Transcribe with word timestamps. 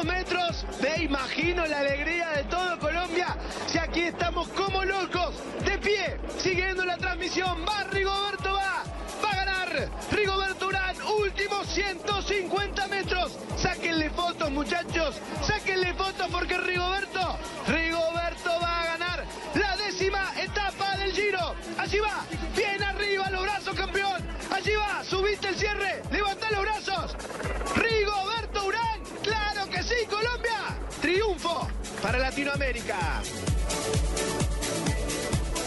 200 0.00 0.04
metros. 0.04 0.64
Me 0.80 1.04
imagino 1.04 1.66
la 1.66 1.80
alegría 1.80 2.28
de 2.30 2.44
todo 2.44 2.78
Colombia. 2.78 3.36
Si 3.66 3.78
aquí 3.78 4.02
estamos 4.02 4.48
como 4.48 4.84
locos, 4.84 5.34
de 5.64 5.78
pie, 5.78 6.18
siguiendo 6.38 6.84
la 6.84 6.96
transmisión. 6.96 7.64
Va 7.68 7.84
Rigoberto, 7.84 8.52
va. 8.52 8.84
Va 9.22 9.30
a 9.30 9.36
ganar 9.36 9.88
Rigoberto 10.10 10.66
Urán. 10.66 10.96
Últimos 11.02 11.66
150 11.68 12.88
metros. 12.88 13.36
Sáquenle 13.56 14.10
fotos, 14.10 14.50
muchachos. 14.50 15.16
Sáquenle 15.42 15.92
fotos 15.94 16.28
porque 16.30 16.56
Rigoberto, 16.58 17.38
Rigoberto 17.66 18.50
va 18.62 18.82
a 18.82 18.86
ganar 18.86 19.24
la 19.54 19.76
décima 19.76 20.32
etapa 20.40 20.96
del 20.96 21.12
Giro. 21.12 21.54
Allí 21.78 21.98
va. 21.98 22.24
Bien 22.56 22.82
arriba 22.82 23.30
los 23.30 23.42
brazos, 23.42 23.74
campeón. 23.74 24.22
Allí 24.50 24.72
va. 24.74 25.04
Subiste 25.04 25.48
el 25.48 25.56
cierre. 25.56 26.02
Levanta 26.10 26.50
los 26.50 26.62
brazos. 26.62 27.16
Rigoberto 27.74 28.66
Urán. 28.66 28.99
Colombia. 30.20 30.78
Triunfo 31.00 31.66
para 32.02 32.18
Latinoamérica. 32.18 33.22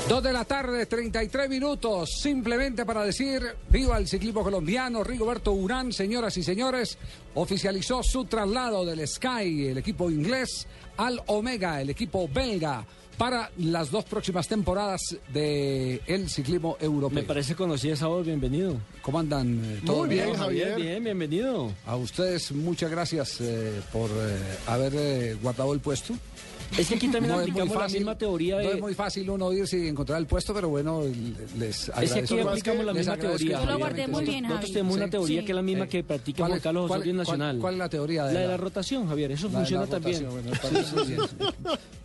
Dos 0.08 0.22
de 0.22 0.34
la 0.34 0.46
tarde, 0.46 0.86
33 0.86 1.50
minutos, 1.50 2.20
simplemente 2.22 2.86
para 2.86 3.04
decir, 3.04 3.42
viva 3.70 3.98
el 3.98 4.08
ciclismo 4.08 4.44
colombiano, 4.44 5.04
Rigoberto 5.04 5.54
Urán, 5.54 5.92
señoras 5.92 6.38
y 6.38 6.44
señores, 6.44 6.98
oficializó 7.34 8.04
su 8.04 8.26
traslado 8.26 8.86
del 8.86 9.08
Sky, 9.08 9.68
el 9.68 9.78
equipo 9.78 10.12
inglés, 10.12 10.68
al 10.98 11.22
Omega, 11.28 11.81
el 11.81 11.90
equipo 11.90 12.28
belga, 12.28 12.86
para 13.17 13.52
las 13.58 13.92
dos 13.92 14.06
próximas 14.06 14.47
temporadas 14.47 15.02
del 15.31 16.02
el 16.08 16.30
ciclismo 16.30 16.78
europeo. 16.80 17.16
Me 17.16 17.23
parece 17.23 17.56
conocida 17.56 17.94
esa 17.94 18.08
voz, 18.08 18.25
bienvenido. 18.25 18.78
¿Cómo 19.02 19.19
andan? 19.19 19.81
¿Todo 19.86 20.06
Muy 20.06 20.16
bien, 20.16 20.33
Javier. 20.36 20.75
Bien, 20.75 21.03
bienvenido. 21.03 21.72
A 21.86 21.95
ustedes 21.95 22.52
muchas 22.52 22.89
gracias 22.89 23.39
eh, 23.41 23.81
por 23.91 24.09
eh, 24.09 24.38
haber 24.67 24.94
eh, 24.95 25.38
guardado 25.41 25.73
el 25.73 25.80
puesto. 25.80 26.16
Es 26.78 26.88
que 26.88 26.96
aquí 26.96 27.08
también 27.08 27.28
No 27.34 27.42
es 27.42 27.42
muy 27.42 27.52
aplicamos 27.52 27.76
la 27.76 27.82
fácil- 27.82 28.00
misma 28.00 28.18
teoría 28.18 28.56
No 28.56 28.62
de... 28.62 28.76
es 28.76 28.82
muy 28.82 28.94
fácil 28.96 29.30
uno 29.30 29.54
irse 29.54 29.78
y 29.78 29.88
encontrar 29.88 30.20
el 30.20 30.26
puesto, 30.26 30.54
pero 30.54 30.70
bueno, 30.70 31.04
les 31.58 31.90
agradezco. 31.90 32.02
Es 32.02 32.30
que 32.30 32.34
aquí 32.36 32.48
aplicamos 32.48 32.86
la 32.86 32.94
misma 32.94 33.18
teoría. 33.18 33.60
Yo 33.60 33.66
lo 33.72 33.78
guardé 33.78 34.08
muy 34.08 34.26
bien, 34.26 34.44
Nosotros 34.44 34.62
Javi. 34.62 34.74
tenemos 34.74 34.96
una 34.98 35.10
teoría 35.10 35.40
Sí. 35.42 35.46
que 35.46 35.52
es 35.52 35.56
la 35.56 35.62
misma 35.62 35.86
Eh, 35.86 35.90
que 35.90 36.04
practica 36.04 36.38
¿cuál 36.40 36.52
Juan 36.52 36.62
Carlos 36.62 36.88
cuál- 36.88 37.00
Osorio 37.02 37.14
Nacional. 37.16 37.60
cuál 37.60 37.74
es 37.74 37.80
la 37.80 37.90
teoría 37.90 38.26
de 38.26 38.34
La 38.34 38.40
de 38.40 38.46
la- 38.46 38.52
la 38.54 38.58
rotación, 38.58 39.08
Javier, 39.08 39.32
eso 39.32 39.48
La 39.48 39.59
funciona 39.59 39.86
la 39.86 39.90
también. 39.92 40.28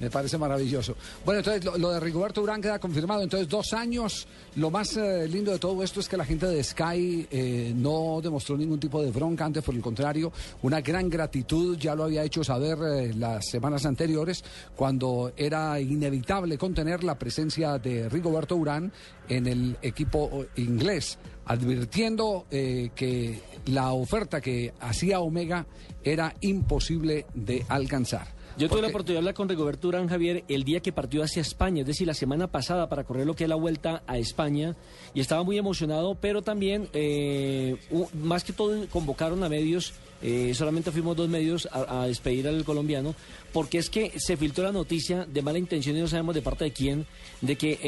me 0.00 0.10
parece 0.10 0.38
maravilloso. 0.38 0.94
Bueno, 1.25 1.41
entonces 1.41 1.65
lo, 1.65 1.76
lo 1.78 1.91
de 1.91 2.00
Rigoberto 2.00 2.42
Urán 2.42 2.60
queda 2.62 2.78
confirmado. 2.78 3.22
Entonces, 3.22 3.48
dos 3.48 3.72
años. 3.72 4.26
Lo 4.56 4.71
más 4.71 4.97
eh, 4.97 5.28
lindo 5.28 5.53
de 5.53 5.59
todo 5.59 5.82
esto 5.82 6.00
es 6.00 6.09
que 6.09 6.16
la 6.16 6.25
gente 6.25 6.47
de 6.47 6.62
Sky 6.65 7.26
eh, 7.31 7.72
no 7.76 8.21
demostró 8.22 8.56
ningún 8.56 8.81
tipo 8.81 9.00
de 9.03 9.10
bronca, 9.10 9.44
antes 9.44 9.62
por 9.62 9.75
el 9.75 9.81
contrario, 9.81 10.32
una 10.62 10.81
gran 10.81 11.09
gratitud. 11.09 11.76
Ya 11.78 11.94
lo 11.94 12.04
había 12.04 12.25
hecho 12.25 12.42
saber 12.42 12.78
eh, 12.82 13.15
las 13.15 13.47
semanas 13.48 13.84
anteriores, 13.87 14.42
cuando 14.76 15.32
era 15.36 15.80
inevitable 15.80 16.58
contener 16.58 17.04
la 17.04 17.19
presencia 17.19 17.78
de 17.78 18.08
Rigoberto 18.08 18.56
Urán 18.56 18.92
en 19.28 19.46
el 19.46 19.76
equipo 19.82 20.46
inglés, 20.56 21.19
advirtiendo 21.46 22.46
eh, 22.50 22.91
que 22.94 23.41
la 23.66 23.92
oferta 23.92 24.41
que 24.41 24.72
hacía 24.80 25.20
Omega 25.20 25.66
era 26.02 26.34
imposible 26.41 27.26
de 27.34 27.64
alcanzar. 27.68 28.38
Yo 28.58 28.69
tuve 28.69 28.82
la 28.82 28.88
oportunidad 28.88 29.14
de 29.14 29.19
hablar 29.19 29.34
con 29.34 29.48
Rigoberto 29.48 29.86
Urán, 29.86 30.08
Javier, 30.08 30.42
el 30.48 30.64
día 30.64 30.80
que 30.80 30.91
partió 30.92 31.22
hacia 31.22 31.41
España, 31.41 31.82
es 31.82 31.86
decir, 31.86 32.08
la 32.08 32.14
semana 32.14 32.48
pasada 32.48 32.88
para 32.88 33.04
correr 33.04 33.24
lo 33.24 33.36
que 33.36 33.44
es 33.44 33.48
la 33.48 33.54
vuelta 33.54 34.02
a 34.08 34.19
España, 34.19 34.74
y 35.14 35.20
estaba 35.20 35.44
muy 35.44 35.58
emocionado, 35.58 36.16
pero 36.16 36.42
también, 36.42 36.88
eh, 36.92 37.76
más 38.14 38.42
que 38.42 38.52
todo, 38.52 38.88
convocaron 38.88 39.44
a 39.44 39.48
medios, 39.48 39.94
eh, 40.22 40.54
solamente 40.54 40.91
fuimos 40.91 41.16
dos 41.16 41.28
medios 41.28 41.68
a, 41.70 42.02
a 42.02 42.06
despedir 42.08 42.48
al 42.48 42.64
colombiano, 42.64 43.14
porque 43.52 43.78
es 43.78 43.91
que 43.91 44.18
se 44.18 44.36
filtró 44.36 44.64
la 44.64 44.72
noticia 44.72 45.24
de 45.24 45.41
mala 45.41 45.60
intención 45.60 45.97
y 45.97 46.00
no 46.00 46.08
sabemos 46.08 46.34
de 46.34 46.42
parte 46.42 46.64
de 46.64 46.72
quién, 46.72 47.06
de 47.41 47.54
que 47.54 47.78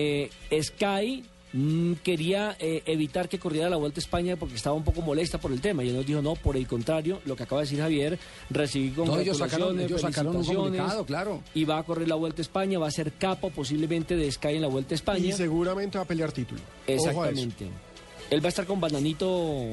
eh, 0.52 0.62
Sky 0.62 1.24
mm, 1.52 1.92
quería 2.02 2.56
eh, 2.58 2.82
evitar 2.86 3.28
que 3.28 3.38
corriera 3.38 3.68
la 3.68 3.76
Vuelta 3.76 3.98
a 4.00 4.02
España 4.02 4.36
porque 4.36 4.54
estaba 4.56 4.74
un 4.76 4.84
poco 4.84 5.02
molesta 5.02 5.38
por 5.38 5.52
el 5.52 5.60
tema. 5.60 5.82
Y 5.84 5.88
él 5.88 5.96
nos 5.96 6.06
dijo, 6.06 6.22
no, 6.22 6.34
por 6.34 6.56
el 6.56 6.66
contrario, 6.66 7.20
lo 7.24 7.36
que 7.36 7.42
acaba 7.44 7.60
de 7.60 7.66
decir 7.66 7.80
Javier, 7.80 8.18
recibí 8.50 8.90
No, 8.96 9.18
ellos 9.18 9.38
sacaron- 9.38 9.68
congratulaciones, 9.68 9.84
ellos 9.86 10.02
un 11.00 11.06
claro. 11.06 11.42
Y 11.54 11.64
va 11.64 11.78
a 11.78 11.82
correr 11.82 12.08
la 12.08 12.14
Vuelta 12.16 12.40
a 12.40 12.42
España, 12.42 12.78
va 12.78 12.88
a 12.88 12.90
ser 12.90 13.12
capo 13.12 13.50
posiblemente 13.50 14.16
de 14.16 14.30
Sky 14.30 14.56
en 14.56 14.62
la 14.62 14.68
Vuelta 14.68 14.94
a 14.94 14.96
España. 14.96 15.26
Y 15.26 15.32
seguramente 15.32 15.98
va 15.98 16.04
a 16.04 16.06
pelear 16.06 16.32
título. 16.32 16.60
Exactamente. 16.86 17.66
Él 18.30 18.40
va 18.42 18.46
a 18.46 18.48
estar 18.50 18.64
con 18.66 18.80
Bananito 18.80 19.64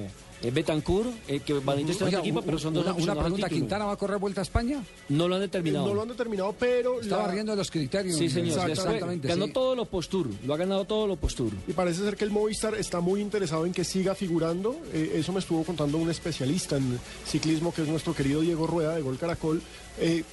eh, 0.42 0.52
Betancourt, 0.52 1.09
eh, 1.28 1.40
que 1.40 1.53
Bananito 1.53 1.92
está 1.94 2.03
en 2.06 2.08
Oiga, 2.09 2.20
otro 2.20 2.25
equipo, 2.28 2.40
un- 2.40 2.46
pero 2.46 2.59
son 2.59 2.74
dos 2.74 2.84
una, 2.86 2.94
una 2.94 3.16
pregunta. 3.22 3.50
¿Quintana 3.50 3.86
va 3.86 3.94
a 3.94 3.96
correr 3.98 4.20
vuelta 4.20 4.42
a 4.42 4.44
España? 4.44 4.84
No 5.09 5.28
lo 5.28 5.36
han 5.36 5.42
determinado. 5.42 5.88
No 5.88 5.94
lo 5.94 6.02
han 6.03 6.08
determinado, 6.09 6.53
pero 6.59 7.02
Estaba 7.02 7.28
la- 7.28 7.31
riendo 7.34 7.52
de 7.53 7.58
los 7.58 7.72
criterios. 7.72 8.18
Sí, 8.18 8.30
señor. 8.30 8.50
Exactamente. 8.50 8.81
Exactamente. 8.81 9.28
Ganó 9.30 9.46
sí. 9.48 9.52
todos 9.53 9.75
los 9.78 9.88
postur, 9.88 10.30
lo 10.46 10.53
ha 10.53 10.58
ganado 10.58 10.86
todos 10.86 11.08
los 11.08 11.18
postur. 11.18 11.52
y 11.68 11.74
parece 11.74 12.03
ser 12.03 12.16
que 12.16 12.24
el 12.24 12.31
Movistar 12.31 12.75
está 12.75 13.00
muy 13.00 13.22
interesado 13.22 13.66
en 13.66 13.74
que 13.74 13.84
siga 13.84 14.14
figurando. 14.16 14.75
Eh, 14.94 15.14
eso 15.16 15.34
me 15.34 15.40
estuvo 15.40 15.64
contando 15.64 15.98
un 15.98 16.09
especialista 16.09 16.78
en 16.78 17.00
ciclismo, 17.25 17.74
que 17.74 17.81
es 17.81 17.88
nuestro 17.88 18.14
querido 18.14 18.42
Diego 18.42 18.68
Rueda 18.68 18.96
de 18.96 19.02
Gol 19.02 19.18
Caracol. 19.18 19.62
Eh, 20.00 20.24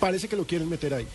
parece 0.00 0.28
que 0.28 0.36
lo 0.36 0.44
quieren 0.46 0.68
meter 0.68 0.92
ahí. 0.94 1.06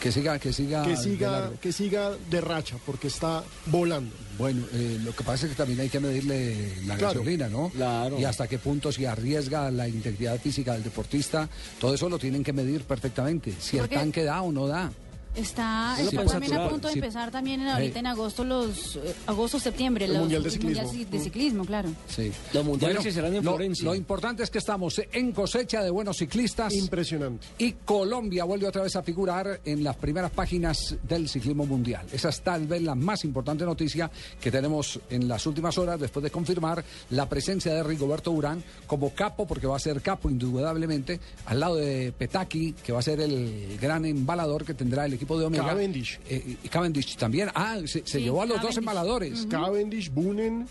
Que 0.00 0.12
siga, 0.12 0.38
que 0.38 0.52
siga. 0.52 0.84
Que 0.84 0.96
siga, 0.96 1.50
que 1.60 1.72
siga 1.72 2.12
de 2.30 2.40
racha, 2.40 2.76
porque 2.86 3.08
está 3.08 3.42
volando. 3.66 4.14
Bueno, 4.38 4.64
eh, 4.72 4.98
lo 5.04 5.14
que 5.14 5.24
pasa 5.24 5.46
es 5.46 5.50
que 5.52 5.56
también 5.56 5.80
hay 5.80 5.88
que 5.88 5.98
medirle 5.98 6.76
la 6.86 6.96
Claro. 6.96 7.14
gasolina, 7.18 7.48
¿no? 7.48 7.70
Claro. 7.70 8.18
Y 8.20 8.24
hasta 8.24 8.46
qué 8.46 8.58
punto 8.58 8.92
si 8.92 9.04
arriesga 9.04 9.70
la 9.72 9.88
integridad 9.88 10.38
física 10.40 10.74
del 10.74 10.84
deportista, 10.84 11.48
todo 11.80 11.92
eso 11.94 12.08
lo 12.08 12.18
tienen 12.20 12.44
que 12.44 12.52
medir 12.52 12.82
perfectamente. 12.82 13.52
Si 13.58 13.78
el 13.78 13.88
tanque 13.88 14.22
da 14.22 14.40
o 14.42 14.52
no 14.52 14.68
da. 14.68 14.92
Está, 15.36 15.94
Sí, 15.96 16.02
está 16.02 16.16
puede 16.16 16.28
también 16.30 16.50
saturar, 16.50 16.66
a 16.66 16.70
punto 16.70 16.88
de 16.88 16.92
sí. 16.94 16.98
empezar 16.98 17.30
también 17.30 17.60
en- 17.60 17.68
ahorita 17.68 17.98
en 18.00 18.06
agosto 18.06 18.42
los 18.44 18.96
eh, 18.96 19.14
agosto 19.26 19.60
septiembre 19.60 20.06
El 20.06 20.12
los- 20.14 20.20
Mundial 20.22 20.42
de 20.42 20.50
Ciclismo. 20.50 20.82
Mundial 20.82 21.10
de 21.10 21.18
ciclismo, 21.20 21.64
claro. 21.64 21.88
Sí. 22.08 22.32
Los 22.52 22.64
mundiales 22.64 23.02
se 23.02 23.12
serán 23.12 23.34
en 23.34 23.44
lo, 23.44 23.52
Florencia. 23.52 23.84
Lo 23.84 23.94
importante 23.94 24.42
es 24.42 24.50
que 24.50 24.58
estamos 24.58 25.00
en 25.12 25.32
cosecha 25.32 25.82
de 25.82 25.90
buenos 25.90 26.16
ciclistas. 26.16 26.74
Impresionante. 26.74 27.46
Y 27.58 27.72
Colombia 27.84 28.44
vuelve 28.44 28.66
otra 28.66 28.82
vez 28.82 28.96
a 28.96 29.02
figurar 29.02 29.60
en 29.64 29.84
las 29.84 29.96
primeras 29.96 30.30
páginas 30.32 30.96
del 31.02 31.28
ciclismo 31.28 31.66
mundial. 31.66 32.06
Esa 32.12 32.30
es 32.30 32.40
tal 32.40 32.66
vez 32.66 32.82
la 32.82 32.94
más 32.96 33.24
importante 33.24 33.64
noticia 33.64 34.10
que 34.40 34.50
tenemos 34.50 34.98
en 35.10 35.28
las 35.28 35.46
últimas 35.46 35.78
horas 35.78 36.00
después 36.00 36.22
de 36.24 36.30
confirmar 36.30 36.84
la 37.10 37.28
presencia 37.28 37.72
de 37.74 37.82
Rigoberto 37.82 38.32
Urán 38.32 38.62
como 38.86 39.14
capo, 39.14 39.46
porque 39.46 39.66
va 39.66 39.76
a 39.76 39.80
ser 39.80 40.00
capo 40.00 40.28
indudablemente, 40.30 41.20
al 41.46 41.60
lado 41.60 41.76
de 41.76 42.12
Petaki, 42.16 42.72
que 42.72 42.92
va 42.92 42.98
a 43.00 43.02
ser 43.02 43.20
el 43.20 43.78
gran 43.80 44.04
embalador 44.04 44.64
que 44.64 44.74
tendrá 44.74 45.04
el 45.04 45.17
equipo 45.18 45.38
de 45.38 45.44
Omega. 45.46 45.66
Cavendish. 45.66 46.18
Eh, 46.28 46.56
y 46.64 46.68
Cavendish 46.68 47.16
también. 47.16 47.50
Ah, 47.54 47.76
se, 47.80 47.86
se 48.00 48.06
Sí, 48.06 48.20
llevó 48.20 48.40
a 48.42 48.46
los 48.46 48.54
dos 48.56 48.60
Cavendish. 48.74 48.78
embaladores. 48.78 49.46
Cavendish, 49.50 50.10
Bunen. 50.10 50.66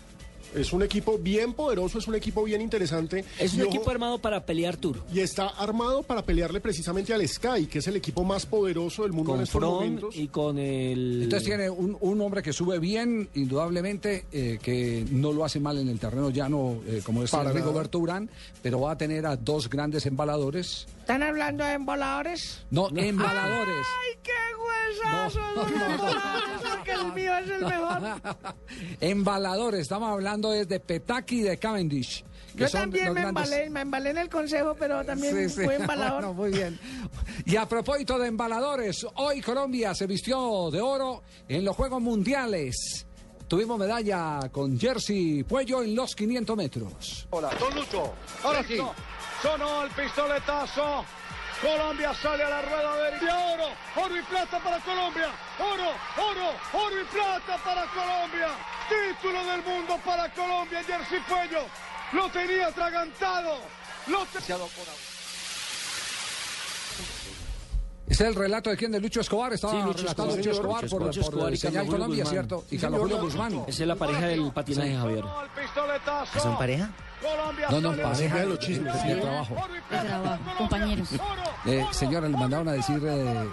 Es 0.54 0.72
un 0.72 0.82
equipo 0.82 1.18
bien 1.18 1.52
poderoso, 1.52 1.98
es 1.98 2.08
un 2.08 2.14
equipo 2.14 2.42
bien 2.42 2.62
interesante. 2.62 3.22
Es 3.38 3.52
un 3.52 3.58
Y 3.58 3.62
ojo, 3.64 3.70
equipo 3.74 3.90
armado 3.90 4.18
para 4.18 4.46
pelear 4.46 4.78
Tour. 4.78 5.04
Y 5.12 5.20
está 5.20 5.48
armado 5.48 6.02
para 6.02 6.22
pelearle 6.22 6.58
precisamente 6.62 7.12
al 7.12 7.28
Sky, 7.28 7.66
que 7.66 7.80
es 7.80 7.86
el 7.86 7.96
equipo 7.96 8.24
más 8.24 8.46
poderoso 8.46 9.02
del 9.02 9.12
mundo 9.12 9.32
en 9.32 9.36
Con 9.36 9.42
estos 9.44 9.60
Fron 9.60 9.74
momentos. 9.74 10.16
y 10.16 10.28
con 10.28 10.58
el... 10.58 11.24
Entonces 11.24 11.46
tiene 11.46 11.68
un, 11.68 11.98
un 12.00 12.20
hombre 12.22 12.42
que 12.42 12.54
sube 12.54 12.78
bien, 12.78 13.28
indudablemente, 13.34 14.24
eh, 14.32 14.58
que 14.62 15.04
no 15.10 15.34
lo 15.34 15.44
hace 15.44 15.60
mal 15.60 15.76
en 15.78 15.88
el 15.90 15.98
terreno 15.98 16.30
llano, 16.30 16.78
eh, 16.86 17.02
como 17.04 17.22
es 17.22 17.30
Para 17.30 17.52
Rigoberto 17.52 17.98
Urán, 17.98 18.30
pero 18.62 18.80
va 18.80 18.92
a 18.92 18.96
tener 18.96 19.26
a 19.26 19.36
dos 19.36 19.68
grandes 19.68 20.06
embaladores. 20.06 20.86
¿Están 21.08 21.22
hablando 21.22 21.64
de 21.64 21.72
emboladores? 21.72 22.66
No, 22.70 22.90
embaladores. 22.94 23.86
¡Ay, 24.04 24.18
qué 24.22 24.30
cabezazo, 25.00 25.40
don 25.54 25.80
Ramón, 25.80 26.84
que 26.84 26.92
el 26.92 27.12
mío 27.14 27.34
es 27.38 27.48
el 27.48 27.64
mejor. 27.64 28.20
Embaladores, 29.00 29.80
estamos 29.80 30.10
hablando 30.10 30.52
es 30.52 30.68
de 30.68 30.80
Petaki 30.80 31.38
y 31.38 31.42
de 31.44 31.56
Cavendish. 31.58 32.22
que 32.54 32.64
Yo 32.64 32.68
también 32.68 33.14
me 33.14 33.22
grandes- 33.22 33.46
embalé, 33.46 33.70
me 33.70 33.80
embalé 33.80 34.10
en 34.10 34.18
el 34.18 34.28
consejo, 34.28 34.76
pero 34.78 35.02
también 35.02 35.34
Sí, 35.48 35.60
sí. 35.60 35.64
fui 35.64 35.76
embalador. 35.76 36.12
Bueno, 36.26 36.34
muy 36.34 36.50
bien. 36.50 36.78
Y 37.46 37.56
a 37.56 37.64
propósito 37.66 38.18
de 38.18 38.28
embaladores, 38.28 39.06
hoy 39.14 39.40
Colombia 39.40 39.94
se 39.94 40.06
vistió 40.06 40.68
de 40.70 40.82
oro 40.82 41.22
en 41.48 41.64
los 41.64 41.74
Juegos 41.74 42.02
Mundiales. 42.02 43.06
Tuvimos 43.48 43.78
medalla 43.78 44.40
con 44.52 44.78
Jersey 44.78 45.42
Puello 45.42 45.82
en 45.82 45.94
los 45.94 46.14
500 46.14 46.54
metros. 46.54 47.26
Hola, 47.30 47.48
Don 47.58 47.74
Lucho. 47.74 48.12
Ahora 48.44 48.62
sí. 48.62 48.76
Sonó 49.42 49.84
el 49.84 49.90
pistoletazo. 49.90 51.04
Colombia 51.60 52.14
sale 52.14 52.44
a 52.44 52.50
la 52.50 52.62
rueda 52.62 52.96
de 52.96 53.30
oro. 53.30 53.68
Oro 53.96 54.16
y 54.16 54.22
plata 54.22 54.58
para 54.58 54.78
Colombia. 54.80 55.30
Oro, 55.58 55.90
oro, 56.16 56.54
oro 56.72 57.00
y 57.00 57.04
plata 57.04 57.56
para 57.64 57.84
Colombia. 57.86 58.48
Título 58.88 59.44
del 59.44 59.62
mundo 59.62 59.98
para 60.04 60.28
Colombia. 60.30 60.82
Jersey 60.84 61.20
Puello 61.20 61.66
lo 62.12 62.28
tenía 62.30 62.68
atragantado. 62.68 63.58
Lo 64.06 64.26
te- 68.08 68.14
¿Es 68.14 68.20
el 68.20 68.34
relato 68.34 68.70
de 68.70 68.76
quién? 68.76 68.90
De 68.92 69.00
Lucho 69.00 69.20
Escobar. 69.20 69.52
Estaba 69.52 69.72
Sí, 69.74 69.78
Lucho 69.86 70.06
Escobar, 70.06 70.36
Lucho. 70.36 70.50
Escobar 70.50 70.58
Lucho 70.58 70.60
por, 70.60 70.84
Escobar. 70.84 70.90
por 70.90 71.02
Lucho 71.06 71.20
Escobar 71.20 71.52
y 71.52 71.56
Señal 71.56 71.74
Carlos 71.74 71.86
Julio 71.92 71.98
Colombia, 72.04 72.24
Guzmán. 72.24 72.32
¿cierto? 72.48 72.64
Y 72.70 72.74
Sí, 72.74 72.80
Carlos. 72.80 73.00
Julio 73.00 73.20
Guzmán. 73.20 73.52
Esa 73.68 73.82
es 73.82 73.88
la 73.88 73.96
pareja 73.96 74.26
del 74.26 74.52
patinaje, 74.52 74.96
Javier. 74.96 75.24
El 75.24 75.62
pistoletazo. 75.62 76.40
¿Son 76.40 76.58
pareja? 76.58 76.90
Colombia 77.20 77.66
No, 77.68 77.80
no, 77.80 77.96
pareja 78.00 78.36
de 78.38 78.46
los 78.46 78.58
chismes, 78.60 78.94
de 79.02 79.14
de 79.16 79.20
trabajo. 79.20 79.56
Y 79.90 79.94
De 79.96 80.08
trabajo, 80.08 80.42
compañeros. 80.56 81.08
Eh, 81.66 81.84
señora, 81.90 82.28
le 82.28 82.36
mandaron 82.36 82.68
a 82.68 82.72
decir 82.72 83.00
eh, 83.04 83.08
eh, 83.08 83.44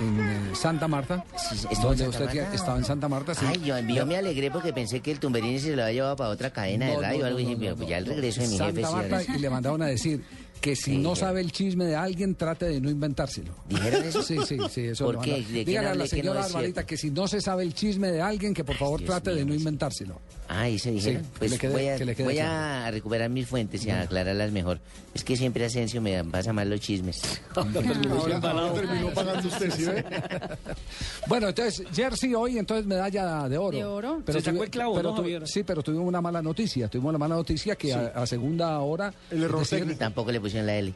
en 0.00 0.20
eh, 0.20 0.54
Santa 0.54 0.86
Marta, 0.86 1.24
¿estuvo 1.50 1.66
en 1.72 1.98
donde 1.98 2.04
Santa 2.04 2.18
usted 2.24 2.40
Marta? 2.42 2.54
estaba 2.54 2.78
en 2.78 2.84
Santa 2.84 3.08
Marta. 3.08 3.34
sí. 3.34 3.44
Ay, 3.48 3.60
yo, 3.64 3.76
yo 3.80 4.06
me 4.06 4.16
alegré 4.16 4.52
porque 4.52 4.72
pensé 4.72 5.00
que 5.00 5.10
el 5.10 5.18
tumberini 5.18 5.58
se 5.58 5.74
lo 5.74 5.82
había 5.82 5.94
llevado 5.94 6.14
para 6.14 6.30
otra 6.30 6.50
cadena 6.50 6.86
de 6.86 6.94
No, 6.94 7.00
radio 7.02 7.18
no, 7.18 7.24
o 7.24 7.26
algo 7.26 7.40
no, 7.40 7.58
pero 7.58 7.70
no, 7.72 7.76
pues 7.76 7.88
ya 7.88 7.98
el 7.98 8.06
regreso 8.06 8.40
de 8.42 8.48
mi 8.48 8.56
Santa 8.56 8.72
jefe 8.72 8.86
sí 8.86 8.94
Marta 8.94 9.22
y 9.34 9.38
le 9.40 9.50
mandaron 9.50 9.82
a 9.82 9.86
decir 9.86 10.24
que 10.60 10.74
si 10.76 10.82
Sí, 10.92 10.98
no 10.98 11.14
ya. 11.14 11.20
sabe 11.20 11.40
el 11.40 11.52
chisme 11.52 11.84
de 11.84 11.94
alguien, 11.96 12.34
trate 12.34 12.66
de 12.66 12.80
no 12.80 12.90
inventárselo. 12.90 13.54
¿Dijeron 13.68 14.02
eso? 14.04 14.22
Sí, 14.22 14.36
sí, 14.46 14.56
sí, 14.70 14.80
eso 14.86 15.04
¿Por 15.04 15.14
lo 15.16 15.20
qué? 15.20 15.30
mandaron. 15.32 15.46
¿De 15.52 15.52
quién 15.54 15.66
Dígale 15.66 15.88
a 15.88 15.94
la 15.94 16.04
no 16.04 16.06
señora 16.08 16.42
cierto? 16.44 16.86
que 16.86 16.96
si 16.96 17.10
no 17.10 17.28
se 17.28 17.40
sabe 17.40 17.62
el 17.62 17.74
chisme 17.74 18.10
de 18.10 18.20
alguien, 18.20 18.52
que 18.54 18.64
por 18.64 18.76
favor 18.76 19.00
trate 19.02 19.34
de 19.34 19.44
no 19.44 19.54
inventárselo. 19.54 20.20
Ah, 20.48 20.68
¿y 20.68 20.78
se 20.78 20.92
dijeron? 20.92 21.22
Sí, 21.24 21.28
pues 21.38 21.58
quede- 21.58 21.72
voy, 21.72 21.88
a, 21.88 22.24
voy 22.24 22.38
a 22.38 22.90
recuperar 22.90 23.28
mis 23.30 23.46
fuentes 23.48 23.84
y 23.84 23.90
a 23.90 24.02
aclararlas 24.02 24.52
mejor. 24.52 24.78
Es 25.12 25.24
que 25.24 25.36
siempre 25.36 25.64
Asensio 25.64 26.00
me 26.00 26.22
pasa 26.24 26.52
mal 26.52 26.70
los 26.70 26.80
chismes. 26.80 27.20
Ahora, 27.56 28.38
ahora 28.42 28.72
terminó 28.72 29.10
pagando 29.10 29.48
usted, 29.48 29.70
¿sí 29.70 29.84
ve? 29.84 30.04
Bueno, 31.28 31.48
entonces, 31.48 31.84
Jersey 31.92 32.34
hoy, 32.34 32.58
entonces 32.58 32.86
medalla 32.86 33.48
de 33.48 33.58
oro. 33.58 33.76
De 33.76 33.84
oro. 33.84 34.22
Se 34.26 34.40
sacó 34.40 34.62
el 34.62 34.70
clavo, 34.70 34.94
pero 34.94 35.10
¿no, 35.14 35.22
tu-? 35.22 35.46
Sí, 35.46 35.62
pero 35.64 35.82
tuvimos 35.82 36.06
una 36.06 36.20
mala 36.20 36.40
noticia. 36.42 36.88
Tuvimos 36.88 37.12
la 37.12 37.18
mala 37.18 37.34
noticia 37.34 37.74
que 37.76 37.92
a, 37.92 38.06
a 38.14 38.26
segunda 38.26 38.78
hora. 38.80 39.12
El 39.30 39.42
error 39.42 39.60
decir, 39.60 39.78
técnico. 39.80 39.98
Tampoco 39.98 40.30
le 40.30 40.40
pusieron 40.40 40.66
la 40.66 40.76
L 40.76 40.94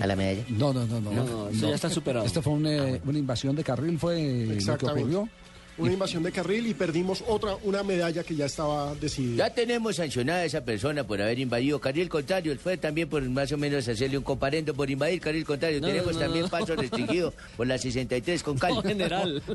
a 0.00 0.06
la 0.06 0.16
medalla. 0.16 0.44
No, 0.48 0.72
no, 0.72 0.84
no, 0.86 1.00
no. 1.00 1.12
No, 1.12 1.48
eso 1.48 1.68
ya 1.68 1.74
está 1.74 1.88
superado. 1.88 2.26
Esto 2.26 2.42
fue 2.42 2.52
un, 2.54 2.66
eh, 2.66 3.00
una 3.04 3.18
invasión 3.18 3.54
de 3.56 3.62
carril, 3.64 3.98
fue 3.98 4.58
lo 4.66 4.76
que 4.76 4.86
ocurrió. 4.86 5.28
Una 5.80 5.92
invasión 5.92 6.22
de 6.22 6.30
carril 6.30 6.66
y 6.66 6.74
perdimos 6.74 7.24
otra, 7.26 7.56
una 7.62 7.82
medalla 7.82 8.22
que 8.22 8.36
ya 8.36 8.44
estaba 8.44 8.94
decidida. 8.94 9.48
Ya 9.48 9.54
tenemos 9.54 9.96
sancionada 9.96 10.40
a 10.40 10.44
esa 10.44 10.60
persona 10.62 11.06
por 11.06 11.22
haber 11.22 11.38
invadido 11.38 11.80
carril 11.80 12.08
contrario. 12.08 12.54
Fue 12.58 12.76
también 12.76 13.08
por 13.08 13.22
más 13.30 13.50
o 13.52 13.56
menos 13.56 13.88
hacerle 13.88 14.18
un 14.18 14.24
comparendo 14.24 14.74
por 14.74 14.90
invadir 14.90 15.20
carril 15.20 15.44
contrario. 15.44 15.80
No, 15.80 15.86
tenemos 15.86 16.12
no, 16.12 16.20
no, 16.20 16.20
también 16.20 16.44
no. 16.44 16.50
paso 16.50 16.76
restringido 16.76 17.32
por 17.56 17.66
la 17.66 17.78
63 17.78 18.42
con 18.42 18.58
Cali. 18.58 18.74
No, 18.74 18.82
general. 18.82 19.42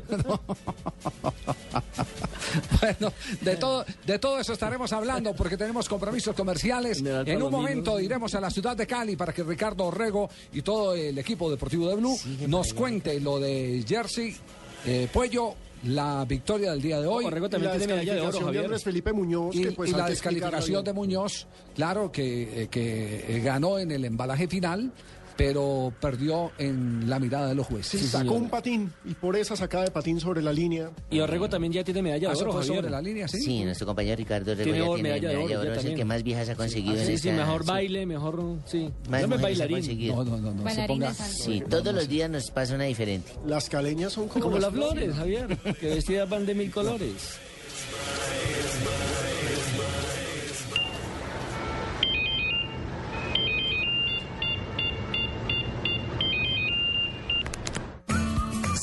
Bueno, 2.80 3.12
de 3.40 3.56
todo, 3.56 3.84
de 4.06 4.18
todo 4.18 4.38
eso 4.38 4.52
estaremos 4.52 4.92
hablando 4.92 5.34
porque 5.34 5.56
tenemos 5.56 5.88
compromisos 5.88 6.34
comerciales. 6.34 7.02
En 7.04 7.42
un 7.42 7.50
momento 7.50 8.00
iremos 8.00 8.34
a 8.34 8.40
la 8.40 8.50
ciudad 8.50 8.76
de 8.76 8.86
Cali 8.86 9.16
para 9.16 9.32
que 9.32 9.42
Ricardo 9.42 9.84
Orrego 9.84 10.30
y 10.52 10.62
todo 10.62 10.94
el 10.94 11.18
equipo 11.18 11.50
deportivo 11.50 11.88
de 11.88 11.96
Blue 11.96 12.18
nos 12.46 12.72
cuente 12.72 13.20
lo 13.20 13.38
de 13.40 13.84
Jersey, 13.86 14.36
eh, 14.86 15.08
Puello, 15.12 15.54
la 15.84 16.24
victoria 16.24 16.72
del 16.72 16.82
día 16.82 17.00
de 17.00 17.06
hoy. 17.06 17.24
Orrego 17.24 17.46
Y 17.46 17.50
también 17.50 17.72
la 17.72 17.78
tiene 17.78 17.92
medalla 17.94 18.14
de 18.14 18.20
oro, 18.20 18.68
de 18.68 18.78
Felipe 18.78 19.12
Muñoz, 19.12 19.54
Y, 19.54 19.62
que 19.62 19.72
pues 19.72 19.90
y 19.90 19.92
la 19.94 20.08
descalificación 20.08 20.84
de. 20.84 20.92
Muñoz, 20.92 21.46
claro, 21.74 22.10
que, 22.10 22.62
eh, 22.62 22.68
que 22.68 23.24
eh, 23.28 23.40
ganó 23.40 23.78
en 23.78 23.90
el 23.90 24.04
embalaje 24.04 24.48
final, 24.48 24.92
pero 25.36 25.92
perdió 26.00 26.50
en 26.58 27.08
la 27.10 27.18
mirada 27.18 27.48
de 27.48 27.54
los 27.54 27.66
jueces. 27.66 28.00
Sí, 28.00 28.06
sacó 28.08 28.34
un 28.34 28.48
patín 28.48 28.92
y 29.04 29.14
por 29.14 29.36
esa 29.36 29.54
sacada 29.56 29.84
de 29.84 29.90
patín 29.90 30.18
sobre 30.20 30.40
la 30.42 30.52
línea. 30.52 30.90
Y 31.10 31.20
Orrego 31.20 31.48
también 31.48 31.72
ya 31.72 31.84
tiene 31.84 32.02
medalla 32.02 32.28
Ah, 32.28 32.30
de 32.30 32.34
eso 32.36 32.44
oro, 32.44 32.52
fue 32.52 32.62
Javier. 32.62 32.76
sobre 32.78 32.90
la 32.90 33.02
línea, 33.02 33.28
sí. 33.28 33.40
Sí, 33.40 33.64
nuestro 33.64 33.86
compañero 33.86 34.16
Ricardo 34.16 34.54
Rego 34.54 34.62
Tiene 34.64 34.78
ya 34.78 34.84
oro, 34.84 34.94
tiene 34.94 35.08
medalla 35.10 35.28
de 35.28 35.36
oro, 35.36 35.62
es 35.62 35.68
el 35.68 35.74
también. 35.76 35.96
que 35.96 36.04
más 36.04 36.22
viejas 36.22 36.48
ha 36.48 36.54
conseguido 36.54 36.94
Ah, 36.96 37.00
en 37.00 37.06
sí, 37.06 37.12
esta... 37.14 37.30
sí, 37.30 37.34
mejor 37.36 37.62
sí. 37.62 37.68
baile, 37.68 38.06
mejor... 38.06 38.42
Sí. 38.66 38.90
Más 39.10 39.22
mujeres 39.28 39.38
ha 39.38 39.42
bailarín. 39.66 40.08
No, 40.08 40.24
no, 40.24 40.36
no, 40.38 40.54
no 40.54 40.70
se 40.70 40.82
ponga. 40.86 41.12
Sí, 41.14 41.62
todos 41.68 41.94
los 41.94 42.08
días 42.08 42.30
nos 42.30 42.50
pasa 42.50 42.74
una 42.74 42.84
diferente. 42.84 43.32
Las 43.46 43.68
caleñas 43.68 44.12
son 44.14 44.28
como, 44.28 44.44
Como 44.46 44.58
las 44.58 44.72
flores, 44.72 45.14
Javier, 45.14 45.56
que 45.80 45.86
vestidas 45.94 46.28
van 46.30 46.46
de 46.46 46.54
mil 46.54 46.70
colores. 46.70 47.12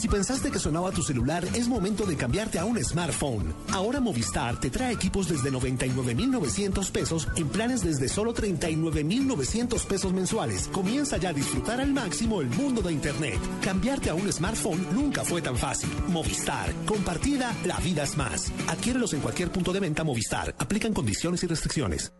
Si 0.03 0.09
pensaste 0.09 0.51
que 0.51 0.59
sonaba 0.59 0.91
tu 0.91 1.01
celular, 1.01 1.45
es 1.53 1.69
momento 1.69 2.05
de 2.05 2.17
cambiarte 2.17 2.59
a 2.59 2.65
un 2.65 2.77
smartphone. 2.83 3.53
Ahora 3.71 4.01
Movistar 4.01 4.59
te 4.59 4.69
trae 4.69 4.91
equipos 4.91 5.29
desde 5.29 5.49
99,900 5.49 6.91
pesos 6.91 7.25
en 7.37 7.47
planes 7.47 7.85
desde 7.85 8.09
solo 8.09 8.33
39,900 8.33 9.85
pesos 9.85 10.11
mensuales. 10.11 10.67
Comienza 10.73 11.15
ya 11.15 11.29
a 11.29 11.33
disfrutar 11.33 11.79
al 11.79 11.93
máximo 11.93 12.41
el 12.41 12.49
mundo 12.49 12.81
de 12.81 12.91
Internet. 12.91 13.39
Cambiarte 13.63 14.09
a 14.09 14.15
un 14.15 14.29
smartphone 14.29 14.85
nunca 14.93 15.23
fue 15.23 15.41
tan 15.41 15.55
fácil. 15.55 15.89
Movistar. 16.09 16.73
Compartida, 16.85 17.55
la 17.63 17.77
vida 17.77 18.03
es 18.03 18.17
más. 18.17 18.51
Adquiérelos 18.67 19.13
en 19.13 19.21
cualquier 19.21 19.53
punto 19.53 19.71
de 19.71 19.79
venta 19.79 20.03
Movistar. 20.03 20.53
Aplican 20.59 20.91
condiciones 20.91 21.41
y 21.45 21.47
restricciones. 21.47 22.11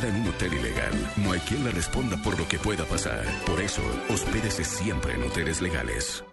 Hospeda 0.00 0.08
en 0.08 0.22
un 0.22 0.28
hotel 0.28 0.54
ilegal, 0.54 1.12
no 1.16 1.32
hay 1.32 1.40
quien 1.40 1.64
le 1.64 1.70
responda 1.70 2.16
por 2.22 2.38
lo 2.38 2.46
que 2.48 2.58
pueda 2.58 2.84
pasar. 2.84 3.24
Por 3.46 3.60
eso, 3.60 3.82
hospédese 4.08 4.64
siempre 4.64 5.14
en 5.14 5.22
hoteles 5.22 5.60
legales. 5.60 6.24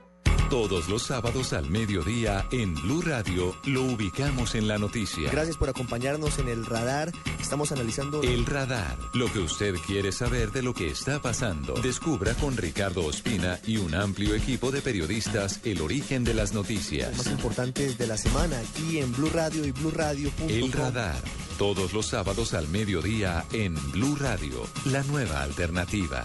Todos 0.49 0.87
los 0.87 1.03
sábados 1.03 1.51
al 1.51 1.69
mediodía 1.69 2.47
en 2.53 2.73
Blue 2.73 3.01
Radio 3.01 3.53
lo 3.65 3.83
ubicamos 3.83 4.55
en 4.55 4.69
la 4.69 4.77
noticia. 4.77 5.29
Gracias 5.29 5.57
por 5.57 5.67
acompañarnos 5.67 6.39
en 6.39 6.47
el 6.47 6.65
radar. 6.65 7.11
Estamos 7.41 7.73
analizando 7.73 8.21
El 8.21 8.45
radar, 8.45 8.97
lo 9.13 9.31
que 9.31 9.39
usted 9.39 9.75
quiere 9.85 10.13
saber 10.13 10.51
de 10.53 10.61
lo 10.61 10.73
que 10.73 10.87
está 10.87 11.21
pasando. 11.21 11.73
Descubra 11.73 12.33
con 12.35 12.55
Ricardo 12.55 13.05
Ospina 13.05 13.59
y 13.65 13.75
un 13.75 13.93
amplio 13.93 14.35
equipo 14.35 14.71
de 14.71 14.81
periodistas 14.81 15.59
el 15.65 15.81
origen 15.81 16.23
de 16.23 16.33
las 16.33 16.53
noticias. 16.53 17.17
más 17.17 17.27
importantes 17.27 17.97
de 17.97 18.07
la 18.07 18.15
semana 18.15 18.57
aquí 18.59 18.99
en 18.99 19.11
Blue 19.11 19.31
Radio 19.33 19.65
y 19.65 19.71
BlueRadio.com. 19.71 20.49
El 20.49 20.71
radar, 20.71 21.21
todos 21.57 21.93
los 21.93 22.05
sábados 22.05 22.53
al 22.53 22.67
mediodía 22.67 23.45
en 23.51 23.73
Blue 23.91 24.15
Radio, 24.15 24.63
la 24.85 25.01
nueva 25.03 25.41
alternativa. 25.41 26.23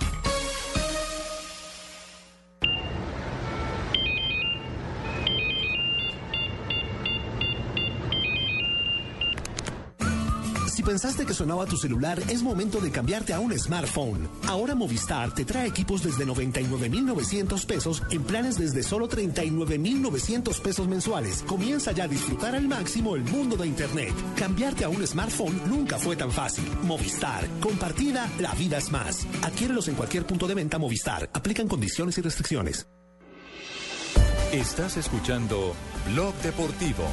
Si 10.83 10.87
pensaste 10.87 11.25
que 11.25 11.33
sonaba 11.33 11.65
tu 11.65 11.77
celular, 11.77 12.21
es 12.29 12.43
momento 12.43 12.81
de 12.81 12.91
cambiarte 12.91 13.33
a 13.33 13.39
un 13.39 13.57
smartphone. 13.57 14.29
Ahora 14.49 14.75
Movistar 14.75 15.33
te 15.33 15.45
trae 15.45 15.69
equipos 15.69 16.03
desde 16.03 16.27
99,900 16.27 17.67
pesos 17.67 18.03
en 18.11 18.25
planes 18.25 18.59
desde 18.59 18.83
solo 18.83 19.07
39,900 19.07 20.59
pesos 20.59 20.89
mensuales. 20.89 21.45
Comienza 21.47 21.93
ya 21.93 22.05
a 22.05 22.09
disfrutar 22.09 22.57
al 22.57 22.67
máximo 22.67 23.15
el 23.15 23.23
mundo 23.23 23.57
de 23.57 23.69
Internet. 23.69 24.13
Cambiarte 24.35 24.85
a 24.85 24.89
un 24.89 25.07
smartphone 25.07 25.57
nunca 25.69 26.01
fue 26.01 26.17
tan 26.17 26.33
fácil. 26.33 26.65
Movistar. 26.83 27.47
Compartida, 27.61 28.29
la 28.41 28.53
vida 28.55 28.79
es 28.79 28.91
más. 28.91 29.25
Adquiérelos 29.43 29.87
en 29.87 29.95
cualquier 29.95 30.27
punto 30.27 30.49
de 30.49 30.55
venta 30.55 30.79
Movistar. 30.79 31.31
Aplican 31.33 31.69
condiciones 31.69 32.19
y 32.19 32.23
restricciones. 32.23 32.89
Estás 34.51 34.97
escuchando 34.97 35.77
Blog 36.13 36.35
Deportivo. 36.43 37.05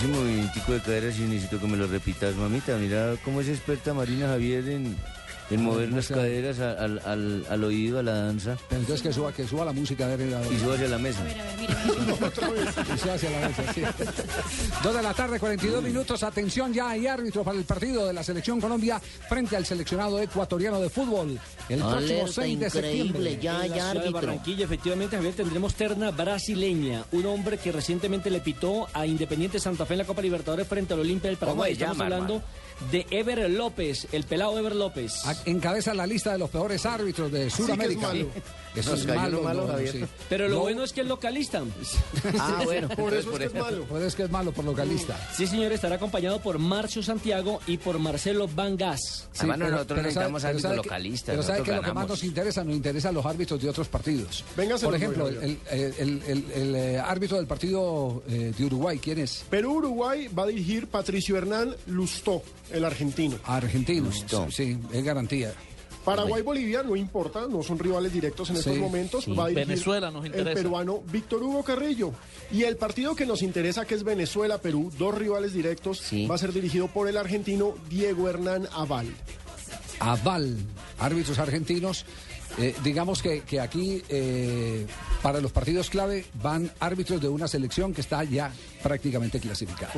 Ese 0.00 0.08
movimentico 0.08 0.72
de 0.72 0.80
cadera 0.80 1.12
sí 1.12 1.24
necesito 1.24 1.60
que 1.60 1.66
me 1.66 1.76
lo 1.76 1.86
repitas, 1.86 2.34
mamita. 2.34 2.74
Mira 2.78 3.16
cómo 3.22 3.42
es 3.42 3.48
experta 3.48 3.92
Marina 3.92 4.28
Javier 4.28 4.66
en, 4.70 4.96
en 5.50 5.62
mover 5.64 5.90
las 5.92 6.08
caderas 6.08 6.58
a- 6.60 6.72
al, 6.72 7.00
al, 7.04 7.44
al 7.48 7.64
oído, 7.64 7.98
a 7.98 8.02
la 8.02 8.12
danza. 8.14 8.56
Pero 8.68 8.80
entonces 8.82 9.02
que 9.02 9.12
suba, 9.12 9.32
que 9.32 9.46
suba 9.46 9.64
la 9.64 9.72
música. 9.72 10.04
a 10.06 10.16
ver, 10.16 10.34
a 10.34 10.40
ver. 10.40 10.52
Y 10.52 10.58
sube 10.58 10.74
hacia 10.74 10.88
la 10.88 10.98
mesa. 10.98 11.20
Y 12.94 12.98
suba 12.98 13.14
hacia 13.14 13.30
la 13.30 13.48
mesa, 13.48 13.72
sí. 13.74 13.82
Dos 14.82 14.94
de 14.94 15.02
la 15.02 15.14
tarde, 15.14 15.38
42 15.38 15.82
minutos. 15.82 16.22
Atención, 16.22 16.72
ya 16.72 16.90
hay 16.90 17.06
árbitro 17.06 17.42
para 17.44 17.58
el 17.58 17.64
partido 17.64 18.06
de 18.06 18.12
la 18.12 18.22
Selección 18.22 18.60
Colombia 18.60 19.00
frente 19.28 19.56
al 19.56 19.64
seleccionado 19.66 20.20
ecuatoriano 20.20 20.80
de 20.80 20.88
fútbol. 20.90 21.38
El 21.68 21.78
próximo 21.78 21.96
Alerta 21.96 22.32
6 22.32 22.60
de 22.60 22.70
septiembre. 22.70 23.32
en 23.34 23.44
la 23.46 23.66
ciudad 23.90 24.02
de 24.04 24.10
Barranquilla, 24.10 24.64
efectivamente, 24.64 25.16
Javier, 25.16 25.34
tendremos 25.34 25.74
terna 25.74 26.10
brasileña. 26.10 27.04
Un 27.12 27.26
hombre 27.26 27.58
que 27.58 27.72
recientemente 27.72 28.30
le 28.30 28.40
pitó 28.40 28.86
a 28.92 29.06
Independiente 29.06 29.58
Santa 29.60 29.86
Fe 29.86 29.94
en 29.94 29.98
la 29.98 30.04
Copa 30.04 30.22
Libertadores 30.22 30.66
frente 30.66 30.94
al 30.94 31.00
Olimpia 31.00 31.28
del 31.30 31.38
¿Cómo 31.38 31.52
Paraguay. 31.52 31.74
se 31.74 31.80
Estamos 31.82 31.98
llama, 31.98 32.04
hablando 32.16 32.42
de 32.90 33.06
Ever 33.10 33.50
López, 33.50 34.06
el 34.12 34.24
pelado 34.24 34.58
Ever 34.58 34.74
López. 34.74 35.14
Encabeza 35.44 35.94
la 35.94 36.06
lista 36.06 36.32
de 36.32 36.38
los 36.38 36.50
peores 36.50 36.84
árbitros 36.86 37.30
de 37.30 37.50
Sudamérica. 37.50 38.08
malo. 38.08 38.26
Eso 38.74 38.94
es 38.94 39.04
malo, 39.04 39.42
no, 39.52 39.78
sí. 39.90 40.04
Pero 40.28 40.46
lo 40.48 40.54
No, 40.56 40.60
bueno 40.60 40.84
es 40.84 40.92
que 40.92 41.00
es 41.00 41.06
localista. 41.08 41.60
Ah, 42.38 42.60
bueno, 42.64 42.88
por 42.90 43.12
eso 43.12 43.32
es 43.32 43.38
que 43.38 43.44
es 43.46 43.54
malo. 43.54 43.82
Por 43.84 43.98
eso 43.98 44.06
es 44.06 44.14
que 44.14 44.22
es 44.22 44.30
malo, 44.30 44.52
por 44.52 44.64
localista. 44.64 45.16
Sí, 45.36 45.48
señor, 45.48 45.72
estará 45.72 45.96
acompañado 45.96 46.40
por 46.40 46.58
Marcio 46.60 47.02
Santiago 47.02 47.60
y 47.66 47.78
por 47.78 47.98
Marcelo 47.98 48.46
Vangas. 48.46 49.28
Sí, 49.32 49.46
pero- 49.58 49.84
pero 49.86 50.10
sabe- 50.12 50.28
pero 50.40 50.60
sabe 50.60 50.80
que- 50.82 51.20
Pero 51.26 51.42
sabe 51.42 51.62
que 51.64 51.72
lo 51.72 51.82
que 51.82 51.92
más 51.92 52.06
nos 52.08 52.22
interesa, 52.22 52.62
nos 52.62 52.76
interesa 52.76 53.10
los 53.10 53.26
árbitros 53.26 53.60
de 53.60 53.68
otros 53.68 53.88
partidos. 53.88 54.44
Véngase, 54.56 54.86
Por 54.86 54.94
ejemplo, 54.94 55.24
Julio. 55.24 55.40
el, 55.42 55.58
el- 55.70 55.94
el- 55.98 56.22
el- 56.28 56.44
el, 56.54 56.74
eh, 56.76 56.98
árbitro 57.00 57.38
del 57.38 57.48
partido 57.48 58.22
eh, 58.28 58.52
de 58.56 58.64
Uruguay, 58.64 59.00
¿quién 59.02 59.18
es? 59.18 59.42
Perú-Uruguay 59.50 60.28
va 60.28 60.44
a 60.44 60.46
dirigir 60.46 60.86
Patricio 60.86 61.36
Hernán 61.36 61.74
Lustó, 61.88 62.42
el 62.72 62.84
argentino. 62.84 63.36
Argentino, 63.44 64.10
sí, 64.50 64.78
es 64.92 65.04
garantía. 65.04 65.52
Paraguay-Bolivia 66.04 66.82
no 66.82 66.96
importa, 66.96 67.46
no 67.46 67.62
son 67.62 67.78
rivales 67.78 68.10
directos 68.12 68.48
en 68.50 68.56
estos 68.56 68.72
Sí, 68.74 68.80
momentos. 68.80 69.24
sí. 69.24 69.34
Va 69.34 69.44
a 69.44 69.48
Venezuela 69.48 70.10
nos 70.10 70.24
El 70.24 70.30
interesa. 70.30 70.54
peruano 70.54 71.02
Víctor 71.12 71.42
Hugo 71.42 71.62
Carrillo. 71.62 72.12
Y 72.50 72.62
el 72.62 72.76
partido 72.76 73.14
que 73.14 73.26
nos 73.26 73.42
interesa, 73.42 73.84
que 73.84 73.94
es 73.96 74.02
Venezuela-Perú, 74.02 74.90
dos 74.98 75.14
rivales 75.14 75.52
directos, 75.52 76.02
va 76.30 76.36
a 76.36 76.38
ser 76.38 76.54
dirigido 76.54 76.88
por 76.88 77.06
el 77.06 77.18
argentino 77.18 77.74
Diego 77.90 78.28
Hernán 78.30 78.66
Aval. 78.72 79.08
Aval, 79.98 80.56
árbitros 80.98 81.38
argentinos. 81.38 82.06
Eh, 82.58 82.74
digamos 82.82 83.22
que, 83.22 83.40
que 83.42 83.60
aquí, 83.60 84.02
eh, 84.08 84.86
para 85.22 85.40
los 85.40 85.52
partidos 85.52 85.88
clave, 85.88 86.24
van 86.42 86.70
árbitros 86.80 87.20
de 87.20 87.28
una 87.28 87.46
selección 87.48 87.94
que 87.94 88.00
está 88.00 88.24
ya 88.24 88.52
prácticamente 88.82 89.38
clasificada. 89.40 89.92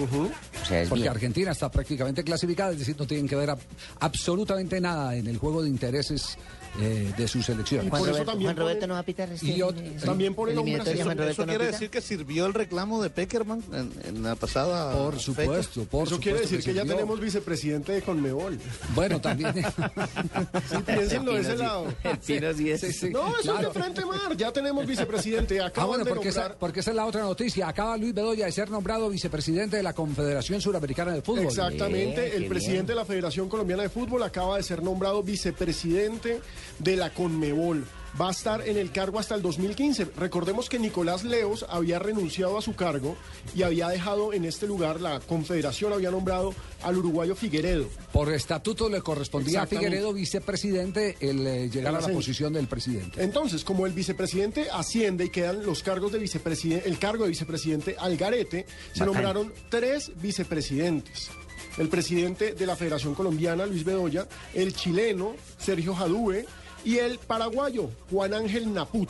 sea, 0.66 0.82
es 0.82 0.88
Porque 0.88 1.02
bien. 1.04 1.12
Argentina 1.14 1.50
está 1.52 1.70
prácticamente 1.70 2.22
clasificada, 2.22 2.72
es 2.72 2.78
decir, 2.80 2.94
no 2.98 3.06
tienen 3.06 3.26
que 3.26 3.36
ver 3.36 3.50
a- 3.50 3.58
absolutamente 4.00 4.80
nada 4.80 5.16
en 5.16 5.26
el 5.26 5.38
juego 5.38 5.62
de 5.62 5.68
intereses 5.70 6.36
eh, 6.80 7.12
de 7.16 7.28
sus 7.28 7.44
selecciones. 7.46 7.90
Juan 7.90 8.04
Roberto- 8.06 8.32
Juan 8.40 8.56
Roberto 8.56 8.86
no 8.86 8.94
va 8.94 9.00
a 9.00 9.02
pitar 9.02 9.28
Y 9.42 9.58
ot- 9.60 10.00
También 10.04 10.34
por 10.34 10.48
el 10.48 10.54
Eso, 10.58 10.62
Juan 11.04 11.18
eso 11.20 11.42
no 11.42 11.46
quiere 11.48 11.64
pita. 11.66 11.70
decir 11.72 11.90
que 11.90 12.00
sirvió 12.00 12.46
el 12.46 12.54
reclamo 12.54 13.02
de 13.02 13.10
Peckerman 13.10 13.62
en, 13.72 13.92
en 14.06 14.22
la 14.22 14.34
pasada. 14.36 14.92
Por 14.94 15.18
supuesto, 15.18 15.84
por 15.84 16.06
Eso 16.06 16.18
quiere 16.18 16.38
supuesto 16.38 16.56
decir 16.56 16.72
que, 16.72 16.74
ya 16.74 16.84
tenemos 16.84 17.20
vicepresidente 17.20 17.92
de 17.92 18.02
Conmebol. 18.02 18.58
Bueno, 18.94 19.20
también. 19.20 19.52
Sí, 20.70 20.76
piénsenlo 20.86 21.34
de 21.34 21.40
ese 21.40 21.52
sí. 21.52 21.58
lado. 21.58 21.86
Sí 22.20 22.34
es. 22.34 22.80
Sí, 22.80 22.92
sí, 22.92 23.10
No, 23.10 23.28
eso 23.28 23.36
es 23.38 23.42
claro. 23.42 23.68
de 23.72 23.80
frente 23.80 24.04
mar. 24.04 24.36
Ya 24.36 24.52
tenemos 24.52 24.86
vicepresidente. 24.86 25.60
Ah, 25.60 25.66
Acaban 25.66 25.88
bueno, 25.90 26.04
de 26.04 26.10
porque 26.10 26.28
esa, 26.28 26.40
nombrar. 26.40 26.58
porque 26.58 26.80
esa 26.80 26.90
es 26.90 26.96
la 26.96 27.06
otra 27.06 27.22
noticia. 27.22 27.68
Acaba 27.68 27.96
Luis 27.96 28.14
Bedoya 28.14 28.46
de 28.46 28.52
ser 28.52 28.70
nombrado 28.70 29.08
vicepresidente 29.10 29.76
de 29.76 29.82
la 29.82 29.92
Confederación 29.92 30.60
Suramericana 30.60 31.12
de 31.12 31.22
Fútbol. 31.22 31.44
Exactamente, 31.46 32.36
el 32.36 32.46
presidente 32.46 32.92
de 32.92 32.96
la 32.96 33.04
Federación 33.04 33.48
Colombiana 33.48 33.82
de 33.82 33.88
Fútbol 33.88 34.22
acaba 34.22 34.56
de 34.56 34.62
ser 34.62 34.82
nombrado 34.82 35.22
vicepresidente 35.22 36.40
de 36.78 36.96
la 36.96 37.12
Conmebol. 37.12 37.84
Va 38.20 38.28
a 38.28 38.32
estar 38.32 38.68
en 38.68 38.76
el 38.76 38.92
cargo 38.92 39.18
hasta 39.18 39.34
el 39.34 39.40
2015. 39.40 40.08
Recordemos 40.18 40.68
que 40.68 40.78
Nicolás 40.78 41.24
Leos 41.24 41.64
había 41.70 41.98
renunciado 41.98 42.58
a 42.58 42.62
su 42.62 42.74
cargo 42.74 43.16
y 43.54 43.62
había 43.62 43.88
dejado 43.88 44.34
en 44.34 44.44
este 44.44 44.66
lugar, 44.66 45.00
la 45.00 45.20
Confederación 45.20 45.94
había 45.94 46.10
nombrado 46.10 46.54
al 46.82 46.98
uruguayo 46.98 47.34
Figueredo. 47.34 47.88
Por 48.12 48.30
estatuto 48.30 48.90
le 48.90 49.00
correspondía 49.00 49.62
a. 49.62 49.66
Figueredo, 49.66 50.12
vicepresidente, 50.12 51.16
el 51.20 51.46
eh, 51.46 51.70
llegar 51.70 51.94
El 51.94 52.04
a 52.04 52.08
la 52.08 52.14
posición 52.14 52.52
del 52.52 52.66
presidente. 52.68 53.22
Entonces, 53.22 53.64
como 53.64 53.86
el 53.86 53.92
vicepresidente 53.94 54.68
asciende 54.70 55.24
y 55.24 55.30
quedan 55.30 55.64
los 55.64 55.82
cargos 55.82 56.12
de 56.12 56.18
vicepresidente, 56.18 56.86
el 56.86 56.98
cargo 56.98 57.24
de 57.24 57.30
vicepresidente 57.30 57.96
al 57.98 58.18
garete, 58.18 58.66
se 58.92 59.00
Bacán. 59.00 59.06
nombraron 59.06 59.52
tres 59.70 60.12
vicepresidentes. 60.20 61.30
El 61.78 61.88
presidente 61.88 62.54
de 62.54 62.66
la 62.66 62.76
Federación 62.76 63.14
Colombiana, 63.14 63.66
Luis 63.66 63.84
Bedoya, 63.84 64.26
el 64.54 64.74
chileno, 64.74 65.34
Sergio 65.58 65.94
Jadue, 65.94 66.44
y 66.84 66.98
el 66.98 67.18
paraguayo, 67.18 67.90
Juan 68.10 68.34
Ángel 68.34 68.72
Naput. 68.72 69.08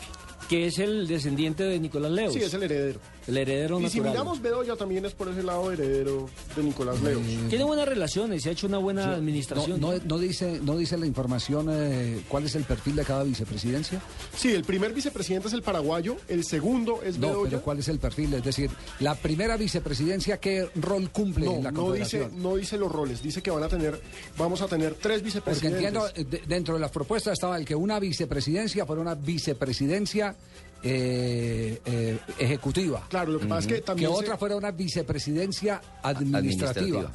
Que 0.49 0.67
es 0.67 0.79
el 0.79 1.07
descendiente 1.07 1.65
de 1.65 1.79
Nicolás 1.79 2.13
Leos. 2.13 2.35
Sí, 2.35 2.41
es 2.43 2.53
el 2.53 2.65
heredero. 2.65 3.01
El 3.27 3.37
heredero 3.37 3.79
Y 3.81 3.89
si 3.89 3.99
natural. 3.99 4.13
miramos 4.13 4.43
Bedoya 4.43 4.77
también 4.77 5.05
es 5.05 5.13
por 5.13 5.29
ese 5.29 5.43
lado 5.43 5.71
heredero 5.71 6.29
de 6.57 6.63
Nicolás 6.63 7.01
Leos. 7.03 7.23
Tiene 7.49 7.65
buenas 7.65 7.87
relaciones, 7.89 8.43
se 8.43 8.49
ha 8.49 8.53
hecho 8.53 8.67
una 8.67 8.79
buena 8.79 9.15
administración. 9.15 9.81
no, 9.81 9.93
no 10.05 10.19
dice, 10.19 10.61
no 10.63 10.77
dice 10.77 10.97
la 10.99 11.07
información 11.07 11.69
eh, 11.71 12.23
cuál 12.29 12.45
es 12.45 12.55
el 12.57 12.65
perfil 12.65 12.97
de 12.97 13.05
cada 13.05 13.23
vicepresidencia. 13.23 14.03
Sí, 14.37 14.53
el 14.53 14.65
primer 14.65 14.93
vicepresidente 14.93 15.49
es 15.49 15.55
el 15.55 15.63
paraguayo, 15.63 16.17
el 16.29 16.45
segundo 16.45 17.01
es 17.05 17.19
No, 17.19 17.29
Bedoya. 17.29 17.51
pero 17.51 17.63
cuál 17.63 17.79
es 17.79 17.89
el 17.89 17.99
perfil, 17.99 18.35
es 18.35 18.43
decir, 18.45 18.71
la 19.01 19.15
primera 19.15 19.57
vicepresidencia 19.57 20.39
qué 20.39 20.69
rol 20.75 21.11
cumple 21.11 21.47
No, 21.47 21.53
en 21.57 21.65
la 21.65 21.71
no 21.71 21.93
dice, 21.93 22.29
no 22.35 22.57
dice 22.57 22.77
los 22.77 22.91
roles, 22.91 23.23
dice 23.23 23.41
que 23.43 23.51
van 23.51 23.63
a 23.63 23.69
tener, 23.69 24.01
vamos 24.37 24.63
a 24.63 24.67
tener 24.67 24.95
tres 24.95 25.21
Porque 25.21 25.25
vicepresidentes. 25.25 25.85
entiendo, 25.85 26.09
eh, 26.17 26.25
de- 26.25 26.43
dentro 26.49 26.75
de 26.75 26.81
las 26.81 26.91
propuestas 26.91 27.35
estaba 27.35 27.57
el 27.57 27.65
que 27.65 27.75
una 27.77 28.01
vicepresidencia 28.01 28.85
fuera 28.87 29.01
una 29.01 29.15
vicepresidencia 29.15 30.35
eh, 30.83 31.81
eh, 31.85 32.19
ejecutiva. 32.39 33.07
Claro, 33.09 33.33
lo 33.33 33.39
que 33.41 33.47
pasa 33.47 33.61
es 33.61 33.67
que 33.75 33.81
también 33.83 34.11
Que 34.11 34.17
se- 34.17 34.23
otra 34.25 34.37
fuera 34.37 34.57
una 34.57 34.71
vicepresidencia 34.71 35.81
administrativa. 36.03 37.01
Administrativa. 37.01 37.13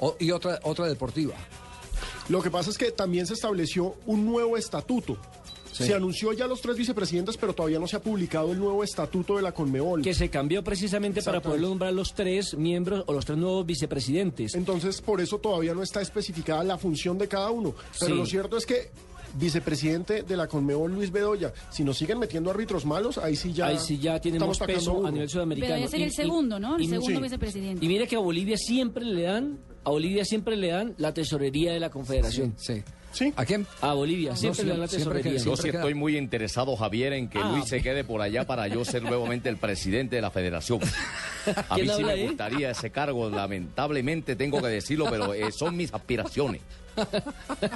O- 0.00 0.16
y 0.18 0.30
otra, 0.30 0.60
otra 0.64 0.86
deportiva. 0.86 1.34
Lo 2.28 2.40
que 2.42 2.50
pasa 2.50 2.70
es 2.70 2.78
que 2.78 2.92
también 2.92 3.26
se 3.26 3.34
estableció 3.34 3.96
un 4.06 4.24
nuevo 4.26 4.56
estatuto. 4.56 5.16
Sí. 5.72 5.84
Se 5.84 5.94
anunció 5.94 6.34
ya 6.34 6.46
los 6.46 6.60
tres 6.60 6.76
vicepresidentes, 6.76 7.38
pero 7.38 7.54
todavía 7.54 7.78
no 7.78 7.88
se 7.88 7.96
ha 7.96 8.00
publicado 8.00 8.52
el 8.52 8.58
nuevo 8.58 8.84
estatuto 8.84 9.36
de 9.36 9.42
la 9.42 9.52
Conmebol. 9.52 10.02
Que 10.02 10.12
se 10.12 10.28
cambió 10.28 10.62
precisamente 10.62 11.22
para 11.22 11.40
poder 11.40 11.62
nombrar 11.62 11.94
los 11.94 12.12
tres 12.14 12.54
miembros 12.54 13.04
o 13.06 13.12
los 13.14 13.24
tres 13.24 13.38
nuevos 13.38 13.64
vicepresidentes. 13.64 14.54
Entonces, 14.54 15.00
por 15.00 15.22
eso 15.22 15.38
todavía 15.38 15.72
no 15.72 15.82
está 15.82 16.02
especificada 16.02 16.62
la 16.62 16.76
función 16.76 17.16
de 17.16 17.26
cada 17.26 17.50
uno. 17.50 17.74
Pero 17.98 18.12
Sí. 18.14 18.18
lo 18.18 18.26
cierto 18.26 18.58
es 18.58 18.66
que 18.66 18.90
vicepresidente 19.34 20.22
de 20.22 20.36
la 20.36 20.46
Conmebol, 20.46 20.92
Luis 20.92 21.10
Bedoya, 21.10 21.52
si 21.70 21.84
nos 21.84 21.96
siguen 21.98 22.18
metiendo 22.18 22.50
árbitros 22.50 22.84
malos, 22.84 23.18
ahí 23.18 23.36
sí 23.36 23.52
ya... 23.52 23.66
Ahí 23.66 23.78
sí 23.78 23.98
ya 23.98 24.20
tenemos 24.20 24.58
peso 24.58 25.06
a 25.06 25.10
nivel 25.10 25.28
sudamericano. 25.28 25.74
Pero 25.74 25.78
debe 25.80 25.90
ser 25.90 26.00
Y- 26.00 26.02
el 26.04 26.08
y- 26.08 26.12
segundo, 26.14 26.58
¿no? 26.60 26.76
El 26.76 26.82
y- 26.82 26.88
segundo 26.88 27.16
sí. 27.18 27.22
vicepresidente. 27.22 27.84
Y 27.84 27.88
mire 27.88 28.06
que 28.06 28.16
a 28.16 28.20
Bolivia 28.20 28.56
siempre 28.56 29.04
le 29.04 29.22
dan, 29.22 29.58
a 29.84 29.90
Bolivia 29.90 30.24
siempre 30.24 30.56
le 30.56 30.68
dan 30.68 30.94
la 30.98 31.12
tesorería 31.14 31.72
de 31.72 31.80
la 31.80 31.90
Confederación. 31.90 32.54
Sí. 32.58 32.82
¿Sí? 33.12 33.30
¿A 33.36 33.44
quién? 33.44 33.66
A 33.82 33.92
Bolivia, 33.92 34.34
siempre 34.34 34.64
le 34.64 34.70
dan 34.70 34.80
la 34.80 34.88
siempre 34.88 35.18
que- 35.22 35.28
tesorería. 35.30 35.44
Yo 35.44 35.56
sí 35.58 35.68
estoy 35.68 35.92
muy 35.92 36.16
interesado, 36.16 36.74
Javier, 36.76 37.12
en 37.12 37.28
que 37.28 37.38
Ah. 37.40 37.50
Luis 37.52 37.66
se 37.66 37.82
quede 37.82 38.04
por 38.04 38.22
allá 38.22 38.46
para 38.46 38.68
yo 38.68 38.86
ser 38.86 39.02
nuevamente 39.02 39.50
el 39.50 39.58
presidente 39.58 40.16
de 40.16 40.22
la 40.22 40.30
federación. 40.30 40.80
A 41.68 41.76
mí 41.76 41.82
¿Quién 41.82 41.94
sí 41.96 42.04
me 42.04 42.12
ahí? 42.12 42.26
gustaría 42.28 42.70
ese 42.70 42.90
cargo, 42.90 43.28
lamentablemente 43.28 44.34
tengo 44.34 44.62
que 44.62 44.68
decirlo, 44.68 45.06
pero 45.10 45.34
eh, 45.34 45.52
son 45.52 45.76
mis 45.76 45.92
aspiraciones. 45.92 46.62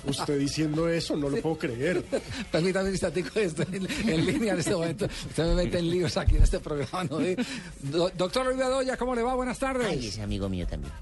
Usted 0.07 0.39
diciendo 0.39 0.89
eso, 0.89 1.17
no 1.17 1.29
lo 1.29 1.41
puedo 1.41 1.59
creer. 1.59 2.03
Permítame 2.51 2.87
un 2.89 2.95
instantico, 2.95 3.39
estoy 3.39 3.67
en, 3.73 4.11
en 4.11 4.27
línea 4.27 4.53
en 4.55 4.59
este 4.61 4.75
momento. 4.75 5.07
Usted 5.07 5.45
me 5.47 5.55
mete 5.65 5.79
en 5.79 5.91
líos 5.91 6.17
aquí 6.17 6.37
en 6.37 6.43
este 6.43 6.61
programa. 6.61 7.05
¿no? 7.05 7.19
Do- 7.81 8.11
doctor 8.17 8.47
Luis 8.47 8.59
Bedoya, 8.59 8.97
¿cómo 8.97 9.15
le 9.15 9.23
va? 9.23 9.35
Buenas 9.35 9.59
tardes. 9.59 9.87
Ay, 9.89 10.09
ese 10.09 10.23
amigo 10.23 10.49
mío 10.49 10.67
también. 10.67 10.93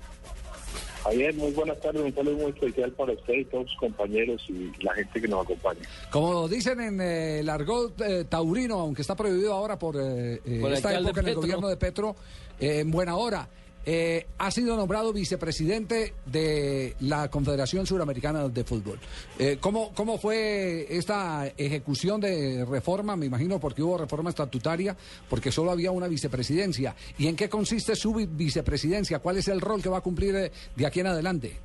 Javier, 1.03 1.35
muy 1.35 1.53
buenas 1.53 1.79
tardes, 1.83 2.01
un 2.03 2.15
saludo 2.15 2.37
muy 2.39 2.51
especial 2.53 2.91
para 2.93 3.13
usted 3.13 3.35
y 3.35 3.45
todos 3.45 3.69
sus 3.69 3.79
compañeros 3.79 4.43
y 4.49 4.73
la 4.83 4.95
gente 4.95 5.21
que 5.21 5.29
nos 5.29 5.45
acompaña. 5.45 5.81
Como 6.11 6.49
dicen 6.49 6.81
en 6.81 6.99
eh, 6.99 7.41
el 7.41 7.49
argot 7.51 8.01
eh, 8.01 8.25
taurino, 8.25 8.81
aunque 8.81 9.03
está 9.03 9.15
prohibido 9.15 9.53
ahora 9.53 9.79
por, 9.79 9.97
eh, 9.97 10.41
eh, 10.47 10.59
Por 10.63 10.73
esta 10.73 10.99
época 10.99 11.21
en 11.21 11.29
el 11.29 11.35
gobierno 11.35 11.69
de 11.69 11.77
Petro, 11.77 12.17
eh, 12.59 12.79
en 12.81 12.91
buena 12.91 13.17
hora, 13.17 13.47
eh, 13.87 14.27
ha 14.39 14.51
sido 14.51 14.77
nombrado 14.77 15.13
vicepresidente 15.13 16.15
de 16.27 16.95
la 17.01 17.29
Confederación 17.31 17.87
Suramericana 17.87 18.49
de 18.49 18.65
Fútbol. 18.65 18.99
Eh, 19.39 19.59
¿cómo, 19.61 19.93
¿Cómo 19.95 20.19
fue 20.19 20.87
esta 20.89 21.47
ejecución 21.57 22.21
de 22.21 22.65
reforma? 22.65 23.17
Me 23.17 23.27
imagino 23.27 23.59
porque 23.61 23.83
hubo 23.83 23.99
reforma 23.99 24.31
estatutaria, 24.31 24.97
porque 25.29 25.53
solo 25.53 25.71
había 25.71 25.91
una 25.91 26.09
vicepresidencia. 26.09 26.95
¿Y 27.19 27.27
en 27.27 27.37
qué 27.37 27.49
consiste 27.49 27.95
su 27.97 28.15
vi- 28.15 28.27
vicepresidencia? 28.27 29.19
¿Cuál 29.19 29.39
es 29.39 29.49
el 29.49 29.61
rol 29.61 29.83
que 29.83 29.89
va 29.89 29.99
a 29.99 30.03
cumplir 30.03 30.35
eh, 30.37 30.53
de 30.77 30.87
aquí 30.87 31.01
en 31.01 31.07
adelante? 31.09 31.57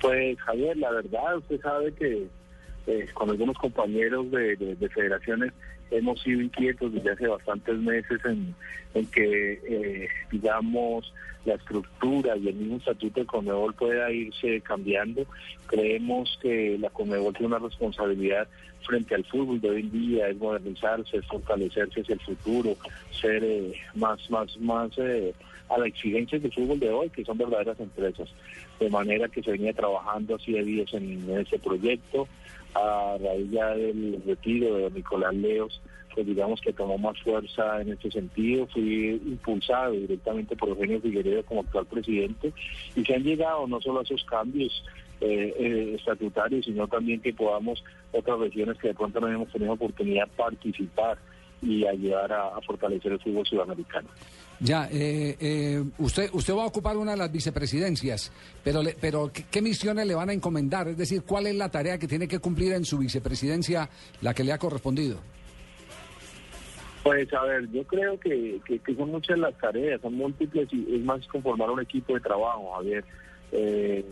Pues 0.00 0.38
Javier, 0.40 0.76
la 0.76 0.90
verdad, 0.90 1.38
usted 1.38 1.60
sabe 1.60 1.92
que 1.94 2.26
eh, 2.86 3.06
con 3.14 3.30
algunos 3.30 3.56
compañeros 3.56 4.30
de 4.30 4.90
federaciones 4.94 5.52
hemos 5.96 6.20
sido 6.22 6.40
inquietos 6.40 6.92
desde 6.92 7.12
hace 7.12 7.26
bastantes 7.26 7.78
meses 7.78 8.20
en, 8.24 8.54
en 8.94 9.06
que, 9.06 9.52
eh, 9.68 10.08
digamos, 10.30 11.12
la 11.44 11.54
estructura 11.54 12.36
y 12.36 12.48
el 12.48 12.54
mismo 12.54 12.76
estatuto 12.76 13.20
de 13.20 13.26
Conmebol 13.26 13.74
pueda 13.74 14.10
irse 14.10 14.60
cambiando. 14.62 15.26
Creemos 15.66 16.38
que 16.40 16.78
la 16.78 16.90
Conmebol 16.90 17.34
tiene 17.34 17.48
una 17.48 17.58
responsabilidad 17.58 18.48
frente 18.84 19.14
al 19.14 19.24
fútbol 19.24 19.60
de 19.60 19.70
hoy 19.70 19.80
en 19.80 19.92
día, 19.92 20.28
es 20.28 20.36
modernizarse, 20.36 21.16
es 21.16 21.26
fortalecerse 21.26 22.00
hacia 22.00 22.14
el 22.14 22.20
futuro, 22.20 22.76
ser 23.20 23.42
eh, 23.42 23.74
más, 23.94 24.30
más, 24.30 24.56
más 24.58 24.90
eh, 24.98 25.34
a 25.68 25.78
la 25.78 25.86
exigencia 25.86 26.38
del 26.38 26.52
fútbol 26.52 26.78
de 26.78 26.90
hoy, 26.90 27.10
que 27.10 27.24
son 27.24 27.38
verdaderas 27.38 27.80
empresas. 27.80 28.28
De 28.78 28.90
manera 28.90 29.28
que 29.28 29.42
se 29.42 29.52
venía 29.52 29.72
trabajando 29.72 30.36
así 30.36 30.52
de 30.52 30.64
días 30.64 30.92
en, 30.92 31.28
este 31.38 31.58
proyecto, 31.58 32.28
a 32.74 33.16
raíz 33.18 33.50
ya 33.50 33.68
del 33.74 34.22
retiro 34.26 34.76
de 34.76 34.90
Nicolás 34.90 35.34
Leos, 35.34 35.80
pues 36.14 36.26
digamos 36.26 36.60
que 36.60 36.72
tomó 36.72 36.96
más 36.98 37.20
fuerza 37.22 37.80
en 37.80 37.92
este 37.92 38.10
sentido. 38.10 38.66
Fui 38.68 39.20
impulsado 39.24 39.92
directamente 39.92 40.56
por 40.56 40.68
Eugenio 40.70 41.00
Figueredo 41.00 41.44
como 41.44 41.60
actual 41.62 41.86
presidente 41.86 42.52
y 42.94 43.04
se 43.04 43.14
han 43.14 43.22
llegado 43.22 43.66
no 43.66 43.80
solo 43.80 44.00
a 44.00 44.02
esos 44.02 44.24
cambios 44.24 44.84
eh, 45.20 45.54
eh, 45.58 45.94
estatutarios, 45.96 46.64
sino 46.64 46.86
también 46.86 47.20
que 47.20 47.32
podamos 47.32 47.82
otras 48.12 48.38
regiones 48.38 48.78
que 48.78 48.88
de 48.88 48.94
pronto 48.94 49.20
no 49.20 49.28
hemos 49.28 49.50
tenido 49.50 49.72
oportunidad 49.72 50.28
participar 50.36 51.18
y 51.62 51.86
ayudar 51.86 52.32
a, 52.32 52.56
a 52.56 52.60
fortalecer 52.60 53.12
el 53.12 53.20
fútbol 53.20 53.46
sudamericano. 53.46 54.08
Ya, 54.64 54.88
eh, 54.90 55.36
eh, 55.40 55.84
usted 55.98 56.30
usted 56.32 56.54
va 56.54 56.62
a 56.62 56.66
ocupar 56.66 56.96
una 56.96 57.10
de 57.10 57.18
las 57.18 57.30
vicepresidencias, 57.30 58.32
pero 58.64 58.82
le- 58.82 58.96
pero 58.98 59.30
¿qué, 59.50 59.60
misiones 59.60 60.06
le 60.06 60.14
van 60.14 60.30
a 60.30 60.32
encomendar? 60.32 60.88
Es 60.88 60.96
decir, 60.96 61.22
¿cuál 61.22 61.46
es 61.46 61.54
la 61.54 61.68
tarea 61.68 61.98
que 61.98 62.08
tiene 62.08 62.26
que 62.26 62.38
cumplir 62.38 62.72
en 62.72 62.86
su 62.86 62.96
vicepresidencia 62.96 63.90
la 64.22 64.32
que 64.32 64.42
le 64.42 64.52
ha 64.52 64.58
correspondido? 64.58 65.18
Pues 67.02 67.30
a 67.34 67.42
ver, 67.42 67.70
yo 67.72 67.84
creo 67.84 68.18
que, 68.18 68.58
que, 68.64 68.94
son 68.94 69.10
muchas 69.10 69.38
las 69.38 69.52
tareas, 69.58 70.00
son 70.00 70.14
múltiples 70.14 70.66
y 70.72 70.96
es 70.96 71.04
más 71.04 71.26
conformar 71.26 71.68
un 71.70 71.82
equipo 71.82 72.14
de 72.14 72.20
trabajo. 72.20 72.74
A 72.74 72.80
ver, 72.82 73.04
eh, 73.52 74.02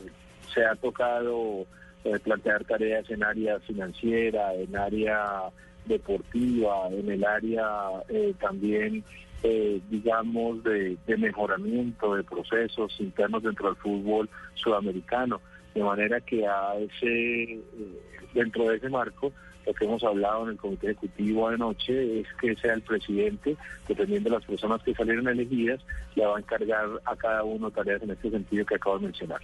se 0.52 0.62
ha 0.66 0.74
tocado 0.74 1.64
eh, 2.04 2.18
plantear 2.22 2.62
tareas 2.66 3.08
en 3.08 3.24
área 3.24 3.58
financiera, 3.60 4.52
en 4.52 4.76
área 4.76 5.44
deportiva, 5.86 6.88
en 6.90 7.10
el 7.10 7.24
área 7.24 7.66
eh, 8.10 8.34
también, 8.38 9.02
eh, 9.42 9.80
digamos, 9.90 10.62
de, 10.62 10.96
de 11.06 11.16
mejoramiento 11.16 12.14
de 12.14 12.24
procesos 12.24 12.94
internos 13.00 13.42
dentro 13.42 13.68
del 13.68 13.76
fútbol 13.76 14.28
sudamericano. 14.54 15.40
De 15.74 15.82
manera 15.82 16.20
que 16.20 16.46
a 16.46 16.74
ese, 16.76 17.54
eh, 17.54 17.62
dentro 18.34 18.68
de 18.68 18.76
ese 18.76 18.88
marco, 18.88 19.32
lo 19.66 19.74
que 19.74 19.84
hemos 19.84 20.02
hablado 20.04 20.44
en 20.44 20.50
el 20.50 20.56
comité 20.56 20.90
ejecutivo 20.90 21.48
anoche 21.48 22.20
es 22.20 22.26
que 22.40 22.54
sea 22.56 22.74
el 22.74 22.82
presidente, 22.82 23.56
dependiendo 23.88 24.28
de 24.28 24.36
las 24.36 24.44
personas 24.44 24.82
que 24.82 24.94
salieron 24.94 25.28
elegidas, 25.28 25.80
le 26.14 26.26
va 26.26 26.36
a 26.36 26.40
encargar 26.40 26.86
a 27.04 27.16
cada 27.16 27.44
uno 27.44 27.70
tareas 27.70 28.02
en 28.02 28.10
este 28.10 28.30
sentido 28.30 28.66
que 28.66 28.74
acabo 28.74 28.98
de 28.98 29.06
mencionar. 29.06 29.40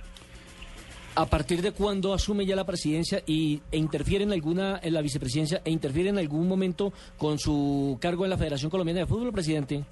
¿A 1.18 1.26
partir 1.26 1.62
de 1.62 1.72
cuándo 1.72 2.14
asume 2.14 2.46
ya 2.46 2.54
la 2.54 2.64
presidencia 2.64 3.24
y, 3.26 3.60
e 3.72 3.76
interfiere 3.76 4.22
en 4.22 4.30
alguna, 4.30 4.78
en 4.80 4.94
la 4.94 5.02
vicepresidencia, 5.02 5.60
e 5.64 5.70
interfiere 5.72 6.10
en 6.10 6.18
algún 6.18 6.46
momento 6.46 6.92
con 7.16 7.40
su 7.40 7.98
cargo 8.00 8.22
en 8.22 8.30
la 8.30 8.38
Federación 8.38 8.70
Colombiana 8.70 9.00
de 9.00 9.06
Fútbol, 9.06 9.32
presidente? 9.32 9.82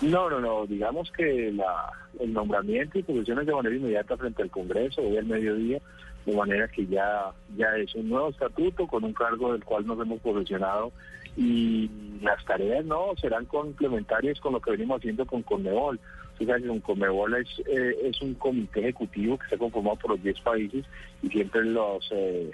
No, 0.00 0.28
no, 0.28 0.40
no. 0.40 0.66
Digamos 0.66 1.12
que 1.12 1.52
la, 1.52 1.92
el 2.18 2.32
nombramiento 2.32 2.98
y 2.98 3.04
posiciones 3.04 3.46
de 3.46 3.54
manera 3.54 3.76
inmediata 3.76 4.16
frente 4.16 4.42
al 4.42 4.50
Congreso, 4.50 5.00
hoy 5.00 5.16
al 5.16 5.26
mediodía, 5.26 5.80
de 6.26 6.36
manera 6.36 6.66
que 6.66 6.84
ya, 6.88 7.30
ya 7.56 7.68
es 7.76 7.94
un 7.94 8.08
nuevo 8.08 8.30
estatuto 8.30 8.88
con 8.88 9.04
un 9.04 9.12
cargo 9.12 9.52
del 9.52 9.62
cual 9.62 9.86
nos 9.86 10.00
hemos 10.00 10.20
posicionado 10.22 10.90
y 11.36 11.88
las 12.20 12.44
tareas 12.44 12.84
no 12.84 13.12
serán 13.20 13.44
complementarias 13.46 14.40
con 14.40 14.54
lo 14.54 14.60
que 14.60 14.72
venimos 14.72 14.98
haciendo 14.98 15.24
con 15.24 15.42
Conmebol. 15.44 16.00
Con 16.46 16.80
Conmebol 16.80 17.34
es, 17.34 17.48
eh, 17.66 17.96
es 18.04 18.20
un 18.20 18.34
comité 18.34 18.80
ejecutivo 18.80 19.38
que 19.38 19.44
está 19.44 19.58
conformado 19.58 19.96
por 19.96 20.10
los 20.12 20.22
10 20.22 20.40
países 20.40 20.84
y 21.22 21.28
siempre 21.28 21.64
los 21.64 22.08
eh, 22.12 22.50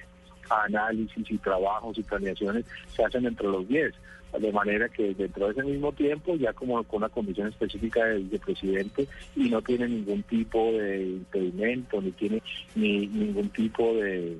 análisis 0.50 1.30
y 1.30 1.38
trabajos 1.38 1.98
y 1.98 2.03
planeaciones 2.03 2.64
se 2.94 3.05
hacen 3.05 3.27
entre 3.27 3.48
los 3.48 3.66
10 3.68 3.94
de 4.38 4.53
manera 4.53 4.88
que 4.88 5.14
dentro 5.14 5.46
de 5.46 5.53
ese 5.53 5.62
mismo 5.62 5.92
tiempo, 5.92 6.37
ya 6.37 6.53
como 6.53 6.83
con 6.85 6.98
una 6.98 7.09
condición 7.09 7.48
específica 7.48 8.05
de 8.05 8.18
vicepresidente 8.18 9.09
y 9.35 9.48
no 9.48 9.62
tiene 9.62 9.88
ningún 9.88 10.22
tipo 10.24 10.70
de 10.72 11.03
impedimento, 11.03 12.01
ni 12.03 12.11
tiene 12.12 12.42
ni 12.74 13.07
ningún 13.07 13.48
tipo 13.48 13.94
de, 13.94 14.37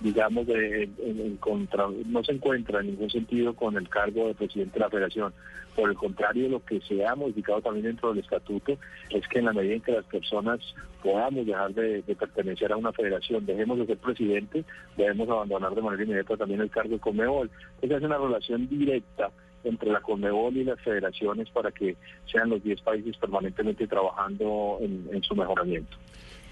digamos, 0.00 0.46
de 0.46 0.84
en- 0.98 1.36
contra, 1.38 1.86
no 2.06 2.22
se 2.24 2.32
encuentra 2.32 2.80
en 2.80 2.88
ningún 2.88 3.10
sentido 3.10 3.54
con 3.54 3.76
el 3.76 3.88
cargo 3.88 4.28
de 4.28 4.34
presidente 4.34 4.74
de 4.74 4.80
la 4.80 4.90
federación. 4.90 5.32
Por 5.74 5.90
el 5.90 5.96
contrario, 5.96 6.48
lo 6.48 6.64
que 6.64 6.80
se 6.80 7.06
ha 7.06 7.14
modificado 7.14 7.60
también 7.60 7.86
dentro 7.86 8.08
del 8.10 8.18
estatuto 8.24 8.76
es 9.10 9.28
que 9.28 9.38
en 9.38 9.44
la 9.44 9.52
medida 9.52 9.74
en 9.74 9.80
que 9.80 9.92
las 9.92 10.04
personas 10.06 10.58
podamos 11.02 11.46
dejar 11.46 11.72
de, 11.72 12.02
pertenecer 12.18 12.72
a 12.72 12.76
una 12.76 12.92
federación, 12.92 13.46
dejemos 13.46 13.78
de 13.78 13.86
ser 13.86 13.98
presidente, 13.98 14.64
debemos 14.96 15.28
abandonar 15.28 15.74
de 15.74 15.82
manera 15.82 16.02
inmediata 16.02 16.36
también 16.36 16.60
el 16.60 16.70
cargo 16.70 16.94
de 16.94 16.98
Conmebol. 17.00 17.50
Esa 17.80 17.96
es 17.96 18.02
una 18.02 18.18
relación 18.18 18.68
directa 18.68 19.30
entre 19.62 19.90
la 19.90 20.00
Conmebol 20.00 20.56
y 20.56 20.64
las 20.64 20.80
federaciones 20.80 21.48
para 21.50 21.70
que 21.70 21.96
sean 22.30 22.50
los 22.50 22.62
10 22.62 22.80
países 22.80 23.16
permanentemente 23.16 23.86
trabajando 23.86 24.78
en 24.80 25.22
su 25.22 25.36
mejoramiento. 25.36 25.96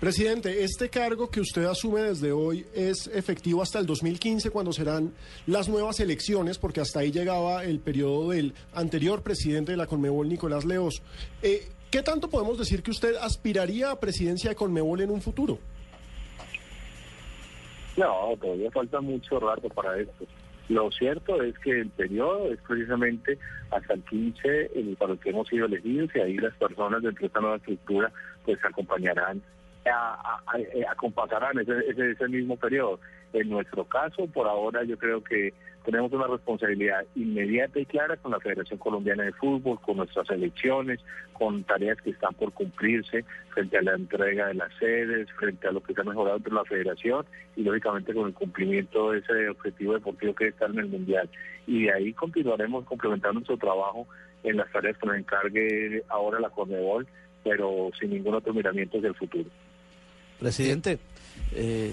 Presidente, 0.00 0.62
este 0.62 0.90
cargo 0.90 1.30
que 1.30 1.40
usted 1.40 1.64
asume 1.64 2.02
desde 2.02 2.30
hoy 2.30 2.66
es 2.74 3.06
efectivo 3.14 3.62
hasta 3.62 3.78
el 3.78 3.86
2015, 3.86 4.50
cuando 4.50 4.70
serán 4.70 5.14
las 5.46 5.70
nuevas 5.70 6.00
elecciones, 6.00 6.58
porque 6.58 6.82
hasta 6.82 7.00
ahí 7.00 7.10
llegaba 7.10 7.64
el 7.64 7.80
periodo 7.80 8.28
del 8.30 8.52
anterior 8.74 9.22
presidente 9.22 9.72
de 9.72 9.78
la 9.78 9.86
Conmebol, 9.86 10.28
Nicolás 10.28 10.66
Leos. 10.66 11.02
Eh, 11.42 11.68
¿Qué 11.90 12.02
tanto 12.02 12.28
podemos 12.28 12.58
decir 12.58 12.82
que 12.82 12.90
usted 12.90 13.14
aspiraría 13.16 13.90
a 13.90 13.98
presidencia 13.98 14.50
de 14.50 14.56
Conmebol 14.56 15.00
en 15.00 15.10
un 15.10 15.22
futuro? 15.22 15.58
No, 17.96 18.36
todavía 18.38 18.70
falta 18.70 19.00
mucho 19.00 19.40
rato 19.40 19.70
para 19.70 19.98
esto. 19.98 20.26
Lo 20.68 20.90
cierto 20.90 21.42
es 21.42 21.58
que 21.60 21.70
el 21.70 21.88
periodo 21.88 22.52
es 22.52 22.58
precisamente 22.68 23.38
hasta 23.70 23.94
el 23.94 24.02
15 24.02 24.72
el 24.74 24.96
para 24.96 25.12
el 25.12 25.20
que 25.20 25.30
hemos 25.30 25.48
sido 25.48 25.64
elegidos 25.64 26.10
y 26.14 26.18
ahí 26.18 26.36
las 26.36 26.54
personas 26.56 27.02
dentro 27.02 27.20
de 27.20 27.26
esta 27.28 27.40
nueva 27.40 27.56
estructura 27.56 28.12
pues 28.44 28.62
acompañarán, 28.62 29.40
a, 29.88 30.14
a- 30.14 30.42
a- 30.46 30.58
eh, 30.60 30.84
acompasarán 30.90 31.58
ese, 31.58 31.78
ese, 31.88 32.12
ese 32.12 32.28
mismo 32.28 32.56
periodo. 32.56 33.00
En 33.32 33.50
nuestro 33.50 33.84
caso, 33.84 34.26
por 34.28 34.46
ahora 34.46 34.82
yo 34.84 34.96
creo 34.96 35.22
que 35.22 35.52
tenemos 35.84 36.12
una 36.12 36.26
responsabilidad 36.26 37.04
inmediata 37.14 37.78
y 37.78 37.86
clara 37.86 38.16
con 38.16 38.32
la 38.32 38.40
Federación 38.40 38.78
Colombiana 38.78 39.24
de 39.24 39.32
Fútbol, 39.32 39.78
con 39.80 39.98
nuestras 39.98 40.28
elecciones, 40.30 41.00
con 41.32 41.62
tareas 41.64 42.00
que 42.02 42.10
están 42.10 42.34
por 42.34 42.52
cumplirse 42.52 43.24
frente 43.50 43.78
a 43.78 43.82
la 43.82 43.94
entrega 43.94 44.48
de 44.48 44.54
las 44.54 44.72
sedes, 44.78 45.30
frente 45.32 45.68
a 45.68 45.72
lo 45.72 45.82
que 45.82 45.94
se 45.94 46.00
ha 46.00 46.04
mejorado 46.04 46.38
entre 46.38 46.52
la 46.54 46.64
federación 46.64 47.24
y 47.56 47.62
lógicamente 47.62 48.14
con 48.14 48.26
el 48.26 48.34
cumplimiento 48.34 49.12
de 49.12 49.18
ese 49.18 49.48
objetivo 49.48 49.92
deportivo 49.94 50.34
que 50.34 50.48
está 50.48 50.66
en 50.66 50.78
el 50.78 50.86
Mundial. 50.86 51.28
Y 51.66 51.84
de 51.84 51.92
ahí 51.92 52.12
continuaremos 52.14 52.84
complementando 52.84 53.34
nuestro 53.34 53.56
trabajo 53.58 54.06
en 54.42 54.56
las 54.56 54.70
tareas 54.72 54.96
que 54.98 55.06
nos 55.06 55.16
encargue 55.16 56.02
ahora 56.08 56.40
la 56.40 56.50
Conmebol, 56.50 57.06
pero 57.44 57.90
sin 58.00 58.10
ningún 58.10 58.34
otro 58.34 58.52
miramiento 58.52 58.96
hacia 58.98 59.08
el 59.10 59.14
futuro. 59.14 59.48
Presidente, 60.38 60.98
eh, 61.52 61.92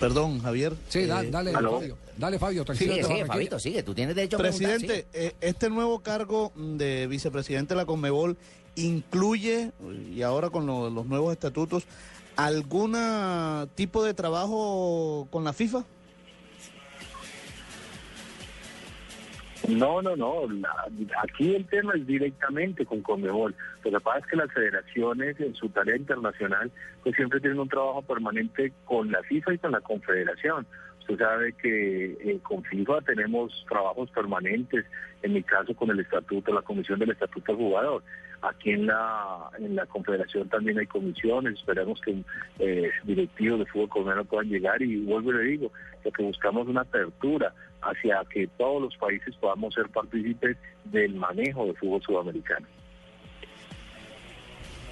perdón, 0.00 0.40
Javier. 0.40 0.74
Sí, 0.88 1.06
da- 1.06 1.22
eh, 1.22 1.30
dale, 1.30 1.54
¿aló? 1.54 1.78
Fabio. 1.78 1.96
Dale, 2.16 2.38
Fabio, 2.38 2.64
tranquilo. 2.64 2.94
Sigue, 2.94 3.04
sigue, 3.06 3.26
Fabito, 3.26 3.58
sigue. 3.58 3.82
Tú 3.82 3.94
tienes 3.94 4.14
derecho 4.16 4.36
a 4.36 4.40
Presidente, 4.40 5.06
eh, 5.12 5.34
este 5.40 5.70
nuevo 5.70 6.00
cargo 6.00 6.52
de 6.56 7.06
vicepresidente 7.06 7.74
de 7.74 7.78
la 7.78 7.86
Conmebol 7.86 8.36
incluye, 8.74 9.72
y 10.14 10.22
ahora 10.22 10.50
con 10.50 10.66
lo- 10.66 10.90
los 10.90 11.06
nuevos 11.06 11.32
estatutos, 11.32 11.84
algún 12.36 12.96
tipo 13.74 14.04
de 14.04 14.14
trabajo 14.14 15.26
con 15.30 15.44
la 15.44 15.52
FIFA? 15.52 15.84
No, 19.66 20.00
no, 20.00 20.14
no. 20.16 20.42
aquí 21.22 21.54
el 21.54 21.66
tema 21.66 21.94
es 21.94 22.06
directamente 22.06 22.86
con 22.86 23.02
Conmebol. 23.02 23.54
Lo 23.84 23.90
que 23.90 24.00
pasa 24.00 24.18
es 24.18 24.26
que 24.26 24.36
las 24.36 24.52
federaciones 24.52 25.40
en 25.40 25.54
su 25.54 25.68
tarea 25.70 25.96
internacional 25.96 26.70
pues 27.02 27.16
siempre 27.16 27.40
tienen 27.40 27.58
un 27.58 27.68
trabajo 27.68 28.02
permanente 28.02 28.72
con 28.84 29.10
la 29.10 29.22
FIFA 29.22 29.54
y 29.54 29.58
con 29.58 29.72
la 29.72 29.80
Confederación. 29.80 30.66
Usted 31.08 31.24
sabe 31.24 31.52
que 31.54 32.38
con 32.42 32.62
FIFA 32.64 33.00
tenemos 33.00 33.64
trabajos 33.66 34.10
permanentes, 34.10 34.84
en 35.22 35.32
mi 35.32 35.42
caso 35.42 35.74
con 35.74 35.90
el 35.90 36.00
estatuto, 36.00 36.52
la 36.52 36.60
comisión 36.60 36.98
del 36.98 37.10
estatuto 37.10 37.52
del 37.52 37.62
jugador. 37.64 38.02
Aquí 38.42 38.72
en 38.72 38.86
la, 38.86 39.48
en 39.58 39.74
la 39.74 39.86
Confederación 39.86 40.48
también 40.50 40.78
hay 40.78 40.86
comisiones, 40.86 41.54
esperamos 41.54 41.98
que 42.02 42.22
eh, 42.58 42.90
directivos 43.04 43.60
de 43.60 43.66
fútbol 43.66 43.88
colombiano 43.88 44.24
puedan 44.26 44.48
llegar 44.48 44.82
y 44.82 45.00
vuelvo 45.00 45.32
y 45.32 45.36
le 45.36 45.42
digo, 45.44 45.72
lo 46.04 46.12
que 46.12 46.22
buscamos 46.22 46.68
una 46.68 46.82
apertura 46.82 47.54
hacia 47.80 48.22
que 48.30 48.46
todos 48.58 48.82
los 48.82 48.96
países 48.98 49.34
podamos 49.36 49.74
ser 49.74 49.88
partícipes 49.88 50.58
del 50.84 51.14
manejo 51.14 51.64
del 51.64 51.76
fútbol 51.76 52.02
sudamericano. 52.02 52.66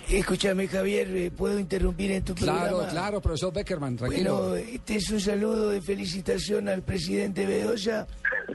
Escúchame, 0.09 0.69
Javier, 0.69 1.09
eh, 1.17 1.31
¿puedo 1.37 1.59
interrumpir 1.59 2.13
en 2.13 2.23
tu 2.25 2.33
Claro, 2.35 2.69
programa? 2.69 2.89
claro, 2.93 3.21
profesor 3.21 3.53
Beckerman, 3.53 3.97
tranquilo. 3.97 4.51
Bueno, 4.51 4.57
este 4.57 4.97
es 4.97 5.11
un 5.11 5.21
saludo 5.21 5.71
de 5.71 5.83
felicitación 5.83 6.69
al 6.69 6.83
presidente 6.83 7.45
Bedoya 7.45 8.07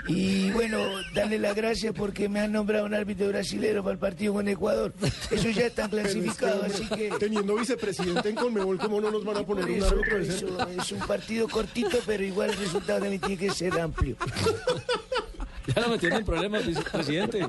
y 0.08 0.50
bueno, 0.52 0.78
darle 1.14 1.38
las 1.40 1.54
gracias 1.54 1.94
porque 1.94 2.30
me 2.30 2.40
han 2.40 2.54
nombrado 2.54 2.86
un 2.86 2.94
árbitro 2.94 3.28
brasilero 3.28 3.84
para 3.84 3.94
el 3.94 4.00
partido 4.00 4.34
con 4.36 4.48
Ecuador. 4.48 4.94
Eso 5.30 5.50
ya 5.50 5.66
está 5.68 5.88
Pero 5.92 6.04
es 6.08 6.14
que, 6.14 6.22
clasificado, 6.22 6.64
así 6.64 6.86
que... 6.88 7.10
Teniendo 7.20 7.56
vicepresidente 7.56 8.30
en 8.30 8.36
Conmebol, 8.36 8.78
¿cómo 8.80 9.02
no 9.02 9.12
nos 9.12 9.26
van 9.26 9.38
a 9.38 9.44
poner 9.46 9.66
Por 9.66 9.72
un 9.74 9.78
eso, 9.78 9.88
árbitro 9.90 10.18
eso, 10.20 10.68
es 10.82 10.92
un 10.94 11.00
partido 11.00 11.50
cortito, 11.50 11.98
pero 12.06 12.24
igual 12.24 12.52
el 12.52 12.58
resultado 12.58 13.00
también 13.02 13.20
tiene 13.20 13.38
que 13.38 13.52
ser 13.52 13.78
amplio. 13.80 14.16
Ya 15.76 15.80
lo 15.84 15.90
metiendo 15.90 16.18
en 16.18 16.26
problemas, 16.26 16.64
presidente. 16.92 17.48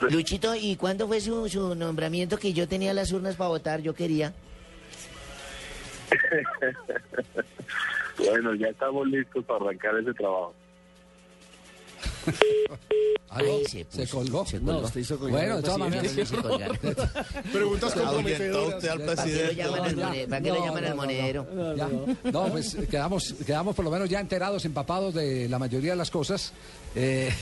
Luchito, 0.00 0.54
¿y 0.54 0.76
cuándo 0.76 1.06
fue 1.06 1.20
su, 1.20 1.48
su 1.48 1.74
nombramiento 1.74 2.38
que 2.38 2.52
yo 2.52 2.68
tenía 2.68 2.92
las 2.92 3.12
urnas 3.12 3.36
para 3.36 3.48
votar? 3.48 3.80
Yo 3.80 3.94
quería. 3.94 4.32
Bueno, 8.16 8.54
ya 8.54 8.68
estamos 8.68 9.06
listos 9.08 9.44
para 9.44 9.64
arrancar 9.64 9.96
ese 9.98 10.14
trabajo. 10.14 10.54
Se, 13.66 13.84
se 13.90 14.06
colgó. 14.06 14.46
No, 14.62 14.78
usted 14.78 15.00
hizo 15.00 15.18
colgar 15.18 15.40
Bueno, 15.40 15.56
de 15.56 15.62
todas 15.64 15.78
maneras. 15.78 16.12
Preguntas 17.52 17.96
usted 17.96 18.00
al 18.04 18.14
¿Para 18.14 18.22
qué 18.22 18.48
lo 18.48 19.06
presidente. 19.06 19.54
llaman, 19.56 19.80
al, 19.84 20.26
¿para 20.28 20.40
qué 20.42 20.48
lo 20.50 20.54
No, 20.54 20.64
llaman 20.64 20.82
no, 20.82 20.86
al 20.88 20.90
no, 20.90 20.96
monedero? 20.96 21.46
No, 22.32 22.46
pues 22.52 22.76
quedamos, 22.88 23.34
quedamos 23.44 23.74
por 23.74 23.84
lo 23.84 23.90
menos 23.90 24.08
ya 24.08 24.20
enterados, 24.20 24.64
empapados 24.64 25.14
de 25.14 25.48
la 25.48 25.58
mayoría 25.58 25.90
de 25.90 25.96
las 25.96 26.12
cosas. 26.12 26.52
Eh. 26.94 27.32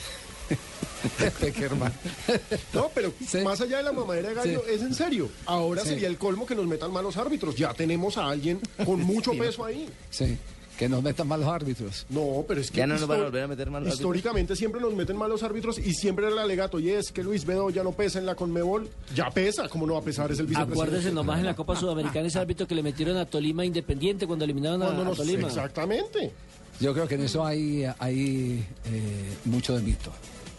No, 2.73 2.89
pero 2.93 3.13
más 3.43 3.61
allá 3.61 3.77
de 3.77 3.83
la 3.83 3.91
mamadera 3.91 4.29
de 4.29 4.35
gallo, 4.35 4.63
Sí. 4.67 4.73
es 4.73 4.81
en 4.81 4.93
serio. 4.93 5.29
Ahora 5.45 5.81
Sí. 5.83 5.89
sería 5.89 6.07
el 6.07 6.17
colmo 6.17 6.45
que 6.45 6.55
nos 6.55 6.65
metan 6.65 6.91
malos 6.91 7.17
árbitros. 7.17 7.55
Ya 7.55 7.73
tenemos 7.73 8.17
a 8.17 8.27
alguien 8.29 8.59
con 8.85 9.01
mucho 9.01 9.31
peso 9.31 9.65
ahí. 9.65 9.87
Sí, 10.09 10.37
que 10.77 10.89
nos 10.89 11.03
metan 11.03 11.27
mal 11.27 11.39
los 11.39 11.49
árbitros. 11.49 12.05
No, 12.09 12.43
pero 12.47 12.61
es 12.61 12.71
que 12.71 12.77
Ya 12.77 12.87
no 12.87 12.95
nos 12.95 13.07
van 13.07 13.21
a 13.21 13.23
volver 13.25 13.43
a 13.43 13.47
meter 13.47 13.69
malos 13.69 13.87
árbitros. 13.87 13.99
Históricamente 13.99 14.55
siempre 14.55 14.81
nos 14.81 14.93
meten 14.93 15.15
malos 15.17 15.43
árbitros 15.43 15.77
y 15.79 15.93
siempre 15.93 16.27
el 16.27 16.37
alegato, 16.37 16.79
y 16.79 16.89
es 16.89 17.11
que 17.11 17.23
Luis 17.23 17.45
Bedo 17.45 17.69
ya 17.69 17.83
no 17.83 17.91
pesa 17.91 18.19
en 18.19 18.25
la 18.25 18.35
Conmebol. 18.35 18.89
Ya 19.15 19.29
pesa, 19.29 19.69
¿cómo 19.69 19.85
no 19.85 19.93
va 19.93 19.99
a 19.99 20.03
pesar? 20.03 20.31
Es 20.31 20.39
el 20.39 20.47
vicepresidente. 20.47 20.81
Acuérdese 20.83 21.11
nomás 21.13 21.39
en 21.39 21.45
la 21.45 21.55
Copa 21.55 21.75
Sudamericana 21.75 22.27
ese 22.27 22.39
árbitro 22.39 22.67
que 22.67 22.75
le 22.75 22.83
metieron 22.83 23.17
a 23.17 23.25
Tolima 23.25 23.65
Independiente 23.65 24.25
cuando 24.25 24.45
eliminaron 24.45 24.81
a, 24.81 24.85
Cuando 24.85 25.01
a 25.03 25.05
nos- 25.05 25.17
Tolima. 25.17 25.47
Exactamente. 25.47 26.31
Yo 26.79 26.91
creo 26.93 27.07
que 27.07 27.15
en 27.15 27.21
eso 27.21 27.45
hay, 27.45 27.85
hay 27.99 28.65
eh, 28.85 29.33
mucho 29.45 29.75
de 29.77 29.83
mito. 29.83 30.11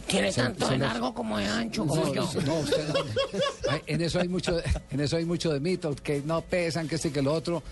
Tiene 0.07 0.31
Se- 0.33 0.43
tanto 0.43 0.67
se 0.67 0.73
de 0.73 0.79
los- 0.79 0.89
largo 0.89 1.15
como 1.15 1.39
de 1.39 1.47
ancho, 1.47 1.85
No, 1.85 1.91
como 1.95 2.15
yo. 2.15 2.31
no, 2.35 2.41
no, 2.43 2.55
usted 2.61 2.89
no. 2.89 2.95
Ay, 3.71 3.81
En 3.87 4.01
eso 4.03 4.21
hay 4.21 4.29
mucho, 4.29 4.55
de- 4.57 4.63
en 4.91 5.01
eso 5.01 5.17
hay 5.17 5.25
mucho 5.25 5.53
de 5.53 5.61
mito, 5.61 5.95
que 5.97 6.23
no 6.25 6.43
pesan, 6.43 6.87
que 6.89 6.97
este 6.97 7.11
que 7.11 7.23
lo 7.23 7.33
otro. 7.33 7.63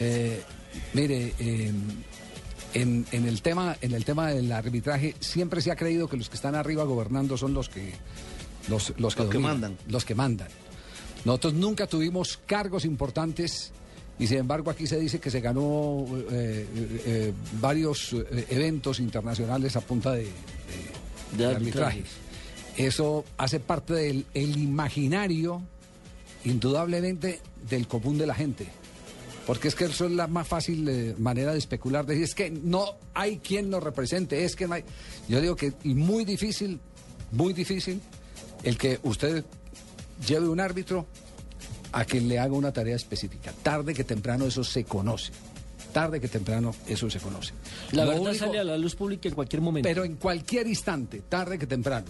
Eh, 0.00 0.42
mire, 0.94 1.34
eh, 1.38 1.72
en, 2.74 3.06
en 3.12 3.28
el 3.28 3.42
tema, 3.42 3.76
en 3.80 3.92
el 3.94 4.04
tema 4.04 4.30
del 4.32 4.50
arbitraje 4.50 5.14
siempre 5.20 5.60
se 5.60 5.70
ha 5.70 5.76
creído 5.76 6.08
que 6.08 6.16
los 6.16 6.28
que 6.28 6.34
están 6.36 6.54
arriba 6.56 6.82
gobernando 6.84 7.36
son 7.36 7.54
los 7.54 7.68
que 7.68 7.92
los, 8.68 8.88
los 8.88 8.94
que, 8.94 9.00
Los 9.02 9.14
que 9.14 9.22
dominan, 9.24 9.42
mandan. 9.60 9.78
los 9.88 10.04
que 10.04 10.14
mandan. 10.14 10.48
Nosotros 11.24 11.54
nunca 11.54 11.86
tuvimos 11.86 12.38
cargos 12.46 12.84
importantes 12.84 13.72
y 14.18 14.26
sin 14.26 14.38
embargo 14.38 14.70
aquí 14.70 14.86
se 14.86 14.98
dice 14.98 15.20
que 15.20 15.30
se 15.30 15.40
ganó 15.40 16.06
eh, 16.30 16.66
eh, 17.06 17.32
varios 17.60 18.14
eventos 18.48 18.98
internacionales 19.00 19.76
a 19.76 19.80
punta 19.80 20.12
de, 20.12 20.24
de- 20.24 20.30
De 21.36 21.46
de 21.46 21.54
arbitraje. 21.54 22.04
Eso 22.76 23.24
hace 23.36 23.60
parte 23.60 23.94
del 23.94 24.26
el 24.34 24.58
imaginario, 24.58 25.62
indudablemente, 26.44 27.40
del 27.68 27.86
común 27.86 28.18
de 28.18 28.26
la 28.26 28.34
gente. 28.34 28.66
Porque 29.46 29.68
es 29.68 29.74
que 29.74 29.84
eso 29.84 30.06
es 30.06 30.12
la 30.12 30.26
más 30.26 30.48
fácil 30.48 30.88
eh, 30.88 31.14
manera 31.18 31.52
de 31.52 31.58
especular. 31.58 32.06
Decir, 32.06 32.24
es 32.24 32.34
que 32.34 32.50
no 32.50 32.96
hay 33.12 33.38
quien 33.38 33.68
nos 33.68 33.82
represente, 33.82 34.44
es 34.44 34.56
que 34.56 34.66
no 34.66 34.74
hay. 34.74 34.84
Yo 35.28 35.40
digo 35.40 35.54
que 35.54 35.72
muy 35.84 36.24
difícil, 36.24 36.80
muy 37.30 37.52
difícil, 37.52 38.00
el 38.62 38.78
que 38.78 38.98
usted 39.02 39.44
lleve 40.26 40.48
un 40.48 40.60
árbitro 40.60 41.06
a 41.92 42.04
que 42.04 42.20
le 42.20 42.38
haga 42.38 42.54
una 42.54 42.72
tarea 42.72 42.96
específica. 42.96 43.52
Tarde 43.62 43.94
que 43.94 44.02
temprano 44.02 44.46
eso 44.46 44.64
se 44.64 44.84
conoce. 44.84 45.32
Tarde 45.94 46.20
que 46.20 46.28
temprano 46.28 46.74
eso 46.86 47.08
se 47.08 47.20
conoce. 47.20 47.54
La 47.92 48.02
Lo 48.04 48.10
verdad 48.10 48.26
único- 48.28 48.44
sale 48.44 48.58
a 48.58 48.64
la 48.64 48.76
luz 48.76 48.94
pública 48.96 49.28
en 49.28 49.34
cualquier 49.34 49.62
momento. 49.62 49.88
pero 49.88 50.04
en 50.04 50.16
cualquier 50.16 50.66
instante, 50.66 51.22
tarde 51.28 51.58
que 51.58 51.66
temprano. 51.66 52.06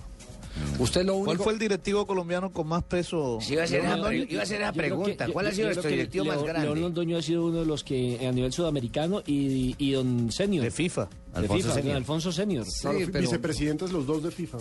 Usted 0.78 1.04
lo 1.04 1.14
único. 1.16 1.26
¿Cuál 1.26 1.38
fue 1.38 1.52
el 1.52 1.58
directivo 1.58 2.06
colombiano 2.06 2.52
con 2.52 2.66
más 2.68 2.82
peso? 2.84 3.38
Sí, 3.42 3.54
iba 3.54 3.64
a 3.64 3.66
ser 3.66 3.80
esa, 3.80 3.96
Londoño? 3.96 4.24
iba 4.28 4.42
a 4.42 4.46
ser 4.46 4.60
esa 4.62 4.70
Yo 4.70 4.76
creo 4.78 4.86
pregunta. 4.96 5.26
que- 5.26 5.32
¿Cuál 5.32 5.46
yo- 5.46 5.50
ha 5.50 5.54
sido 5.54 5.66
nuestro 5.68 5.90
directivo 5.90 6.24
más 6.26 6.42
grande? 6.44 6.66
León 6.66 6.80
Londoño 6.80 7.16
ha 7.18 7.22
sido 7.22 7.44
uno 7.46 7.58
de 7.60 7.66
los 7.66 7.82
que 7.84 8.26
a 8.26 8.30
nivel 8.32 8.52
sudamericano 8.52 9.22
y, 9.26 9.74
y 9.78 9.92
don 9.92 10.30
Senior. 10.32 10.64
De 10.64 10.70
FIFA. 10.70 11.08
De 11.34 11.38
Alfonso 11.40 11.56
FIFA, 11.64 11.74
Senior. 11.74 11.92
don 11.94 11.96
Alfonso 11.96 12.32
Senior. 12.32 12.64
Sí, 12.66 12.70
Claro, 12.82 12.98
pero- 13.12 13.20
Vicepresidentes 13.20 13.90
los 13.92 14.06
dos 14.06 14.22
de 14.22 14.30
FIFA. 14.30 14.58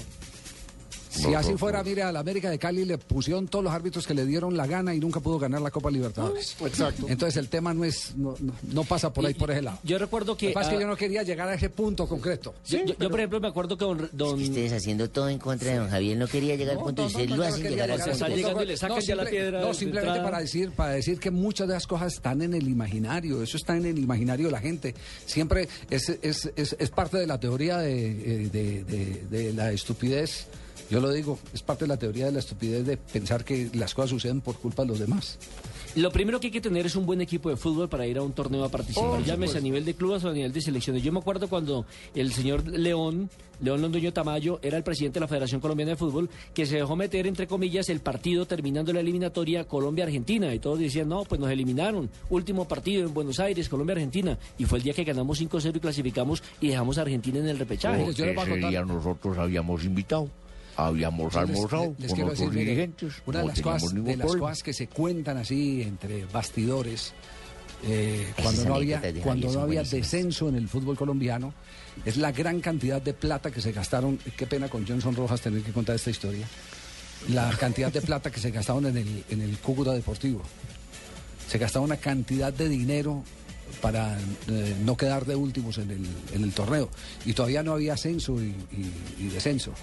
Si 1.14 1.34
así 1.34 1.54
fuera, 1.58 1.84
mire, 1.84 2.02
a 2.02 2.12
la 2.12 2.20
América 2.22 2.50
de 2.50 2.58
Cali 2.58 2.86
le 2.86 2.98
pusieron 2.98 3.48
todos 3.48 3.64
los 3.64 3.74
árbitros 3.74 4.08
que 4.08 4.14
le 4.16 4.26
dieron 4.26 4.58
la 4.58 4.66
gana 4.66 4.96
y 4.96 5.00
nunca 5.00 5.20
pudo 5.20 5.38
ganar 5.38 5.62
la 5.62 5.70
Copa 5.70 5.92
Libertadores. 5.92 6.56
Exacto. 6.60 7.06
Entonces 7.08 7.38
el 7.38 7.50
tema 7.50 7.74
no 7.74 7.84
es 7.86 8.16
no, 8.18 8.36
no- 8.40 8.54
no 8.72 8.84
pasa 8.84 9.14
por 9.14 9.26
ahí, 9.26 9.34
por 9.36 9.52
ese 9.52 9.62
lado. 9.62 9.78
Yo 9.84 9.98
recuerdo 10.00 10.36
que... 10.36 10.48
Lo 10.48 10.50
que 10.50 10.54
pasa 10.56 10.70
es 10.70 10.74
ah, 10.74 10.78
que 10.78 10.82
yo 10.84 10.88
no 10.88 10.96
quería 10.98 11.22
llegar 11.24 11.48
a 11.50 11.54
ese 11.54 11.70
punto 11.70 12.08
concreto. 12.08 12.54
yo, 12.68 12.80
yo- 12.86 12.96
yo, 13.00 13.10
por 13.10 13.20
ejemplo, 13.20 13.40
me 13.40 13.48
acuerdo 13.48 13.78
que 13.78 13.86
don... 13.86 14.10
don- 14.12 14.42
Ustedes 14.42 14.74
haciendo 14.74 15.10
todo 15.10 15.30
en 15.30 15.38
contra 15.40 15.72
de 15.72 15.78
don 15.78 15.90
Javier 15.90 16.18
no 16.18 16.28
quería 16.28 16.56
llegar 16.56 16.78
al 16.78 16.84
punto 16.84 17.04
y 17.04 17.06
ustedes 17.06 17.30
lo 17.30 17.36
no 17.38 17.44
hacen 17.44 17.64
llegar 17.64 17.92
al 17.92 18.00
punto. 18.00 18.28
llegando 18.28 18.64
y 18.64 18.66
le 18.66 18.78
sacan 18.78 19.00
ya 19.02 19.16
la 19.16 19.26
piedra 19.26 19.62
No, 19.62 19.74
simplemente 19.74 20.20
para 20.22 20.40
decir, 20.40 20.72
para 20.72 20.94
decir 20.94 21.20
que 21.20 21.30
muchas 21.32 21.68
de 21.68 21.76
las 21.76 21.86
cosas 21.88 22.14
están 22.14 22.42
en 22.42 22.54
el 22.56 22.68
imaginario, 22.68 23.44
eso 23.44 23.58
está 23.58 23.78
en 23.78 23.86
el 23.86 24.00
imaginario 24.00 24.48
de 24.48 24.52
la 24.52 24.60
gente. 24.60 24.96
Siempre 25.26 25.68
es, 25.90 26.10
es, 26.22 26.52
es, 26.56 26.76
es 26.80 26.90
parte 26.90 27.18
de 27.18 27.28
la 27.28 27.40
teoría 27.40 27.78
de, 27.78 28.06
eh, 28.46 28.50
de- 28.52 28.84
de- 28.84 29.24
de 29.30 29.54
la 29.54 29.72
estupidez. 29.72 30.48
Yo 30.94 31.02
lo 31.02 31.12
digo, 31.12 31.40
es 31.52 31.64
parte 31.64 31.86
de 31.86 31.88
la 31.88 31.98
teoría 31.98 32.28
de 32.28 32.34
la 32.34 32.38
estupidez 32.38 32.86
de 32.86 32.98
pensar 32.98 33.44
que 33.44 33.68
las 33.74 33.96
cosas 33.96 34.12
suceden 34.12 34.42
por 34.42 34.58
culpa 34.58 34.84
de 34.84 34.90
los 34.90 35.00
demás. 35.00 35.40
Lo 35.96 36.12
primero 36.12 36.40
que 36.40 36.48
hay 36.48 36.52
que 36.52 36.62
tener 36.62 36.86
es 36.86 36.96
un 36.96 37.08
buen 37.08 37.20
equipo 37.20 37.50
de 37.50 37.56
fútbol 37.56 37.90
para 37.90 38.06
ir 38.06 38.20
a 38.20 38.22
un 38.22 38.32
torneo 38.32 38.64
a 38.64 38.70
participar. 38.70 39.10
Por 39.10 39.24
Llámese 39.24 39.58
a 39.58 39.62
nivel 39.62 39.86
de 39.86 39.96
clubes 39.96 40.24
o 40.24 40.30
a 40.30 40.34
nivel 40.34 40.54
de 40.54 40.62
selecciones. 40.62 41.02
Yo 41.02 41.12
me 41.12 41.18
acuerdo 41.18 41.48
cuando 41.48 41.88
el 42.14 42.32
señor 42.32 42.68
León, 42.68 43.32
León 43.60 43.82
Londoño 43.82 44.14
Tamayo, 44.14 44.60
era 44.62 44.78
el 44.78 44.84
presidente 44.84 45.16
de 45.16 45.22
la 45.22 45.28
Federación 45.28 45.62
Colombiana 45.62 45.94
de 45.94 45.98
Fútbol, 45.98 46.30
que 46.54 46.68
se 46.68 46.76
dejó 46.76 46.96
meter, 46.96 47.26
entre 47.26 47.48
comillas, 47.48 47.90
el 47.90 48.00
partido 48.00 48.46
terminando 48.46 48.94
la 48.94 49.00
eliminatoria 49.00 49.64
Colombia-Argentina. 49.64 50.54
Y 50.54 50.60
todos 50.60 50.78
decían, 50.78 51.10
no, 51.10 51.24
pues 51.24 51.42
nos 51.42 51.50
eliminaron. 51.50 52.08
Último 52.30 52.68
partido 52.68 53.08
en 53.08 53.16
Buenos 53.16 53.40
Aires, 53.40 53.68
Colombia-Argentina. 53.68 54.38
Y 54.60 54.66
fue 54.66 54.78
el 54.78 54.84
día 54.84 54.94
que 54.94 55.04
ganamos 55.04 55.42
5-0 55.42 55.76
y 55.76 55.80
clasificamos 55.80 56.44
y 56.62 56.68
dejamos 56.68 57.00
a 57.00 57.02
Argentina 57.02 57.40
en 57.40 57.50
el 57.50 57.58
repechaje. 57.58 58.14
Yo 58.14 58.26
Ese 58.26 58.58
día 58.58 58.86
nosotros 58.86 59.40
habíamos 59.40 59.84
invitado, 59.86 60.30
habíamos 60.76 61.34
Yo 61.34 61.42
les- 61.42 61.50
almorzado 61.50 61.96
les 62.00 62.12
con 62.14 62.52
dirigentes. 62.56 63.14
Una 63.26 63.40
de 63.40 63.44
no 63.46 63.50
las, 63.50 63.62
cosas, 63.62 63.94
ningún 63.94 64.06
de 64.06 64.18
las 64.18 64.26
problema. 64.28 64.48
cosas 64.50 64.64
que 64.64 64.74
se 64.74 64.88
cuentan 64.88 65.38
así 65.38 65.82
entre 65.82 66.26
bastidores, 66.26 67.14
eh, 67.86 68.32
cuando 68.42 68.66
no 68.66 68.76
había, 68.76 69.02
cuando 69.22 69.52
no 69.52 69.60
había 69.62 69.84
descenso 69.84 70.48
en 70.50 70.56
el 70.56 70.68
fútbol 70.68 70.96
colombiano, 70.98 71.54
es 72.06 72.18
la 72.18 72.32
gran 72.32 72.60
cantidad 72.62 73.02
de 73.02 73.14
plata 73.14 73.52
que 73.52 73.62
se 73.62 73.72
gastaron. 73.72 74.18
Qué 74.38 74.48
pena 74.48 74.68
con 74.70 74.88
Johnson 74.88 75.16
Rojas 75.16 75.42
tener 75.42 75.62
que 75.62 75.72
contar 75.72 75.96
esta 75.96 76.10
historia. 76.10 76.48
La 77.30 77.50
cantidad 77.58 77.92
de 77.92 78.02
plata 78.02 78.32
que 78.32 78.40
se 78.40 78.52
gastaron 78.52 78.86
en 78.88 78.98
el, 78.98 79.24
en 79.30 79.42
el 79.42 79.58
Cúcuta 79.60 79.92
Deportivo. 79.94 80.42
Se 81.48 81.58
gastaba 81.58 81.86
una 81.86 81.98
cantidad 81.98 82.52
de 82.52 82.68
dinero 82.68 83.24
para 83.82 84.18
eh, 84.48 84.76
no 84.84 84.98
quedar 84.98 85.26
de 85.26 85.36
últimos 85.36 85.78
en 85.78 85.92
el, 85.92 86.06
en 86.34 86.44
el 86.44 86.52
torneo. 86.52 86.90
Y 87.26 87.34
todavía 87.34 87.64
no 87.64 87.74
había 87.74 87.94
ascenso 87.94 88.42
y, 88.42 88.48
y- 88.72 89.24
y 89.26 89.28
descenso. 89.30 89.74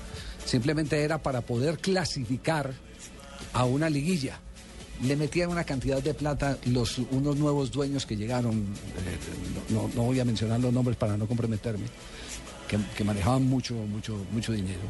Simplemente 0.51 1.01
era 1.01 1.19
para 1.19 1.43
poder 1.43 1.79
clasificar 1.79 2.73
a 3.53 3.65
una 3.67 3.89
liguilla. 3.89 4.41
Le 5.01 5.15
metían 5.15 5.49
una 5.49 5.63
cantidad 5.63 6.03
de 6.03 6.13
plata 6.13 6.59
los 6.65 6.99
unos 6.99 7.37
nuevos 7.37 7.71
dueños 7.71 8.05
que 8.05 8.17
llegaron, 8.17 8.55
eh, 8.57 9.73
no, 9.73 9.87
voy 9.87 10.19
a 10.19 10.25
mencionar 10.25 10.59
los 10.59 10.73
nombres 10.73 10.97
para 10.97 11.17
no 11.17 11.29
comprometerme, 11.29 11.87
que, 12.67 12.81
que 12.97 13.05
manejaban 13.05 13.45
mucho, 13.45 13.75
mucho, 13.75 14.27
mucho 14.33 14.51
dinero. 14.51 14.81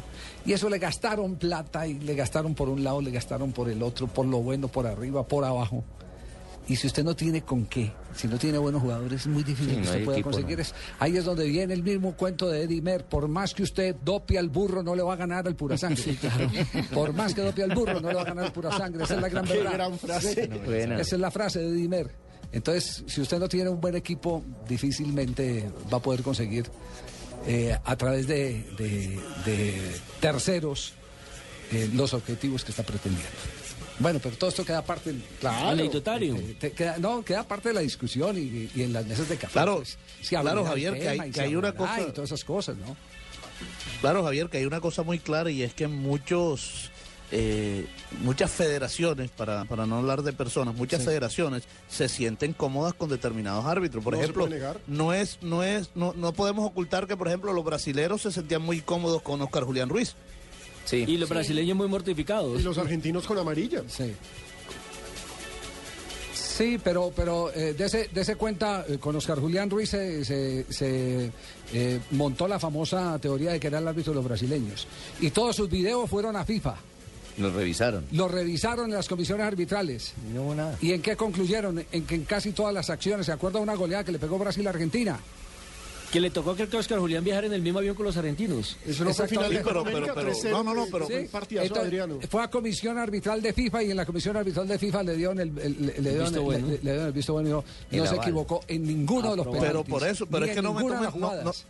Y 0.47 0.53
eso 0.53 0.67
le 0.67 0.79
gastaron 0.79 1.35
plata 1.35 1.85
y 1.85 1.93
le 1.93 2.15
gastaron 2.15 2.55
por 2.55 2.67
un 2.67 2.83
lado, 2.83 2.99
le 2.99 3.11
gastaron 3.11 3.51
por 3.51 3.69
el 3.69 3.83
otro, 3.83 4.07
por 4.07 4.25
lo 4.25 4.39
bueno, 4.39 4.67
por 4.67 4.87
arriba, 4.87 5.27
por 5.27 5.45
abajo. 5.45 5.83
Y 6.67 6.75
si 6.75 6.87
usted 6.87 7.03
no 7.03 7.15
tiene 7.15 7.41
con 7.41 7.65
qué, 7.65 7.91
si 8.15 8.27
no 8.27 8.37
tiene 8.37 8.57
buenos 8.57 8.81
jugadores, 8.81 9.21
es 9.21 9.27
muy 9.27 9.43
difícil 9.43 9.71
Sí, 9.75 9.81
que 9.81 9.81
usted 9.87 10.05
pueda 10.05 10.17
equipo, 10.19 10.29
conseguir 10.31 10.57
no. 10.57 10.61
eso. 10.61 10.73
Ahí 10.99 11.17
es 11.17 11.25
donde 11.25 11.45
viene 11.47 11.73
el 11.73 11.83
mismo 11.83 12.13
cuento 12.15 12.47
de 12.49 12.61
Eddie 12.63 12.81
Mer. 12.81 13.03
Por 13.03 13.27
más 13.27 13.53
que 13.53 13.63
usted 13.63 13.95
dope 14.05 14.37
al 14.37 14.47
burro, 14.49 14.81
no 14.83 14.95
le 14.95 15.01
va 15.01 15.13
a 15.13 15.15
ganar 15.17 15.47
al 15.47 15.55
pura 15.55 15.77
sangre. 15.77 16.17
Por 16.93 17.13
más 17.13 17.33
que 17.33 17.41
dope 17.41 17.63
al 17.63 17.73
burro, 17.75 17.99
no 17.99 18.07
le 18.09 18.13
va 18.15 18.21
a 18.21 18.25
ganar 18.25 18.45
al 18.45 18.53
pura 18.53 18.71
sangre. 18.77 19.03
Esa 19.03 19.15
es 19.15 19.21
la 19.21 19.29
gran 19.29 19.45
Qué 19.45 19.57
verdad. 19.57 19.73
gran 19.73 19.97
frase. 19.99 20.49
Esa 20.99 21.15
es 21.15 21.19
la 21.19 21.31
frase 21.31 21.59
de 21.59 21.69
Eddie 21.69 21.87
Mer. 21.89 22.11
Entonces, 22.53 23.03
si 23.07 23.21
usted 23.21 23.39
no 23.39 23.49
tiene 23.49 23.69
un 23.69 23.81
buen 23.81 23.95
equipo, 23.95 24.43
difícilmente 24.69 25.69
va 25.91 25.97
a 25.97 26.01
poder 26.01 26.21
conseguir 26.21 26.65
eh, 27.47 27.75
a 27.83 27.95
través 27.95 28.27
de, 28.27 28.65
de- 28.77 29.19
de 29.45 29.81
terceros 30.19 30.93
eh, 31.71 31.89
los 31.93 32.13
objetivos 32.13 32.63
que 32.63 32.71
está 32.71 32.83
pretendiendo. 32.83 33.27
Bueno, 34.01 34.19
pero 34.21 34.35
todo 34.35 34.49
esto 34.49 34.65
queda 34.65 34.81
parte... 34.83 35.13
Claro. 35.39 35.69
Anecdotario. 35.69 36.35
te- 36.59 36.71
queda- 36.71 36.97
no, 36.97 37.23
queda 37.23 37.47
parte 37.47 37.69
de 37.69 37.75
la 37.75 37.81
discusión 37.81 38.37
y, 38.37 38.69
y 38.75 38.81
en 38.83 38.93
las 38.93 39.05
mesas 39.05 39.29
de 39.29 39.37
café. 39.37 39.53
Claro, 39.53 39.77
pues, 39.77 39.97
se 40.21 40.35
claro, 40.39 40.65
Javier, 40.65 40.93
del 40.93 41.01
que 41.01 41.07
hay- 41.09 41.15
tema 41.17 41.27
y 41.27 41.31
que 41.31 41.35
se 41.35 41.41
hay 41.43 41.55
una 41.55 41.73
cosa- 41.73 42.01
Y 42.01 42.11
todas 42.11 42.29
esas 42.29 42.43
cosas, 42.43 42.77
¿no? 42.77 42.95
Claro, 44.01 44.23
Javier, 44.23 44.49
que 44.49 44.57
hay 44.57 44.65
una 44.65 44.81
cosa 44.81 45.03
muy 45.03 45.19
clara 45.19 45.51
y 45.51 45.61
es 45.61 45.73
que 45.75 45.87
muchos, 45.87 46.89
eh, 47.31 47.85
muchas 48.21 48.49
federaciones, 48.49 49.29
para, 49.29 49.65
para 49.65 49.85
no 49.85 49.97
hablar 49.97 50.23
de 50.23 50.33
personas, 50.33 50.73
muchas 50.73 51.01
Sí. 51.01 51.05
federaciones 51.05 51.63
se 51.87 52.09
sienten 52.09 52.53
cómodas 52.53 52.95
con 52.95 53.09
determinados 53.09 53.65
árbitros. 53.65 54.03
Por 54.03 54.13
No 54.13 54.19
ejemplo, 54.19 54.49
no 54.87 55.13
es, 55.13 55.37
no 55.41 55.63
es, 55.63 55.91
no, 55.93 56.13
no 56.17 56.33
podemos 56.33 56.65
ocultar 56.65 57.05
que, 57.05 57.15
por 57.15 57.27
ejemplo, 57.27 57.53
los 57.53 57.63
brasileros 57.63 58.23
se 58.23 58.31
sentían 58.31 58.63
muy 58.63 58.81
cómodos 58.81 59.21
con 59.21 59.39
Oscar 59.41 59.63
Julián 59.63 59.89
Ruiz. 59.89 60.15
Sí. 60.85 61.05
Y 61.07 61.17
los 61.17 61.29
brasileños 61.29 61.77
muy 61.77 61.87
mortificados. 61.87 62.59
Y 62.59 62.63
los 62.63 62.77
argentinos 62.77 63.25
con 63.27 63.37
amarilla. 63.37 63.83
Sí. 63.87 64.13
Sí, 66.33 66.79
pero, 66.83 67.11
pero 67.15 67.51
eh, 67.53 67.73
dese, 67.73 68.09
dese 68.13 68.35
cuenta, 68.35 68.85
eh, 68.87 68.97
con 68.99 69.15
Oscar 69.15 69.39
Julián 69.39 69.69
Ruiz 69.69 69.89
se, 69.89 70.23
se- 70.23 70.65
se, 70.69 71.31
eh, 71.73 71.99
montó 72.11 72.47
la 72.47 72.59
famosa 72.59 73.17
teoría 73.19 73.51
de 73.53 73.59
que 73.59 73.67
era 73.67 73.79
el 73.79 73.87
árbitro 73.87 74.11
de 74.11 74.15
los 74.17 74.25
brasileños. 74.25 74.87
Y 75.19 75.31
todos 75.31 75.55
sus 75.55 75.69
videos 75.69 76.09
fueron 76.09 76.35
a 76.35 76.45
FIFA. 76.45 76.75
Nos 77.37 77.53
revisaron. 77.53 78.05
Lo 78.11 78.27
revisaron 78.27 78.89
en 78.89 78.95
las 78.97 79.07
comisiones 79.07 79.45
arbitrales. 79.47 80.13
No 80.33 80.43
hubo 80.43 80.55
nada. 80.55 80.77
¿Y 80.81 80.91
en 80.91 81.01
qué 81.01 81.15
concluyeron? 81.15 81.83
En 81.91 82.05
que 82.05 82.15
en 82.15 82.25
casi 82.25 82.51
todas 82.51 82.73
las 82.73 82.89
acciones, 82.89 83.25
¿se 83.25 83.31
acuerda 83.31 83.59
una 83.59 83.73
goleada 83.75 84.03
que 84.03 84.11
le 84.11 84.19
pegó 84.19 84.37
Brasil 84.37 84.67
a 84.67 84.71
Argentina? 84.71 85.19
Que 86.11 86.19
le 86.19 86.29
tocó 86.29 86.55
creo 86.55 86.69
que 86.69 86.75
Oscar 86.77 86.99
Julián 86.99 87.23
viajar 87.23 87.45
en 87.45 87.53
el 87.53 87.61
mismo 87.61 87.79
avión 87.79 87.95
con 87.95 88.05
los 88.05 88.17
argentinos. 88.17 88.75
Eso 88.85 89.05
no 89.05 89.13
fue 89.13 89.27
final 89.29 89.49
de 89.49 89.63
3-0, 89.63 90.51
no, 90.51 90.63
no, 90.63 90.73
no, 90.73 90.85
pero- 90.91 91.05
fue 91.07 91.21
un 91.21 91.27
partidazo 91.29 91.67
Entonces, 91.67 91.85
Adriano. 91.87 92.19
Fue 92.29 92.43
a 92.43 92.49
comisión 92.49 92.97
arbitral 92.97 93.41
de 93.41 93.53
FIFA 93.53 93.83
y 93.83 93.91
en 93.91 93.97
la 93.97 94.05
comisión 94.05 94.35
arbitral 94.35 94.67
de 94.67 94.77
FIFA 94.77 95.03
le 95.03 95.15
dieron 95.15 95.39
el, 95.39 95.57
el- 95.57 95.85
le- 95.85 95.93
le 96.01 96.09
dieron 96.09 96.23
visto 96.25 96.37
el- 96.39 96.43
bueno. 96.45 96.67
le- 96.67 96.73
le 96.73 96.79
dieron 96.91 97.05
el 97.07 97.13
visto 97.13 97.33
bueno 97.33 97.63
y 97.91 97.95
no, 97.97 98.05
se 98.07 98.15
equivocó 98.15 98.59
en 98.67 98.83
ninguno 98.83 99.31
de 99.31 99.37
los 99.37 99.45
penaltis. 99.47 99.69
Pero 99.69 99.83
por 99.85 100.03
eso, 100.07 100.25
pero 100.25 100.45
es 100.45 100.53
que 100.55 100.61
no 100.61 100.73
me 100.73 100.81
tomen, 100.81 101.01
las 101.03 101.15
no, 101.15 101.19
no- 101.21 101.27
jugadas. 101.29 101.65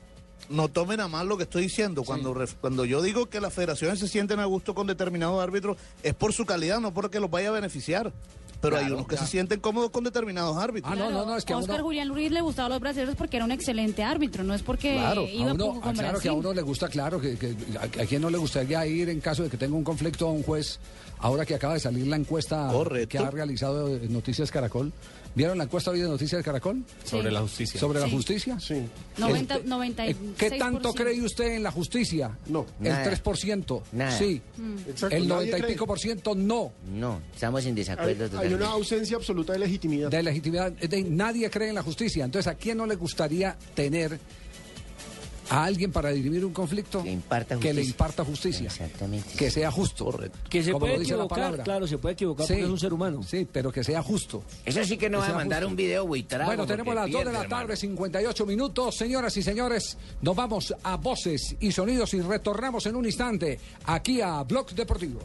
no 0.50 0.68
tomen 0.70 1.00
a 1.02 1.08
mal 1.08 1.28
lo 1.30 1.38
que 1.38 1.44
estoy 1.44 1.62
diciendo. 1.62 2.04
Cuando, 2.04 2.34
ref- 2.34 2.56
cuando 2.60 2.84
yo 2.86 3.04
digo 3.04 3.28
que 3.30 3.40
las 3.42 3.54
federaciones 3.54 4.00
se 4.00 4.08
sienten 4.08 4.40
a 4.40 4.46
gusto 4.46 4.74
con 4.74 4.88
determinados 4.88 5.42
árbitros, 5.42 5.78
es 6.02 6.16
por 6.16 6.34
su 6.34 6.46
calidad, 6.48 6.80
no 6.80 6.92
porque 6.94 7.20
los 7.20 7.30
vaya 7.30 7.50
a 7.50 7.52
beneficiar. 7.52 8.12
Pero 8.62 8.76
hay 8.78 8.82
Claro, 8.84 8.96
unos 8.98 9.08
que 9.08 9.16
ya. 9.16 9.22
se 9.22 9.28
sienten 9.28 9.60
cómodos 9.60 9.90
con 9.90 10.04
determinados 10.04 10.56
árbitros. 10.56 10.94
Ah, 10.94 10.96
no, 10.96 11.10
no, 11.10 11.26
no, 11.26 11.36
es 11.36 11.44
que 11.46 11.54
a 11.54 11.58
Oscar 11.58 11.78
uno- 11.78 11.84
Julián 11.86 12.10
Ruiz 12.10 12.32
le 12.32 12.42
gustaba 12.42 12.68
a 12.68 12.70
los 12.70 12.80
brasileños 12.80 13.16
porque 13.16 13.38
era 13.38 13.46
un 13.46 13.52
excelente 13.52 14.04
árbitro, 14.04 14.44
no 14.44 14.54
es 14.54 14.62
porque 14.62 14.94
Claro, 14.94 15.26
iba 15.28 15.50
a 15.52 15.54
uno, 15.56 15.66
poco 15.66 15.80
ah, 15.80 15.84
con 15.86 15.94
claro 15.94 16.20
que 16.20 16.28
a 16.30 16.32
Brasil. 16.32 16.40
uno 16.46 16.54
le 16.54 16.62
gusta, 16.62 16.88
claro, 16.88 17.20
que, 17.20 17.38
que- 17.38 17.56
a, 17.80 17.84
a 18.04 18.06
quien 18.06 18.22
no 18.22 18.30
le 18.30 18.38
gustaría 18.38 18.86
ir 18.86 19.10
en 19.10 19.20
caso 19.20 19.44
de 19.44 19.50
que 19.50 19.58
tenga 19.58 19.76
un 19.76 19.84
conflicto 19.84 20.28
a 20.28 20.32
un 20.32 20.44
juez, 20.44 20.80
ahora 21.20 21.46
que 21.46 21.56
acaba 21.56 21.74
de 21.74 21.80
salir 21.80 22.06
la 22.08 22.16
encuesta 22.18 22.68
Correcto. 22.72 23.10
que 23.10 23.18
ha 23.18 23.32
realizado 23.32 23.88
eh, 23.96 24.08
Noticias 24.10 24.52
Caracol. 24.52 24.92
¿Vieron 25.34 25.58
la 25.58 25.64
encuesta 25.64 25.92
hoy 25.92 26.02
de 26.02 26.08
Noticias 26.10 26.44
Caracol? 26.44 26.84
Sobre 27.06 27.32
la 27.32 27.40
justicia. 27.42 27.80
¿Sobre 27.80 28.00
la 28.02 28.10
justicia? 28.10 28.60
Sí. 28.60 28.82
90, 29.18 29.62
96%. 29.64 30.16
¿Qué 30.38 30.52
tanto 30.52 30.94
cree 30.94 31.22
usted 31.22 31.54
en 31.56 31.64
la 31.64 31.72
justicia? 31.72 32.38
No. 32.48 32.66
El 32.82 32.90
Nada. 32.90 33.06
3%. 33.24 33.82
Nada. 33.94 34.18
Sí. 34.18 34.42
Exacto, 34.88 35.16
El 35.16 35.28
nadie 35.30 35.52
90 35.52 35.60
y 35.60 35.72
pico 35.72 35.88
por 35.88 36.00
ciento 36.00 36.36
no. 36.36 36.74
No, 36.94 37.22
estamos 37.34 37.62
en 37.64 37.70
Hay, 37.70 37.74
desacuerdo 37.76 38.10
hay 38.26 38.30
totalmente. 38.30 38.56
una 38.56 38.68
ausencia 38.74 39.16
absoluta 39.18 39.54
de 39.54 39.60
legitimidad. 39.60 40.10
De 40.10 40.22
legitimidad. 40.22 40.72
De- 40.72 41.04
nadie 41.04 41.50
cree 41.50 41.70
en 41.70 41.76
la 41.76 41.84
justicia. 41.84 42.26
Entonces, 42.26 42.52
¿a 42.52 42.56
quién 42.56 42.78
no 42.78 42.86
le 42.86 42.96
gustaría 42.96 43.56
tener 43.74 44.20
a 45.50 45.64
alguien 45.66 45.92
para 45.92 46.10
dirimir 46.12 46.46
un 46.46 46.54
conflicto 46.54 47.04
Que 47.04 47.12
imparta 47.12 47.58
que 47.58 47.74
le 47.74 47.84
imparta 47.84 48.24
justicia? 48.24 48.68
Exactamente. 48.68 49.34
Que 49.38 49.50
sea 49.52 49.72
justo. 49.72 50.18
Que 50.50 50.64
se 50.64 50.72
como 50.72 50.82
puede 50.82 50.94
lo 50.94 51.00
dice 51.00 51.12
la 51.12 51.16
equivocar, 51.24 51.38
palabra. 51.38 51.64
claro, 51.64 51.88
se 51.88 51.98
puede 51.98 52.14
equivocar 52.14 52.46
Sí. 52.48 52.54
porque 52.54 52.64
es 52.66 52.70
un 52.70 52.80
ser 52.80 52.94
humano. 52.94 53.22
Sí, 53.24 53.48
pero 53.52 53.72
que 53.72 53.84
sea 53.84 54.02
justo. 54.02 54.44
Eso 54.66 54.84
sí 54.84 54.98
que 54.98 55.10
no 55.10 55.20
Que 55.22 55.28
va 55.28 55.34
a 55.34 55.38
mandar 55.38 55.60
justo. 55.60 55.70
un 55.72 55.76
video 55.76 56.06
buitrago. 56.08 56.46
Bueno, 56.46 56.66
tenemos 56.66 56.94
las 56.96 57.10
2 57.12 57.20
de 57.26 57.32
la 57.34 57.40
tarde, 57.48 57.56
hermano. 57.74 57.76
58 57.76 58.46
minutos. 58.46 58.96
Señoras 58.96 59.36
y 59.38 59.44
señores, 59.44 59.98
nos 60.22 60.36
vamos 60.36 60.74
a 60.84 60.96
voces 60.98 61.56
y 61.60 61.72
sonidos 61.72 62.14
y 62.14 62.22
retornamos 62.22 62.86
en 62.86 62.96
un 62.96 63.06
instante 63.06 63.60
aquí 63.86 64.22
a 64.22 64.44
Blog 64.44 64.72
Deportivo. 64.72 65.20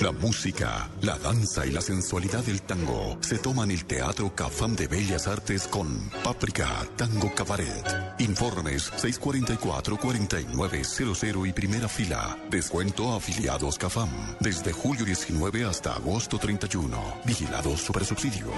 La 0.00 0.12
música, 0.12 0.88
la 1.00 1.18
danza 1.18 1.64
y 1.64 1.70
la 1.70 1.80
sensualidad 1.80 2.44
del 2.44 2.60
tango 2.60 3.16
se 3.20 3.38
toman 3.38 3.70
el 3.70 3.86
Teatro 3.86 4.34
Cafam 4.34 4.76
de 4.76 4.88
Bellas 4.88 5.26
Artes 5.26 5.66
con 5.66 5.88
Páprica 6.22 6.68
Tango 6.96 7.34
Cabaret. 7.34 8.14
Informes 8.18 8.92
644-4900 8.92 11.48
y 11.48 11.54
primera 11.54 11.88
fila. 11.88 12.36
Descuento 12.50 13.10
a 13.12 13.16
afiliados 13.16 13.78
Cafam. 13.78 14.10
Desde 14.38 14.70
julio 14.72 15.06
19 15.06 15.64
hasta 15.64 15.94
agosto 15.94 16.38
31. 16.38 16.98
Vigilado 17.24 17.74
Supersubsidio. 17.76 18.48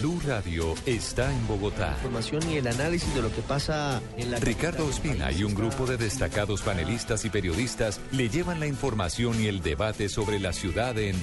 Blue 0.00 0.18
Radio 0.26 0.74
está 0.86 1.30
en 1.30 1.46
Bogotá. 1.46 1.92
Información 1.96 2.50
y 2.50 2.56
el 2.56 2.66
análisis 2.66 3.14
de 3.14 3.20
lo 3.20 3.30
que 3.34 3.42
pasa 3.42 4.00
en 4.16 4.30
la 4.30 4.38
Ricardo 4.38 4.86
Ospina 4.86 5.30
y 5.30 5.44
un 5.44 5.54
grupo 5.54 5.84
de 5.84 5.98
destacados 5.98 6.62
panelistas 6.62 7.26
y 7.26 7.30
periodistas 7.30 8.00
le 8.10 8.30
llevan 8.30 8.60
la 8.60 8.66
información 8.66 9.38
y 9.42 9.46
el 9.46 9.60
debate 9.60 10.08
sobre 10.08 10.38
la 10.38 10.54
ciudad 10.54 10.98
en 10.98 11.16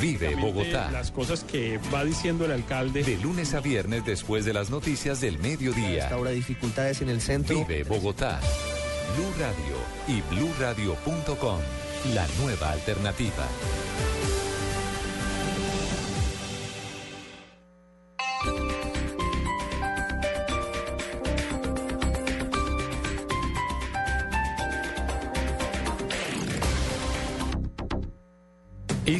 Vive 0.00 0.36
Bogotá. 0.36 0.92
Las 0.92 1.10
cosas 1.10 1.42
que 1.42 1.80
va 1.92 2.04
diciendo 2.04 2.44
el 2.44 2.52
alcalde. 2.52 3.02
De 3.02 3.16
lunes 3.16 3.52
a 3.54 3.60
viernes 3.60 4.04
después 4.04 4.44
de 4.44 4.52
las 4.52 4.70
noticias 4.70 5.20
del 5.20 5.40
mediodía. 5.40 6.08
Ahora 6.10 6.30
dificultades 6.30 7.02
en 7.02 7.08
el 7.08 7.20
centro. 7.20 7.64
Vive 7.66 7.82
Bogotá. 7.82 8.40
Blue 9.16 9.32
Radio 9.40 9.76
y 10.06 10.20
bluradio.com. 10.32 11.58
La 12.14 12.28
nueva 12.40 12.70
alternativa. 12.70 13.48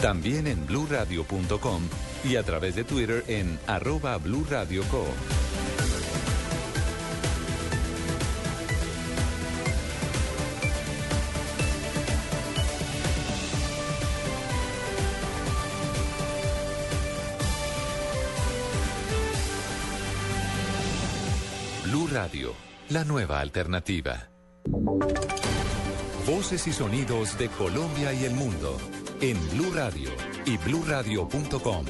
También 0.00 0.46
en 0.46 0.64
bluradio.com 0.64 1.82
y 2.24 2.36
a 2.36 2.42
través 2.42 2.74
de 2.74 2.84
Twitter 2.84 3.22
en 3.28 3.58
arroba 3.66 4.16
Blue 4.16 4.46
Radio 4.48 4.82
Co. 4.84 5.04
Blue 21.84 22.08
Radio, 22.10 22.54
la 22.88 23.04
nueva 23.04 23.40
alternativa. 23.40 24.30
Voces 26.26 26.66
y 26.66 26.72
sonidos 26.72 27.36
de 27.36 27.48
Colombia 27.48 28.14
y 28.14 28.24
el 28.24 28.32
mundo 28.32 28.78
en 29.20 29.38
Blue 29.50 29.72
Radio 29.74 30.10
y 30.46 30.56
bluradio.com, 30.56 31.84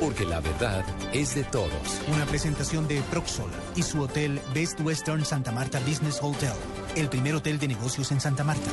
porque 0.00 0.24
la 0.24 0.40
verdad 0.40 0.84
es 1.12 1.34
de 1.34 1.44
todos. 1.44 2.00
Una 2.12 2.26
presentación 2.26 2.88
de 2.88 3.00
Proxol 3.10 3.50
y 3.76 3.82
su 3.82 4.00
hotel 4.00 4.40
Best 4.54 4.80
Western 4.80 5.24
Santa 5.24 5.52
Marta 5.52 5.80
Business 5.80 6.18
Hotel, 6.22 6.52
el 6.96 7.08
primer 7.08 7.34
hotel 7.34 7.58
de 7.58 7.68
negocios 7.68 8.10
en 8.12 8.20
Santa 8.20 8.44
Marta. 8.44 8.70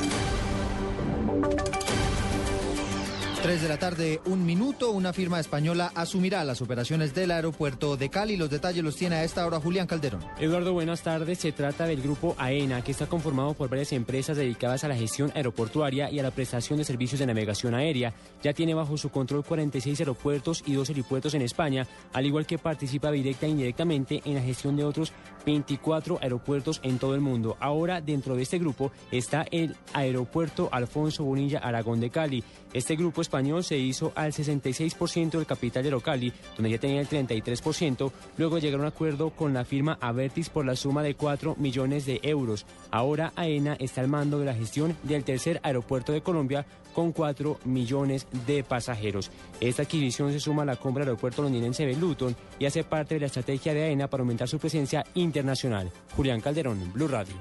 3 3.44 3.60
de 3.60 3.68
la 3.68 3.78
tarde, 3.78 4.22
un 4.24 4.46
minuto. 4.46 4.90
Una 4.90 5.12
firma 5.12 5.38
española 5.38 5.92
asumirá 5.94 6.42
las 6.44 6.62
operaciones 6.62 7.14
del 7.14 7.30
aeropuerto 7.30 7.98
de 7.98 8.08
Cali. 8.08 8.38
Los 8.38 8.48
detalles 8.48 8.82
los 8.82 8.96
tiene 8.96 9.16
a 9.16 9.24
esta 9.24 9.46
hora 9.46 9.60
Julián 9.60 9.86
Calderón. 9.86 10.24
Eduardo, 10.40 10.72
buenas 10.72 11.02
tardes. 11.02 11.40
Se 11.40 11.52
trata 11.52 11.84
del 11.84 12.00
grupo 12.00 12.34
AENA, 12.38 12.80
que 12.80 12.92
está 12.92 13.04
conformado 13.04 13.52
por 13.52 13.68
varias 13.68 13.92
empresas 13.92 14.38
dedicadas 14.38 14.84
a 14.84 14.88
la 14.88 14.96
gestión 14.96 15.30
aeroportuaria 15.34 16.10
y 16.10 16.18
a 16.18 16.22
la 16.22 16.30
prestación 16.30 16.78
de 16.78 16.86
servicios 16.86 17.18
de 17.18 17.26
navegación 17.26 17.74
aérea. 17.74 18.14
Ya 18.42 18.54
tiene 18.54 18.72
bajo 18.72 18.96
su 18.96 19.10
control 19.10 19.44
46 19.44 20.00
aeropuertos 20.00 20.64
y 20.64 20.72
dos 20.72 20.88
helipuertos 20.88 21.34
en 21.34 21.42
España, 21.42 21.86
al 22.14 22.24
igual 22.24 22.46
que 22.46 22.56
participa 22.56 23.10
directa 23.10 23.44
e 23.44 23.50
indirectamente 23.50 24.22
en 24.24 24.36
la 24.36 24.40
gestión 24.40 24.74
de 24.74 24.84
otros 24.84 25.12
24 25.44 26.18
aeropuertos 26.20 26.80
en 26.82 26.98
todo 26.98 27.14
el 27.14 27.20
mundo. 27.20 27.56
Ahora, 27.60 28.00
dentro 28.00 28.36
de 28.36 28.42
este 28.42 28.58
grupo 28.58 28.92
está 29.10 29.46
el 29.50 29.76
Aeropuerto 29.92 30.68
Alfonso 30.72 31.24
Bonilla 31.24 31.58
Aragón 31.58 32.00
de 32.00 32.10
Cali. 32.10 32.44
Este 32.72 32.96
grupo 32.96 33.22
español 33.22 33.62
se 33.62 33.78
hizo 33.78 34.12
al 34.14 34.32
66% 34.32 35.30
del 35.30 35.46
capital 35.46 35.82
de 35.82 35.90
Locali, 35.90 36.32
donde 36.56 36.70
ya 36.70 36.78
tenía 36.78 37.00
el 37.00 37.08
33%, 37.08 38.10
luego 38.36 38.56
de 38.56 38.62
llegar 38.62 38.80
a 38.80 38.82
un 38.82 38.88
acuerdo 38.88 39.30
con 39.30 39.54
la 39.54 39.64
firma 39.64 39.98
Avertis 40.00 40.48
por 40.48 40.64
la 40.64 40.76
suma 40.76 41.02
de 41.02 41.14
4 41.14 41.56
millones 41.58 42.06
de 42.06 42.20
euros. 42.22 42.66
Ahora 42.90 43.32
AENA 43.36 43.76
está 43.78 44.00
al 44.00 44.08
mando 44.08 44.38
de 44.38 44.46
la 44.46 44.54
gestión 44.54 44.96
del 45.02 45.24
tercer 45.24 45.60
aeropuerto 45.62 46.12
de 46.12 46.22
Colombia 46.22 46.66
con 46.94 47.12
4 47.12 47.58
millones 47.64 48.26
de 48.46 48.64
pasajeros. 48.64 49.30
Esta 49.60 49.82
adquisición 49.82 50.32
se 50.32 50.40
suma 50.40 50.62
a 50.62 50.66
la 50.66 50.76
compra 50.76 51.02
del 51.02 51.10
aeropuerto 51.10 51.42
londinense 51.42 51.84
de 51.84 51.96
Luton 51.96 52.34
y 52.58 52.64
hace 52.64 52.84
parte 52.84 53.14
de 53.14 53.20
la 53.20 53.26
estrategia 53.26 53.74
de 53.74 53.82
AENA 53.82 54.08
para 54.08 54.22
aumentar 54.22 54.48
su 54.48 54.58
presencia 54.58 55.04
internacional. 55.14 55.90
Julián 56.16 56.40
Calderón, 56.40 56.92
Blue 56.92 57.08
Radio. 57.08 57.34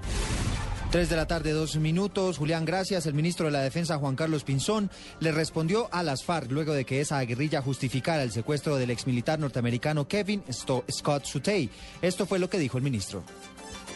3 0.94 1.10
de 1.10 1.16
la 1.16 1.26
tarde, 1.26 1.54
dos 1.54 1.76
minutos. 1.78 2.38
Julián, 2.38 2.66
gracias. 2.66 3.08
El 3.08 3.16
ministro 3.16 3.48
de 3.48 3.52
la 3.52 3.62
Defensa, 3.62 3.98
Juan 3.98 4.16
Carlos 4.16 4.44
Pinzón, 4.44 4.92
le 5.22 5.32
respondió 5.32 5.90
a 5.92 6.04
las 6.04 6.24
FARC 6.24 6.52
luego 6.52 6.72
de 6.74 6.86
que 6.86 7.02
esa 7.02 7.20
guerrilla 7.22 7.64
justificara 7.64 8.22
el 8.22 8.32
secuestro 8.32 8.76
del 8.76 8.92
exmilitar 8.92 9.40
norteamericano 9.40 10.08
Kevin 10.08 10.44
Scott 10.52 11.26
Sutey. 11.26 11.72
Esto 12.04 12.28
fue 12.28 12.38
lo 12.38 12.48
que 12.48 12.60
dijo 12.60 12.78
el 12.78 12.84
ministro. 12.84 13.24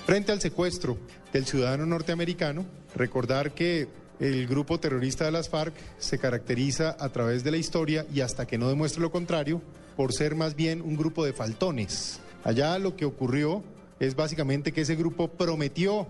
Frente 0.07 0.31
al 0.31 0.41
secuestro 0.41 0.97
del 1.31 1.45
ciudadano 1.45 1.85
norteamericano, 1.85 2.65
recordar 2.95 3.51
que 3.51 3.87
el 4.19 4.47
grupo 4.47 4.79
terrorista 4.79 5.25
de 5.25 5.31
las 5.31 5.49
FARC 5.49 5.73
se 5.97 6.17
caracteriza 6.17 6.95
a 6.99 7.09
través 7.09 7.43
de 7.43 7.51
la 7.51 7.57
historia 7.57 8.05
y 8.13 8.21
hasta 8.21 8.45
que 8.47 8.57
no 8.57 8.69
demuestre 8.69 9.01
lo 9.01 9.11
contrario, 9.11 9.61
por 9.95 10.13
ser 10.13 10.35
más 10.35 10.55
bien 10.55 10.81
un 10.81 10.95
grupo 10.95 11.25
de 11.25 11.33
faltones. 11.33 12.19
Allá 12.43 12.77
lo 12.79 12.95
que 12.95 13.05
ocurrió 13.05 13.63
es 13.99 14.15
básicamente 14.15 14.71
que 14.71 14.81
ese 14.81 14.95
grupo 14.95 15.27
prometió 15.27 16.07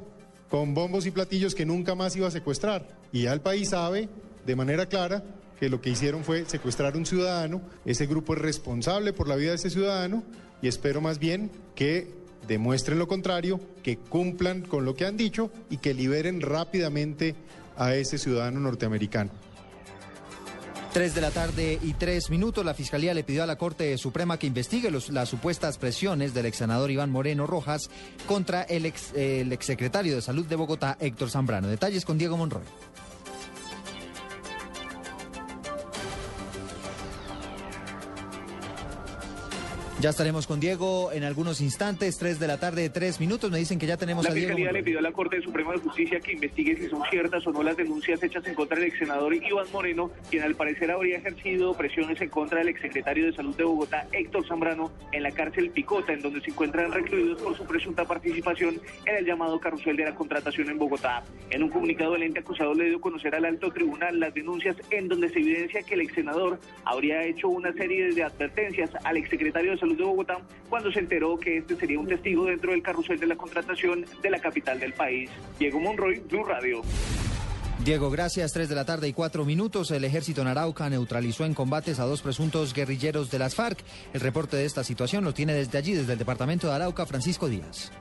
con 0.49 0.73
bombos 0.73 1.05
y 1.05 1.11
platillos 1.11 1.55
que 1.55 1.65
nunca 1.65 1.95
más 1.95 2.15
iba 2.15 2.27
a 2.27 2.31
secuestrar. 2.31 2.87
Y 3.11 3.23
ya 3.23 3.33
el 3.33 3.41
país 3.41 3.69
sabe 3.69 4.09
de 4.45 4.55
manera 4.55 4.87
clara 4.87 5.23
que 5.59 5.69
lo 5.69 5.81
que 5.81 5.89
hicieron 5.89 6.23
fue 6.23 6.45
secuestrar 6.45 6.93
a 6.93 6.97
un 6.97 7.05
ciudadano. 7.05 7.61
Ese 7.85 8.05
grupo 8.05 8.33
es 8.33 8.39
responsable 8.39 9.13
por 9.13 9.27
la 9.27 9.35
vida 9.35 9.49
de 9.49 9.55
ese 9.55 9.69
ciudadano 9.69 10.23
y 10.61 10.67
espero 10.67 11.01
más 11.01 11.19
bien 11.19 11.51
que 11.75 12.11
demuestren 12.47 12.99
lo 12.99 13.07
contrario, 13.07 13.59
que 13.83 13.97
cumplan 13.97 14.61
con 14.61 14.85
lo 14.85 14.95
que 14.95 15.05
han 15.05 15.17
dicho 15.17 15.51
y 15.69 15.77
que 15.77 15.93
liberen 15.93 16.41
rápidamente 16.41 17.35
a 17.77 17.93
ese 17.95 18.17
ciudadano 18.17 18.59
norteamericano. 18.59 19.31
3 20.93 21.13
de 21.13 21.21
la 21.21 21.29
tarde 21.31 21.77
y 21.83 21.93
3 21.93 22.29
minutos. 22.31 22.65
La 22.65 22.73
Fiscalía 22.73 23.13
le 23.13 23.23
pidió 23.23 23.43
a 23.43 23.45
la 23.45 23.57
Corte 23.57 23.95
Suprema 23.99 24.39
que 24.39 24.47
investigue 24.47 24.89
los- 24.89 25.09
las 25.09 25.29
supuestas 25.29 25.77
presiones 25.77 26.33
del 26.33 26.47
ex 26.47 26.57
senador 26.57 26.89
Iván 26.89 27.11
Moreno 27.11 27.45
Rojas 27.45 27.89
contra 28.25 28.63
el, 28.63 28.85
ex, 28.85 29.13
el 29.13 29.51
exsecretario 29.51 30.15
de 30.15 30.21
Salud 30.21 30.45
de 30.47 30.55
Bogotá, 30.55 30.97
Héctor 30.99 31.29
Zambrano. 31.29 31.67
Detalles 31.67 32.03
con 32.05 32.17
Diego 32.17 32.35
Monroy. 32.37 32.63
Ya 39.99 40.11
estaremos 40.11 40.45
con 40.45 40.59
Diego 40.59 41.11
en 41.11 41.23
algunos 41.23 41.59
instantes, 41.59 42.19
3 42.19 42.39
de 42.39 42.45
la 42.45 42.59
tarde, 42.59 42.87
3 42.91 43.19
minutos. 43.19 43.49
Me 43.49 43.57
dicen 43.57 43.79
que 43.79 43.87
ya 43.87 43.97
tenemos 43.97 44.25
La 44.25 44.29
a 44.29 44.33
Diego. 44.35 44.49
Fiscalía 44.49 44.67
Monroy. 44.67 44.81
le 44.81 44.85
pidió 44.85 44.99
a 44.99 45.01
la 45.01 45.11
Corte 45.11 45.41
Suprema 45.41 45.71
de 45.71 45.79
Justicia 45.79 46.19
que 46.19 46.33
investigue 46.33 46.75
si 46.75 46.87
son 46.87 47.01
ciertas 47.09 47.47
o 47.47 47.51
no 47.51 47.63
las 47.63 47.75
denuncias 47.75 48.21
hechas 48.21 48.45
en 48.45 48.53
contra 48.53 48.77
del 48.77 48.89
ex 48.89 48.99
senador 48.99 49.33
Iván 49.33 49.65
Moreno, 49.73 50.11
quien 50.29 50.43
al 50.43 50.53
parecer 50.53 50.91
habría 50.91 51.17
ejercido 51.17 51.73
presiones 51.73 52.21
en 52.21 52.29
contra 52.29 52.59
del 52.59 52.67
exsecretario 52.67 53.25
de 53.25 53.33
Salud 53.33 53.55
de 53.55 53.63
Bogotá, 53.63 54.07
Héctor 54.11 54.47
Zambrano, 54.47 54.91
en 55.13 55.23
la 55.23 55.31
cárcel 55.31 55.71
Picota, 55.71 56.13
en 56.13 56.21
donde 56.21 56.41
se 56.41 56.51
encuentran 56.51 56.91
recluidos 56.91 57.41
por 57.41 57.57
su 57.57 57.65
presunta 57.65 58.05
participación 58.05 58.79
en 59.03 59.15
el 59.15 59.25
llamado 59.25 59.59
carrusel 59.59 59.97
de 59.97 60.05
la 60.05 60.13
contratación 60.13 60.69
en 60.69 60.77
Bogotá. 60.77 61.23
En 61.49 61.63
un 61.63 61.69
comunicado, 61.69 62.15
el 62.15 62.21
ente 62.21 62.41
acusado 62.41 62.75
le 62.75 62.85
dio 62.85 62.97
a 62.97 63.01
conocer 63.01 63.33
al 63.33 63.45
alto 63.45 63.71
tribunal 63.71 64.19
las 64.19 64.31
denuncias 64.31 64.75
en 64.91 65.07
donde 65.07 65.29
se 65.29 65.39
evidencia 65.39 65.81
que 65.81 65.95
el 65.95 66.01
ex 66.01 66.13
senador 66.13 66.59
habría 66.85 67.23
hecho 67.23 67.47
una 67.47 67.73
serie 67.73 68.13
de 68.13 68.23
advertencias 68.23 68.91
al 69.03 69.17
exsecretario 69.17 69.71
de 69.71 69.77
Salud 69.79 69.86
de 69.95 70.03
Bogotá 70.03 70.39
cuando 70.69 70.91
se 70.91 70.99
enteró 70.99 71.37
que 71.37 71.57
este 71.57 71.75
sería 71.75 71.99
un 71.99 72.07
testigo 72.07 72.45
dentro 72.45 72.71
del 72.71 72.81
carrusel 72.81 73.19
de 73.19 73.27
la 73.27 73.35
contratación 73.35 74.05
de 74.21 74.29
la 74.29 74.39
capital 74.39 74.79
del 74.79 74.93
país. 74.93 75.29
Diego 75.59 75.79
Monroy, 75.79 76.19
Blue 76.27 76.43
Radio. 76.43 76.81
Diego, 77.83 78.09
gracias. 78.09 78.53
3 78.53 78.69
de 78.69 78.75
la 78.75 78.85
tarde 78.85 79.07
y 79.07 79.13
4 79.13 79.45
minutos. 79.45 79.91
El 79.91 80.03
ejército 80.03 80.41
en 80.41 80.47
Arauca 80.47 80.89
neutralizó 80.89 81.45
en 81.45 81.53
combates 81.53 81.99
a 81.99 82.05
dos 82.05 82.21
presuntos 82.21 82.73
guerrilleros 82.73 83.29
de 83.29 83.39
las 83.39 83.55
FARC. 83.55 83.79
El 84.13 84.21
reporte 84.21 84.57
de 84.57 84.65
esta 84.65 84.83
situación 84.83 85.23
lo 85.23 85.33
tiene 85.33 85.53
desde 85.53 85.77
allí, 85.77 85.93
desde 85.93 86.13
el 86.13 86.19
departamento 86.19 86.67
de 86.67 86.73
Arauca, 86.73 87.05
Francisco 87.05 87.47
Díaz. 87.47 87.91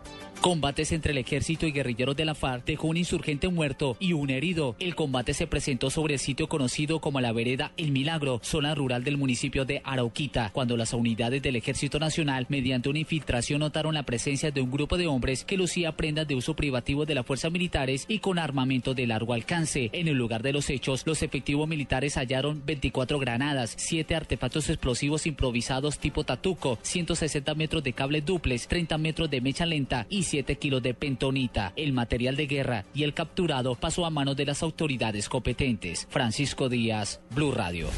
Combates 0.40 0.92
entre 0.92 1.12
el 1.12 1.18
ejército 1.18 1.66
y 1.66 1.72
guerrilleros 1.72 2.16
de 2.16 2.24
la 2.24 2.34
FARC 2.34 2.64
dejó 2.64 2.86
un 2.88 2.96
insurgente 2.96 3.48
muerto 3.48 3.96
y 3.98 4.12
un 4.12 4.30
herido. 4.30 4.76
El 4.78 4.94
combate 4.94 5.34
se 5.34 5.46
presentó 5.46 5.90
sobre 5.90 6.14
el 6.14 6.20
sitio 6.20 6.48
conocido 6.48 7.00
como 7.00 7.20
la 7.20 7.32
vereda 7.32 7.72
El 7.76 7.90
Milagro, 7.90 8.40
zona 8.44 8.74
rural 8.74 9.02
del 9.02 9.16
municipio 9.16 9.64
de 9.64 9.82
Arauquita, 9.84 10.50
cuando 10.52 10.76
las 10.76 10.92
unidades 10.92 11.42
del 11.42 11.56
Ejército 11.56 11.98
Nacional, 11.98 12.46
mediante 12.48 12.88
una 12.88 13.00
infiltración, 13.00 13.60
notaron 13.60 13.94
la 13.94 14.04
presencia 14.04 14.50
de 14.50 14.60
un 14.60 14.70
grupo 14.70 14.96
de 14.96 15.08
hombres 15.08 15.44
que 15.44 15.56
lucía 15.56 15.96
prendas 15.96 16.28
de 16.28 16.36
uso 16.36 16.54
privativo 16.54 17.06
de 17.06 17.14
las 17.16 17.26
fuerzas 17.26 17.50
militares 17.50 18.04
y 18.08 18.20
con 18.20 18.38
armamento 18.38 18.94
de 18.94 19.06
largo 19.06 19.32
alcance. 19.32 19.90
En 19.92 20.06
el 20.06 20.16
lugar 20.16 20.42
de 20.42 20.52
los 20.52 20.70
hechos, 20.70 21.02
los 21.06 21.22
efectivos 21.22 21.66
militares 21.66 22.16
hallaron 22.16 22.62
24 22.64 23.18
granadas, 23.18 23.74
7 23.76 24.14
artefactos 24.14 24.68
explosivos 24.68 25.26
improvisados 25.26 25.98
tipo 25.98 26.22
tatuco, 26.24 26.78
160 26.82 27.54
metros 27.54 27.82
de 27.82 27.92
cable 27.92 28.20
duples, 28.20 28.68
30 28.68 28.98
metros 28.98 29.30
de 29.30 29.40
mecha 29.40 29.66
lenta 29.66 30.06
y 30.08 30.22
7 30.26 30.56
kilos 30.56 30.82
de 30.82 30.94
pentonita. 30.94 31.72
El 31.76 31.92
material 31.92 32.36
de 32.36 32.46
guerra 32.46 32.84
y 32.94 33.04
el 33.04 33.14
capturado 33.14 33.74
pasó 33.74 34.04
a 34.04 34.10
manos 34.10 34.36
de 34.36 34.46
las 34.46 34.62
autoridades 34.62 35.28
competentes. 35.28 36.06
Francisco 36.10 36.68
Díaz, 36.68 37.20
Blue 37.30 37.52
Radio. 37.52 37.88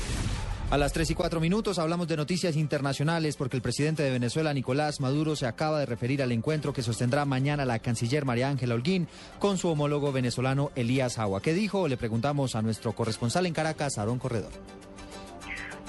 A 0.70 0.76
las 0.76 0.92
3 0.92 1.10
y 1.10 1.14
4 1.14 1.40
minutos 1.40 1.78
hablamos 1.78 2.08
de 2.08 2.16
noticias 2.18 2.54
internacionales 2.54 3.36
porque 3.36 3.56
el 3.56 3.62
presidente 3.62 4.02
de 4.02 4.10
Venezuela, 4.10 4.52
Nicolás 4.52 5.00
Maduro, 5.00 5.34
se 5.34 5.46
acaba 5.46 5.80
de 5.80 5.86
referir 5.86 6.22
al 6.22 6.30
encuentro 6.30 6.74
que 6.74 6.82
sostendrá 6.82 7.24
mañana 7.24 7.64
la 7.64 7.78
canciller 7.78 8.26
María 8.26 8.50
Ángela 8.50 8.74
Holguín 8.74 9.08
con 9.38 9.56
su 9.56 9.68
homólogo 9.68 10.12
venezolano 10.12 10.70
Elías 10.76 11.18
Agua. 11.18 11.40
¿Qué 11.40 11.54
dijo? 11.54 11.88
Le 11.88 11.96
preguntamos 11.96 12.54
a 12.54 12.60
nuestro 12.60 12.92
corresponsal 12.92 13.46
en 13.46 13.54
Caracas, 13.54 13.96
Aarón 13.96 14.18
Corredor. 14.18 14.52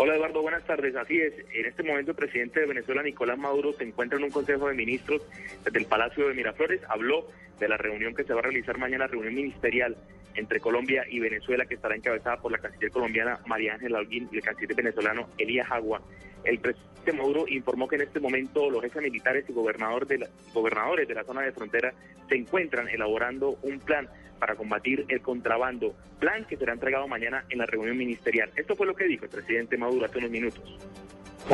Hola 0.01 0.15
Eduardo, 0.15 0.41
buenas 0.41 0.63
tardes. 0.63 0.95
Así 0.95 1.19
es, 1.19 1.33
en 1.53 1.65
este 1.65 1.83
momento 1.83 2.11
el 2.11 2.17
presidente 2.17 2.61
de 2.61 2.67
Venezuela, 2.67 3.03
Nicolás 3.03 3.37
Maduro, 3.37 3.73
se 3.73 3.83
encuentra 3.83 4.17
en 4.17 4.23
un 4.23 4.29
consejo 4.31 4.69
de 4.69 4.73
ministros 4.73 5.21
desde 5.65 5.77
el 5.79 5.85
Palacio 5.87 6.27
de 6.29 6.33
Miraflores. 6.33 6.81
Habló 6.87 7.27
de 7.59 7.67
la 7.67 7.75
reunión 7.75 8.15
que 8.15 8.23
se 8.23 8.33
va 8.33 8.39
a 8.39 8.43
realizar 8.43 8.77
mañana, 8.77 9.07
reunión 9.07 9.35
ministerial 9.35 9.97
entre 10.35 10.61
Colombia 10.61 11.03
y 11.09 11.19
Venezuela, 11.19 11.65
que 11.65 11.73
estará 11.75 11.97
encabezada 11.97 12.37
por 12.37 12.49
la 12.53 12.59
canciller 12.59 12.91
colombiana 12.91 13.39
María 13.45 13.73
Ángela 13.73 13.99
Holguín 13.99 14.29
y 14.31 14.37
el 14.37 14.41
canciller 14.43 14.73
venezolano 14.75 15.27
Elías 15.37 15.69
Agua. 15.69 16.01
El 16.45 16.59
presidente 16.59 17.11
Maduro 17.11 17.45
informó 17.49 17.89
que 17.89 17.97
en 17.97 18.03
este 18.03 18.21
momento 18.21 18.69
los 18.69 18.81
jefes 18.81 19.01
militares 19.01 19.43
y 19.49 19.53
de 19.53 20.17
la- 20.19 20.29
gobernadores 20.53 21.07
de 21.09 21.15
la 21.15 21.25
zona 21.25 21.41
de 21.41 21.51
frontera 21.51 21.93
se 22.29 22.35
encuentran 22.35 22.87
elaborando 22.87 23.57
un 23.63 23.79
plan 23.79 24.07
para 24.39 24.55
combatir 24.55 25.05
el 25.09 25.21
contrabando, 25.21 25.93
plan 26.19 26.45
que 26.45 26.57
será 26.57 26.73
entregado 26.73 27.07
mañana 27.07 27.45
en 27.49 27.59
la 27.59 27.65
reunión 27.65 27.97
ministerial. 27.97 28.51
Esto 28.55 28.75
fue 28.75 28.87
lo 28.87 28.95
que 28.95 29.05
dijo 29.05 29.25
el 29.25 29.31
presidente 29.31 29.77
Maduro 29.77 30.05
hace 30.05 30.17
unos 30.17 30.31
minutos. 30.31 30.63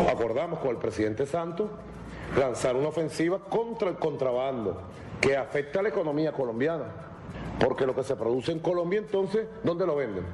Acordamos 0.10 0.60
con 0.60 0.72
el 0.72 0.78
presidente 0.78 1.26
Santos 1.26 1.70
lanzar 2.38 2.76
una 2.76 2.90
ofensiva 2.90 3.40
contra 3.40 3.90
el 3.90 3.96
contrabando 3.96 4.82
que 5.22 5.36
afecta 5.36 5.80
a 5.80 5.84
la 5.84 5.90
economía 5.90 6.32
colombiana. 6.32 6.86
Porque 7.60 7.86
lo 7.86 7.96
que 7.96 8.04
se 8.04 8.16
produce 8.16 8.52
en 8.52 8.60
Colombia, 8.60 9.00
entonces, 9.00 9.48
¿dónde 9.64 9.86
lo 9.86 9.96
venden? 9.96 10.26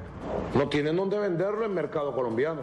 No 0.56 0.70
tienen 0.70 0.96
dónde 0.96 1.20
venderlo 1.20 1.60
en 1.60 1.72
el 1.72 1.76
mercado 1.76 2.14
colombiano. 2.16 2.62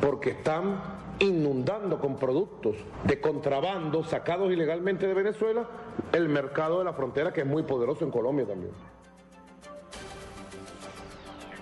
Porque 0.00 0.30
están 0.30 0.80
inundando 1.20 2.00
con 2.00 2.16
productos 2.16 2.76
de 3.04 3.20
contrabando 3.20 4.02
sacados 4.02 4.50
ilegalmente 4.50 5.06
de 5.06 5.14
Venezuela 5.14 5.68
el 6.12 6.28
mercado 6.28 6.78
de 6.78 6.86
la 6.86 6.92
frontera, 6.94 7.32
que 7.32 7.42
es 7.42 7.46
muy 7.46 7.62
poderoso 7.62 8.04
en 8.04 8.10
Colombia 8.10 8.46
también. 8.46 8.72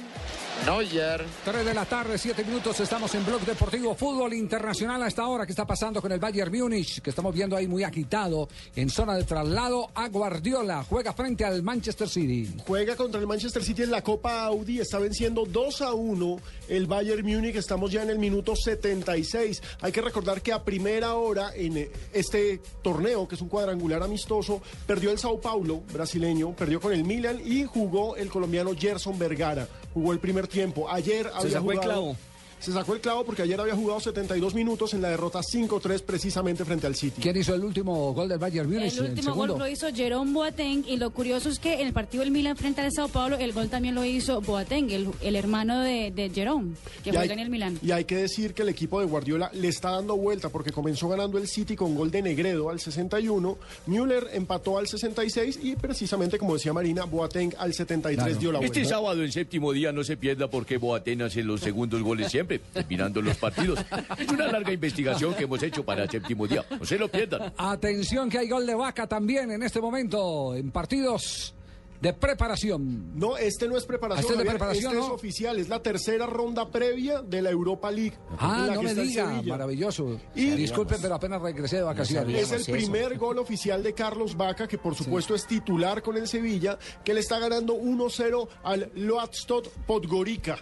Neuer. 0.67 1.25
3 1.45 1.65
de 1.65 1.75
la 1.75 1.85
tarde, 1.85 2.19
7 2.19 2.45
minutos, 2.45 2.79
estamos 2.81 3.15
en 3.15 3.25
Blog 3.25 3.41
Deportivo 3.43 3.95
Fútbol 3.95 4.35
Internacional 4.35 5.03
a 5.03 5.09
esta 5.09 5.27
hora. 5.27 5.47
¿Qué 5.47 5.53
está 5.53 5.67
pasando 5.67 6.03
con 6.03 6.13
el 6.13 6.21
Bayern 6.21 6.53
Múnich? 6.53 7.01
Que 7.01 7.11
estamos 7.11 7.35
viendo 7.35 7.57
ahí 7.57 7.67
muy 7.67 7.83
agitado 7.83 8.49
en 8.77 8.91
zona 8.91 9.15
de 9.15 9.25
traslado 9.25 9.91
a 9.95 10.09
Guardiola. 10.09 10.85
Juega 10.85 11.13
frente 11.15 11.45
al 11.45 11.63
Manchester 11.63 12.09
City. 12.09 12.55
Juega 12.67 12.95
contra 12.95 13.21
el 13.21 13.27
Manchester 13.27 13.65
City 13.65 13.85
en 13.85 13.91
la 13.91 14.03
Copa 14.03 14.45
Audi. 14.45 14.81
Está 14.81 14.99
venciendo 14.99 15.47
2 15.47 15.83
a 15.83 15.95
1 15.95 16.37
el 16.69 16.87
Bayern 16.87 17.27
Múnich. 17.27 17.57
Estamos 17.57 17.91
ya 17.91 18.03
en 18.03 18.11
el 18.11 18.19
minuto 18.19 18.55
76. 18.55 19.63
Hay 19.81 19.93
que 19.93 20.03
recordar 20.03 20.43
que 20.43 20.53
a 20.53 20.63
primera 20.63 21.15
hora 21.15 21.53
en 21.55 21.89
este 22.13 22.61
torneo, 22.83 23.27
que 23.27 23.37
es 23.37 23.41
un 23.41 23.49
cuadrangular 23.49 24.03
amistoso, 24.03 24.61
perdió 24.87 25.11
el 25.11 25.19
Sao 25.19 25.41
Paulo 25.41 25.83
brasileño, 25.93 26.53
perdió 26.53 26.81
con 26.81 26.93
el 26.93 27.05
Milan 27.05 27.41
y 27.45 27.65
jugó 27.65 28.17
el 28.17 28.29
colombiano 28.29 28.73
Gerson 28.77 29.19
Vergara. 29.19 29.67
Jugó 29.95 30.13
el 30.13 30.21
primer 30.21 30.50
tiempo. 30.51 30.91
Ayer 30.91 31.27
había 31.29 31.41
Se 31.43 31.51
sacó 31.51 31.73
el 31.73 31.79
jugado- 31.79 31.81
clavo. 31.83 32.17
Se 32.61 32.73
sacó 32.73 32.93
el 32.95 33.01
clavo 33.01 33.25
porque 33.25 33.43
ayer 33.43 33.59
había 33.59 33.75
jugado 33.75 33.99
72 34.01 34.55
minutos 34.55 34.93
en 34.95 35.01
la 35.03 35.09
derrota 35.09 35.41
5-3 35.41 36.03
precisamente 36.03 36.65
frente 36.65 36.87
al 36.87 36.95
City. 36.95 37.21
¿Quién 37.23 37.37
hizo 37.39 37.55
el 37.55 37.65
último 37.65 38.13
gol 38.13 38.29
del 38.29 38.39
Bayern 38.39 38.69
Múnich? 38.71 38.93
El 38.99 39.11
último 39.11 39.35
gol 39.35 39.49
lo 39.59 39.67
hizo 39.69 39.89
Jerome 39.95 40.33
Boateng 40.33 40.85
y 40.87 40.97
lo 40.99 41.11
curioso 41.11 41.49
es 41.49 41.59
que 41.59 41.81
en 41.81 41.87
el 41.87 41.93
partido 41.93 42.23
del 42.23 42.31
Milan 42.33 42.57
frente 42.57 42.81
al 42.83 42.93
Sao 42.93 43.09
Paulo 43.09 43.37
el 43.37 43.53
gol 43.53 43.69
también 43.69 43.95
lo 43.95 44.05
hizo 44.05 44.41
Boateng, 44.43 44.91
el, 44.91 45.09
el 45.23 45.37
hermano 45.37 45.81
de, 45.81 46.11
de 46.11 46.29
Jerome, 46.31 46.75
que 47.03 47.11
Y 47.11 47.13
juega 47.13 47.23
hay- 47.23 47.31
en 47.31 47.39
el 47.39 47.51
Milan. 47.51 47.79
Y 47.83 47.93
hay 47.93 48.05
que 48.05 48.17
decir 48.17 48.53
que 48.53 48.63
el 48.63 48.69
equipo 48.69 49.01
de 49.01 49.07
Guardiola 49.07 49.51
le 49.55 49.69
está 49.69 49.93
dando 49.93 50.17
vuelta 50.17 50.51
porque 50.51 50.71
comenzó 50.71 51.09
ganando 51.09 51.39
el 51.39 51.49
City 51.49 51.77
con 51.77 51.95
gol 51.95 52.11
de 52.11 52.21
Negredo 52.23 52.69
al 52.69 52.79
61, 52.81 53.57
Müller 53.87 54.29
empató 54.35 54.77
al 54.79 54.87
66 54.87 55.61
y 55.63 55.77
precisamente 55.77 56.39
como 56.39 56.55
decía 56.55 56.73
Marina, 56.73 57.05
Boateng 57.05 57.55
al 57.59 57.73
73 57.73 58.39
dio 58.39 58.53
la 58.53 58.59
vuelta. 58.59 58.79
Este 58.79 58.89
sábado 58.89 59.23
en 59.23 59.33
séptimo 59.33 59.73
día 59.73 59.93
no 59.93 60.05
se 60.05 60.17
pierda 60.17 60.49
porque 60.49 60.77
Boateng 60.77 61.23
hace 61.23 61.43
los 61.43 61.61
segundos 61.61 62.03
goles 62.03 62.31
siempre, 62.31 62.50
terminando 62.59 63.23
los 63.23 63.37
partidos. 63.37 63.79
Es 64.19 64.29
una 64.29 64.47
larga 64.49 64.73
investigación 64.73 65.35
que 65.35 65.45
hemos 65.45 65.63
hecho 65.63 65.85
para 65.85 66.09
séptimo 66.11 66.47
día. 66.47 66.65
No 66.79 66.85
se 66.85 66.99
lo 66.99 67.09
pierdan. 67.09 67.53
Atención 67.57 68.29
que 68.29 68.39
hay 68.39 68.49
gol 68.49 68.67
de 68.67 68.75
vaca 68.75 69.07
también 69.07 69.51
en 69.51 69.63
este 69.63 69.81
momento 69.81 70.55
en 70.55 70.71
partidos 70.71 71.55
de 72.01 72.15
preparación. 72.15 73.19
No, 73.19 73.37
este 73.37 73.69
no 73.69 73.77
es 73.77 73.85
preparación, 73.85 74.23
Este 74.23 74.33
es 74.33 74.39
de 74.39 74.45
Javier, 74.47 74.55
preparación, 74.59 74.93
este 74.93 75.03
es 75.03 75.09
¿no? 75.09 75.15
oficial, 75.15 75.59
es 75.59 75.69
la 75.69 75.83
tercera 75.83 76.25
ronda 76.25 76.71
previa 76.71 77.21
de 77.21 77.43
la 77.43 77.51
Europa 77.51 77.91
League. 77.91 78.15
Ah, 78.39 78.71
no 78.75 78.83
me 78.83 78.93
el 78.93 79.03
diga, 79.07 79.43
maravilloso. 79.43 80.19
Y- 80.35 80.47
Disculpen, 80.53 80.97
pero 81.03 81.17
apenas 81.17 81.43
regresé 81.43 81.77
de 81.77 81.83
vacaciones. 81.83 82.51
Es 82.51 82.67
el 82.69 82.75
primer 82.75 83.19
gol 83.19 83.39
oficial 83.39 83.83
de 83.83 83.93
Carlos 83.93 84.35
Vaca, 84.35 84.67
que 84.67 84.79
por 84.79 84.95
supuesto 84.95 85.35
es 85.35 85.47
titular 85.47 86.01
con 86.03 86.17
el 86.17 86.27
Sevilla, 86.27 86.79
que 87.05 87.13
le 87.13 87.21
está 87.21 87.39
ganando 87.39 87.75
1-0 87.75 88.49
al 88.63 88.91
Loadstot 88.95 89.69
Podgorica. 89.87 90.57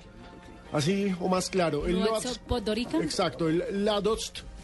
Así 0.73 1.15
o 1.21 1.29
más 1.29 1.49
claro. 1.51 1.87
El. 1.87 2.03
Exacto, 3.03 3.49
el 3.49 3.89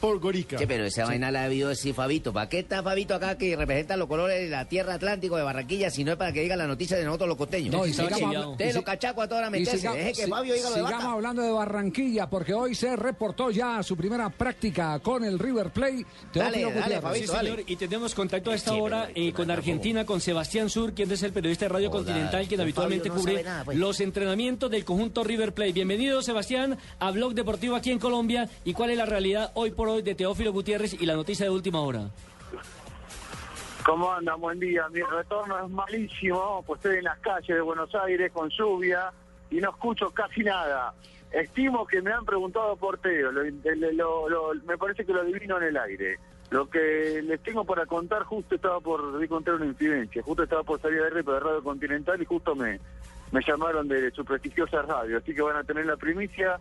Ladotst 0.04 0.20
Podgorica. 0.20 0.56
Che, 0.58 0.66
pero 0.66 0.84
esa 0.84 1.02
Sí. 1.04 1.08
vaina 1.08 1.30
la 1.30 1.48
vio 1.48 1.68
así 1.70 1.92
Fabito. 1.92 2.32
¿Para 2.32 2.48
qué 2.48 2.60
está 2.60 2.82
Fabito 2.82 3.14
acá 3.14 3.36
que 3.38 3.56
representa 3.56 3.96
los 3.96 4.06
colores 4.08 4.40
de 4.40 4.48
la 4.48 4.66
tierra 4.66 4.94
Atlántico 4.94 5.36
de 5.36 5.42
Barranquilla 5.42 5.90
si 5.90 6.04
no 6.04 6.12
es 6.12 6.18
para 6.18 6.32
que 6.32 6.42
diga 6.42 6.56
la 6.56 6.66
noticia 6.66 6.96
de 6.96 7.04
nosotros 7.04 7.28
los 7.28 7.38
costeños? 7.38 7.72
No, 7.74 7.86
y 7.86 7.92
sigamos 7.92 8.22
habla- 8.22 8.40
y 8.40 8.46
Ustedes 8.52 8.72
si- 8.72 8.76
los 8.76 8.84
cachacos 8.84 9.24
a 9.24 9.28
toda 9.28 9.40
hora 9.40 9.48
Y 9.48 9.60
meterse. 9.60 9.78
siga- 9.78 9.92
Deje 9.94 10.12
que 10.12 10.24
si- 10.24 10.30
Fabio 10.30 10.54
diga 10.54 10.68
lo 10.68 10.74
de 10.76 10.82
sigamos 10.82 11.02
vaca. 11.04 11.12
hablando 11.14 11.42
de 11.42 11.50
Barranquilla, 11.50 12.28
porque 12.28 12.54
hoy 12.54 12.74
se 12.74 12.96
reportó 12.96 13.50
ya 13.50 13.82
su 13.82 13.96
primera 13.96 14.28
práctica 14.30 14.98
con 15.00 15.24
el 15.24 15.38
River 15.38 15.70
Plate. 15.70 16.04
Teófilo 16.32 16.70
Gutiérrez. 16.70 17.18
Sí, 17.20 17.26
señor, 17.26 17.62
y 17.66 17.76
tenemos 17.76 18.14
contacto 18.14 18.50
a 18.50 18.54
esta 18.54 18.74
hora 18.74 19.08
eh, 19.14 19.32
con 19.32 19.50
Argentina, 19.50 20.04
con 20.04 20.20
Sebastián 20.20 20.68
Sur, 20.70 20.92
quien 20.94 21.10
es 21.10 21.22
el 21.22 21.32
periodista 21.32 21.64
de 21.66 21.70
Radio 21.70 21.90
Continental, 21.90 22.46
quien 22.46 22.60
habitualmente 22.60 23.08
no 23.08 23.14
cubre 23.16 23.42
nada, 23.42 23.64
pues. 23.64 23.78
los 23.78 24.00
entrenamientos 24.00 24.70
del 24.70 24.84
conjunto 24.84 25.24
River 25.24 25.52
Plate. 25.54 25.72
Bienvenido, 25.72 26.22
Sebastián, 26.22 26.76
a 26.98 27.10
Blog 27.10 27.34
Deportivo 27.34 27.76
aquí 27.76 27.90
en 27.90 27.98
Colombia. 27.98 28.48
¿Y 28.64 28.72
cuál 28.72 28.90
es 28.90 28.96
la 28.98 29.06
realidad 29.06 29.50
hoy 29.54 29.70
por 29.70 29.88
hoy 29.88 29.93
de 30.02 30.14
Teófilo 30.14 30.52
Gutiérrez 30.52 30.94
y 30.94 31.06
la 31.06 31.14
noticia 31.14 31.46
de 31.46 31.50
última 31.50 31.80
hora? 31.80 32.10
¿Cómo 33.84 34.10
andan? 34.12 34.40
Buen 34.40 34.58
día. 34.58 34.88
Mi 34.88 35.02
retorno 35.02 35.62
es 35.62 35.70
malísimo, 35.70 36.64
pues 36.66 36.78
estoy 36.78 36.96
en 36.98 37.04
las 37.04 37.18
calles 37.18 37.54
de 37.54 37.60
Buenos 37.60 37.94
Aires 37.94 38.32
con 38.32 38.48
lluvia 38.48 39.12
y 39.50 39.56
no 39.56 39.70
escucho 39.70 40.10
casi 40.10 40.42
nada. 40.42 40.94
Estimo 41.30 41.86
que 41.86 42.00
me 42.00 42.12
han 42.12 42.24
preguntado 42.24 42.76
por 42.76 42.98
Teo, 42.98 43.30
me 43.32 44.78
parece 44.78 45.04
que 45.04 45.12
lo 45.12 45.20
adivino 45.20 45.58
en 45.58 45.64
el 45.64 45.76
aire. 45.76 46.18
Lo 46.50 46.70
que 46.70 47.20
les 47.22 47.42
tengo 47.42 47.64
para 47.64 47.84
contar, 47.86 48.22
justo 48.22 48.54
estaba 48.54 48.80
por 48.80 49.18
vi 49.18 49.26
contar 49.26 49.54
una 49.54 49.66
incidencia, 49.66 50.22
justo 50.22 50.44
estaba 50.44 50.62
por 50.62 50.80
salir 50.80 51.02
de 51.02 51.10
RP 51.10 51.26
de 51.26 51.40
Radio 51.40 51.62
Continental 51.62 52.22
y 52.22 52.24
justo 52.24 52.54
me, 52.54 52.78
me 53.32 53.42
llamaron 53.42 53.88
de 53.88 54.10
su 54.12 54.24
prestigiosa 54.24 54.82
radio, 54.82 55.18
así 55.18 55.34
que 55.34 55.42
van 55.42 55.56
a 55.56 55.64
tener 55.64 55.86
la 55.86 55.96
primicia 55.96 56.60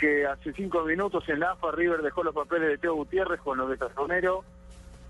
que 0.00 0.26
hace 0.26 0.52
cinco 0.54 0.82
minutos 0.84 1.28
en 1.28 1.40
la 1.40 1.52
AFA 1.52 1.72
River 1.72 2.00
dejó 2.00 2.24
los 2.24 2.34
papeles 2.34 2.70
de 2.70 2.78
Teo 2.78 2.94
Gutiérrez 2.94 3.38
con 3.40 3.58
los 3.58 3.68
de 3.68 3.76
Sazonero 3.76 4.42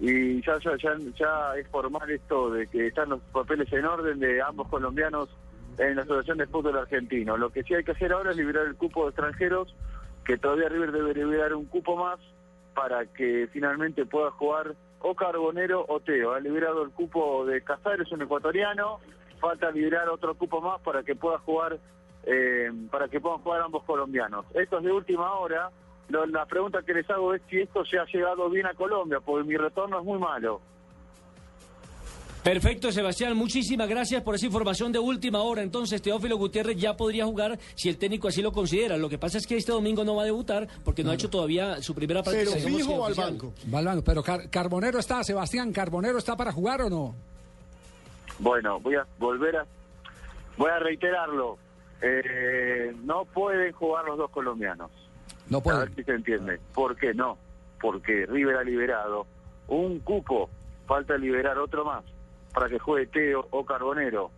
y 0.01 0.43
ya, 0.43 0.59
ya, 0.59 0.77
ya, 0.77 0.97
ya 1.17 1.57
es 1.57 1.69
formal 1.69 2.11
esto 2.11 2.51
de 2.51 2.67
que 2.67 2.89
están 2.89 3.11
los 3.11 3.21
papeles 3.33 3.73
en 3.73 3.85
orden 3.85 4.19
de 4.19 4.43
ambos 4.43 4.69
colombianos 4.69 5.29
en 5.79 5.97
la 5.97 6.03
Asociación 6.03 6.39
de 6.39 6.47
Fútbol 6.49 6.77
Argentino. 6.77 7.37
Lo 7.37 7.51
que 7.51 7.63
sí 7.63 7.75
hay 7.75 7.85
que 7.85 7.93
hacer 7.93 8.13
ahora 8.13 8.33
es 8.33 8.37
liberar 8.37 8.67
el 8.67 8.75
cupo 8.75 9.05
de 9.05 9.11
extranjeros, 9.11 9.75
que 10.25 10.37
todavía 10.37 10.69
River 10.69 10.91
debe 10.91 11.15
liberar 11.15 11.55
un 11.55 11.67
cupo 11.67 11.97
más 11.97 12.19
para 12.75 13.07
que 13.07 13.49
finalmente 13.53 14.07
pueda 14.07 14.31
jugar 14.33 14.75
o 15.01 15.15
Carbonero 15.15 15.85
o 15.89 16.01
Teo. 16.01 16.33
Ha 16.33 16.41
liberado 16.41 16.83
el 16.83 16.91
cupo 16.91 17.47
de 17.47 17.63
Casares, 17.63 18.11
un 18.11 18.23
ecuatoriano, 18.23 18.99
falta 19.41 19.71
liberar 19.71 20.09
otro 20.09 20.35
cupo 20.35 20.61
más 20.61 20.81
para 20.81 21.03
que 21.03 21.15
pueda 21.15 21.39
jugar 21.39 21.79
eh, 22.25 22.71
para 22.91 23.09
que 23.09 23.21
puedan 23.21 23.39
jugar 23.41 23.63
ambos 23.63 23.83
colombianos. 23.85 24.45
Esto 24.55 24.79
es 24.79 24.85
de 24.85 24.93
última 24.93 25.33
hora. 25.39 25.71
Lo- 26.09 26.27
la 26.27 26.45
pregunta 26.47 26.81
que 26.85 26.93
les 26.95 27.09
hago 27.11 27.35
es 27.35 27.43
si 27.49 27.61
esto 27.61 27.85
se 27.85 27.99
ha 27.99 28.05
llegado 28.07 28.49
bien 28.51 28.67
a 28.67 28.75
Colombia, 28.75 29.19
porque 29.25 29.47
mi 29.49 29.57
retorno 29.57 29.99
es 30.01 30.05
muy 30.05 30.19
malo. 30.19 30.61
Perfecto, 32.43 32.91
Sebastián. 32.91 33.37
Muchísimas 33.37 33.87
gracias 33.87 34.23
por 34.23 34.35
esa 34.35 34.47
información 34.47 34.91
de 34.93 34.99
última 34.99 35.43
hora. 35.43 35.61
Entonces, 35.63 36.01
Teófilo 36.01 36.39
Gutiérrez 36.39 36.79
ya 36.79 36.97
podría 36.97 37.27
jugar 37.27 37.59
si 37.75 37.91
el 37.91 37.99
técnico 37.99 38.29
así 38.29 38.41
lo 38.41 38.51
considera. 38.51 38.97
Lo 38.97 39.11
que 39.11 39.19
pasa 39.19 39.37
es 39.37 39.47
que 39.47 39.59
este 39.59 39.73
domingo 39.73 40.05
no 40.05 40.17
va 40.17 40.23
a 40.23 40.25
debutar 40.25 40.67
porque 40.83 41.05
no 41.05 41.11
ha 41.11 41.15
hecho 41.15 41.29
todavía 41.29 41.83
su 41.83 41.95
primera 41.95 42.23
práctica. 42.23 42.49
oficial. 42.51 42.99
Va 43.73 43.79
al 43.79 43.85
banco. 43.85 44.03
Pero 44.05 44.23
Car- 44.23 44.49
Carbonero 44.49 44.99
está, 44.99 45.23
Sebastián, 45.23 45.71
¿Carbonero 45.71 46.17
está 46.17 46.35
para 46.35 46.51
jugar 46.51 46.81
o 46.81 46.89
no? 46.89 47.15
Bueno, 48.39 48.81
voy 48.81 48.95
a 48.95 49.07
volver 49.19 49.57
a 49.59 49.67
voy 50.57 50.71
a 50.71 50.79
reiterarlo. 50.79 51.59
Eh, 52.03 52.95
no 53.05 53.25
pueden 53.27 53.73
jugar 53.73 54.05
los 54.07 54.17
dos 54.19 54.31
colombianos. 54.31 54.91
No 55.49 55.59
A 55.59 55.63
pueden. 55.63 55.81
ver 55.81 55.95
si 55.95 56.05
se 56.05 56.13
entiende. 56.13 56.61
¿Por 56.75 56.97
qué 56.97 57.13
no? 57.15 57.39
Porque 57.81 58.27
River 58.27 58.57
ha 58.57 58.65
liberado 58.65 59.27
un 59.69 60.01
cupo, 60.01 60.49
falta 60.87 61.17
liberar 61.17 61.59
otro 61.59 61.85
más 61.85 62.05
para 62.53 62.69
que 62.69 62.79
juegue 62.79 63.07
Teo 63.07 63.47
o 63.51 63.65
Carbonero. 63.65 64.31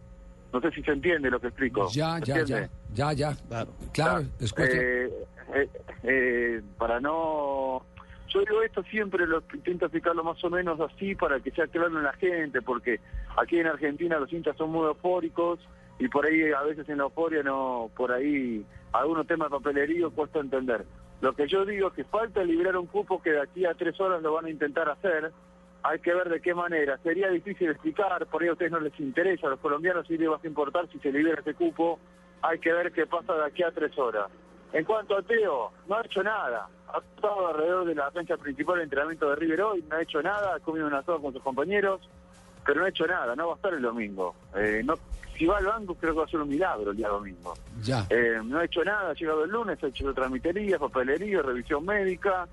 No 0.53 0.61
sé 0.61 0.71
si 0.73 0.83
se 0.83 0.93
entiende 0.93 1.31
lo 1.31 1.41
que 1.41 1.47
explico. 1.49 1.89
Ya, 1.91 2.19
¿Se 2.19 2.27
ya, 2.27 2.45
ya. 2.45 2.69
Ya, 2.95 3.13
ya. 3.13 3.37
Claro, 3.93 4.23
es 4.39 4.53
cuestión- 4.53 4.85
Eh, 4.85 5.11
eh, 5.55 5.69
eh, 6.03 6.63
para 6.79 7.01
no... 7.01 7.83
Yo 8.29 8.41
digo 8.41 8.63
esto 8.63 8.83
siempre, 8.85 9.27
lo 9.27 9.43
intento 9.53 9.87
explicarlo 9.87 10.25
más 10.25 10.43
o 10.45 10.49
menos 10.51 10.79
así 10.81 11.15
para 11.15 11.39
que 11.41 11.51
sea 11.51 11.67
claro 11.67 11.89
en 11.99 12.05
la 12.05 12.13
gente, 12.15 12.63
porque 12.63 12.99
aquí 13.37 13.59
en 13.59 13.67
Argentina 13.67 14.19
los 14.19 14.33
hinchas 14.33 14.57
son 14.57 14.71
muy 14.71 14.87
eufóricos 14.87 15.59
y 15.99 16.09
por 16.09 16.26
ahí 16.26 16.53
a 16.53 16.62
veces 16.62 16.88
en 16.88 16.99
la 16.99 17.05
euforia 17.05 17.43
no, 17.43 17.90
por 17.97 18.12
ahí 18.12 18.64
algunos 18.93 19.26
temas 19.26 19.51
de 19.51 19.59
papelería 19.59 20.09
cuesta 20.11 20.40
entender. 20.40 20.84
Lo 21.20 21.34
que 21.34 21.47
yo 21.47 21.64
digo 21.64 21.88
es 21.88 21.95
que 21.95 22.05
falta 22.05 22.43
liberar 22.43 22.76
un 22.76 22.86
cupo 22.86 23.22
que 23.22 23.30
de 23.30 23.40
aquí 23.40 23.64
a 23.64 23.74
tres 23.74 23.99
horas 24.01 24.22
lo 24.22 24.32
van 24.32 24.47
a 24.47 24.51
intentar 24.51 24.88
hacer. 24.88 25.32
Hay 25.84 26.01
que 26.01 26.12
ver 26.12 26.28
de 26.28 26.40
qué 26.40 26.55
manera. 26.55 26.99
Sería 26.99 27.28
difícil 27.28 27.70
explicar, 27.70 28.26
por 28.26 28.43
ahí 28.43 28.49
a 28.49 28.53
ustedes 28.53 28.72
no 28.72 28.80
les 28.80 28.99
interesa, 28.99 29.47
a 29.47 29.51
los 29.51 29.61
colombianos 29.61 30.07
sí 30.07 30.18
les 30.18 30.28
va 30.28 30.40
a 30.43 30.47
importar 30.47 30.88
si 30.88 30.99
se 30.99 31.12
libera 31.12 31.38
este 31.38 31.55
cupo. 31.55 32.01
Hay 32.43 32.59
que 32.59 32.72
ver 32.72 32.93
qué 32.93 33.07
pasa 33.07 33.34
de 33.34 33.47
aquí 33.47 33.62
a 33.62 33.70
tres 33.70 33.97
horas. 33.97 34.30
En 34.72 34.84
cuanto 34.84 35.16
a 35.16 35.22
Teo, 35.22 35.70
no 35.86 35.97
ha 35.97 36.05
hecho 36.05 36.22
nada. 36.22 36.68
Ha 36.88 36.99
estado 36.99 37.49
alrededor 37.49 37.84
de 37.86 37.95
la 37.95 38.11
cancha 38.11 38.36
principal 38.36 38.78
de 38.78 38.84
entrenamiento 38.84 39.28
de 39.30 39.36
River 39.36 39.62
hoy, 39.62 39.84
no 39.88 39.97
ha 39.97 40.03
hecho 40.03 40.22
nada, 40.22 40.57
ha 40.57 40.61
comido 40.61 40.86
un 40.86 40.95
asado 40.95 41.20
con 41.20 41.32
sus 41.32 41.43
compañeros, 41.43 42.01
pero 42.64 42.80
no 42.80 42.86
ha 42.86 42.88
hecho 42.88 43.07
nada, 43.07 43.36
no 43.36 43.47
va 43.47 43.53
a 43.53 43.57
estar 43.57 43.74
el 43.74 43.82
domingo. 43.82 44.34
Eh, 44.57 44.82
no, 44.84 44.95
si 45.43 45.47
va 45.49 45.59
al 45.59 45.66
banco 45.66 45.97
creo 45.97 46.12
que 46.12 46.18
va 46.20 46.24
a 46.24 46.28
ser 46.28 46.40
un 46.40 46.49
milagro 46.51 46.93
el 46.93 46.97
día 46.97 47.09
domingo. 47.09 47.53
Ya. 47.82 48.07
Eh, 48.11 48.38
no 48.45 48.59
ha 48.61 48.64
hecho 48.64 48.84
nada, 48.84 49.11
ha 49.11 49.14
llegado 49.14 49.43
el 49.43 49.51
lunes, 49.51 49.82
ha 49.82 49.88
hecho 49.88 50.14
tramitería, 50.14 50.78
papelería, 50.78 51.43
revisión 51.43 51.84
médica. 51.84 52.47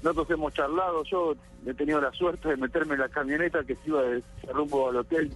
Nosotros 0.00 0.30
hemos 0.30 0.52
charlado, 0.54 1.02
yo 1.02 1.34
he 1.66 1.74
tenido 1.74 2.00
la 2.00 2.12
suerte 2.12 2.50
de 2.50 2.56
meterme 2.56 2.94
en 2.94 3.00
la 3.00 3.08
camioneta 3.08 3.64
que 3.64 3.74
se 3.74 3.80
iba 3.88 4.00
de 4.02 4.22
rumbo 4.52 4.90
al 4.90 4.96
hotel 4.98 5.32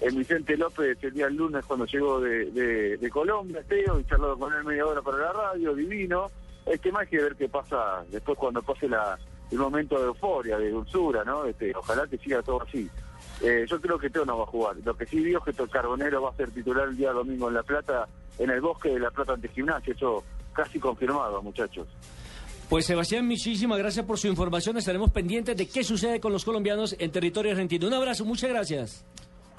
en 0.00 0.16
Vicente 0.16 0.56
López 0.56 0.96
el 1.02 1.12
día 1.14 1.28
lunes 1.30 1.64
cuando 1.64 1.84
llegó 1.86 2.20
de, 2.20 2.44
de- 2.52 2.96
de 2.96 3.10
Colombia, 3.10 3.62
Teo, 3.68 3.98
y 3.98 4.04
charlado 4.04 4.38
con 4.38 4.52
él 4.52 4.62
media 4.62 4.86
hora 4.86 5.02
para 5.02 5.18
la 5.18 5.32
radio, 5.32 5.74
divino. 5.74 6.30
Es 6.64 6.78
que 6.80 6.92
más 6.92 7.08
que 7.08 7.18
ver 7.20 7.34
qué 7.34 7.48
pasa 7.48 8.04
después 8.08 8.38
cuando 8.38 8.62
pase 8.62 8.88
la, 8.88 9.18
el 9.50 9.58
momento 9.58 9.98
de 9.98 10.04
euforia, 10.06 10.58
de 10.58 10.70
dulzura, 10.70 11.24
¿no? 11.24 11.44
Este, 11.44 11.72
ojalá 11.74 12.06
que 12.06 12.18
siga 12.18 12.40
todo 12.40 12.62
así. 12.62 12.88
Eh, 13.42 13.66
yo 13.68 13.80
creo 13.80 13.98
que 13.98 14.08
Teo 14.10 14.24
no 14.24 14.38
va 14.38 14.44
a 14.44 14.46
jugar. 14.46 14.76
Lo 14.84 14.96
que 14.96 15.06
sí 15.06 15.18
digo 15.22 15.40
es 15.46 15.56
que 15.56 15.68
Carbonero 15.68 16.22
va 16.22 16.30
a 16.30 16.36
ser 16.36 16.50
titular 16.50 16.88
el 16.88 16.96
día 16.96 17.10
domingo 17.12 17.48
en 17.48 17.54
La 17.54 17.62
Plata, 17.62 18.06
en 18.38 18.50
el 18.50 18.60
bosque 18.60 18.90
de 18.90 19.00
La 19.00 19.10
Plata 19.10 19.32
ante 19.32 19.48
Gimnasia. 19.48 19.94
Eso 19.94 20.22
casi 20.52 20.78
confirmado, 20.78 21.42
muchachos. 21.42 21.88
Pues 22.68 22.86
Sebastián, 22.86 23.26
muchísimas 23.26 23.78
gracias 23.78 24.06
por 24.06 24.18
su 24.18 24.28
información. 24.28 24.76
Estaremos 24.76 25.10
pendientes 25.10 25.56
de 25.56 25.68
qué 25.68 25.82
sucede 25.84 26.20
con 26.20 26.32
los 26.32 26.44
colombianos 26.44 26.94
en 26.98 27.10
territorio 27.10 27.50
argentino. 27.52 27.86
Un 27.88 27.94
abrazo, 27.94 28.24
muchas 28.24 28.48
gracias. 28.50 29.04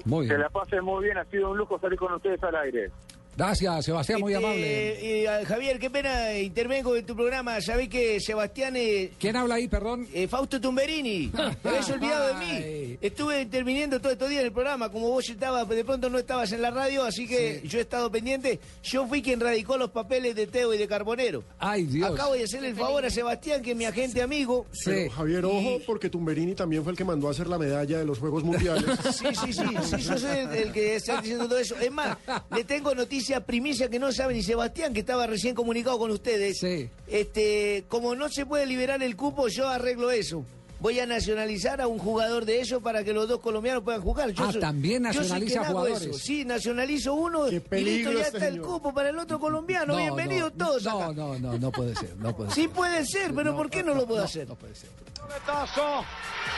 Muy 0.05 0.25
Que 0.27 0.34
bien. 0.34 0.41
la 0.41 0.49
pasen 0.49 0.84
muy 0.84 1.03
bien, 1.03 1.17
ha 1.17 1.25
sido 1.25 1.51
un 1.51 1.57
lujo 1.57 1.77
salir 1.79 1.99
con 1.99 2.11
ustedes 2.13 2.41
al 2.43 2.55
aire. 2.55 2.89
Gracias, 3.36 3.86
Sebastián, 3.86 4.19
muy 4.21 4.34
Este, 4.34 4.45
amable. 4.45 5.23
eh, 5.41 5.45
Javier, 5.45 5.79
qué 5.79 5.89
pena, 5.89 6.38
intervengo 6.38 6.95
en 6.95 7.05
tu 7.05 7.15
programa. 7.15 7.59
Sabés 7.61 7.89
que 7.89 8.19
Sebastián... 8.19 8.75
eh, 8.75 9.11
¿Quién 9.19 9.36
habla 9.36 9.55
ahí, 9.55 9.67
perdón? 9.67 10.07
Fausto 10.29 10.61
Tumberini. 10.61 11.31
Te 11.63 11.69
habías 11.69 11.89
olvidado 11.89 12.27
de 12.27 12.34
mí. 12.45 12.97
Estuve 13.01 13.41
interviniendo 13.41 13.99
todo 13.99 14.11
estos 14.13 14.29
días 14.29 14.41
en 14.41 14.47
el 14.47 14.53
programa. 14.53 14.89
Como 14.89 15.09
vos 15.09 15.27
estabas, 15.27 15.67
de 15.67 15.84
pronto 15.84 16.09
no 16.09 16.19
estabas 16.19 16.51
en 16.51 16.61
la 16.61 16.69
radio, 16.71 17.03
así 17.03 17.27
que 17.27 17.61
yo 17.65 17.79
he 17.79 17.81
estado 17.81 18.11
pendiente. 18.11 18.59
Yo 18.84 19.07
fui 19.07 19.21
quien 19.21 19.39
radicó 19.39 19.77
los 19.77 19.89
papeles 19.89 20.36
de 20.36 20.45
Teo 20.47 20.73
y 20.73 20.77
de 20.77 20.88
Carbonero. 20.88 21.43
Ay, 21.57 21.86
Dios. 21.86 22.11
Acabo 22.11 22.34
de 22.34 22.43
hacerle 22.43 22.69
el 22.69 22.75
favor 22.75 23.03
a 23.05 23.09
Sebastián, 23.09 23.61
que 23.63 23.71
es 23.71 23.77
mi 23.77 23.86
agente 23.86 24.21
amigo. 24.21 24.67
Pero, 24.86 25.09
Javier, 25.11 25.45
ojo, 25.45 25.79
porque 25.88 26.09
Tumberini 26.09 26.53
también 26.53 26.84
fue 26.84 26.91
el 26.91 26.97
que 26.97 27.03
mandó 27.03 27.27
a 27.29 27.31
hacer 27.31 27.47
la 27.47 27.57
medalla 27.57 27.97
de 27.97 28.05
los 28.05 28.19
Juegos 28.19 28.43
Mundiales. 28.43 28.84
Sí, 29.13 29.27
sí, 29.36 29.53
sí, 29.53 29.63
sí, 29.84 29.97
yo 30.03 30.17
soy 30.17 30.38
el, 30.39 30.51
el 30.53 30.71
que 30.71 30.95
está 30.95 31.21
diciendo 31.21 31.45
todo 31.47 31.57
eso. 31.59 31.75
Es 31.77 31.91
más, 31.91 32.17
le 32.55 32.63
tengo 32.63 32.93
noticia 33.24 33.45
primicia 33.45 33.89
que 33.89 33.99
no 33.99 34.11
sabe 34.11 34.34
ni 34.34 34.43
Sebastián, 34.43 34.93
que 34.93 34.99
estaba 34.99 35.26
recién 35.28 35.55
comunicado 35.55 35.97
con 35.97 36.11
ustedes. 36.11 36.61
Este, 37.07 37.86
como 37.88 38.15
no 38.15 38.28
se 38.28 38.45
puede 38.45 38.65
liberar 38.65 39.01
el 39.01 39.15
cupo, 39.15 39.47
yo 39.47 39.69
arreglo 39.69 40.11
eso. 40.11 40.43
Voy 40.82 40.99
a 40.99 41.05
nacionalizar 41.05 41.80
a 41.80 41.88
un 41.88 41.97
jugador 41.99 42.43
de 42.43 42.59
ellos 42.59 42.82
para 42.84 43.05
que 43.05 43.13
los 43.13 43.30
dos 43.30 43.39
colombianos 43.39 43.82
puedan 43.84 44.01
jugar. 44.01 44.32
Yo 44.32 44.43
Ah, 44.43 44.51
soy- 44.51 44.59
también 44.59 45.03
yo 45.03 45.21
nacionaliza 45.21 45.61
hago 45.61 45.80
jugadores. 45.80 46.01
eso. 46.09 46.19
Sí, 46.19 46.43
nacionalizo 46.43 47.13
uno 47.13 47.47
y 47.47 47.51
listo, 47.71 48.11
ya 48.11 48.24
está 48.24 48.47
el 48.49 48.59
cupo 48.61 48.93
para 48.93 49.07
el 49.07 49.17
otro 49.17 49.39
colombiano. 49.39 49.95
Bienvenidos 49.95 50.51
todos 50.57 50.86
acá. 50.86 51.13
No, 51.13 51.13
no, 51.13 51.39
no, 51.39 51.57
no 51.57 51.71
puede 51.71 51.95
ser, 51.95 52.17
no 52.17 52.36
puede 52.36 52.49
ser. 52.51 52.61
Sí 52.63 52.67
puede 52.67 53.05
ser, 53.05 53.34
pero 53.34 53.55
¿por 53.55 53.69
qué 53.69 53.82
no 53.84 53.93
lo 53.93 54.05
puedo 54.05 54.21
hacer? 54.26 54.45
No 54.49 54.55
puede 54.55 54.76
ser. 54.76 54.89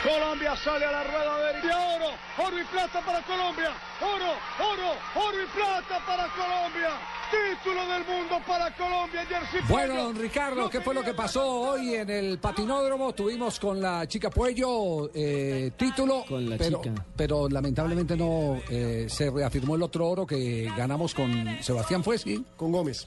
Colombia 0.03 0.55
sale 0.63 0.85
a 0.85 0.91
la 0.91 1.03
rueda 1.03 1.37
de 1.61 1.67
oro. 1.69 2.09
Oro 2.47 2.59
y 2.59 2.63
plata 2.65 3.01
para 3.05 3.21
Colombia. 3.23 3.69
Oro, 4.01 4.31
oro, 4.73 4.91
oro 5.27 5.37
y 5.41 5.45
plata 5.55 6.05
para 6.05 6.27
Colombia. 6.29 6.89
Título 7.31 7.87
del 7.87 8.05
mundo 8.05 8.39
para 8.47 8.71
Colombia. 8.75 9.25
Jersey 9.25 9.61
Bueno, 9.67 9.95
don 9.95 10.15
Ricardo, 10.15 10.69
¿qué 10.69 10.79
fue 10.81 10.93
lo 10.93 11.01
que 11.01 11.13
pasó 11.13 11.43
hoy 11.71 11.95
en 11.95 12.09
el 12.09 12.37
patinódromo? 12.37 13.13
Tuvimos 13.13 13.59
con 13.59 13.81
la 13.81 14.05
chica 14.07 14.29
Puello 14.29 15.09
eh, 15.13 15.71
título, 15.77 16.23
Con 16.27 16.47
la 16.49 16.57
pero, 16.57 16.81
chica. 16.81 17.05
pero 17.15 17.49
lamentablemente 17.49 18.15
no 18.15 18.59
eh, 18.69 19.07
se 19.09 19.31
reafirmó 19.31 19.75
el 19.75 19.81
otro 19.83 20.07
oro 20.07 20.25
que 20.27 20.71
ganamos 20.77 21.15
con 21.15 21.57
Sebastián, 21.63 22.03
¿fue? 22.03 22.17
Sí. 22.17 22.45
Con 22.55 22.71
Gómez. 22.71 23.05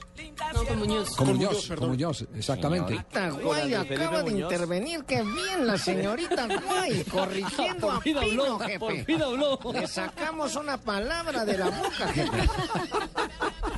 No, 0.53 0.65
con 0.65 0.79
Muñoz. 0.79 1.15
Con 1.15 1.27
Muñoz, 1.27 1.69
con 1.77 1.89
Muñoz, 1.89 2.25
exactamente. 2.35 2.89
Señorita 3.11 3.29
Guay 3.41 3.73
acaba 3.75 4.23
de 4.23 4.31
intervenir. 4.31 5.03
Qué 5.05 5.21
bien 5.21 5.65
la 5.67 5.77
señorita 5.77 6.47
Guay, 6.67 7.03
corrigiendo 7.05 7.91
a 7.91 7.99
Pino, 8.01 8.19
habló, 8.21 8.59
jefe. 8.59 8.79
por 8.79 8.97
fin 9.05 9.21
habló. 9.21 9.59
Le 9.73 9.87
sacamos 9.87 10.55
una 10.55 10.77
palabra 10.79 11.45
de 11.45 11.57
la 11.57 11.65
boca, 11.69 12.07
jefe. 12.13 12.49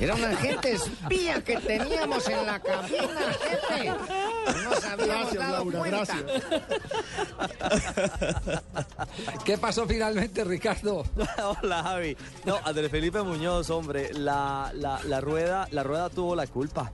Era 0.00 0.14
una 0.14 0.30
agente 0.30 0.72
espía 0.72 1.42
que 1.44 1.56
teníamos 1.58 2.26
en 2.28 2.46
la 2.46 2.58
cabina, 2.60 3.20
jefe. 3.40 3.88
No 4.46 4.70
nos 4.70 4.84
habíamos 4.84 5.32
Gracias, 5.32 5.34
dado 5.38 5.52
Laura, 5.70 5.78
cuenta. 5.78 6.16
gracias. 6.16 6.42
¿Qué 9.44 9.58
pasó 9.58 9.86
finalmente, 9.86 10.44
Ricardo? 10.44 11.04
Hola 11.62 11.82
Javi. 11.82 12.16
No, 12.44 12.58
Andrés 12.64 12.90
Felipe 12.90 13.22
Muñoz, 13.22 13.70
hombre, 13.70 14.12
la, 14.14 14.72
la, 14.74 15.00
la 15.04 15.20
rueda, 15.20 15.68
la 15.70 15.82
rueda 15.82 16.10
tuvo 16.10 16.34
la 16.34 16.46
culpa. 16.46 16.90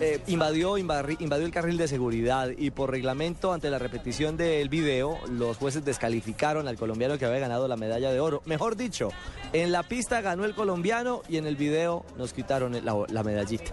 Eh, 0.00 0.20
invadió, 0.26 0.76
invadió 0.76 1.46
el 1.46 1.52
carril 1.52 1.76
de 1.76 1.86
seguridad 1.86 2.48
y 2.56 2.70
por 2.70 2.90
reglamento 2.90 3.52
ante 3.52 3.70
la 3.70 3.78
repetición 3.78 4.36
del 4.36 4.68
video 4.68 5.18
los 5.30 5.56
jueces 5.56 5.84
descalificaron 5.84 6.66
al 6.66 6.76
colombiano 6.76 7.16
que 7.16 7.26
había 7.26 7.38
ganado 7.38 7.68
la 7.68 7.76
medalla 7.76 8.10
de 8.10 8.18
oro. 8.18 8.42
Mejor 8.44 8.76
dicho, 8.76 9.10
en 9.52 9.70
la 9.70 9.84
pista 9.84 10.20
ganó 10.20 10.44
el 10.44 10.54
colombiano 10.54 11.22
y 11.28 11.36
en 11.36 11.46
el 11.46 11.54
video 11.54 12.04
nos 12.18 12.32
quitaron 12.32 12.72
la, 12.84 13.04
la 13.08 13.22
medallita. 13.22 13.72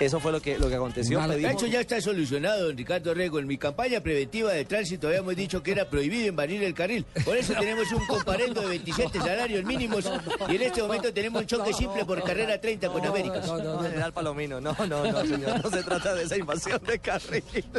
Eso 0.00 0.20
fue 0.20 0.32
lo 0.32 0.40
que, 0.40 0.58
lo 0.58 0.68
que 0.68 0.74
aconteció. 0.74 1.20
De 1.22 1.36
Pedimos- 1.36 1.52
hecho, 1.52 1.66
ya 1.66 1.80
está 1.80 2.00
solucionado, 2.00 2.66
don 2.66 2.76
Ricardo 2.76 3.14
Rego. 3.14 3.38
En 3.38 3.46
mi 3.46 3.58
campaña 3.58 4.00
preventiva 4.00 4.52
de 4.52 4.64
tránsito 4.64 5.08
habíamos 5.08 5.34
dicho 5.36 5.62
que 5.62 5.72
era 5.72 5.88
prohibido 5.88 6.28
invadir 6.28 6.62
el 6.62 6.74
carril. 6.74 7.04
Por 7.24 7.36
eso 7.36 7.52
tenemos 7.58 7.90
un 7.92 8.06
comparendo 8.06 8.60
de 8.62 8.68
27 8.68 9.18
salarios 9.18 9.64
mínimos 9.64 10.10
y 10.48 10.56
en 10.56 10.62
este 10.62 10.82
momento 10.82 11.12
tenemos 11.12 11.42
un 11.42 11.46
choque 11.46 11.72
simple 11.72 12.04
por 12.04 12.22
carrera 12.22 12.60
30 12.60 12.88
con 12.88 13.04
América. 13.06 13.40
No, 13.46 13.80
General 13.82 14.12
Palomino, 14.12 14.60
no, 14.60 14.74
no, 14.86 15.04
no, 15.10 15.20
señor, 15.22 15.62
no 15.62 15.70
se 15.70 15.82
trata 15.82 16.14
de 16.14 16.24
esa 16.24 16.36
invasión 16.36 16.80
de 16.86 16.98
carril. 16.98 17.44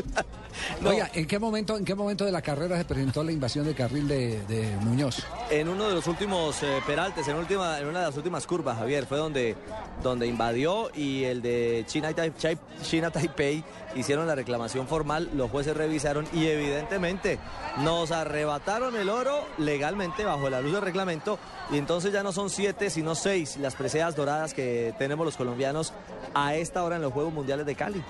No. 0.81 0.91
Oiga, 0.91 1.09
¿en 1.15 1.25
qué 1.25 1.39
momento, 1.39 1.75
en 1.77 1.83
qué 1.83 1.95
momento 1.95 2.25
de 2.25 2.31
la 2.31 2.43
carrera 2.43 2.77
se 2.77 2.85
presentó 2.85 3.23
la 3.23 3.31
invasión 3.31 3.65
de 3.65 3.73
carril 3.73 4.07
de, 4.07 4.39
de 4.45 4.69
Muñoz? 4.81 5.23
En 5.49 5.67
uno 5.67 5.87
de 5.87 5.95
los 5.95 6.05
últimos 6.05 6.61
eh, 6.61 6.79
peraltes, 6.85 7.27
en, 7.27 7.37
última, 7.37 7.79
en 7.79 7.87
una 7.87 8.01
de 8.01 8.05
las 8.05 8.17
últimas 8.17 8.45
curvas, 8.45 8.77
Javier, 8.77 9.07
fue 9.07 9.17
donde, 9.17 9.55
donde 10.03 10.27
invadió 10.27 10.91
y 10.93 11.23
el 11.23 11.41
de 11.41 11.82
China, 11.85 12.13
Tai- 12.13 12.33
Chai- 12.37 12.57
China 12.81 13.11
Taipei 13.11 13.63
hicieron 13.95 14.25
la 14.27 14.35
reclamación 14.35 14.87
formal, 14.87 15.29
los 15.35 15.49
jueces 15.51 15.75
revisaron 15.77 16.27
y 16.33 16.47
evidentemente 16.47 17.39
nos 17.77 18.11
arrebataron 18.11 18.95
el 18.95 19.09
oro 19.09 19.45
legalmente 19.57 20.23
bajo 20.25 20.49
la 20.49 20.61
luz 20.61 20.73
del 20.73 20.81
reglamento 20.81 21.37
y 21.71 21.77
entonces 21.77 22.11
ya 22.11 22.23
no 22.23 22.31
son 22.31 22.49
siete 22.49 22.89
sino 22.89 23.15
seis 23.15 23.57
las 23.57 23.75
preseas 23.75 24.15
doradas 24.15 24.53
que 24.53 24.93
tenemos 24.97 25.25
los 25.25 25.35
colombianos 25.37 25.93
a 26.33 26.55
esta 26.55 26.83
hora 26.83 26.95
en 26.95 27.01
los 27.03 27.13
Juegos 27.13 27.33
Mundiales 27.33 27.65
de 27.65 27.75
Cali. 27.75 28.03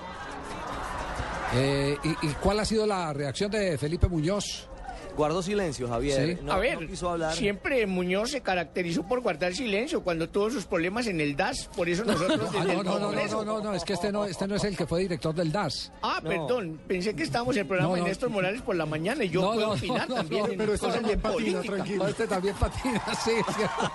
Eh, 1.56 1.96
y 2.02 2.28
cuál 2.42 2.58
ha 2.60 2.64
sido 2.64 2.84
la 2.86 3.12
reacción 3.12 3.50
de 3.50 3.78
Felipe 3.78 4.08
Muñoz? 4.08 4.68
Guardó 5.16 5.42
silencio, 5.42 5.88
Javier. 5.88 6.36
Sí. 6.36 6.42
No- 6.42 6.52
a 6.52 6.58
ver, 6.58 6.80
no 6.80 6.86
quiso 6.88 7.08
hablar. 7.10 7.34
siempre 7.34 7.86
Muñoz 7.86 8.30
se 8.32 8.40
caracterizó 8.40 9.02
por 9.04 9.20
guardar 9.20 9.54
silencio 9.54 10.02
cuando 10.02 10.28
tuvo 10.28 10.50
sus 10.50 10.64
problemas 10.64 11.06
en 11.06 11.20
el 11.20 11.36
DAS. 11.36 11.70
Por 11.76 11.88
eso 11.88 12.04
nosotros 12.06 12.48
Ah, 12.54 12.64
desde 12.64 12.74
no, 12.74 12.80
el 12.80 12.86
no, 12.86 12.92
no, 12.94 12.98
no, 12.98 13.06
Congreso- 13.12 13.44
no, 13.44 13.58
no, 13.58 13.64
no, 13.64 13.74
es 13.74 13.84
que 13.84 13.92
este 13.92 14.10
no, 14.10 14.24
este 14.24 14.46
no 14.48 14.56
es 14.56 14.64
el 14.64 14.76
que 14.76 14.86
fue 14.86 15.00
director 15.00 15.34
del 15.34 15.52
DAS. 15.52 15.92
Ah, 16.02 16.20
perdón, 16.22 16.80
pensé 16.88 17.14
que 17.14 17.22
estábamos 17.22 17.54
en 17.56 17.62
el 17.62 17.66
programa 17.68 17.96
No, 17.96 18.02
de. 18.02 18.08
Néstor 18.10 18.30
Morales 18.30 18.62
por 18.62 18.74
la 18.76 18.86
mañana 18.86 19.22
y 19.24 19.28
yo 19.30 19.40
No, 19.42 19.52
puedo 19.52 19.66
no, 19.68 19.72
opinar 19.74 20.08
no, 20.08 20.14
también 20.16 20.42
no, 20.46 20.52
en 20.52 20.58
pero 20.58 20.74
este 20.74 20.86
también 20.88 21.06
de 21.06 21.16
patina, 21.18 21.62
política. 21.62 21.96
No, 21.96 22.08
este 22.08 22.26
también 22.26 22.54
patina, 22.56 23.02
sí, 23.24 23.30
es 23.48 23.56
cierto. 23.56 23.92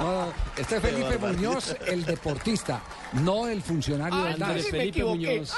No, 0.00 0.26
no, 0.26 0.32
este 0.56 0.76
es 0.76 0.82
Felipe. 0.82 1.18
Muñoz, 1.18 1.76
el 1.86 2.04
deportista, 2.04 2.80
no 3.14 3.48
el 3.48 3.62
funcionario 3.62 4.22
del 4.24 4.38
DAS. 4.38 4.66
Felipe 4.68 5.02
Muñoz. 5.04 5.52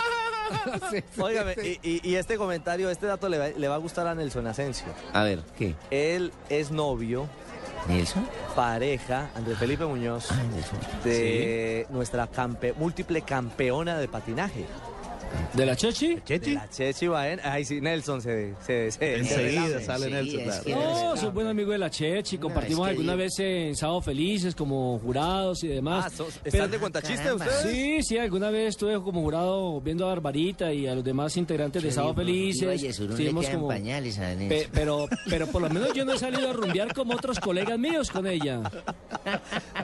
Sí, 0.90 0.98
sí, 1.14 1.20
Óigame, 1.20 1.54
sí. 1.54 1.78
y, 1.82 1.90
y- 1.90 2.00
y 2.10 2.14
este 2.16 2.36
comentario, 2.36 2.90
este 2.90 3.06
dato 3.06 3.28
le 3.28 3.38
va, 3.38 3.48
le 3.48 3.68
va 3.68 3.74
a 3.74 3.78
gustar 3.78 4.06
a 4.06 4.14
Nelson 4.14 4.46
Asensio. 4.46 4.86
A 5.12 5.22
ver, 5.24 5.40
¿qué? 5.58 5.74
Él 5.90 6.32
es 6.48 6.70
novio 6.70 7.26
¿Nelson? 7.88 8.26
Pareja, 8.54 9.30
Andrés 9.34 9.58
Felipe 9.58 9.84
Muñoz, 9.84 10.28
de 11.04 11.86
nuestra 11.90 12.26
campe- 12.30 12.74
múltiple 12.76 13.22
campeona 13.22 13.98
de 13.98 14.08
patinaje. 14.08 14.66
¿De 15.54 15.64
la 15.66 15.74
Chechi? 15.76 16.16
De 16.26 16.52
la 16.54 16.68
Chechi 16.68 17.06
Baena. 17.08 17.42
Ay, 17.44 17.64
sí, 17.64 17.80
Nelson 17.80 18.20
se... 18.20 18.54
se, 18.64 18.90
se- 18.90 19.16
Enseguida 19.16 19.78
se- 19.80 19.84
sale 19.84 20.06
sí, 20.06 20.12
Nelson, 20.12 20.40
es 20.40 20.46
claro. 20.46 20.64
que- 20.64 20.74
No, 20.74 21.16
soy 21.16 21.30
buen 21.30 21.46
amigo 21.46 21.72
de 21.72 21.78
la 21.78 21.90
Chechi, 21.90 22.38
compartimos 22.38 22.86
es 22.86 22.92
que 22.94 22.98
alguna 22.98 23.12
yo- 23.14 23.18
vez 23.18 23.38
en 23.38 23.74
Sábado 23.76 24.02
Felices 24.02 24.54
como 24.54 24.98
jurados 24.98 25.64
y 25.64 25.68
demás. 25.68 26.04
Ah, 26.06 26.10
sos- 26.10 26.38
¿están 26.44 26.70
de 26.70 26.78
cuentachiste 26.78 27.32
ustedes? 27.32 27.62
Sí, 27.62 28.02
sí, 28.02 28.18
alguna 28.18 28.50
vez 28.50 28.68
estuve 28.70 28.94
como 29.02 29.22
jurado 29.22 29.80
viendo 29.80 30.04
a 30.06 30.08
Barbarita 30.10 30.72
y 30.72 30.86
a 30.86 30.94
los 30.94 31.02
demás 31.02 31.36
integrantes 31.36 31.82
de 31.82 31.90
Sábado 31.92 32.14
Felices. 32.14 32.82
Estuvimos 32.82 33.48
como- 33.48 33.68
pañales 33.68 34.18
a 34.18 34.34
Nelson. 34.34 34.48
Pe- 34.48 34.68
pero, 34.72 35.08
pero 35.28 35.46
por 35.46 35.62
lo 35.62 35.70
menos 35.70 35.92
yo 35.94 36.04
no 36.04 36.12
he 36.12 36.18
salido 36.18 36.50
a 36.50 36.52
rumbear 36.52 36.92
como 36.94 37.14
otros 37.14 37.40
colegas 37.40 37.78
míos 37.78 38.10
con 38.10 38.26
ella. 38.26 38.60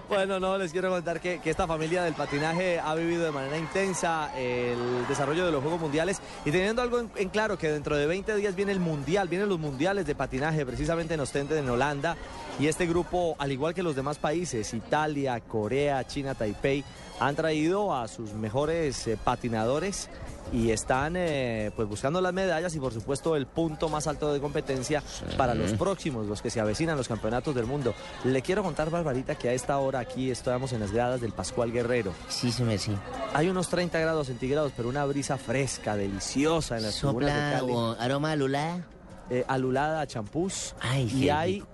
Bueno, 0.09 0.39
no, 0.39 0.57
les 0.59 0.71
quiero 0.71 0.91
contar 0.91 1.21
que, 1.21 1.41
que 1.41 1.51
esta 1.51 1.67
familia 1.67 2.05
del 2.05 2.15
patinaje 2.15 2.79
ha 2.79 2.95
vivido 2.95 3.25
de 3.25 3.31
manera 3.33 3.59
intensa 3.59 4.31
el 4.39 5.07
desarrollo 5.09 5.45
de 5.47 5.51
los 5.55 5.63
Juegos 5.63 5.81
Mundiales. 5.81 6.21
Y 6.45 6.51
teniendo 6.51 6.83
algo 6.83 7.01
en, 7.17 7.29
claro 7.31 7.57
que 7.59 7.71
dentro 7.71 7.97
de 7.97 8.07
20 8.07 8.37
días 8.37 8.55
viene 8.55 8.73
el 8.73 8.81
Mundial, 8.81 9.29
vienen 9.29 9.49
los 9.49 9.59
Mundiales 9.59 10.07
de 10.07 10.15
patinaje 10.15 10.67
precisamente 10.67 11.15
en 11.15 11.21
Ostende, 11.21 11.59
en 11.59 11.69
Holanda, 11.69 12.17
y 12.59 12.67
este 12.67 12.87
grupo, 12.87 13.35
al 13.39 13.51
igual 13.53 13.75
que 13.75 13.83
los 13.83 13.97
demás 13.97 14.19
países, 14.19 14.75
Italia, 14.75 15.41
Corea, 15.41 16.05
China, 16.07 16.35
Taipei, 16.35 16.85
han 17.21 17.37
traído 17.37 17.95
a 17.95 18.09
sus 18.09 18.33
mejores 18.35 19.07
eh, 19.07 19.17
patinadores 19.23 20.09
y 20.53 20.71
están 20.71 21.15
eh, 21.17 21.73
pues 21.75 21.89
buscando 21.89 22.21
las 22.21 22.33
medallas 22.33 22.75
y 22.75 22.79
por 22.81 22.93
supuesto 22.93 23.35
el 23.37 23.47
punto 23.47 23.89
más 23.89 24.07
alto 24.07 24.33
de 24.33 24.41
competencia 24.41 25.03
para 25.37 25.55
los 25.55 25.73
próximos, 25.73 26.27
los 26.27 26.43
que 26.43 26.51
se 26.51 26.61
avecinan 26.61 26.97
los 26.97 27.09
campeonatos 27.09 27.55
del 27.55 27.67
mundo. 27.67 27.95
Le 28.25 28.41
quiero 28.43 28.63
contar, 28.63 28.91
Barbarita, 28.91 29.35
que 29.35 29.49
a 29.49 29.53
esta 29.53 29.79
hora 29.79 29.99
aquí 30.01 30.31
estamos 30.31 30.73
en 30.73 30.81
las 30.81 30.93
gradas 30.93 31.21
del 31.21 31.33
Pascual 31.33 31.73
Guerrero. 31.73 32.13
Sí, 32.29 32.53
sí, 32.53 32.63
sí. 32.79 32.93
Hay 33.33 33.49
unos 33.49 33.69
30 33.69 33.99
grados 33.99 34.27
centígrados, 34.29 34.73
pero 34.77 34.89
una 34.89 35.05
brisa 35.07 35.39
fresca, 35.39 35.97
deliciosa 35.97 36.77
en 36.77 36.83
las 36.85 36.95
de 36.95 37.01
Sopla 37.01 37.59
Cali. 37.59 37.73
o 37.73 37.97
aroma 37.99 38.33
alulada. 38.33 38.87
Eh, 39.31 39.45
alulada 39.49 40.03
a 40.03 40.07
champús. 40.07 40.75
Ay, 40.81 41.11
y 41.11 41.31
hay, 41.31 41.65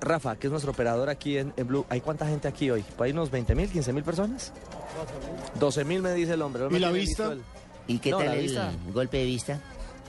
Rafa, 0.00 0.36
que 0.36 0.46
es 0.46 0.50
nuestro 0.50 0.72
operador 0.72 1.10
aquí 1.10 1.36
en, 1.36 1.52
en 1.56 1.66
Blue, 1.66 1.84
¿hay 1.90 2.00
cuánta 2.00 2.26
gente 2.26 2.48
aquí 2.48 2.70
hoy? 2.70 2.82
¿Hay 2.98 3.12
unos 3.12 3.30
20 3.30 3.54
mil, 3.54 3.70
15 3.70 3.92
mil 3.92 4.02
personas? 4.02 4.52
12 5.60 5.84
mil 5.84 6.02
me 6.02 6.12
dice 6.14 6.32
el 6.34 6.42
hombre. 6.42 6.66
¿Y 6.70 6.78
la 6.78 6.90
vista? 6.90 7.32
el- 7.32 7.42
¿Y 7.86 7.98
qué 7.98 8.10
No, 8.10 8.18
tal 8.18 8.34
el 8.34 8.42
vista. 8.42 8.72
golpe 8.92 9.18
de 9.18 9.24
vista? 9.24 9.60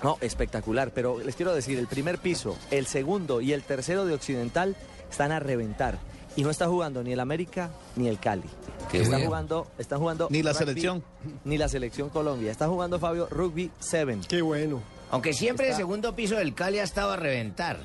No, 0.03 0.17
espectacular, 0.21 0.91
pero 0.93 1.19
les 1.19 1.35
quiero 1.35 1.53
decir, 1.55 1.77
el 1.79 1.87
primer 1.87 2.17
piso, 2.19 2.57
el 2.71 2.85
segundo 2.85 3.41
y 3.41 3.53
el 3.53 3.63
tercero 3.63 4.05
de 4.05 4.13
Occidental 4.13 4.75
están 5.09 5.31
a 5.31 5.39
reventar. 5.39 5.97
Y 6.37 6.43
no 6.43 6.49
está 6.49 6.67
jugando 6.67 7.01
ni 7.01 7.13
el 7.13 7.19
América 7.21 7.69
ni 7.95 8.09
el 8.09 8.19
Cali. 8.19 8.43
Qué 8.91 8.97
está 9.01 9.11
bueno. 9.15 9.25
jugando, 9.27 9.67
están 9.77 9.99
jugando 9.99 10.27
Ni 10.29 10.43
la 10.43 10.51
rugby, 10.51 10.65
selección. 10.65 11.03
Ni 11.45 11.57
la 11.57 11.69
selección 11.69 12.09
Colombia. 12.09 12.51
Está 12.51 12.67
jugando 12.67 12.99
Fabio 12.99 13.27
Rugby 13.31 13.71
7. 13.79 14.19
Qué 14.27 14.41
bueno. 14.41 14.81
Aunque 15.11 15.31
siempre 15.33 15.69
el 15.69 15.75
segundo 15.75 16.13
piso 16.13 16.35
del 16.35 16.53
Cali 16.53 16.79
ha 16.79 16.83
estado 16.83 17.11
a 17.13 17.15
reventar. 17.15 17.79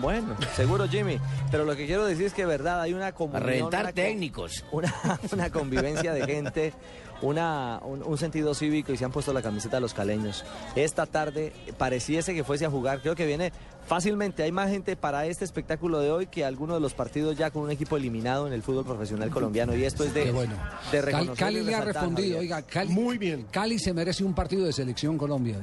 Bueno, 0.00 0.36
seguro 0.56 0.88
Jimmy. 0.88 1.18
Pero 1.52 1.64
lo 1.64 1.76
que 1.76 1.86
quiero 1.86 2.04
decir 2.04 2.26
es 2.26 2.34
que 2.34 2.44
verdad 2.44 2.80
hay 2.80 2.94
una 2.94 3.06
A 3.08 3.12
comunión. 3.14 3.44
reventar 3.46 3.80
una 3.82 3.90
co- 3.90 3.94
técnicos. 3.94 4.64
una, 4.72 4.92
una 5.32 5.50
convivencia 5.50 6.12
de 6.12 6.26
gente, 6.26 6.72
una, 7.22 7.80
un, 7.84 8.02
un 8.02 8.18
sentido 8.18 8.54
cívico 8.54 8.92
y 8.92 8.96
se 8.96 9.04
han 9.04 9.10
puesto 9.12 9.32
la 9.32 9.42
camiseta 9.42 9.76
de 9.78 9.80
los 9.80 9.94
caleños. 9.94 10.44
Esta 10.76 11.06
tarde 11.06 11.52
pareciese 11.76 12.34
que 12.34 12.44
fuese 12.44 12.64
a 12.66 12.70
jugar, 12.70 13.00
creo 13.00 13.14
que 13.14 13.26
viene 13.26 13.52
fácilmente. 13.86 14.42
Hay 14.42 14.52
más 14.52 14.70
gente 14.70 14.96
para 14.96 15.26
este 15.26 15.44
espectáculo 15.44 16.00
de 16.00 16.10
hoy 16.10 16.26
que 16.26 16.44
algunos 16.44 16.76
de 16.76 16.80
los 16.80 16.94
partidos 16.94 17.36
ya 17.36 17.50
con 17.50 17.62
un 17.62 17.70
equipo 17.70 17.96
eliminado 17.96 18.46
en 18.46 18.52
el 18.52 18.62
fútbol 18.62 18.84
profesional 18.84 19.30
colombiano. 19.30 19.74
Y 19.74 19.84
esto 19.84 20.04
es 20.04 20.14
de, 20.14 20.30
bueno. 20.30 20.54
de 20.92 21.02
reconocer 21.02 21.36
Cali 21.36 21.62
le 21.62 21.74
ha 21.74 21.80
respondido, 21.80 22.38
oiga, 22.38 22.62
Cali, 22.62 22.92
Muy 22.92 23.18
bien. 23.18 23.46
Cali 23.50 23.78
se 23.78 23.92
merece 23.92 24.22
un 24.24 24.34
partido 24.34 24.64
de 24.64 24.72
selección 24.72 25.16
Colombia. 25.18 25.56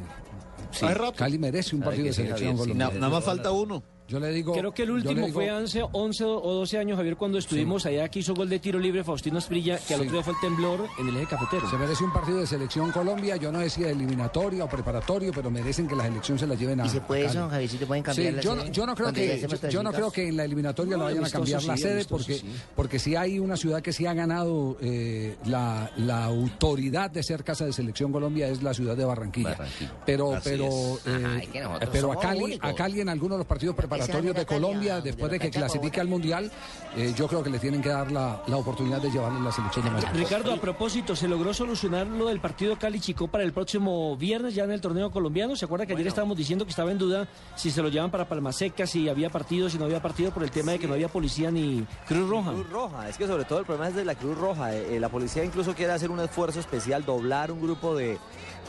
Sí, 0.72 0.86
Cali 1.16 1.40
merece 1.40 1.76
un 1.76 1.82
partido 1.84 2.08
de 2.08 2.14
selección. 2.14 2.58
Colombia. 2.58 2.88
Na- 2.88 2.94
nada 2.96 3.10
más 3.10 3.24
falta 3.24 3.52
uno. 3.52 3.82
Yo 4.08 4.20
le 4.20 4.30
digo. 4.32 4.54
Creo 4.54 4.72
que 4.72 4.84
el 4.84 4.92
último 4.92 5.14
digo- 5.26 5.34
fue 5.34 5.50
hace 5.50 5.82
11 5.92 6.24
o 6.26 6.54
12 6.54 6.78
años, 6.78 6.96
Javier, 6.98 7.16
cuando 7.18 7.38
estuvimos 7.40 7.86
allá 7.88 8.08
que 8.10 8.20
hizo 8.20 8.36
gol 8.36 8.48
de 8.50 8.60
tiro 8.60 8.78
libre 8.78 9.04
Faustino 9.04 9.40
Esprilla, 9.40 9.80
que 9.80 9.96
al 9.96 10.02
otro 10.02 10.14
día 10.14 10.24
fue 10.24 10.34
el 10.34 10.40
temblor 10.40 10.88
en 11.00 11.08
el 11.10 11.18
eje 11.18 11.26
cafetero. 11.28 11.68
Se 11.70 11.76
merece 11.78 12.04
un 12.04 12.14
partido 12.14 12.38
de 12.38 12.46
selección 12.46 12.92
Colombia. 12.92 13.36
Yo 13.38 13.52
no 13.52 13.60
decía 13.60 13.90
eliminatorio 13.90 14.66
o 14.66 14.70
preparatorio, 14.70 15.32
pero 15.34 15.50
merecen 15.50 15.88
que 15.88 15.96
la 15.96 16.04
selección 16.04 16.38
se 16.38 16.46
la 16.46 16.54
lleven 16.56 16.82
a. 16.82 16.86
¿Y 16.86 16.90
se 16.90 17.02
puede 17.02 17.26
a 17.26 17.30
eso, 17.32 17.50
Javiercito? 17.50 17.88
¿Pueden 17.88 18.04
cambiar 18.04 18.28
Sí, 18.30 18.36
la 18.36 18.42
yo, 18.44 18.54
sede? 18.56 18.66
no- 18.66 18.72
yo 18.72 18.86
no 18.86 18.96
creo 18.96 19.14
que 19.14 19.40
yo, 19.42 19.70
yo 19.70 19.84
no 19.84 19.92
creo 19.92 20.12
que 20.12 20.28
en 20.28 20.38
la 20.38 20.44
eliminatoria 20.46 20.92
No, 20.92 20.98
la 21.00 21.04
vayan 21.06 21.26
a 21.26 21.30
cambiar 21.32 21.64
la 21.64 21.78
sede 21.78 22.06
porque 22.06 22.36
sí. 22.36 22.46
porque 22.76 23.00
sí 23.00 23.16
hay 23.16 23.40
una 23.40 23.58
ciudad 23.58 23.82
que 23.82 23.92
sí 23.92 24.06
ha 24.06 24.14
ganado 24.14 24.78
eh, 24.82 25.36
la, 25.46 25.90
la 25.98 26.26
autoridad 26.26 27.10
de 27.10 27.24
ser 27.24 27.44
casa 27.44 27.66
de 27.66 27.74
selección 27.74 28.12
Colombia 28.12 28.48
es 28.50 28.62
la 28.62 28.74
ciudad 28.76 28.96
de 28.96 29.04
Barranquilla. 29.06 29.58
Pero 30.06 30.36
Así 30.36 30.50
pero 30.52 30.68
es. 30.68 31.08
eh, 31.08 31.26
Ajá, 31.26 31.38
es 31.40 31.48
que 31.50 31.62
nosotros 31.62 31.90
pero 31.92 32.12
a 32.12 32.20
Cali 32.20 32.44
únicos. 32.44 32.70
a 32.70 32.76
Cali 32.76 33.02
en 33.02 33.10
algunos 33.10 33.36
de 33.36 33.40
los 33.40 33.48
partidos 33.48 33.76
preparatorios 33.76 33.95
sea 34.04 34.22
de 34.22 34.34
Cali, 34.34 34.46
Colombia 34.46 35.02
después 35.02 35.32
de 35.32 35.40
que 35.40 35.50
clasifique 35.52 36.00
al 36.00 36.08
mundial 36.08 36.52
eh, 36.96 37.14
yo 37.16 37.28
creo 37.28 37.44
que 37.44 37.50
le 37.50 37.60
tienen 37.60 37.82
que 37.82 37.90
dar 37.90 38.12
la, 38.12 38.42
la 38.48 38.58
oportunidad 38.58 39.02
de 39.02 39.12
llevarle 39.12 39.42
la 39.42 39.52
selección 39.52 39.86
de. 39.86 40.02
Ricardo, 40.14 40.54
a 40.54 40.58
propósito, 40.58 41.16
¿se 41.16 41.28
logró 41.28 41.54
solucionar 41.54 42.08
lo 42.08 42.28
del 42.28 42.40
partido 42.40 42.78
Cali-Chicó 42.78 43.28
para 43.28 43.44
el 43.44 43.52
próximo 43.54 44.16
viernes 44.16 44.56
ya 44.56 44.64
en 44.64 44.72
el 44.72 44.82
torneo 44.82 45.12
colombiano? 45.12 45.56
¿Se 45.56 45.66
acuerda 45.66 45.86
que 45.86 45.94
ayer 45.94 46.08
estábamos 46.08 46.38
diciendo 46.38 46.66
que 46.66 46.70
estaba 46.70 46.92
en 46.92 46.98
duda 46.98 47.28
si 47.56 47.72
se 47.72 47.82
lo 47.82 47.90
llevan 47.90 48.12
para 48.12 48.28
Palmaseca, 48.30 48.88
si 48.88 49.10
había 49.10 49.30
partido, 49.30 49.70
si 49.70 49.78
no 49.78 49.86
había 49.86 50.02
partido 50.02 50.32
por 50.32 50.44
el 50.44 50.52
tema 50.52 50.72
de 50.72 50.80
que 50.80 50.88
no 50.88 50.94
había 50.94 51.10
policía 51.10 51.52
ni 51.52 51.86
Cruz 52.08 52.30
Roja? 52.30 52.52
Cruz 52.52 52.70
Roja, 52.70 53.10
es 53.10 53.18
que 53.18 53.28
sobre 53.28 53.44
todo 53.46 53.60
el 53.60 53.66
problema 53.66 53.90
es 53.90 53.96
de 53.96 54.06
la 54.06 54.16
Cruz 54.16 54.38
Roja. 54.38 54.74
Eh, 54.74 54.96
eh, 54.96 55.00
la 55.00 55.10
policía 55.10 55.44
incluso 55.44 55.74
quiere 55.76 55.92
hacer 55.92 56.10
un 56.12 56.20
esfuerzo 56.20 56.60
especial, 56.60 57.04
doblar 57.04 57.52
un 57.52 57.62
grupo 57.62 57.96
de, 57.96 58.18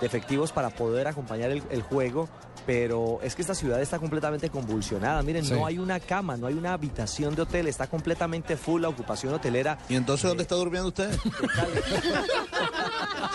de 0.00 0.06
efectivos 0.06 0.52
para 0.52 0.70
poder 0.70 1.06
acompañar 1.06 1.50
el, 1.50 1.62
el 1.70 1.82
juego, 1.82 2.28
pero 2.66 3.20
es 3.22 3.34
que 3.34 3.42
esta 3.42 3.54
ciudad 3.54 3.80
está 3.80 3.98
completamente 3.98 4.50
convulsionada. 4.50 5.22
Miren, 5.22 5.44
Sí. 5.44 5.52
no 5.54 5.64
hay 5.64 5.78
una 5.78 6.00
cama, 6.00 6.36
no 6.36 6.46
hay 6.48 6.54
una 6.54 6.72
habitación 6.72 7.34
de 7.34 7.42
hotel, 7.42 7.68
está 7.68 7.86
completamente 7.86 8.56
full 8.56 8.82
la 8.82 8.88
ocupación 8.88 9.32
hotelera. 9.34 9.78
¿Y 9.88 9.94
entonces 9.94 10.28
dónde 10.28 10.42
está 10.42 10.56
durmiendo 10.56 10.88
usted? 10.88 11.10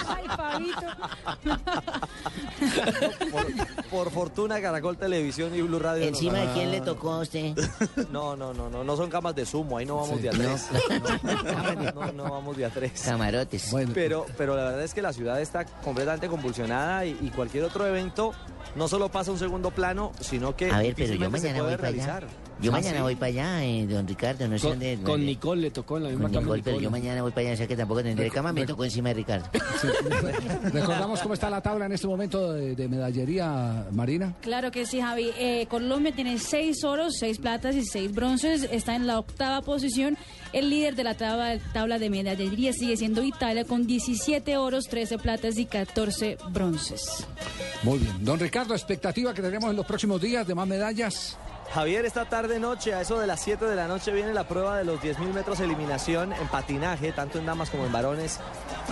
Ay. 0.07 0.71
Por, 3.31 3.45
por 3.89 4.11
fortuna, 4.11 4.61
Caracol 4.61 4.97
Televisión 4.97 5.55
y 5.55 5.61
Blue 5.61 5.79
Radio. 5.79 6.03
¿Encima 6.05 6.39
de 6.39 6.53
quién 6.53 6.71
le 6.71 6.81
tocó 6.81 7.13
a 7.13 7.19
usted? 7.19 7.55
No, 8.11 8.35
no, 8.35 8.53
no, 8.53 8.69
no, 8.69 8.83
no 8.83 8.97
son 8.97 9.09
camas 9.09 9.35
de 9.35 9.45
sumo, 9.45 9.77
ahí 9.77 9.85
no 9.85 9.95
vamos 9.97 10.17
Sí. 10.17 10.23
de 10.23 10.29
a 10.29 10.33
No. 10.33 10.37
tres. 10.39 10.67
No, 11.95 12.05
no, 12.05 12.11
no 12.11 12.23
vamos 12.31 12.57
de 12.57 12.65
a 12.65 12.69
tres. 12.69 13.01
Camarotes. 13.05 13.73
Pero, 13.93 14.25
pero 14.37 14.55
la 14.55 14.63
verdad 14.65 14.83
es 14.83 14.93
que 14.93 15.01
la 15.01 15.13
ciudad 15.13 15.39
está 15.41 15.65
completamente 15.65 16.27
convulsionada 16.27 17.05
y, 17.05 17.17
y 17.21 17.29
cualquier 17.29 17.63
otro 17.63 17.87
evento 17.87 18.33
no 18.75 18.87
solo 18.87 19.09
pasa 19.09 19.31
a 19.31 19.33
un 19.33 19.39
segundo 19.39 19.71
plano, 19.71 20.11
sino 20.19 20.55
que 20.55 20.71
A 20.71 20.79
ver, 20.79 20.93
pero 20.95 21.13
yo 21.13 21.29
mañana 21.29 21.61
voy 21.61 21.71
para 21.71 21.81
realizar. 21.83 22.23
allá. 22.23 22.33
Yo 22.61 22.71
Ah, 22.71 22.73
mañana 22.73 22.97
¿sí? 22.97 23.03
voy 23.03 23.15
para 23.15 23.25
allá, 23.27 23.63
eh, 23.65 23.87
don 23.87 24.07
Ricardo, 24.07 24.47
no 24.47 24.57
sé 24.57 24.61
Con, 24.67 24.79
dónde. 24.79 24.99
con 25.03 25.25
Nicole 25.25 25.61
le 25.61 25.71
tocó 25.71 25.97
en 25.97 26.03
la 26.03 26.09
misma 26.09 26.25
Con 26.25 26.31
cama. 26.33 26.41
Nicole, 26.45 26.61
pero 26.63 26.77
Nicole. 26.77 26.83
yo 26.83 26.91
mañana 26.91 27.21
voy 27.23 27.31
para 27.31 27.41
allá, 27.47 27.53
o 27.53 27.57
sea 27.57 27.67
que 27.67 27.75
tampoco 27.75 28.03
tendré 28.03 28.29
cama, 28.29 28.53
me 28.53 28.65
tocó 28.65 28.83
encima 28.85 29.09
de 29.09 29.15
Ricardo. 29.15 29.47
Recordamos 30.73 31.19
cómo 31.21 31.33
está 31.33 31.49
la 31.49 31.61
tabla 31.61 31.85
en 31.85 31.93
este 31.93 32.07
momento 32.07 32.53
de, 32.53 32.75
de 32.75 32.87
medallería, 32.87 33.85
Marina. 33.91 34.35
Claro 34.41 34.71
que 34.71 34.85
sí, 34.85 35.01
Javi. 35.01 35.31
Eh, 35.37 35.65
Colombia 35.69 36.11
tiene 36.13 36.37
seis 36.37 36.83
oros, 36.83 37.15
seis 37.19 37.37
platas 37.39 37.75
y 37.75 37.83
seis 37.85 38.11
bronces. 38.13 38.67
Está 38.71 38.95
en 38.95 39.07
la 39.07 39.19
octava 39.19 39.61
posición. 39.61 40.17
El 40.53 40.69
líder 40.69 40.95
de 40.95 41.03
la 41.03 41.15
tabla, 41.15 41.57
tabla 41.73 41.97
de 41.97 42.09
medallería 42.09 42.73
sigue 42.73 42.97
siendo 42.97 43.23
Italia 43.23 43.63
con 43.65 43.87
17 43.87 44.57
oros, 44.57 44.85
13 44.89 45.17
platas 45.17 45.57
y 45.57 45.65
14 45.65 46.37
bronces. 46.51 47.25
Muy 47.83 47.99
bien. 47.99 48.23
Don 48.23 48.37
Ricardo, 48.39 48.73
expectativa 48.75 49.33
que 49.33 49.41
tenemos 49.41 49.69
en 49.69 49.77
los 49.77 49.85
próximos 49.85 50.21
días 50.21 50.45
de 50.45 50.53
más 50.53 50.67
medallas. 50.67 51.37
Javier, 51.73 52.05
esta 52.05 52.25
tarde 52.25 52.59
noche, 52.59 52.93
a 52.93 52.99
eso 52.99 53.17
de 53.17 53.25
las 53.25 53.39
7 53.39 53.63
de 53.63 53.77
la 53.77 53.87
noche, 53.87 54.11
viene 54.11 54.33
la 54.33 54.43
prueba 54.43 54.77
de 54.77 54.83
los 54.83 54.99
10.000 54.99 55.31
metros 55.31 55.61
eliminación 55.61 56.33
en 56.33 56.47
patinaje, 56.49 57.13
tanto 57.13 57.39
en 57.39 57.45
damas 57.45 57.69
como 57.69 57.85
en 57.85 57.93
varones, 57.93 58.41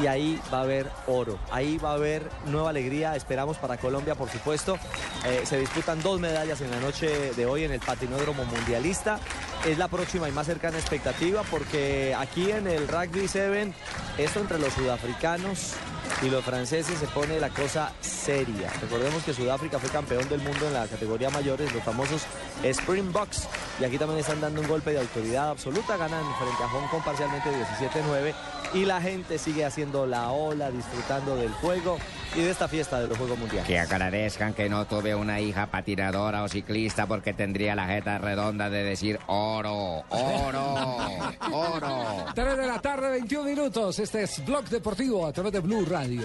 y 0.01 0.07
ahí 0.07 0.39
va 0.53 0.59
a 0.59 0.61
haber 0.61 0.89
oro, 1.05 1.37
ahí 1.51 1.77
va 1.77 1.91
a 1.91 1.95
haber 1.95 2.29
nueva 2.45 2.69
alegría, 2.69 3.17
esperamos 3.17 3.57
para 3.57 3.75
Colombia, 3.75 4.15
por 4.15 4.29
supuesto. 4.29 4.79
Eh, 5.25 5.41
se 5.43 5.59
disputan 5.59 6.01
dos 6.01 6.21
medallas 6.21 6.61
en 6.61 6.71
la 6.71 6.79
noche 6.79 7.33
de 7.33 7.45
hoy 7.45 7.65
en 7.65 7.73
el 7.73 7.81
patinódromo 7.81 8.45
mundialista. 8.45 9.19
Es 9.67 9.77
la 9.77 9.89
próxima 9.89 10.29
y 10.29 10.31
más 10.31 10.47
cercana 10.47 10.77
expectativa 10.77 11.43
porque 11.51 12.15
aquí 12.17 12.49
en 12.49 12.65
el 12.65 12.87
Rugby 12.87 13.27
7, 13.27 13.73
esto 14.17 14.39
entre 14.39 14.57
los 14.57 14.71
sudafricanos 14.71 15.73
y 16.21 16.29
los 16.29 16.43
franceses 16.43 16.97
se 16.97 17.07
pone 17.07 17.39
la 17.39 17.49
cosa 17.49 17.91
seria. 18.01 18.71
Recordemos 18.81 19.23
que 19.23 19.33
Sudáfrica 19.33 19.79
fue 19.79 19.89
campeón 19.89 20.27
del 20.29 20.41
mundo 20.41 20.67
en 20.67 20.73
la 20.73 20.87
categoría 20.87 21.29
mayores, 21.29 21.73
los 21.73 21.83
famosos 21.83 22.23
Springboks. 22.63 23.47
Y 23.79 23.85
aquí 23.85 23.97
también 23.97 24.19
están 24.19 24.41
dando 24.41 24.61
un 24.61 24.67
golpe 24.67 24.91
de 24.91 24.99
autoridad 24.99 25.49
absoluta, 25.49 25.97
ganan 25.97 26.23
frente 26.37 26.63
a 26.63 26.69
Hong 26.69 26.87
Kong 26.89 27.03
parcialmente 27.03 27.49
17-9 27.49 28.33
y 28.73 28.85
la 28.85 29.01
gente 29.01 29.37
sigue 29.37 29.65
haciendo 29.65 30.05
la 30.05 30.31
ola, 30.31 30.69
disfrutando 30.71 31.35
del 31.35 31.51
juego. 31.53 31.97
y 32.35 32.41
de 32.41 32.51
esta 32.51 32.67
fiesta 32.67 32.99
de 33.01 33.07
los 33.07 33.17
Juegos 33.17 33.39
Mundiales. 33.39 33.65
Que 33.67 33.79
agradezcan 33.79 34.53
que 34.53 34.69
no 34.69 34.85
tuve 34.85 35.15
una 35.15 35.39
hija 35.39 35.65
patinadora 35.67 36.43
o 36.43 36.47
ciclista 36.47 37.07
porque 37.07 37.33
tendría 37.33 37.73
la 37.73 37.87
jeta 37.87 38.19
redonda 38.19 38.69
de 38.69 38.83
decir 38.83 39.19
oro, 39.27 40.03
oro, 40.09 40.97
oro. 41.51 42.25
3 42.35 42.57
de 42.57 42.67
la 42.67 42.79
tarde, 42.79 43.09
21 43.09 43.49
minutos. 43.49 43.97
Este 43.99 44.23
es 44.23 44.45
Blog 44.45 44.65
Deportivo 44.65 45.25
a 45.25 45.33
través 45.33 45.53
de 45.53 45.59
Blue 45.59 45.85
Radio. 45.85 46.21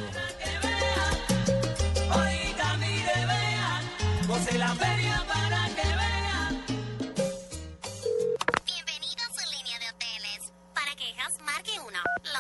Oiga, 2.11 2.76
mire, 2.78 3.26
vean, 3.26 4.59
la 4.59 4.74
feria 4.74 5.24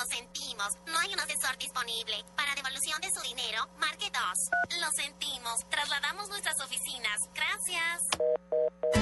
Lo 0.04 0.16
sentimos, 0.18 0.68
no 0.86 0.98
hay 0.98 1.14
un 1.14 1.20
asesor 1.20 1.56
disponible. 1.56 2.14
Para 2.36 2.54
devolución 2.54 3.00
de 3.00 3.08
su 3.10 3.22
dinero, 3.22 3.66
marque 3.78 4.10
2. 4.12 4.80
Lo 4.82 4.90
sentimos, 4.94 5.60
trasladamos 5.70 6.28
nuestras 6.28 6.60
oficinas. 6.60 7.16
Gracias. 7.32 8.02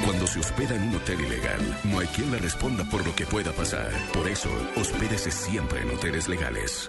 Cuando 0.04 0.28
se 0.28 0.38
hospeda 0.38 0.76
en 0.76 0.82
un 0.84 0.96
hotel 0.96 1.20
ilegal, 1.20 1.80
no 1.84 1.98
hay 1.98 2.06
quien 2.06 2.30
le 2.30 2.38
responda 2.38 2.84
por 2.84 3.04
lo 3.04 3.16
que 3.16 3.26
pueda 3.26 3.50
pasar. 3.52 3.90
Por 4.12 4.28
eso, 4.28 4.48
hospédese 4.76 5.32
siempre 5.32 5.80
en 5.80 5.90
hoteles 5.90 6.28
legales. 6.28 6.88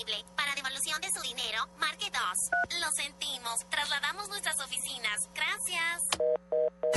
Disponible. 0.00 0.24
Para 0.36 0.54
devolución 0.54 1.00
de 1.00 1.08
su 1.10 1.20
dinero, 1.22 1.68
marque 1.78 2.06
2. 2.10 2.80
Lo 2.80 2.90
sentimos, 2.92 3.66
trasladamos 3.70 4.28
nuestras 4.28 4.58
oficinas. 4.60 5.28
Gracias. 5.34 6.02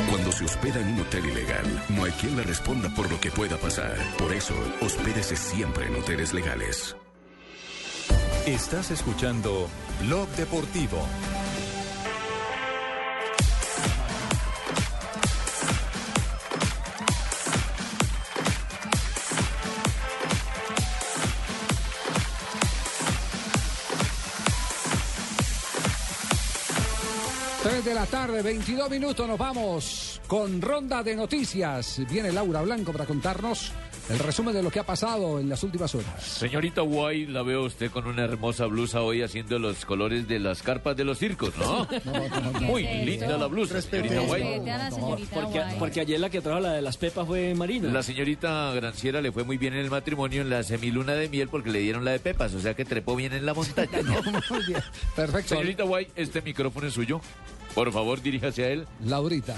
Cuando 0.09 0.31
se 0.31 0.45
hospeda 0.45 0.79
en 0.79 0.93
un 0.93 1.01
hotel 1.01 1.25
ilegal, 1.25 1.85
no 1.89 2.05
hay 2.05 2.11
quien 2.13 2.35
le 2.35 2.43
responda 2.43 2.89
por 2.95 3.09
lo 3.11 3.19
que 3.19 3.31
pueda 3.31 3.57
pasar. 3.57 3.95
Por 4.17 4.33
eso, 4.33 4.55
hospédese 4.81 5.35
siempre 5.35 5.87
en 5.87 5.95
hoteles 5.95 6.33
legales. 6.33 6.95
Estás 8.45 8.91
escuchando 8.91 9.69
Blog 10.01 10.27
Deportivo. 10.29 11.07
Tres 27.63 27.85
de 27.85 27.93
la 27.93 28.05
tarde, 28.05 28.41
22 28.41 28.89
minutos, 28.89 29.25
nos 29.25 29.37
vamos 29.37 30.21
con 30.27 30.61
ronda 30.61 31.01
de 31.01 31.15
noticias. 31.15 32.01
Viene 32.09 32.29
Laura 32.33 32.61
Blanco 32.61 32.91
para 32.91 33.05
contarnos 33.05 33.71
el 34.09 34.19
resumen 34.19 34.53
de 34.53 34.61
lo 34.61 34.69
que 34.69 34.79
ha 34.79 34.85
pasado 34.85 35.39
en 35.39 35.47
las 35.49 35.63
últimas 35.63 35.93
horas. 35.95 36.21
Señorita 36.23 36.83
White, 36.83 37.31
la 37.31 37.41
veo 37.41 37.63
usted 37.63 37.89
con 37.89 38.05
una 38.07 38.23
hermosa 38.23 38.65
blusa 38.65 39.01
hoy 39.01 39.21
haciendo 39.21 39.59
los 39.59 39.85
colores 39.85 40.27
de 40.27 40.39
las 40.39 40.61
carpas 40.61 40.95
de 40.97 41.03
los 41.05 41.17
circos, 41.17 41.53
¿no? 41.57 41.87
Muy 42.61 42.83
linda 42.83 43.37
la 43.37 43.47
blusa, 43.47 43.81
señorita 43.81 44.15
la 44.15 44.89
Porque, 45.31 45.59
Guay. 45.59 45.75
porque 45.79 46.01
ayer 46.01 46.19
la 46.19 46.29
que 46.29 46.41
trajo 46.41 46.59
la 46.59 46.73
de 46.73 46.81
las 46.81 46.97
pepas 46.97 47.25
fue 47.25 47.53
Marina. 47.55 47.89
La 47.89 48.03
señorita 48.03 48.71
Granciera 48.73 49.21
le 49.21 49.31
fue 49.31 49.43
muy 49.43 49.57
bien 49.57 49.73
en 49.73 49.79
el 49.79 49.89
matrimonio 49.91 50.41
en 50.41 50.49
la 50.49 50.63
semiluna 50.63 51.13
de 51.13 51.29
miel 51.29 51.47
porque 51.47 51.71
le 51.71 51.79
dieron 51.79 52.03
la 52.05 52.11
de 52.11 52.19
pepas, 52.19 52.53
o 52.53 52.59
sea 52.59 52.73
que 52.73 52.85
trepó 52.85 53.15
bien 53.15 53.33
en 53.33 53.45
la 53.45 53.53
montaña. 53.53 54.01
¿no? 54.03 54.13
Muy 54.49 54.65
bien, 54.67 54.81
perfecto. 55.15 55.55
Señorita 55.55 55.85
White, 55.85 56.11
este 56.15 56.41
micrófono 56.41 56.87
es 56.87 56.93
suyo. 56.93 57.21
Por 57.75 57.91
favor, 57.91 58.21
diríjase 58.21 58.63
a 58.63 58.69
él. 58.69 58.87
Laurita. 59.03 59.55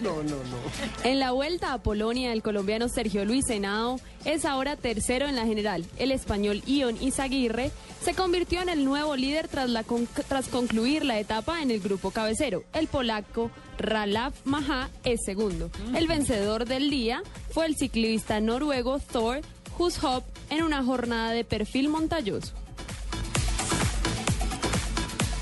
No, 0.00 0.16
no, 0.22 0.30
no. 0.36 1.04
En 1.04 1.20
la 1.20 1.30
vuelta 1.30 1.72
a 1.72 1.78
Polonia, 1.82 2.32
el 2.32 2.42
colombiano 2.42 2.88
Sergio 2.88 3.24
Luis 3.24 3.48
Henao 3.48 4.00
es 4.24 4.44
ahora 4.44 4.74
tercero 4.76 5.28
en 5.28 5.36
la 5.36 5.46
general. 5.46 5.84
El 5.98 6.10
español 6.10 6.62
Ion 6.66 7.00
Izaguirre 7.00 7.70
se 8.02 8.14
convirtió 8.14 8.60
en 8.60 8.68
el 8.68 8.84
nuevo 8.84 9.14
líder 9.14 9.46
tras, 9.48 9.70
la 9.70 9.84
con- 9.84 10.08
tras 10.28 10.48
concluir 10.48 11.04
la 11.04 11.18
etapa 11.20 11.62
en 11.62 11.70
el 11.70 11.78
grupo 11.80 12.10
cabecero. 12.10 12.64
El 12.72 12.88
polaco 12.88 13.50
Ralaf 13.78 14.34
Maha 14.44 14.90
es 15.04 15.20
segundo. 15.24 15.70
El 15.94 16.08
vencedor 16.08 16.64
del 16.66 16.90
día 16.90 17.22
fue 17.50 17.66
el 17.66 17.76
ciclista 17.76 18.40
noruego 18.40 18.98
Thor 18.98 19.40
Hushoff 19.78 20.24
en 20.50 20.62
una 20.64 20.82
jornada 20.84 21.30
de 21.30 21.44
perfil 21.44 21.88
montañoso. 21.88 22.52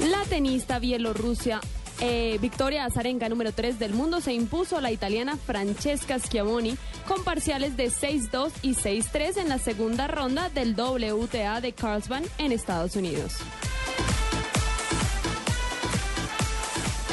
La 0.01 0.23
tenista 0.25 0.79
bielorrusia 0.79 1.61
eh, 2.05 2.38
Victoria 2.40 2.84
Azarenka, 2.84 3.28
número 3.28 3.53
3 3.53 3.78
del 3.78 3.94
mundo, 3.94 4.20
se 4.20 4.32
impuso 4.32 4.76
a 4.76 4.80
la 4.80 4.90
italiana 4.90 5.36
Francesca 5.36 6.18
Schiavoni 6.18 6.76
con 7.07 7.22
parciales 7.22 7.76
de 7.76 7.90
6-2 7.90 8.50
y 8.62 8.74
6-3 8.74 9.36
en 9.36 9.48
la 9.48 9.59
segunda 9.59 10.09
ronda 10.09 10.48
del 10.48 10.74
WTA 10.74 11.61
de 11.61 11.72
Carlsbad 11.72 12.24
en 12.38 12.50
Estados 12.50 12.96
Unidos. 12.96 13.36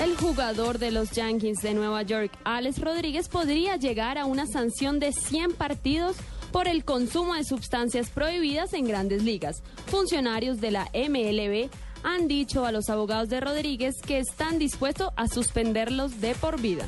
El 0.01 0.17
jugador 0.17 0.79
de 0.79 0.89
los 0.89 1.11
Yankees 1.11 1.61
de 1.61 1.75
Nueva 1.75 2.01
York, 2.01 2.31
Alex 2.43 2.81
Rodríguez, 2.81 3.29
podría 3.29 3.75
llegar 3.75 4.17
a 4.17 4.25
una 4.25 4.47
sanción 4.47 4.99
de 4.99 5.11
100 5.11 5.53
partidos 5.53 6.15
por 6.51 6.67
el 6.67 6.83
consumo 6.83 7.35
de 7.35 7.43
sustancias 7.43 8.09
prohibidas 8.09 8.73
en 8.73 8.87
grandes 8.87 9.21
ligas. 9.21 9.61
Funcionarios 9.85 10.59
de 10.59 10.71
la 10.71 10.89
MLB 10.95 11.69
han 12.03 12.27
dicho 12.27 12.65
a 12.65 12.71
los 12.71 12.89
abogados 12.89 13.29
de 13.29 13.39
Rodríguez 13.39 13.95
que 14.05 14.19
están 14.19 14.59
dispuestos 14.59 15.09
a 15.15 15.27
suspenderlos 15.27 16.21
de 16.21 16.35
por 16.35 16.59
vida. 16.61 16.85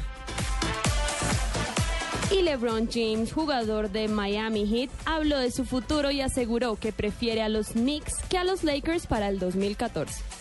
Y 2.32 2.43
LeBron 2.43 2.88
James, 2.89 3.34
jugador 3.34 3.89
de 3.89 4.07
Miami 4.07 4.66
Heat, 4.66 4.89
habló 5.05 5.38
de 5.38 5.51
su 5.51 5.66
futuro 5.66 6.12
y 6.12 6.22
aseguró 6.22 6.78
que 6.78 6.93
prefiere 6.93 7.41
a 7.41 7.49
los 7.49 7.70
Knicks 7.70 8.14
que 8.30 8.38
a 8.38 8.45
los 8.45 8.64
Lakers 8.64 9.05
para 9.05 9.28
el 9.28 9.38
2014. 9.38 10.40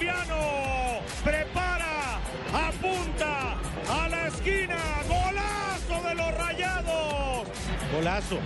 Colombiano! 0.00 1.00
Prepara, 1.24 2.20
apunta 2.52 3.58
a 3.88 4.08
la 4.08 4.28
esquina. 4.28 4.78
¡Golazo 5.06 6.08
de 6.08 6.14
los 6.14 6.34
rayados! 6.38 7.48
Golazo. 7.94 8.38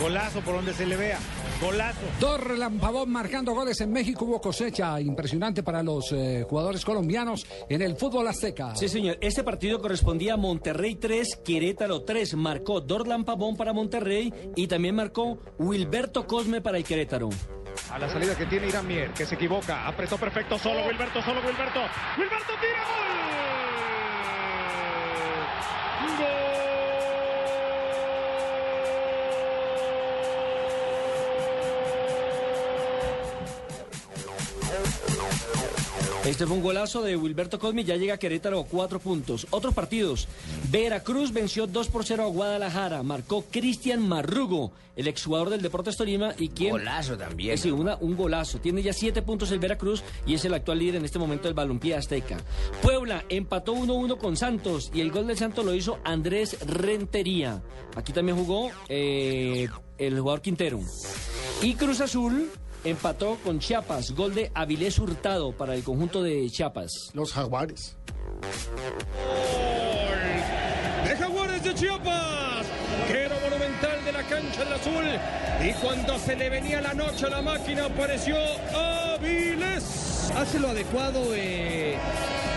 Golazo 0.00 0.40
por 0.40 0.54
donde 0.56 0.74
se 0.74 0.86
le 0.86 0.96
vea. 0.96 1.18
Golazo. 1.60 2.00
Dorlan 2.18 2.78
Pavón 2.78 3.10
marcando 3.10 3.54
goles 3.54 3.80
en 3.80 3.92
México. 3.92 4.24
Hubo 4.24 4.40
cosecha 4.40 5.00
impresionante 5.00 5.62
para 5.62 5.82
los 5.82 6.10
eh, 6.10 6.44
jugadores 6.48 6.84
colombianos 6.84 7.46
en 7.68 7.82
el 7.82 7.94
fútbol 7.94 8.26
azteca. 8.26 8.74
Sí, 8.74 8.88
señor. 8.88 9.18
Este 9.20 9.44
partido 9.44 9.80
correspondía 9.80 10.34
a 10.34 10.36
Monterrey 10.36 10.96
3, 10.96 11.36
Querétaro 11.44 12.02
3. 12.02 12.34
Marcó 12.34 12.80
Dorlan 12.80 13.24
Pavón 13.24 13.56
para 13.56 13.72
Monterrey 13.72 14.32
y 14.56 14.66
también 14.66 14.96
marcó 14.96 15.38
Wilberto 15.58 16.26
Cosme 16.26 16.60
para 16.60 16.78
el 16.78 16.84
Querétaro. 16.84 17.28
A 17.90 17.98
la 17.98 18.08
salida 18.08 18.36
que 18.36 18.46
tiene 18.46 18.68
Irán 18.68 18.86
Mier, 18.86 19.10
que 19.10 19.26
se 19.26 19.34
equivoca. 19.34 19.86
Apretó 19.86 20.18
perfecto. 20.18 20.58
Solo 20.58 20.86
Wilberto, 20.86 21.22
solo 21.22 21.40
Wilberto. 21.40 21.80
Wilberto 22.16 22.52
tira 22.60 22.84
gol. 22.84 23.61
Este 36.24 36.46
fue 36.46 36.56
un 36.56 36.62
golazo 36.62 37.02
de 37.02 37.16
Wilberto 37.16 37.58
Cosmi, 37.58 37.82
ya 37.82 37.96
llega 37.96 38.14
a 38.14 38.18
Querétaro 38.18 38.62
cuatro 38.64 39.00
puntos. 39.00 39.44
Otros 39.50 39.74
partidos. 39.74 40.28
Veracruz 40.70 41.32
venció 41.32 41.66
2 41.66 41.88
por 41.88 42.04
0 42.04 42.22
a 42.22 42.26
Guadalajara. 42.26 43.02
Marcó 43.02 43.44
Cristian 43.50 44.06
Marrugo, 44.08 44.70
el 44.94 45.08
exjugador 45.08 45.50
del 45.50 45.62
Deportes 45.62 45.96
Tolima 45.96 46.32
y 46.38 46.50
quien... 46.50 46.70
Golazo 46.70 47.18
también. 47.18 47.58
Sí, 47.58 47.72
una- 47.72 47.96
un 47.96 48.16
golazo. 48.16 48.60
Tiene 48.60 48.82
ya 48.84 48.92
siete 48.92 49.20
puntos 49.22 49.50
el 49.50 49.58
Veracruz 49.58 50.04
y 50.24 50.34
es 50.34 50.44
el 50.44 50.54
actual 50.54 50.78
líder 50.78 50.94
en 50.96 51.04
este 51.04 51.18
momento 51.18 51.48
del 51.48 51.54
balompié 51.54 51.96
azteca. 51.96 52.36
Puebla 52.82 53.24
empató 53.28 53.74
1-1 53.74 54.16
con 54.18 54.36
Santos 54.36 54.92
y 54.94 55.00
el 55.00 55.10
gol 55.10 55.26
del 55.26 55.36
Santos 55.36 55.64
lo 55.64 55.74
hizo 55.74 55.98
Andrés 56.04 56.56
Rentería. 56.64 57.60
Aquí 57.96 58.12
también 58.12 58.38
jugó 58.38 58.70
eh, 58.88 59.66
el 59.98 60.20
jugador 60.20 60.40
Quintero. 60.40 60.78
Y 61.62 61.74
Cruz 61.74 62.00
Azul 62.00 62.48
empató 62.84 63.38
con 63.44 63.58
Chiapas, 63.58 64.12
gol 64.12 64.34
de 64.34 64.50
Avilés 64.54 64.98
Hurtado 64.98 65.52
para 65.52 65.74
el 65.74 65.82
conjunto 65.82 66.22
de 66.22 66.48
Chiapas. 66.50 67.10
Los 67.14 67.32
Jaguares. 67.32 67.96
de 71.04 71.16
Jaguares 71.16 71.64
de 71.64 71.74
Chiapas. 71.74 72.66
Quero 73.08 73.34
monumental 73.40 74.04
de 74.04 74.12
la 74.12 74.22
cancha 74.24 74.64
del 74.64 74.72
azul. 74.74 75.04
Y 75.64 75.72
cuando 75.74 76.18
se 76.18 76.36
le 76.36 76.50
venía 76.50 76.80
la 76.80 76.94
noche 76.94 77.26
a 77.26 77.30
la 77.30 77.42
máquina 77.42 77.86
apareció 77.86 78.36
Aviles. 78.74 80.11
Hace 80.36 80.58
lo 80.58 80.68
adecuado 80.68 81.34
eh, 81.34 81.96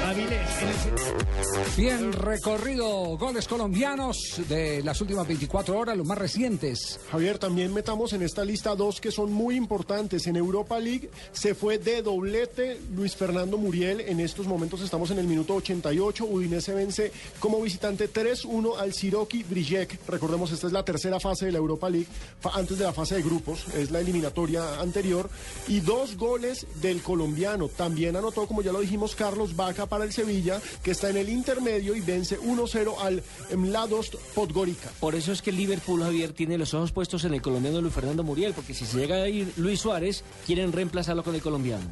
Aviles. 0.05 0.47
Bien 1.77 2.13
recorrido, 2.13 3.17
goles 3.17 3.47
colombianos 3.47 4.41
de 4.47 4.81
las 4.83 5.01
últimas 5.01 5.27
24 5.27 5.77
horas, 5.77 5.97
los 5.97 6.07
más 6.07 6.17
recientes. 6.17 6.99
Javier, 7.11 7.37
también 7.37 7.73
metamos 7.73 8.13
en 8.13 8.21
esta 8.21 8.45
lista 8.45 8.75
dos 8.75 9.01
que 9.01 9.11
son 9.11 9.31
muy 9.33 9.55
importantes. 9.55 10.27
En 10.27 10.35
Europa 10.35 10.79
League 10.79 11.09
se 11.31 11.55
fue 11.55 11.77
de 11.77 12.01
doblete 12.01 12.79
Luis 12.95 13.15
Fernando 13.15 13.57
Muriel. 13.57 14.01
En 14.01 14.19
estos 14.19 14.47
momentos 14.47 14.81
estamos 14.81 15.11
en 15.11 15.19
el 15.19 15.27
minuto 15.27 15.55
88. 15.55 16.25
Udinese 16.25 16.73
vence 16.73 17.11
como 17.39 17.61
visitante 17.61 18.11
3-1 18.11 18.77
al 18.77 18.93
Siroki 18.93 19.43
Brijek. 19.43 19.99
Recordemos, 20.07 20.51
esta 20.51 20.67
es 20.67 20.73
la 20.73 20.85
tercera 20.85 21.19
fase 21.19 21.47
de 21.47 21.51
la 21.51 21.57
Europa 21.57 21.89
League, 21.89 22.07
antes 22.53 22.77
de 22.77 22.85
la 22.85 22.93
fase 22.93 23.15
de 23.15 23.23
grupos, 23.23 23.65
es 23.75 23.91
la 23.91 23.99
eliminatoria 23.99 24.79
anterior. 24.79 25.29
Y 25.67 25.79
dos 25.81 26.15
goles 26.15 26.67
del 26.81 27.01
colombiano. 27.01 27.64
También 27.69 28.15
anotó, 28.15 28.47
como 28.47 28.61
ya 28.61 28.71
lo 28.71 28.79
dijimos, 28.81 29.15
Carlos 29.15 29.55
Vaca 29.55 29.85
para 29.85 30.03
el 30.03 30.13
Sevilla, 30.13 30.61
que 30.83 30.91
está 30.91 31.09
en 31.09 31.17
el 31.17 31.29
intermedio 31.29 31.95
y 31.95 32.01
vence 32.01 32.39
1-0 32.39 32.95
al 32.99 33.23
Mladost 33.55 34.15
Podgorica. 34.33 34.89
Por 34.99 35.15
eso 35.15 35.31
es 35.31 35.41
que 35.41 35.49
el 35.49 35.57
Liverpool, 35.57 36.01
Javier, 36.03 36.33
tiene 36.33 36.57
los 36.57 36.73
ojos 36.73 36.91
puestos 36.91 37.23
en 37.25 37.33
el 37.33 37.41
colombiano 37.41 37.81
Luis 37.81 37.93
Fernando 37.93 38.23
Muriel, 38.23 38.53
porque 38.53 38.73
si 38.73 38.85
se 38.85 38.97
llega 38.97 39.15
a 39.17 39.27
ir 39.29 39.51
Luis 39.57 39.79
Suárez, 39.79 40.23
quieren 40.45 40.71
reemplazarlo 40.71 41.23
con 41.23 41.35
el 41.35 41.41
colombiano. 41.41 41.83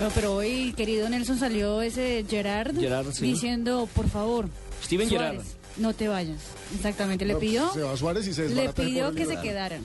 No, 0.00 0.08
pero 0.10 0.34
hoy, 0.34 0.74
querido 0.76 1.08
Nelson, 1.08 1.38
salió 1.38 1.80
ese 1.80 2.24
Gerard, 2.28 2.78
Gerard, 2.78 3.12
sí. 3.12 3.24
diciendo, 3.24 3.88
por 3.94 4.08
favor, 4.10 4.48
Steven 4.84 5.08
Suárez, 5.08 5.30
Gerrard. 5.42 5.46
no 5.78 5.94
te 5.94 6.08
vayas. 6.08 6.40
Exactamente, 6.74 7.24
le 7.24 7.32
No, 7.34 7.38
pidió, 7.38 7.72
se 7.72 7.80
va 7.82 7.96
Suárez 7.96 8.26
y 8.26 8.34
se 8.34 8.48
le 8.50 8.68
pidió 8.74 9.12
que 9.12 9.20
se 9.24 9.30
Gerard. 9.30 9.42
quedaran. 9.42 9.82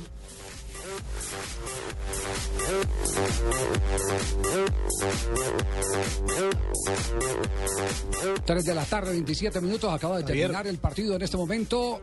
3 8.46 8.66
de 8.66 8.76
la 8.76 8.86
tarde, 8.86 9.12
27 9.12 9.62
minutos, 9.62 9.94
acaba 9.94 10.18
de 10.18 10.24
Javier. 10.24 10.48
terminar 10.48 10.68
el 10.68 10.78
partido 10.78 11.16
en 11.16 11.22
este 11.22 11.38
momento. 11.38 12.02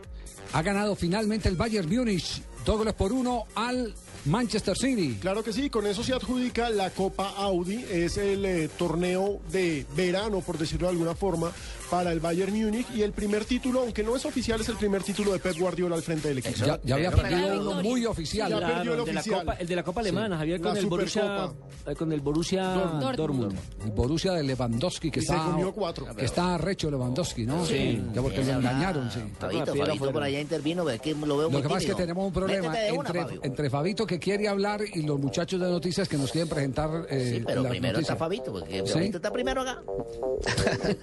Ha 0.53 0.61
ganado 0.61 0.95
finalmente 0.95 1.47
el 1.47 1.55
Bayern 1.55 1.87
Múnich, 1.89 2.41
dos 2.65 2.77
goles 2.77 2.93
por 2.93 3.13
uno 3.13 3.45
al 3.55 3.93
Manchester 4.29 4.77
City. 4.77 5.17
Claro 5.19 5.43
que 5.43 5.51
sí, 5.51 5.69
con 5.69 5.87
eso 5.87 6.03
se 6.03 6.13
adjudica 6.13 6.69
la 6.69 6.91
Copa 6.91 7.29
Audi, 7.37 7.83
es 7.91 8.17
el 8.17 8.45
eh, 8.45 8.69
torneo 8.77 9.39
de 9.51 9.85
verano, 9.95 10.41
por 10.41 10.57
decirlo 10.57 10.87
de 10.87 10.93
alguna 10.93 11.15
forma, 11.15 11.51
para 11.89 12.11
el 12.11 12.19
Bayern 12.19 12.53
Múnich 12.53 12.85
y 12.95 13.01
el 13.01 13.11
primer 13.13 13.45
título, 13.45 13.79
aunque 13.81 14.03
no 14.03 14.15
es 14.15 14.23
oficial, 14.25 14.61
es 14.61 14.69
el 14.69 14.75
primer 14.75 15.01
título 15.01 15.33
de 15.33 15.39
Pep 15.39 15.57
Guardiola 15.57 15.95
al 15.95 16.03
frente 16.03 16.27
del 16.27 16.37
equipo. 16.37 16.63
Ya, 16.63 16.79
ya 16.83 16.95
había 16.95 17.11
perdido 17.11 17.59
uno 17.61 17.81
muy 17.81 18.05
oficial. 18.05 18.51
Ya 18.51 18.59
perdió 18.59 18.93
el 18.93 18.99
el, 18.99 19.05
de 19.05 19.13
la 19.13 19.19
oficial. 19.19 19.39
Copa, 19.39 19.53
el 19.53 19.67
de 19.67 19.75
la 19.75 19.83
Copa 19.83 20.01
Alemana, 20.01 20.35
Sí. 20.35 20.39
Javier, 20.39 20.59
La 20.59 20.67
con 20.69 20.77
el, 20.77 20.85
Borussia, 20.85 21.49
eh, 21.87 21.95
con 21.95 22.11
el 22.11 22.21
Borussia 22.21 22.63
Dortmund. 22.63 23.15
Dortmund. 23.17 23.59
El 23.83 23.91
Borussia 23.91 24.33
de 24.33 24.43
Lewandowski, 24.43 25.09
que 25.09 25.19
Y 25.21 25.23
se 25.23 25.33
está, 25.33 25.45
comió 25.45 25.71
cuatro. 25.73 26.05
que 26.15 26.25
está 26.25 26.53
arrecho 26.53 26.91
Lewandowski, 26.91 27.45
¿no? 27.47 27.65
Sí. 27.65 28.01
Que 28.13 28.21
porque 28.21 28.43
lo 28.43 28.51
engañaron, 28.53 29.09
sí. 29.09 29.21
Fabito, 29.39 29.75
Fabito 29.75 30.11
por 30.11 30.21
allá 30.23 30.39
intervino, 30.39 30.85
que 31.01 31.15
lo 31.15 31.37
veo 31.37 31.49
muy 31.49 31.57
Lo 31.57 31.63
que 31.63 31.69
pasa 31.69 31.79
es 31.81 31.85
que 31.87 31.95
tenemos 31.95 32.27
un 32.27 32.33
problema 32.33 32.67
entre, 32.87 33.39
entre 33.41 33.69
Fabito 33.69 34.05
que 34.05 34.18
quiere 34.19 34.47
hablar 34.47 34.81
y 34.93 35.01
los 35.03 35.19
muchachos 35.19 35.59
de 35.59 35.67
noticias 35.69 36.07
que 36.07 36.17
nos 36.17 36.31
quieren 36.31 36.49
presentar 36.49 36.89
eh, 37.09 37.35
Sí, 37.37 37.43
pero 37.45 37.63
primero 37.63 37.93
noticias. 37.93 38.01
está 38.01 38.15
Fabito, 38.15 38.51
porque 38.51 38.83
¿Sí? 38.85 38.93
Fabito 38.93 39.17
está 39.17 39.31
primero 39.31 39.61
acá. 39.61 39.81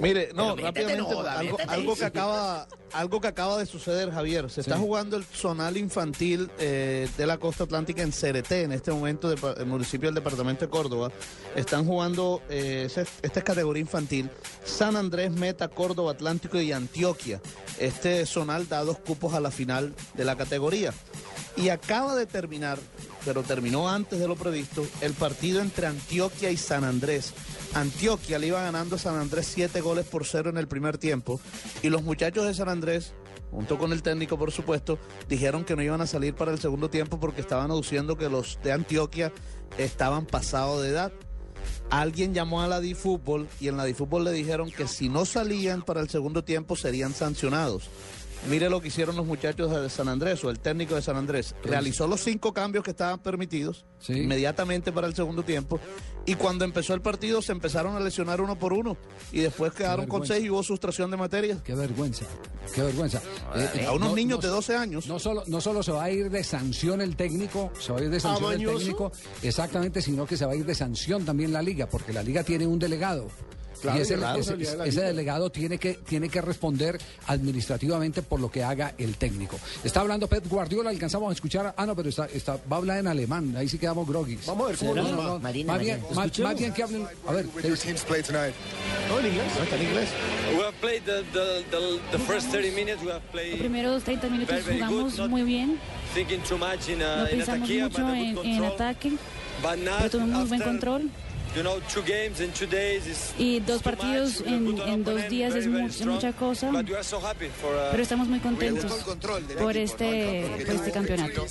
Mire, 0.00 0.30
no, 0.34 0.54
Pero 0.54 0.66
rápidamente, 0.66 1.02
no, 1.02 1.20
algo, 1.68 1.94
que 1.96 2.04
acaba, 2.04 2.66
algo 2.92 3.20
que 3.20 3.28
acaba 3.28 3.58
de 3.58 3.66
suceder, 3.66 4.10
Javier. 4.10 4.50
Se 4.50 4.60
está 4.60 4.76
jugando 4.78 5.16
el 5.16 5.24
zonal 5.24 5.76
infantil 5.76 6.50
eh, 6.58 7.08
de 7.16 7.26
la 7.26 7.38
costa 7.38 7.64
atlántica 7.64 8.02
en 8.02 8.12
Cereté, 8.12 8.62
en 8.62 8.72
este 8.72 8.90
momento, 8.92 9.28
del 9.28 9.38
pa- 9.38 9.54
el 9.56 9.66
municipio 9.66 10.08
del 10.08 10.14
departamento 10.16 10.64
de 10.64 10.70
Córdoba. 10.70 11.10
Están 11.54 11.86
jugando, 11.86 12.42
eh, 12.48 12.84
esta 12.86 13.02
es 13.40 13.44
categoría 13.44 13.80
infantil, 13.80 14.30
San 14.64 14.96
Andrés, 14.96 15.30
Meta, 15.30 15.68
Córdoba, 15.68 16.12
Atlántico 16.12 16.60
y 16.60 16.72
Antioquia. 16.72 17.40
Este 17.78 18.24
zonal 18.26 18.68
da 18.68 18.82
dos 18.84 18.98
cupos 18.98 19.34
a 19.34 19.40
la 19.40 19.50
final 19.50 19.94
de 20.14 20.24
la 20.24 20.36
categoría. 20.36 20.92
Y 21.56 21.70
acaba 21.70 22.14
de 22.14 22.26
terminar, 22.26 22.78
pero 23.24 23.42
terminó 23.42 23.88
antes 23.88 24.18
de 24.18 24.28
lo 24.28 24.36
previsto, 24.36 24.86
el 25.00 25.14
partido 25.14 25.60
entre 25.60 25.86
Antioquia 25.86 26.50
y 26.50 26.56
San 26.58 26.84
Andrés. 26.84 27.32
Antioquia 27.74 28.38
le 28.38 28.48
iba 28.48 28.62
ganando 28.62 28.96
a 28.96 28.98
San 28.98 29.16
Andrés 29.16 29.46
siete 29.46 29.80
goles 29.80 30.04
por 30.04 30.26
cero 30.26 30.50
en 30.50 30.58
el 30.58 30.68
primer 30.68 30.98
tiempo. 30.98 31.40
Y 31.82 31.88
los 31.88 32.02
muchachos 32.02 32.46
de 32.46 32.52
San 32.52 32.68
Andrés, 32.68 33.14
junto 33.50 33.78
con 33.78 33.92
el 33.92 34.02
técnico 34.02 34.38
por 34.38 34.52
supuesto, 34.52 34.98
dijeron 35.28 35.64
que 35.64 35.76
no 35.76 35.82
iban 35.82 36.02
a 36.02 36.06
salir 36.06 36.34
para 36.34 36.52
el 36.52 36.58
segundo 36.58 36.90
tiempo 36.90 37.18
porque 37.18 37.40
estaban 37.40 37.70
aduciendo 37.70 38.18
que 38.18 38.28
los 38.28 38.58
de 38.62 38.72
Antioquia 38.72 39.32
estaban 39.78 40.26
pasados 40.26 40.82
de 40.82 40.90
edad. 40.90 41.12
Alguien 41.90 42.34
llamó 42.34 42.62
a 42.62 42.68
la 42.68 42.80
DiFútbol 42.80 43.48
y 43.60 43.68
en 43.68 43.76
la 43.76 43.84
DiFútbol 43.84 44.24
le 44.24 44.32
dijeron 44.32 44.70
que 44.70 44.86
si 44.86 45.08
no 45.08 45.24
salían 45.24 45.82
para 45.82 46.00
el 46.00 46.08
segundo 46.08 46.44
tiempo 46.44 46.76
serían 46.76 47.14
sancionados. 47.14 47.88
Mire 48.48 48.70
lo 48.70 48.80
que 48.80 48.88
hicieron 48.88 49.16
los 49.16 49.26
muchachos 49.26 49.70
de 49.70 49.90
San 49.90 50.08
Andrés 50.08 50.42
o 50.44 50.50
el 50.50 50.58
técnico 50.60 50.94
de 50.94 51.02
San 51.02 51.16
Andrés. 51.16 51.54
Realizó 51.64 52.06
los 52.06 52.20
cinco 52.22 52.52
cambios 52.52 52.84
que 52.84 52.90
estaban 52.92 53.18
permitidos 53.20 53.84
Sí. 53.98 54.12
inmediatamente 54.12 54.92
para 54.92 55.06
el 55.06 55.14
segundo 55.14 55.42
tiempo. 55.42 55.80
Y 56.26 56.34
cuando 56.34 56.64
empezó 56.64 56.92
el 56.94 57.00
partido 57.00 57.40
se 57.42 57.52
empezaron 57.52 57.96
a 57.96 58.00
lesionar 58.00 58.40
uno 58.40 58.58
por 58.58 58.72
uno. 58.72 58.96
Y 59.32 59.40
después 59.40 59.72
quedaron 59.72 60.06
con 60.06 60.26
seis 60.26 60.44
y 60.44 60.50
hubo 60.50 60.62
sustracción 60.62 61.10
de 61.10 61.16
materia. 61.16 61.60
Qué 61.64 61.74
vergüenza, 61.74 62.24
qué 62.74 62.82
vergüenza. 62.82 63.20
Eh, 63.54 63.86
A 63.86 63.92
unos 63.92 64.10
no- 64.10 64.16
niños 64.16 64.38
no- 64.38 64.42
de 64.42 64.48
12 64.48 64.76
años. 64.76 65.06
No 65.06 65.18
solo, 65.18 65.42
no 65.46 65.60
solo 65.60 65.82
se 65.82 65.92
va 65.92 66.04
a 66.04 66.10
ir 66.10 66.30
de 66.30 66.42
sanción 66.44 67.00
el 67.00 67.16
técnico, 67.16 67.70
se 67.80 67.92
va 67.92 67.98
a 68.00 68.02
ir 68.02 68.10
de 68.10 68.20
sanción 68.20 68.52
el 68.52 68.64
técnico, 68.66 69.12
exactamente, 69.42 70.02
sino 70.02 70.26
que 70.26 70.36
se 70.36 70.44
va 70.46 70.52
a 70.52 70.56
ir 70.56 70.64
de 70.66 70.74
sanción 70.74 71.24
también 71.24 71.52
la 71.52 71.62
liga, 71.62 71.88
porque 71.88 72.12
la 72.12 72.22
liga 72.22 72.42
tiene 72.44 72.66
un 72.66 72.78
delegado. 72.78 73.28
Claro, 73.80 73.98
y 73.98 74.02
ese, 74.02 74.14
ese- 74.38 74.56
de 74.56 74.88
ese 74.88 75.00
delegado 75.02 75.50
tiene 75.50 75.78
que, 75.78 75.94
tiene 75.94 76.28
que 76.28 76.40
responder 76.40 76.98
administrativamente 77.26 78.22
por 78.22 78.40
lo 78.40 78.50
que 78.50 78.62
haga 78.62 78.94
el 78.98 79.16
técnico. 79.16 79.58
Está 79.84 80.00
hablando 80.00 80.26
Pep 80.28 80.46
Guardiola, 80.48 80.90
alcanzamos 80.90 81.30
a 81.30 81.32
escuchar. 81.32 81.74
Ah, 81.76 81.86
no, 81.86 81.94
pero 81.94 82.08
está, 82.08 82.26
está, 82.26 82.56
va 82.70 82.76
a 82.76 82.78
hablar 82.78 82.98
en 82.98 83.06
alemán, 83.06 83.54
ahí 83.56 83.68
sí 83.68 83.78
quedamos 83.78 84.06
groguis. 84.08 84.44
Vamos 84.46 84.66
a 84.66 84.68
ver 84.70 84.78
cómo 84.78 84.94
No, 84.94 85.02
no, 85.02 85.22
no, 85.22 85.38
Marina, 85.40 85.72
más, 85.74 85.82
bien, 85.82 86.00
más, 86.14 86.38
más 86.38 86.58
bien 86.58 86.72
que 86.72 86.82
hablen. 86.82 87.06
A 87.26 87.32
ver. 87.32 87.46
No, 87.46 87.60
en 89.20 89.26
inglés. 89.26 89.52
No, 89.56 89.62
está 89.62 89.76
en 89.76 89.82
inglés. 89.82 90.08
We 90.56 90.62
have 90.64 90.74
played 90.80 91.02
the, 91.04 91.22
the, 91.32 91.64
the, 91.70 92.00
the 92.12 92.18
first 92.18 92.48
30 92.50 92.70
minutes. 92.74 93.02
We 93.02 93.10
have 93.10 93.22
Los 93.22 93.30
played 93.32 93.58
primeros 93.58 94.02
30 94.04 94.28
minutos 94.28 94.64
Very, 94.64 94.78
very 94.80 94.92
good, 94.92 95.10
jugamos 95.10 95.28
muy 95.30 95.42
bien, 95.42 95.78
thinking 96.14 96.40
too 96.42 96.58
much 96.58 96.88
in, 96.88 96.98
no 96.98 97.04
uh, 97.04 97.26
in 97.26 97.38
pensamos 97.38 97.68
mucho 97.68 98.08
en, 98.12 98.16
en 98.16 98.34
control. 98.34 98.64
ataque, 98.72 99.12
pero 99.62 100.10
tuvimos 100.10 100.38
muy 100.40 100.48
buen 100.48 100.60
control. 100.62 101.10
You 101.56 101.62
know, 101.62 101.80
two 101.88 102.02
games 102.02 102.40
in 102.40 102.52
two 102.52 102.66
days 102.66 103.06
is 103.06 103.32
Y 103.38 103.60
dos 103.60 103.80
partidos 103.80 104.42
en, 104.44 105.02
dos 105.02 105.26
días 105.30 105.54
es 105.54 105.66
mucha 105.66 106.34
cosa, 106.34 106.70
uh, 106.70 106.84
pero 107.90 108.02
estamos 108.02 108.28
muy 108.28 108.40
contentos 108.40 108.92
del 109.06 109.56
por 109.56 109.74
este, 109.74 110.64
por 110.66 110.74
este 110.74 110.92
campeonato. 110.92 111.46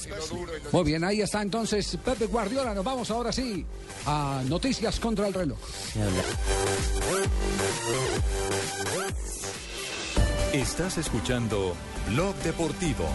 Muy 0.71 0.83
bien, 0.83 1.03
ahí 1.03 1.21
está 1.21 1.41
entonces 1.41 1.97
Pepe 2.05 2.27
Guardiola. 2.27 2.75
Nos 2.75 2.85
vamos 2.85 3.09
ahora 3.09 3.31
sí 3.31 3.65
a 4.05 4.43
Noticias 4.47 4.99
contra 4.99 5.27
el 5.27 5.33
reloj. 5.33 5.57
Estás 10.53 10.99
escuchando 10.99 11.75
Blog 12.09 12.35
Deportivo. 12.43 13.09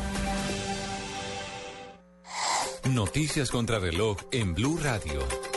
Noticias 2.90 3.48
contra 3.52 3.78
reloj 3.78 4.16
en 4.32 4.54
Blue 4.56 4.76
Radio. 4.82 5.49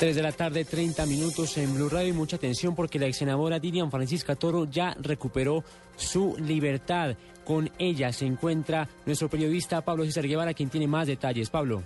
3 0.00 0.16
de 0.16 0.22
la 0.22 0.32
tarde, 0.32 0.64
30 0.64 1.04
minutos 1.04 1.58
en 1.58 1.74
Blue 1.74 1.90
Radio 1.90 2.08
y 2.08 2.12
mucha 2.14 2.36
atención 2.36 2.74
porque 2.74 2.98
la 2.98 3.04
ex 3.04 3.18
senadora 3.18 3.60
Francisca 3.90 4.34
Toro 4.34 4.64
ya 4.64 4.96
recuperó 4.98 5.62
su 5.94 6.38
libertad. 6.38 7.18
Con 7.44 7.68
ella 7.78 8.10
se 8.10 8.24
encuentra 8.24 8.88
nuestro 9.04 9.28
periodista 9.28 9.82
Pablo 9.82 10.06
César 10.06 10.26
Guevara, 10.26 10.54
quien 10.54 10.70
tiene 10.70 10.86
más 10.86 11.06
detalles. 11.06 11.50
Pablo. 11.50 11.82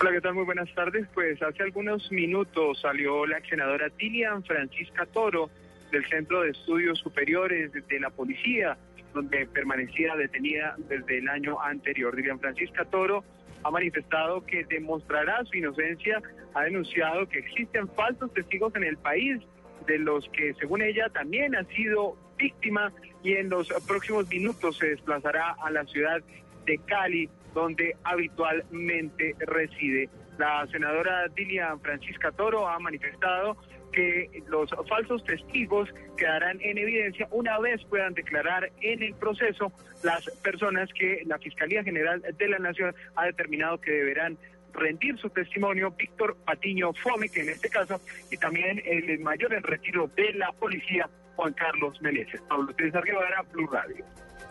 Hola, 0.00 0.10
¿qué 0.10 0.20
tal? 0.20 0.34
Muy 0.34 0.46
buenas 0.46 0.68
tardes. 0.74 1.06
Pues 1.14 1.40
hace 1.40 1.62
algunos 1.62 2.10
minutos 2.10 2.80
salió 2.80 3.24
la 3.24 3.38
ex 3.38 3.50
senadora 3.50 3.86
Dilian 3.96 4.42
Francisca 4.42 5.06
Toro 5.06 5.48
del 5.92 6.04
Centro 6.08 6.40
de 6.40 6.50
Estudios 6.50 6.98
Superiores 6.98 7.70
de 7.72 8.00
la 8.00 8.10
Policía, 8.10 8.76
donde 9.14 9.46
permanecía 9.46 10.16
detenida 10.16 10.74
desde 10.88 11.18
el 11.18 11.28
año 11.28 11.62
anterior. 11.62 12.16
Dilian 12.16 12.40
Francisca 12.40 12.84
Toro 12.84 13.22
ha 13.66 13.70
manifestado 13.70 14.44
que 14.46 14.64
demostrará 14.64 15.44
su 15.44 15.56
inocencia, 15.56 16.22
ha 16.54 16.62
denunciado 16.62 17.28
que 17.28 17.40
existen 17.40 17.88
falsos 17.88 18.32
testigos 18.32 18.74
en 18.76 18.84
el 18.84 18.96
país, 18.96 19.42
de 19.86 19.98
los 19.98 20.28
que 20.30 20.54
según 20.54 20.82
ella 20.82 21.08
también 21.10 21.54
ha 21.56 21.64
sido 21.64 22.16
víctima 22.38 22.92
y 23.22 23.32
en 23.34 23.48
los 23.48 23.68
próximos 23.86 24.28
minutos 24.28 24.78
se 24.78 24.90
desplazará 24.90 25.56
a 25.62 25.70
la 25.70 25.84
ciudad 25.86 26.22
de 26.64 26.78
Cali, 26.86 27.28
donde 27.54 27.96
habitualmente 28.04 29.34
reside. 29.38 30.08
La 30.38 30.66
senadora 30.70 31.28
Dilian 31.34 31.80
Francisca 31.80 32.30
Toro 32.32 32.68
ha 32.68 32.78
manifestado 32.78 33.56
que 33.92 34.42
los 34.48 34.70
falsos 34.88 35.24
testigos 35.24 35.88
quedarán 36.16 36.60
en 36.60 36.78
evidencia 36.78 37.28
una 37.30 37.58
vez 37.58 37.82
puedan 37.84 38.14
declarar 38.14 38.70
en 38.80 39.02
el 39.02 39.14
proceso 39.14 39.72
las 40.02 40.28
personas 40.42 40.88
que 40.92 41.22
la 41.26 41.38
Fiscalía 41.38 41.82
General 41.82 42.22
de 42.22 42.48
la 42.48 42.58
Nación 42.58 42.94
ha 43.14 43.26
determinado 43.26 43.80
que 43.80 43.90
deberán 43.90 44.38
rendir 44.72 45.18
su 45.18 45.30
testimonio 45.30 45.90
Víctor 45.92 46.36
Patiño 46.44 46.92
Fome, 46.92 47.28
que 47.28 47.40
en 47.40 47.48
este 47.48 47.68
caso, 47.68 48.00
y 48.30 48.36
también 48.36 48.82
el 48.84 49.18
mayor 49.20 49.54
en 49.54 49.62
retiro 49.62 50.10
de 50.14 50.32
la 50.34 50.52
policía, 50.52 51.08
Juan 51.36 51.52
Carlos 51.54 52.00
Meneses. 52.00 52.40
Pablo 52.48 52.72
César 52.78 53.04
Guevara, 53.04 53.42
Blue 53.52 53.66
Radio. 53.66 54.04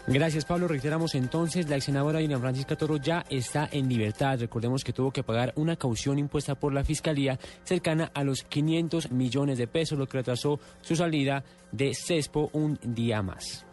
Gracias, 0.07 0.45
Pablo. 0.45 0.67
Reiteramos 0.67 1.15
entonces, 1.15 1.67
la 1.67 1.77
ex 1.77 1.85
senadora 1.85 2.19
Dina 2.19 2.39
Francisca 2.39 2.75
Toro 2.75 2.97
ya 2.97 3.25
está 3.27 3.67
en 3.71 3.89
libertad. 3.89 4.39
Recordemos 4.39 4.83
que 4.83 4.93
tuvo 4.93 5.11
que 5.11 5.23
pagar 5.23 5.51
una 5.55 5.77
caución 5.77 6.19
impuesta 6.19 6.53
por 6.53 6.73
la 6.73 6.83
Fiscalía 6.83 7.39
cercana 7.63 8.11
a 8.13 8.23
los 8.23 8.43
500 8.43 9.11
millones 9.11 9.57
de 9.57 9.65
pesos, 9.65 9.97
lo 9.97 10.07
que 10.07 10.19
retrasó 10.19 10.59
su 10.81 10.95
salida 10.95 11.43
de 11.71 11.93
CESPO 11.95 12.51
un 12.53 12.79
día 12.83 13.23
más. 13.23 13.64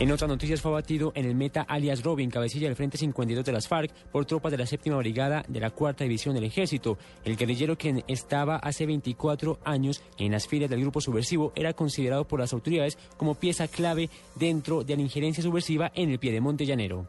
En 0.00 0.12
otras 0.12 0.28
noticias 0.28 0.60
fue 0.60 0.70
abatido 0.70 1.10
en 1.16 1.24
el 1.24 1.34
meta 1.34 1.62
alias 1.62 2.04
Robin, 2.04 2.30
cabecilla 2.30 2.68
del 2.68 2.76
Frente 2.76 2.96
52 2.96 3.44
de 3.44 3.50
las 3.50 3.66
FARC, 3.66 3.90
por 4.12 4.26
tropas 4.26 4.52
de 4.52 4.58
la 4.58 4.64
séptima 4.64 4.96
brigada 4.96 5.44
de 5.48 5.58
la 5.58 5.70
cuarta 5.70 6.04
división 6.04 6.36
del 6.36 6.44
ejército. 6.44 6.98
El 7.24 7.36
guerrillero 7.36 7.76
que 7.76 8.04
estaba 8.06 8.58
hace 8.58 8.86
24 8.86 9.58
años 9.64 10.00
en 10.16 10.30
las 10.30 10.46
filas 10.46 10.70
del 10.70 10.82
grupo 10.82 11.00
subversivo 11.00 11.52
era 11.56 11.72
considerado 11.72 12.28
por 12.28 12.38
las 12.38 12.52
autoridades 12.52 12.96
como 13.16 13.34
pieza 13.34 13.66
clave 13.66 14.08
dentro 14.36 14.84
de 14.84 14.94
la 14.94 15.02
injerencia 15.02 15.42
subversiva 15.42 15.90
en 15.96 16.10
el 16.10 16.20
Piedemonte 16.20 16.64
Llanero. 16.64 17.08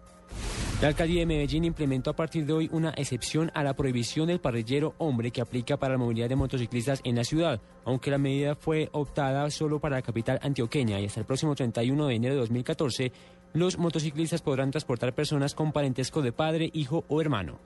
La 0.82 0.88
alcaldía 0.88 1.19
de 1.19 1.25
Medellín 1.25 1.65
implementó 1.65 2.09
a 2.09 2.15
partir 2.15 2.45
de 2.45 2.53
hoy 2.53 2.69
una 2.71 2.91
excepción 2.91 3.51
a 3.53 3.63
la 3.63 3.73
prohibición 3.73 4.27
del 4.27 4.39
parrillero 4.39 4.95
hombre 4.97 5.30
que 5.30 5.41
aplica 5.41 5.75
para 5.75 5.95
la 5.95 5.97
movilidad 5.97 6.30
de 6.30 6.38
motociclistas 6.38 7.01
en 7.03 7.17
la 7.17 7.25
ciudad, 7.25 7.59
aunque 7.84 8.09
la 8.09 8.17
medida 8.17 8.55
fue 8.55 8.88
optada 8.93 9.49
solo 9.49 9.82
para 9.82 9.97
la 9.97 10.01
capital 10.01 10.39
antioqueña 10.41 10.97
y 11.01 11.05
hasta 11.05 11.19
el 11.19 11.25
próximo 11.25 11.53
31 11.53 12.07
de 12.07 12.15
enero 12.15 12.36
de 12.36 12.39
2014 12.39 13.11
los 13.51 13.77
motociclistas 13.77 14.41
podrán 14.41 14.71
transportar 14.71 15.13
personas 15.13 15.53
con 15.53 15.73
parentesco 15.73 16.21
de 16.21 16.32
padre, 16.32 16.69
hijo 16.71 17.03
o 17.09 17.19
hermano. 17.19 17.59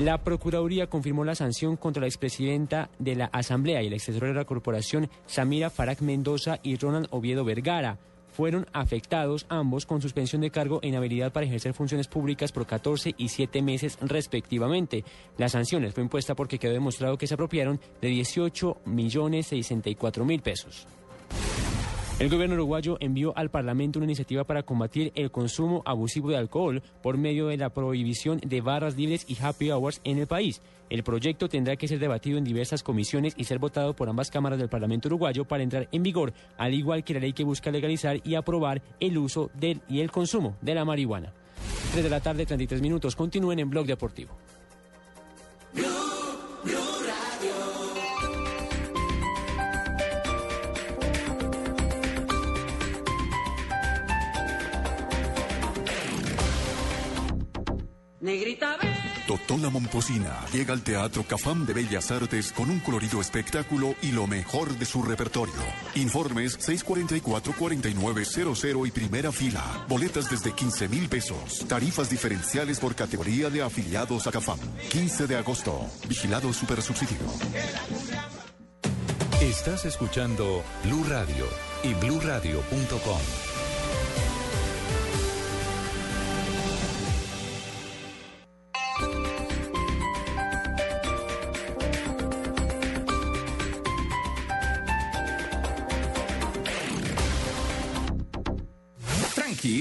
La 0.00 0.18
Procuraduría 0.24 0.88
confirmó 0.88 1.24
la 1.24 1.36
sanción 1.36 1.76
contra 1.76 2.00
la 2.00 2.08
expresidenta 2.08 2.90
de 2.98 3.14
la 3.14 3.26
Asamblea 3.26 3.80
y 3.80 3.86
el 3.86 3.92
extensor 3.92 4.26
de 4.26 4.34
la 4.34 4.44
corporación 4.44 5.08
Samira 5.26 5.70
Farag 5.70 6.02
Mendoza 6.02 6.58
y 6.64 6.74
Ronald 6.74 7.06
Oviedo 7.12 7.44
Vergara 7.44 8.00
fueron 8.40 8.66
afectados 8.72 9.44
ambos 9.50 9.84
con 9.84 10.00
suspensión 10.00 10.40
de 10.40 10.50
cargo 10.50 10.80
e 10.80 10.88
inhabilidad 10.88 11.30
para 11.30 11.44
ejercer 11.44 11.74
funciones 11.74 12.08
públicas 12.08 12.52
por 12.52 12.66
14 12.66 13.14
y 13.18 13.28
7 13.28 13.60
meses 13.60 13.98
respectivamente. 14.00 15.04
La 15.36 15.50
sanción 15.50 15.86
fue 15.92 16.04
impuesta 16.04 16.34
porque 16.34 16.58
quedó 16.58 16.72
demostrado 16.72 17.18
que 17.18 17.26
se 17.26 17.34
apropiaron 17.34 17.78
de 18.00 18.08
18 18.08 18.78
millones 18.86 19.48
64 19.48 20.24
mil 20.24 20.40
pesos. 20.40 20.86
El 22.20 22.28
gobierno 22.28 22.54
uruguayo 22.56 22.98
envió 23.00 23.32
al 23.34 23.48
Parlamento 23.48 23.98
una 23.98 24.04
iniciativa 24.04 24.44
para 24.44 24.62
combatir 24.62 25.10
el 25.14 25.30
consumo 25.30 25.82
abusivo 25.86 26.28
de 26.28 26.36
alcohol 26.36 26.82
por 27.02 27.16
medio 27.16 27.46
de 27.46 27.56
la 27.56 27.70
prohibición 27.70 28.40
de 28.44 28.60
barras 28.60 28.94
libres 28.94 29.24
y 29.26 29.38
happy 29.40 29.70
hours 29.70 30.02
en 30.04 30.18
el 30.18 30.26
país. 30.26 30.60
El 30.90 31.02
proyecto 31.02 31.48
tendrá 31.48 31.76
que 31.76 31.88
ser 31.88 31.98
debatido 31.98 32.36
en 32.36 32.44
diversas 32.44 32.82
comisiones 32.82 33.32
y 33.38 33.44
ser 33.44 33.58
votado 33.58 33.96
por 33.96 34.10
ambas 34.10 34.30
cámaras 34.30 34.58
del 34.58 34.68
Parlamento 34.68 35.08
uruguayo 35.08 35.46
para 35.46 35.62
entrar 35.62 35.88
en 35.92 36.02
vigor, 36.02 36.34
al 36.58 36.74
igual 36.74 37.04
que 37.04 37.14
la 37.14 37.20
ley 37.20 37.32
que 37.32 37.42
busca 37.42 37.70
legalizar 37.70 38.20
y 38.22 38.34
aprobar 38.34 38.82
el 39.00 39.16
uso 39.16 39.50
del 39.54 39.80
y 39.88 40.00
el 40.00 40.10
consumo 40.10 40.58
de 40.60 40.74
la 40.74 40.84
marihuana. 40.84 41.32
3 41.92 42.04
de 42.04 42.10
la 42.10 42.20
tarde, 42.20 42.44
33 42.44 42.82
minutos. 42.82 43.16
Continúen 43.16 43.60
en 43.60 43.70
Blog 43.70 43.86
Deportivo. 43.86 44.36
Negrita 58.20 58.76
Totola 59.26 59.70
Momposina 59.70 60.44
llega 60.52 60.74
al 60.74 60.82
Teatro 60.82 61.22
Cafam 61.22 61.64
de 61.64 61.72
Bellas 61.72 62.10
Artes 62.10 62.52
con 62.52 62.68
un 62.68 62.80
colorido 62.80 63.18
espectáculo 63.20 63.94
y 64.02 64.12
lo 64.12 64.26
mejor 64.26 64.76
de 64.76 64.84
su 64.84 65.02
repertorio. 65.02 65.54
Informes 65.94 66.58
644-4900 66.58 68.88
y 68.88 68.90
primera 68.90 69.32
fila. 69.32 69.86
Boletas 69.88 70.28
desde 70.28 70.52
15 70.52 70.88
mil 70.88 71.08
pesos. 71.08 71.64
Tarifas 71.66 72.10
diferenciales 72.10 72.78
por 72.78 72.94
categoría 72.94 73.48
de 73.48 73.62
afiliados 73.62 74.26
a 74.26 74.32
Cafam. 74.32 74.58
15 74.90 75.26
de 75.26 75.36
agosto. 75.36 75.86
Vigilado 76.06 76.52
Supersubsidio. 76.52 77.16
Estás 79.40 79.86
escuchando 79.86 80.62
Blue 80.84 81.04
Radio 81.08 81.46
y 81.82 81.94
bluradio.com. 81.94 83.49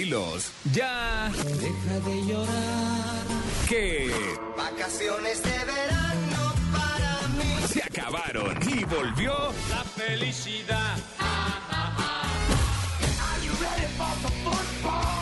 Tranquilos, 0.10 0.51
ya. 0.74 1.32
Deja 1.32 1.99
de 1.99 2.26
llorar. 2.26 3.26
Que 3.68 4.12
Vacaciones 4.57 5.43
de 5.43 5.66
verano 5.66 6.53
para 6.72 7.28
mí. 7.38 7.68
se 7.68 7.84
acabaron 7.84 8.57
y 8.68 8.84
volvió 8.86 9.34
La 9.70 9.84
felicidad. 9.84 10.97
este 13.78 15.18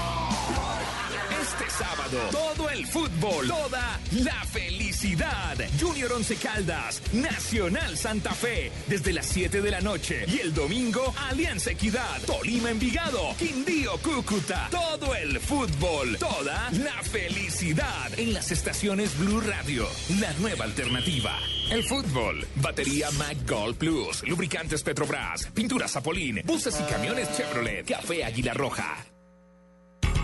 Todo 2.31 2.69
el 2.69 2.85
fútbol, 2.85 3.47
toda 3.47 3.99
la 4.11 4.45
felicidad. 4.45 5.57
Junior 5.79 6.13
Once 6.13 6.35
Caldas, 6.37 7.01
Nacional 7.11 7.97
Santa 7.97 8.31
Fe, 8.31 8.71
desde 8.87 9.11
las 9.11 9.25
7 9.25 9.61
de 9.61 9.71
la 9.71 9.81
noche. 9.81 10.25
Y 10.27 10.39
el 10.39 10.53
domingo, 10.53 11.13
Alianza 11.29 11.71
Equidad, 11.71 12.21
Tolima 12.25 12.69
Envigado, 12.69 13.35
Quindío 13.37 13.97
Cúcuta. 13.97 14.69
Todo 14.71 15.15
el 15.15 15.39
fútbol, 15.41 16.17
toda 16.17 16.69
la 16.71 17.03
felicidad. 17.03 18.17
En 18.17 18.33
las 18.33 18.51
estaciones 18.51 19.17
Blue 19.19 19.41
Radio, 19.41 19.85
la 20.19 20.31
nueva 20.33 20.63
alternativa. 20.63 21.37
El 21.69 21.83
fútbol, 21.83 22.47
batería 22.55 23.11
Mac 23.11 23.37
Gold 23.45 23.75
Plus, 23.77 24.23
lubricantes 24.25 24.81
Petrobras, 24.81 25.47
pinturas 25.53 25.91
Zapolín, 25.91 26.41
buses 26.45 26.79
y 26.79 26.83
camiones 26.89 27.35
Chevrolet, 27.35 27.85
café 27.85 28.23
Águila 28.23 28.53
Roja. 28.53 29.16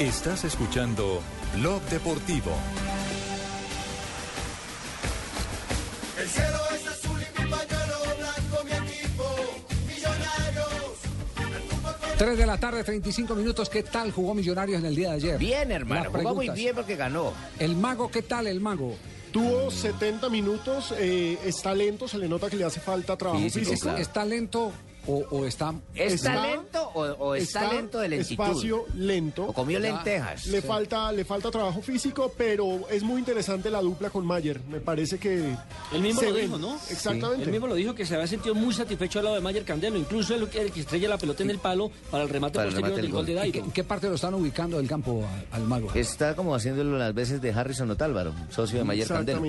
Estás 0.00 0.44
escuchando 0.44 1.22
Blog 1.54 1.80
Deportivo. 1.82 2.50
El 6.18 6.28
cielo 6.28 6.58
es 6.74 6.88
azul 6.88 7.20
y 7.20 7.40
mi 7.40 7.48
pañuelo 7.48 7.96
blanco, 8.18 8.64
mi 8.64 8.72
equipo, 8.72 9.24
Millonarios. 9.86 10.98
3 12.18 12.38
de 12.38 12.46
la 12.46 12.58
tarde, 12.58 12.82
35 12.82 13.34
minutos. 13.36 13.68
¿Qué 13.68 13.84
tal 13.84 14.10
jugó 14.10 14.34
Millonarios 14.34 14.80
en 14.80 14.86
el 14.86 14.96
día 14.96 15.10
de 15.10 15.14
ayer? 15.14 15.38
Bien, 15.38 15.70
hermano. 15.70 16.10
Jugó 16.10 16.34
muy 16.34 16.48
bien 16.48 16.74
porque 16.74 16.96
ganó. 16.96 17.32
El 17.60 17.76
mago, 17.76 18.10
¿qué 18.10 18.22
tal 18.22 18.48
el 18.48 18.60
mago? 18.60 18.96
Tuvo 19.30 19.70
70 19.70 20.28
minutos, 20.28 20.92
eh, 20.98 21.38
está 21.44 21.72
lento, 21.72 22.08
se 22.08 22.18
le 22.18 22.28
nota 22.28 22.50
que 22.50 22.56
le 22.56 22.64
hace 22.64 22.80
falta 22.80 23.16
trabajo 23.16 23.42
físico. 23.42 23.64
físico. 23.70 23.82
Claro. 23.84 23.98
Está 23.98 24.24
lento, 24.24 24.72
o, 25.06 25.24
o 25.30 25.44
está... 25.46 25.74
¿Está 25.94 26.42
lento 26.42 26.90
o, 26.94 27.02
o 27.02 27.34
está, 27.34 27.72
lento 27.72 27.98
de 27.98 28.08
lentitud? 28.08 28.44
Espacio 28.44 28.84
lento. 28.94 29.44
O 29.44 29.52
comió 29.52 29.78
lentejas. 29.78 30.46
Le 30.46 30.62
falta, 30.62 31.10
le 31.12 31.24
falta 31.24 31.50
trabajo 31.50 31.82
físico, 31.82 32.32
pero 32.36 32.88
es 32.90 33.02
muy 33.02 33.18
interesante 33.18 33.70
la 33.70 33.80
dupla 33.80 34.10
con 34.10 34.26
Mayer. 34.26 34.60
Me 34.68 34.80
parece 34.80 35.18
que 35.18 35.56
Él 35.92 36.00
mismo 36.00 36.20
se 36.20 36.28
lo 36.28 36.34
ven. 36.34 36.46
dijo, 36.46 36.58
¿no? 36.58 36.76
Exactamente. 36.90 37.44
Él 37.44 37.50
mismo 37.50 37.66
lo 37.66 37.74
dijo 37.74 37.94
que 37.94 38.06
se 38.06 38.14
había 38.14 38.26
sentido 38.26 38.54
muy 38.54 38.74
satisfecho 38.74 39.18
al 39.18 39.26
lado 39.26 39.36
de 39.36 39.42
Mayer 39.42 39.64
Candelo. 39.64 39.98
Incluso 39.98 40.34
él 40.34 40.48
el 40.54 40.72
que 40.72 40.80
estrella 40.80 41.08
la 41.08 41.18
pelota 41.18 41.42
en 41.42 41.50
el 41.50 41.58
palo 41.58 41.90
para 42.10 42.24
el 42.24 42.28
remate 42.28 42.54
Para 42.54 42.68
el 42.68 42.74
posterior 42.74 42.96
remate 42.96 43.02
del 43.02 43.10
del 43.10 43.12
gol 43.12 43.26
de 43.26 43.34
gol. 43.34 43.44
¿En 43.44 43.52
Dairo. 43.52 43.72
qué, 43.72 43.84
parte 43.84 44.08
lo 44.08 44.14
están 44.14 44.34
ubicando 44.34 44.78
del 44.78 44.88
campo 44.88 45.24
al 45.50 45.62
mago? 45.64 45.90
Está 45.94 46.34
como 46.36 46.54
haciéndolo 46.54 46.98
las 46.98 47.14
veces 47.14 47.40
de 47.40 47.52
Harrison 47.52 47.90
Otálvaro, 47.90 48.34
socio 48.50 48.78
de 48.78 48.84
Mayer 48.84 49.08
Candelo. 49.08 49.42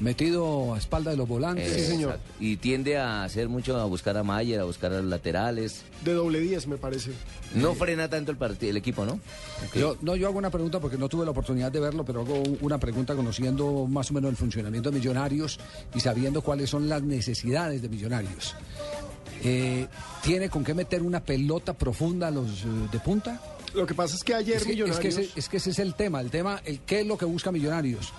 Metido 0.00 0.74
a 0.74 0.78
espalda 0.78 1.10
de 1.10 1.18
los 1.18 1.28
volantes. 1.28 1.70
Eh, 1.70 1.94
exacto. 1.94 2.20
Y 2.40 2.56
tiende 2.56 2.96
a 2.96 3.22
hacer 3.22 3.50
mucho, 3.50 3.76
a 3.78 3.84
buscar 3.84 4.16
a 4.16 4.22
Mayer, 4.22 4.58
a 4.58 4.64
buscar 4.64 4.92
a 4.92 4.96
los 4.96 5.04
laterales. 5.04 5.82
De 6.04 6.14
doble 6.14 6.40
10, 6.40 6.68
me 6.68 6.78
parece. 6.78 7.12
No 7.54 7.74
frena 7.74 8.08
tanto 8.08 8.30
el, 8.30 8.38
partido, 8.38 8.70
el 8.70 8.78
equipo, 8.78 9.04
¿no? 9.04 9.20
Yo, 9.74 9.98
no, 10.00 10.16
yo 10.16 10.28
hago 10.28 10.38
una 10.38 10.50
pregunta 10.50 10.80
porque 10.80 10.96
no 10.96 11.08
tuve 11.08 11.26
la 11.26 11.32
oportunidad 11.32 11.70
de 11.70 11.80
verlo, 11.80 12.04
pero 12.04 12.22
hago 12.22 12.42
una 12.62 12.78
pregunta 12.78 13.14
conociendo 13.14 13.86
más 13.86 14.10
o 14.10 14.14
menos 14.14 14.30
el 14.30 14.36
funcionamiento 14.36 14.90
de 14.90 14.96
Millonarios 14.98 15.60
y 15.94 16.00
sabiendo 16.00 16.40
cuáles 16.40 16.70
son 16.70 16.88
las 16.88 17.02
necesidades 17.02 17.82
de 17.82 17.88
Millonarios. 17.90 18.54
Eh, 19.44 19.86
¿Tiene 20.22 20.48
con 20.48 20.64
qué 20.64 20.72
meter 20.72 21.02
una 21.02 21.20
pelota 21.20 21.74
profunda 21.74 22.28
a 22.28 22.30
los 22.30 22.62
eh, 22.62 22.68
de 22.90 23.00
punta? 23.00 23.40
Lo 23.74 23.86
que 23.86 23.94
pasa 23.94 24.16
es 24.16 24.24
que 24.24 24.34
ayer 24.34 24.56
es 24.56 24.64
que, 24.64 24.72
es 24.72 24.76
que 24.76 24.82
Millonarios... 24.84 25.18
ese, 25.18 25.38
es 25.38 25.48
que 25.48 25.56
ese 25.58 25.70
es 25.70 25.78
el 25.78 25.94
tema, 25.94 26.20
el 26.20 26.30
tema, 26.30 26.60
el 26.64 26.80
qué 26.80 27.00
es 27.00 27.06
lo 27.06 27.18
que 27.18 27.26
busca 27.26 27.52
Millonarios. 27.52 28.12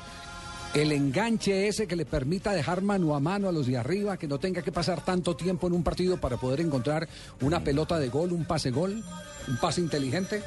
El 0.73 0.93
enganche 0.93 1.67
ese 1.67 1.85
que 1.85 1.97
le 1.97 2.05
permita 2.05 2.53
dejar 2.53 2.81
mano 2.81 3.13
a 3.13 3.19
mano 3.19 3.49
a 3.49 3.51
los 3.51 3.67
de 3.67 3.77
arriba, 3.77 4.15
que 4.17 4.27
no 4.27 4.39
tenga 4.39 4.61
que 4.61 4.71
pasar 4.71 5.03
tanto 5.03 5.35
tiempo 5.35 5.67
en 5.67 5.73
un 5.73 5.83
partido 5.83 6.17
para 6.17 6.37
poder 6.37 6.61
encontrar 6.61 7.09
una 7.41 7.61
pelota 7.61 7.99
de 7.99 8.07
gol, 8.07 8.31
un 8.31 8.45
pase 8.45 8.71
gol, 8.71 9.03
un 9.49 9.57
pase 9.57 9.81
inteligente. 9.81 10.41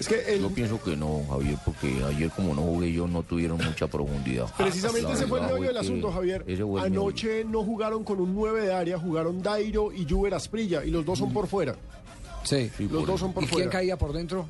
Es 0.00 0.08
que 0.08 0.38
Yo 0.40 0.50
pienso 0.50 0.82
que 0.82 0.96
no, 0.96 1.22
Javier, 1.28 1.56
porque 1.64 2.02
ayer 2.04 2.30
como 2.30 2.52
no 2.52 2.62
jugué 2.62 2.92
yo 2.92 3.06
no 3.06 3.22
tuvieron 3.22 3.58
mucha 3.64 3.86
profundidad. 3.86 4.46
Precisamente 4.58 5.12
ese 5.12 5.26
fue 5.28 5.38
el 5.38 5.46
meollo 5.46 5.68
del 5.68 5.76
asunto, 5.76 6.10
Javier. 6.10 6.44
Anoche 6.80 7.44
no 7.44 7.62
jugaron 7.62 8.02
con 8.02 8.20
un 8.20 8.34
9 8.34 8.62
de 8.62 8.72
área, 8.72 8.98
jugaron 8.98 9.40
Dairo 9.40 9.92
y 9.92 10.04
Juber 10.08 10.34
Asprilla, 10.34 10.84
y 10.84 10.90
los 10.90 11.04
dos 11.04 11.18
son 11.18 11.32
por 11.32 11.46
fuera. 11.46 11.76
Sí. 12.42 12.70
Los 12.90 13.06
dos 13.06 13.20
son 13.20 13.32
por 13.32 13.44
¿Y 13.44 13.46
quién 13.46 13.54
fuera. 13.54 13.70
caía 13.70 13.96
por 13.96 14.12
dentro? 14.12 14.46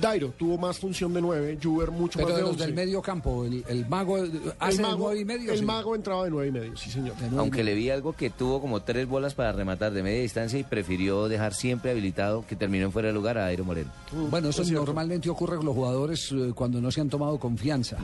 Dairo 0.00 0.32
tuvo 0.38 0.58
más 0.58 0.78
función 0.78 1.12
de 1.14 1.20
9, 1.20 1.58
Juber 1.62 1.90
mucho 1.90 2.18
Pero 2.18 2.28
más 2.28 2.36
de 2.36 2.42
de 2.42 2.46
los 2.48 2.50
11. 2.52 2.66
del 2.66 2.74
medio 2.74 3.02
campo, 3.02 3.44
el, 3.44 3.64
el 3.68 3.86
mago 3.88 4.16
hace 4.58 4.76
el 4.76 4.82
mago, 4.82 4.98
nueve 4.98 5.20
y 5.20 5.24
medio. 5.24 5.52
el 5.52 5.58
sí. 5.60 5.64
mago 5.64 5.94
entraba 5.94 6.24
de 6.24 6.30
9 6.30 6.48
y 6.48 6.52
medio, 6.52 6.76
sí 6.76 6.90
señor. 6.90 7.14
Aunque 7.36 7.64
le 7.64 7.74
vi 7.74 7.90
algo 7.90 8.12
que 8.12 8.30
tuvo 8.30 8.60
como 8.60 8.82
tres 8.82 9.06
bolas 9.08 9.34
para 9.34 9.52
rematar 9.52 9.92
de 9.92 10.02
media 10.02 10.20
distancia 10.22 10.58
y 10.58 10.64
prefirió 10.64 11.28
dejar 11.28 11.54
siempre 11.54 11.90
habilitado 11.90 12.44
que 12.46 12.56
terminó 12.56 12.86
en 12.86 12.92
fuera 12.92 13.08
de 13.08 13.14
lugar 13.14 13.38
a 13.38 13.46
Airo 13.46 13.64
Moreno. 13.64 13.90
Bueno, 14.30 14.48
eso 14.50 14.62
normalmente 14.64 15.28
ocurre 15.30 15.56
con 15.56 15.66
los 15.66 15.74
jugadores 15.74 16.30
eh, 16.32 16.52
cuando 16.54 16.80
no 16.80 16.90
se 16.90 17.00
han 17.00 17.08
tomado 17.08 17.38
confianza, 17.38 17.96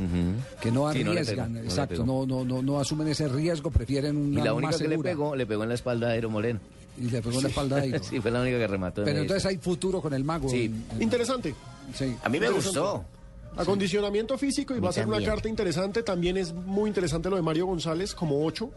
que 0.60 0.70
no 0.72 0.90
Sí, 0.92 1.02
arriesgan, 1.02 1.54
no 1.54 1.60
exacto, 1.60 2.04
no, 2.04 2.26
no, 2.26 2.44
no, 2.44 2.62
no 2.62 2.80
asumen 2.80 3.08
ese 3.08 3.28
riesgo, 3.28 3.70
prefieren 3.70 4.16
una 4.16 4.40
Y 4.40 4.44
la 4.44 4.52
única 4.54 4.72
más 4.72 4.80
que 4.80 4.88
le 4.88 4.98
pegó, 4.98 5.36
le 5.36 5.46
pegó 5.46 5.62
en 5.62 5.68
la 5.68 5.74
espalda 5.74 6.08
a 6.08 6.12
Airo 6.12 6.30
Moreno. 6.30 6.60
Y 6.98 7.10
le 7.10 7.20
pegó 7.20 7.36
en 7.36 7.42
la 7.42 7.48
espalda 7.50 7.76
a 7.76 7.80
Airo. 7.80 7.98
sí, 8.02 8.20
fue 8.20 8.30
la 8.30 8.40
única 8.40 8.56
que 8.58 8.66
remató. 8.66 9.02
de 9.02 9.06
Pero 9.06 9.20
entonces 9.20 9.44
hay 9.44 9.58
futuro 9.58 10.00
con 10.00 10.14
el 10.14 10.24
mago. 10.24 10.48
Sí. 10.48 10.64
en- 10.64 10.84
en- 10.96 11.02
Interesante. 11.02 11.54
Sí. 11.94 12.16
A 12.22 12.28
mí 12.28 12.38
me 12.40 12.50
gustó. 12.50 13.04
Acondicionamiento 13.56 14.36
físico 14.36 14.74
y 14.76 14.80
va 14.80 14.90
a 14.90 14.92
ser 14.92 15.06
una 15.06 15.22
carta 15.24 15.48
interesante. 15.48 16.02
También 16.02 16.36
es 16.36 16.52
muy 16.52 16.88
interesante 16.88 17.30
lo 17.30 17.36
de 17.36 17.42
Mario 17.42 17.66
González 17.66 18.14
como 18.14 18.44
8, 18.44 18.70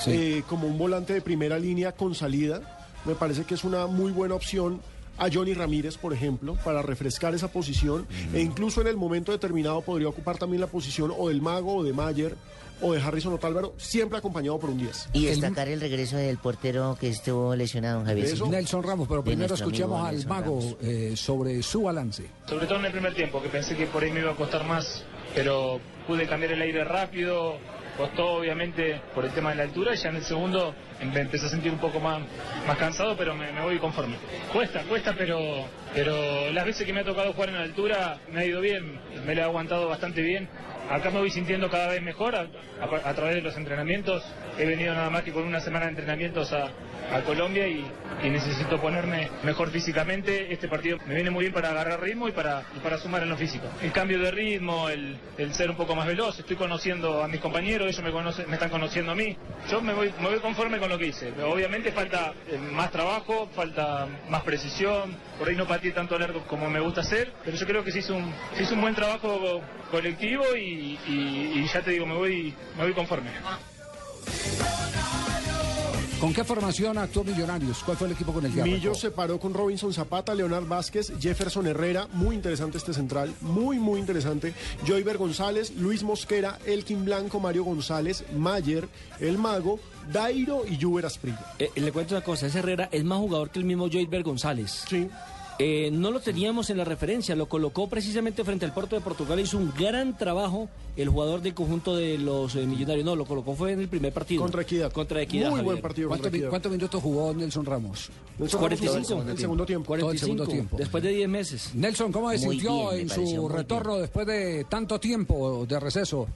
Sí. 0.00 0.42
como 0.48 0.66
un 0.66 0.76
volante 0.76 1.12
de 1.12 1.20
primera 1.20 1.58
línea 1.58 1.92
con 1.92 2.14
salida. 2.14 2.60
Me 3.04 3.14
parece 3.14 3.44
que 3.44 3.54
es 3.54 3.62
una 3.62 3.86
muy 3.86 4.10
buena 4.10 4.34
opción 4.34 4.80
a 5.16 5.28
Johnny 5.32 5.54
Ramírez, 5.54 5.96
por 5.96 6.12
ejemplo, 6.12 6.56
para 6.64 6.82
refrescar 6.82 7.34
esa 7.36 7.46
posición. 7.48 8.04
E 8.32 8.40
incluso 8.40 8.80
en 8.80 8.88
el 8.88 8.96
momento 8.96 9.30
determinado 9.30 9.80
podría 9.82 10.08
ocupar 10.08 10.38
también 10.38 10.60
la 10.60 10.66
posición 10.66 11.12
o 11.16 11.28
del 11.28 11.40
Mago 11.40 11.76
o 11.76 11.84
de 11.84 11.92
Mayer 11.92 12.34
o 12.84 12.92
de 12.92 13.00
Harrison 13.00 13.32
Otálvaro, 13.32 13.74
siempre 13.78 14.18
acompañado 14.18 14.58
por 14.58 14.68
un 14.68 14.78
10. 14.78 15.08
Y 15.14 15.26
destacar 15.26 15.68
el 15.68 15.80
regreso 15.80 16.18
del 16.18 16.36
portero 16.36 16.96
que 17.00 17.08
estuvo 17.08 17.56
lesionado, 17.56 18.04
Javier. 18.04 18.28
Nelson 18.48 18.82
Ramos, 18.82 19.08
pero 19.08 19.24
primero 19.24 19.54
escuchemos 19.54 20.06
al 20.06 20.16
Nelson 20.16 20.28
mago 20.28 20.60
eh, 20.82 21.14
sobre 21.16 21.62
su 21.62 21.82
balance. 21.82 22.24
Sobre 22.46 22.66
todo 22.66 22.80
en 22.80 22.84
el 22.84 22.92
primer 22.92 23.14
tiempo, 23.14 23.42
que 23.42 23.48
pensé 23.48 23.74
que 23.74 23.86
por 23.86 24.02
ahí 24.02 24.12
me 24.12 24.20
iba 24.20 24.32
a 24.32 24.36
costar 24.36 24.66
más, 24.66 25.02
pero 25.34 25.80
pude 26.06 26.26
cambiar 26.26 26.52
el 26.52 26.60
aire 26.60 26.84
rápido, 26.84 27.56
costó 27.96 28.34
obviamente 28.34 29.00
por 29.14 29.24
el 29.24 29.32
tema 29.32 29.50
de 29.50 29.56
la 29.56 29.62
altura 29.62 29.94
y 29.94 29.96
ya 29.96 30.10
en 30.10 30.16
el 30.16 30.24
segundo 30.24 30.74
me 31.00 31.20
empecé 31.20 31.46
a 31.46 31.48
sentir 31.48 31.72
un 31.72 31.78
poco 31.78 32.00
más, 32.00 32.20
más 32.66 32.76
cansado, 32.76 33.16
pero 33.16 33.34
me, 33.34 33.50
me 33.52 33.62
voy 33.62 33.78
conforme. 33.78 34.16
Cuesta, 34.52 34.82
cuesta, 34.82 35.14
pero, 35.16 35.38
pero 35.94 36.50
las 36.52 36.66
veces 36.66 36.86
que 36.86 36.92
me 36.92 37.00
ha 37.00 37.04
tocado 37.04 37.32
jugar 37.32 37.48
en 37.48 37.54
la 37.56 37.62
altura 37.62 38.18
me 38.30 38.40
ha 38.40 38.44
ido 38.44 38.60
bien, 38.60 39.00
me 39.26 39.34
lo 39.34 39.40
he 39.40 39.44
aguantado 39.44 39.88
bastante 39.88 40.20
bien. 40.20 40.48
Acá 40.90 41.10
me 41.10 41.18
voy 41.18 41.30
sintiendo 41.30 41.70
cada 41.70 41.88
vez 41.88 42.02
mejor 42.02 42.34
a, 42.36 43.14
través 43.14 43.36
de 43.36 43.40
los 43.42 43.56
entrenamientos. 43.56 44.22
He 44.58 44.66
venido 44.66 44.94
nada 44.94 45.10
más 45.10 45.22
que 45.22 45.32
con 45.32 45.44
una 45.44 45.60
semana 45.60 45.86
de 45.86 45.92
entrenamientos 45.92 46.52
a, 46.52 46.70
a 47.12 47.20
Colombia 47.22 47.66
y, 47.68 47.84
necesito 48.24 48.80
ponerme 48.80 49.28
mejor 49.42 49.70
físicamente. 49.70 50.52
Este 50.52 50.66
partido 50.68 50.96
me 51.06 51.14
viene 51.14 51.30
muy 51.30 51.42
bien 51.44 51.52
para 51.52 51.70
agarrar 51.70 52.00
ritmo 52.00 52.26
y 52.28 52.32
para, 52.32 52.62
y 52.74 52.78
para 52.80 52.96
sumar 52.98 53.22
en 53.22 53.28
lo 53.28 53.36
físico. 53.36 53.66
El 53.82 53.92
cambio 53.92 54.18
de 54.18 54.30
ritmo, 54.30 54.88
el, 54.88 55.18
el 55.36 55.52
ser 55.54 55.70
un 55.70 55.76
poco 55.76 55.94
más 55.94 56.06
veloz. 56.06 56.38
Estoy 56.38 56.56
conociendo 56.56 57.22
a 57.22 57.28
mis 57.28 57.40
compañeros, 57.40 57.86
ellos 57.88 58.02
me, 58.02 58.12
conocen, 58.12 58.46
me 58.48 58.54
están 58.54 58.70
conociendo 58.70 59.12
a 59.12 59.14
mí. 59.14 59.36
Yo 59.70 59.82
me 59.82 59.92
voy, 59.92 60.12
me 60.20 60.28
voy 60.30 60.38
conforme 60.40 60.78
con 60.78 60.88
lo 60.88 60.98
que 60.98 61.08
hice. 61.08 61.32
Obviamente 61.42 61.92
falta 61.92 62.32
eh, 62.48 62.56
más 62.58 62.90
trabajo, 62.90 63.48
falta 63.54 64.06
más 64.30 64.42
precisión. 64.42 65.14
Por 65.38 65.48
ahí 65.48 65.56
no 65.56 65.66
pateé 65.66 65.92
tanto 65.92 66.18
largo 66.18 66.44
como 66.46 66.70
me 66.70 66.80
gusta 66.80 67.02
hacer, 67.02 67.32
pero 67.44 67.56
yo 67.56 67.66
creo 67.66 67.84
que 67.84 67.92
se 67.92 67.98
hizo 67.98 68.16
un, 68.16 68.32
se 68.56 68.62
hizo 68.62 68.74
un 68.74 68.80
buen 68.80 68.94
trabajo 68.94 69.60
colectivo 69.90 70.44
y- 70.56 70.98
y 71.06 71.66
ya 71.72 71.82
te 71.82 71.90
digo, 71.92 72.06
me 72.06 72.14
voy, 72.14 72.54
me 72.76 72.84
voy 72.84 72.92
conforme. 72.94 73.30
¿Con 76.24 76.32
qué 76.32 76.42
formación 76.42 76.96
actuó 76.96 77.22
Millonarios? 77.22 77.84
¿Cuál 77.84 77.98
fue 77.98 78.06
el 78.06 78.14
equipo 78.14 78.32
con 78.32 78.46
el 78.46 78.54
que 78.54 78.62
Millo 78.62 78.92
arrancó? 78.92 78.94
se 78.94 79.10
paró 79.10 79.38
con 79.38 79.52
Robinson 79.52 79.92
Zapata, 79.92 80.34
Leonard 80.34 80.66
Vázquez, 80.66 81.12
Jefferson 81.20 81.66
Herrera, 81.66 82.08
muy 82.14 82.34
interesante 82.34 82.78
este 82.78 82.94
central, 82.94 83.34
muy, 83.42 83.78
muy 83.78 84.00
interesante. 84.00 84.54
Joyver 84.86 85.18
González, 85.18 85.74
Luis 85.76 86.02
Mosquera, 86.02 86.58
Elkin 86.64 87.04
Blanco, 87.04 87.40
Mario 87.40 87.64
González, 87.64 88.24
Mayer, 88.34 88.88
El 89.20 89.36
Mago, 89.36 89.78
Dairo 90.10 90.62
y 90.66 90.80
Juber 90.80 91.04
Asprilla. 91.04 91.44
Eh, 91.58 91.70
le 91.74 91.92
cuento 91.92 92.14
una 92.14 92.24
cosa, 92.24 92.46
ese 92.46 92.60
Herrera 92.60 92.88
es 92.90 93.04
más 93.04 93.18
jugador 93.18 93.50
que 93.50 93.58
el 93.58 93.66
mismo 93.66 93.90
Joyver 93.90 94.22
González. 94.22 94.84
Sí. 94.88 95.10
Eh, 95.60 95.90
no 95.92 96.10
lo 96.10 96.18
teníamos 96.20 96.68
en 96.70 96.78
la 96.78 96.84
referencia, 96.84 97.36
lo 97.36 97.46
colocó 97.46 97.88
precisamente 97.88 98.42
frente 98.42 98.64
al 98.64 98.74
Puerto 98.74 98.96
de 98.96 99.02
Portugal, 99.02 99.38
hizo 99.38 99.56
un 99.56 99.72
gran 99.78 100.16
trabajo 100.18 100.68
el 100.96 101.08
jugador 101.08 101.42
del 101.42 101.54
conjunto 101.54 101.94
de 101.96 102.18
los 102.18 102.56
eh, 102.56 102.66
millonarios. 102.66 103.04
No, 103.04 103.14
lo 103.14 103.24
colocó 103.24 103.54
fue 103.54 103.72
en 103.72 103.80
el 103.80 103.88
primer 103.88 104.12
partido. 104.12 104.42
Contra 104.42 104.62
Equidad. 104.62 104.90
Contra 104.92 105.22
Equidad. 105.22 105.50
Muy 105.50 105.60
buen 105.62 105.80
partido 105.80 106.08
¿Cuántos, 106.08 106.32
mi- 106.32 106.76
minutos 106.76 107.00
jugó 107.02 107.32
Nelson 107.32 107.64
Ramos? 107.64 108.10
Nelson 108.38 108.60
Ramos 108.62 108.80
todo 108.80 108.96
el 108.98 109.04
segundo- 109.38 109.64
tiempo. 109.66 109.96
Todo 109.96 110.10
el 110.10 110.18
segundo 110.18 110.44
45, 110.44 110.46
tiempo. 110.46 110.76
después 110.76 111.02
de 111.04 111.10
10 111.10 111.28
meses. 111.28 111.74
Nelson, 111.74 112.10
¿cómo 112.10 112.30
se 112.32 112.38
sintió 112.38 112.90
bien, 112.90 113.02
en 113.02 113.08
su 113.10 113.48
retorno 113.48 113.98
después 113.98 114.26
de 114.26 114.64
tanto 114.68 114.98
tiempo 114.98 115.66
de 115.66 115.78
receso? 115.78 116.26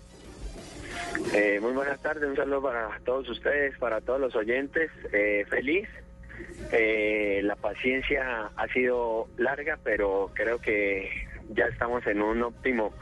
Eh, 1.35 1.59
muy 1.61 1.73
buenas 1.73 2.01
tardes, 2.01 2.25
un 2.29 2.37
saludo 2.37 2.63
para 2.63 3.01
todos 3.05 3.29
ustedes, 3.29 3.77
para 3.79 4.01
todos 4.01 4.21
los 4.21 4.35
oyentes. 4.37 4.91
Eh, 5.13 5.45
feliz. 5.51 5.89
Eh, 6.73 7.41
la 7.45 7.57
paciencia 7.57 8.51
ha 8.57 8.69
sido 8.73 9.29
larga, 9.39 9.79
pero 9.83 10.31
creo 10.35 10.59
que 10.59 11.09
ya 11.55 11.65
estamos 11.67 12.07
en 12.07 12.21
un 12.23 12.43
óptimo 12.43 12.93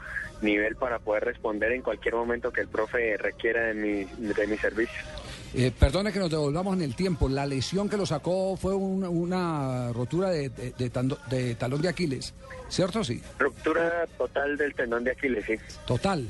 nivel 0.41 0.75
para 0.75 0.99
poder 0.99 1.25
responder 1.25 1.71
en 1.71 1.81
cualquier 1.81 2.15
momento 2.15 2.51
que 2.53 2.61
el 2.61 2.67
profe 2.67 3.17
requiera 3.17 3.63
de 3.67 3.73
mi, 3.73 4.03
de 4.05 4.47
mi 4.47 4.57
servicio. 4.57 5.01
Eh, 5.53 5.71
perdone 5.77 6.11
que 6.13 6.19
nos 6.19 6.29
devolvamos 6.29 6.75
en 6.75 6.83
el 6.83 6.95
tiempo. 6.95 7.27
La 7.27 7.45
lesión 7.45 7.89
que 7.89 7.97
lo 7.97 8.05
sacó 8.05 8.55
fue 8.57 8.75
una, 8.75 9.09
una 9.09 9.91
rotura 9.93 10.29
de, 10.29 10.49
de- 10.49 10.71
de 10.77 10.89
tando- 10.89 11.17
de 11.29 11.55
talón 11.55 11.81
de 11.81 11.89
Aquiles, 11.89 12.33
¿cierto? 12.69 13.03
Sí. 13.03 13.21
Ruptura 13.39 14.05
total 14.17 14.57
del 14.57 14.73
tendón 14.75 15.03
de 15.03 15.11
Aquiles, 15.11 15.45
sí. 15.45 15.55
Total. 15.85 16.25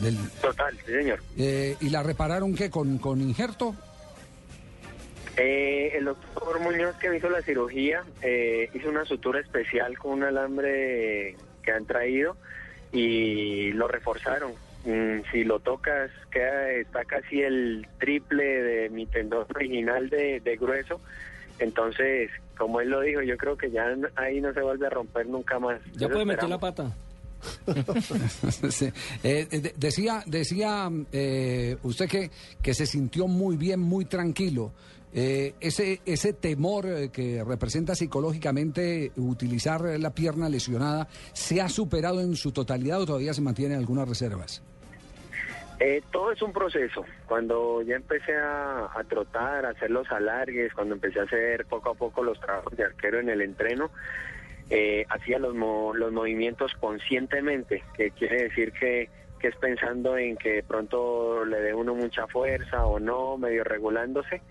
Del- 0.00 0.16
Total, 0.40 0.74
sí, 0.86 0.92
señor. 0.92 1.20
eh, 1.36 1.76
¿Y 1.80 1.90
la 1.90 2.02
repararon 2.02 2.54
qué? 2.54 2.70
¿Con, 2.70 2.98
con 2.98 3.20
injerto? 3.20 3.74
Eh, 5.36 5.92
el 5.96 6.04
doctor 6.06 6.60
Muñoz 6.60 6.96
que 6.96 7.08
me 7.08 7.16
hizo 7.18 7.30
la 7.30 7.40
cirugía 7.42 8.02
eh, 8.22 8.68
hizo 8.74 8.88
una 8.90 9.04
sutura 9.04 9.40
especial 9.40 9.96
con 9.98 10.12
un 10.12 10.24
alambre 10.24 11.36
que 11.62 11.72
han 11.72 11.86
traído 11.86 12.36
y 12.92 13.72
lo 13.72 13.86
reforzaron. 13.88 14.52
Mm, 14.84 15.20
si 15.30 15.44
lo 15.44 15.60
tocas, 15.60 16.10
queda, 16.30 16.70
está 16.72 17.04
casi 17.04 17.42
el 17.42 17.86
triple 17.98 18.44
de 18.44 18.88
mi 18.90 19.06
tendón 19.06 19.46
original 19.54 20.08
de, 20.10 20.40
de 20.40 20.56
grueso. 20.56 21.00
Entonces, 21.58 22.30
como 22.56 22.80
él 22.80 22.88
lo 22.88 23.00
dijo, 23.02 23.20
yo 23.22 23.36
creo 23.36 23.56
que 23.56 23.70
ya 23.70 23.94
ahí 24.16 24.40
no 24.40 24.52
se 24.54 24.60
vuelve 24.62 24.86
a 24.86 24.90
romper 24.90 25.26
nunca 25.26 25.58
más. 25.58 25.80
Ya 25.92 26.06
Eso 26.06 26.10
puede 26.14 26.24
meter 26.24 26.48
la 26.48 26.58
pata. 26.58 26.92
Sí. 28.70 28.92
Eh, 29.22 29.46
de- 29.50 29.74
decía 29.76 30.22
decía 30.26 30.90
eh, 31.12 31.76
usted 31.82 32.06
que, 32.08 32.30
que 32.62 32.74
se 32.74 32.84
sintió 32.86 33.26
muy 33.26 33.56
bien, 33.56 33.80
muy 33.80 34.04
tranquilo. 34.04 34.72
Eh, 35.12 35.54
ese, 35.60 36.00
ese 36.06 36.32
temor 36.32 36.86
eh, 36.86 37.08
que 37.10 37.42
representa 37.44 37.94
psicológicamente 37.96 39.10
utilizar 39.16 39.80
la 39.98 40.10
pierna 40.10 40.48
lesionada, 40.48 41.08
¿se 41.32 41.60
ha 41.60 41.68
superado 41.68 42.20
en 42.20 42.36
su 42.36 42.52
totalidad 42.52 43.00
o 43.02 43.06
todavía 43.06 43.34
se 43.34 43.40
mantienen 43.42 43.78
algunas 43.78 44.08
reservas? 44.08 44.62
Eh, 45.80 46.02
todo 46.12 46.30
es 46.30 46.40
un 46.42 46.52
proceso. 46.52 47.04
Cuando 47.26 47.82
ya 47.82 47.96
empecé 47.96 48.36
a, 48.36 48.88
trotar, 49.08 49.64
a 49.64 49.70
hacer 49.70 49.90
los 49.90 50.08
alargues, 50.12 50.72
cuando 50.74 50.94
empecé 50.94 51.20
a 51.20 51.22
hacer 51.22 51.64
poco 51.66 51.90
a 51.90 51.94
poco 51.94 52.22
los 52.22 52.38
trabajos 52.38 52.76
de 52.76 52.84
arquero 52.84 53.18
en 53.18 53.30
el 53.30 53.40
entreno, 53.40 53.90
eh, 54.68 55.06
hacía 55.08 55.38
los, 55.38 55.54
mo- 55.54 55.94
los 55.94 56.12
movimientos 56.12 56.72
conscientemente, 56.78 57.82
que 57.96 58.10
quiere 58.12 58.44
decir 58.44 58.72
que, 58.72 59.08
que 59.40 59.48
es 59.48 59.56
pensando 59.56 60.16
en 60.18 60.36
que 60.36 60.50
de 60.56 60.62
pronto 60.62 61.44
le 61.46 61.60
dé 61.62 61.74
uno 61.74 61.94
mucha 61.94 62.26
fuerza 62.28 62.84
o 62.86 63.00
no, 63.00 63.38
medio 63.38 63.64
regulándose. 63.64 64.42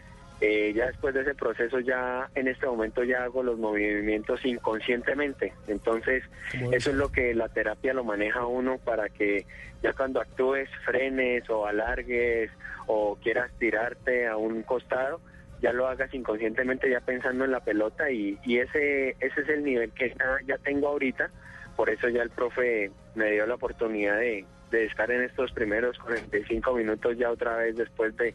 Eh, 0.42 0.72
ya 0.74 0.88
después 0.88 1.14
de 1.14 1.22
ese 1.22 1.36
proceso, 1.36 1.80
ya 1.82 2.30
en 2.34 2.48
este 2.48 2.66
momento 2.66 3.04
ya 3.04 3.24
hago 3.24 3.44
los 3.44 3.60
movimientos 3.60 4.46
inconscientemente. 4.46 5.54
Entonces, 5.68 6.24
eso 6.72 6.92
es 6.92 6.96
lo 6.96 7.12
que 7.12 7.34
la 7.34 7.50
terapia 7.50 7.94
lo 7.94 8.06
maneja 8.06 8.46
uno 8.46 8.78
para 8.78 9.10
que 9.10 9.46
ya 9.84 9.92
cuando 9.94 10.22
actúes, 10.22 10.70
frenes 10.86 11.50
o 11.50 11.66
alargues 11.66 12.52
o 12.88 13.18
quieras 13.22 13.52
tirarte 13.60 14.28
a 14.28 14.38
un 14.38 14.64
costado, 14.64 15.20
ya 15.62 15.74
lo 15.74 15.88
hagas 15.88 16.14
inconscientemente 16.14 16.90
ya 16.90 17.02
pensando 17.02 17.44
en 17.44 17.52
la 17.52 17.60
pelota 17.60 18.10
y, 18.10 18.40
y 18.46 18.60
ese 18.60 19.18
ese 19.20 19.42
es 19.42 19.50
el 19.50 19.64
nivel 19.66 19.92
que 19.92 20.10
ya, 20.10 20.38
ya 20.48 20.58
tengo 20.60 20.88
ahorita. 20.88 21.30
Por 21.76 21.90
eso 21.90 22.08
ya 22.08 22.24
el 22.24 22.30
profe 22.30 22.92
me 23.16 23.32
dio 23.32 23.46
la 23.46 23.56
oportunidad 23.56 24.18
de, 24.18 24.46
de 24.72 24.86
estar 24.86 25.12
en 25.12 25.24
estos 25.24 25.52
primeros 25.52 25.98
45 26.00 26.74
minutos 26.74 27.18
ya 27.18 27.30
otra 27.30 27.58
vez 27.58 27.76
después 27.76 28.16
de, 28.16 28.34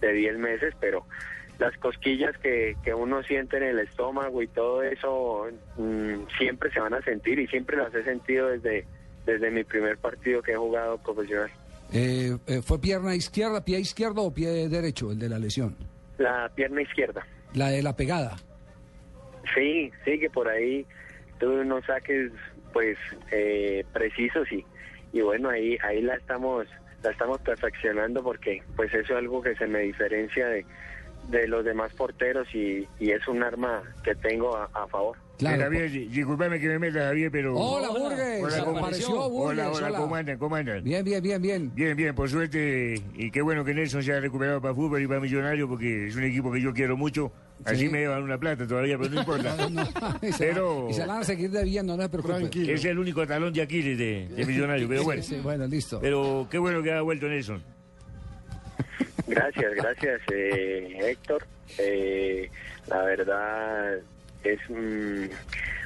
de 0.00 0.12
10 0.12 0.38
meses, 0.38 0.74
pero 0.80 1.06
las 1.58 1.76
cosquillas 1.78 2.36
que, 2.38 2.76
que 2.84 2.92
uno 2.92 3.22
siente 3.22 3.56
en 3.56 3.62
el 3.64 3.78
estómago 3.78 4.42
y 4.42 4.48
todo 4.48 4.82
eso 4.82 5.46
mm, 5.76 6.26
siempre 6.38 6.70
se 6.70 6.80
van 6.80 6.94
a 6.94 7.02
sentir 7.02 7.38
y 7.38 7.46
siempre 7.46 7.76
las 7.76 7.94
he 7.94 8.04
sentido 8.04 8.48
desde, 8.48 8.86
desde 9.24 9.50
mi 9.50 9.64
primer 9.64 9.96
partido 9.98 10.42
que 10.42 10.52
he 10.52 10.56
jugado 10.56 10.98
profesional. 10.98 11.50
Eh, 11.92 12.36
eh, 12.46 12.62
¿Fue 12.62 12.80
pierna 12.80 13.14
izquierda, 13.14 13.64
pie 13.64 13.78
izquierdo 13.78 14.22
o 14.22 14.34
pie 14.34 14.68
derecho 14.68 15.12
el 15.12 15.18
de 15.18 15.28
la 15.28 15.38
lesión? 15.38 15.76
La 16.18 16.50
pierna 16.54 16.82
izquierda. 16.82 17.26
La 17.54 17.68
de 17.68 17.82
la 17.82 17.96
pegada. 17.96 18.36
Sí, 19.54 19.90
sí, 20.04 20.18
que 20.18 20.28
por 20.28 20.48
ahí 20.48 20.84
tuve 21.38 21.60
unos 21.60 21.84
saques 21.84 22.32
pues 22.72 22.98
eh, 23.30 23.84
precisos 23.92 24.50
y, 24.52 24.64
y 25.12 25.20
bueno, 25.20 25.48
ahí 25.48 25.78
ahí 25.82 26.02
la 26.02 26.16
estamos 26.16 26.66
la 27.02 27.10
estamos 27.10 27.40
perfeccionando 27.40 28.22
porque 28.22 28.62
pues 28.74 28.92
eso 28.92 29.12
es 29.12 29.18
algo 29.18 29.40
que 29.40 29.54
se 29.54 29.66
me 29.66 29.80
diferencia 29.80 30.48
de, 30.48 30.66
de 31.30 31.48
los 31.48 31.64
demás 31.64 31.92
porteros 31.94 32.46
y, 32.54 32.86
y 33.00 33.10
es 33.10 33.26
un 33.28 33.42
arma 33.42 33.82
que 34.04 34.14
tengo 34.14 34.56
a, 34.56 34.64
a 34.72 34.86
favor. 34.86 35.16
Claro, 35.38 35.64
Javier, 35.64 35.90
di- 35.90 36.06
disculpame 36.06 36.58
que 36.58 36.66
me 36.68 36.78
meta, 36.78 37.08
Javier, 37.08 37.30
pero... 37.30 37.54
Hola, 37.56 37.88
Burgues. 37.90 38.42
Hola, 38.42 38.64
¿cómo- 38.64 38.78
Apareció 38.78 39.08
Burgues, 39.28 39.58
Hola, 39.58 39.70
hola, 39.70 39.86
hola. 39.88 39.98
¿cómo 39.98 40.14
andan? 40.14 40.38
¿Cómo 40.38 40.56
andan? 40.56 40.82
Bien, 40.82 41.04
bien, 41.04 41.22
bien, 41.22 41.42
bien. 41.42 41.72
Bien, 41.74 41.94
bien, 41.96 42.14
por 42.14 42.30
suerte, 42.30 43.02
y 43.14 43.30
qué 43.30 43.42
bueno 43.42 43.62
que 43.62 43.74
Nelson 43.74 44.02
se 44.02 44.12
ha 44.14 44.20
recuperado 44.20 44.62
para 44.62 44.74
fútbol 44.74 45.02
y 45.02 45.06
para 45.06 45.20
Millonario, 45.20 45.68
porque 45.68 46.06
es 46.06 46.16
un 46.16 46.24
equipo 46.24 46.50
que 46.50 46.62
yo 46.62 46.72
quiero 46.72 46.96
mucho. 46.96 47.32
Así 47.66 47.86
Sí. 47.86 47.88
me 47.90 47.98
llevan 48.00 48.22
una 48.22 48.38
plata 48.38 48.66
todavía, 48.66 48.96
pero 48.98 49.10
no 49.10 49.20
importa. 49.20 49.56
Y 50.22 50.32
se, 50.32 50.46
Pero- 50.48 50.84
la, 50.84 50.90
y 50.90 50.94
se 50.94 51.00
la 51.00 51.06
van 51.06 51.18
a 51.22 51.24
seguir 51.24 51.50
debiendo, 51.50 51.96
no 51.96 52.02
se 52.04 52.08
preocupe. 52.08 52.72
Es 52.72 52.84
el 52.86 52.98
único 52.98 53.26
talón 53.26 53.52
de 53.52 53.60
Aquiles 53.62 53.98
de, 53.98 54.28
de 54.28 54.46
Millonario, 54.46 54.88
pero 54.88 55.04
bueno. 55.04 55.22
Sí, 55.22 55.34
sí, 55.34 55.40
bueno, 55.42 55.66
listo. 55.66 55.98
Pero 56.00 56.46
qué 56.50 56.56
bueno 56.58 56.82
que 56.82 56.92
ha 56.92 57.02
vuelto 57.02 57.28
Nelson. 57.28 57.62
Gracias, 59.26 59.74
gracias 59.74 60.20
eh, 60.32 60.98
Héctor. 61.00 61.44
Eh, 61.78 62.48
la 62.88 63.02
verdad 63.02 63.98
es 64.44 64.60
mm, 64.70 65.26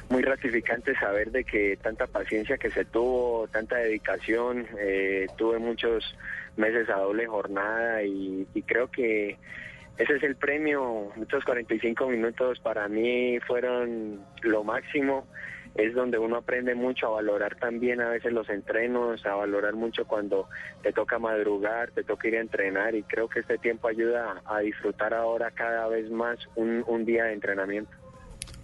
muy 0.09 0.21
gratificante 0.21 0.93
saber 0.95 1.31
de 1.31 1.43
que 1.43 1.77
tanta 1.81 2.05
paciencia 2.05 2.57
que 2.57 2.69
se 2.69 2.85
tuvo, 2.85 3.47
tanta 3.47 3.77
dedicación, 3.77 4.67
eh, 4.77 5.27
tuve 5.37 5.57
muchos 5.57 6.15
meses 6.57 6.89
a 6.89 6.97
doble 6.97 7.25
jornada 7.25 8.03
y, 8.03 8.45
creo 8.65 8.91
que 8.91 9.37
ese 9.97 10.15
es 10.15 10.23
el 10.23 10.35
premio. 10.35 11.11
Estos 11.19 11.43
45 11.43 12.07
minutos 12.09 12.59
para 12.59 12.87
mí 12.87 13.39
fueron 13.47 14.23
lo 14.41 14.63
máximo. 14.63 15.25
Es 15.75 15.93
donde 15.95 16.17
uno 16.17 16.37
aprende 16.37 16.75
mucho 16.75 17.07
a 17.07 17.09
valorar 17.11 17.55
también 17.55 18.01
a 18.01 18.09
veces 18.09 18.33
los 18.33 18.49
entrenos, 18.49 19.25
a 19.25 19.35
valorar 19.35 19.73
mucho 19.73 20.05
cuando 20.05 20.47
te 20.83 20.91
toca 20.91 21.17
madrugar, 21.17 21.91
te 21.91 22.03
toca 22.03 22.27
ir 22.27 22.35
a 22.35 22.41
entrenar 22.41 22.93
y 22.93 23.03
creo 23.03 23.29
que 23.29 23.39
este 23.39 23.57
tiempo 23.57 23.87
ayuda 23.87 24.41
a 24.45 24.59
disfrutar 24.59 25.13
ahora 25.13 25.49
cada 25.51 25.87
vez 25.87 26.11
más 26.11 26.37
un, 26.55 27.05
día 27.05 27.25
de 27.25 27.33
entrenamiento. 27.33 27.91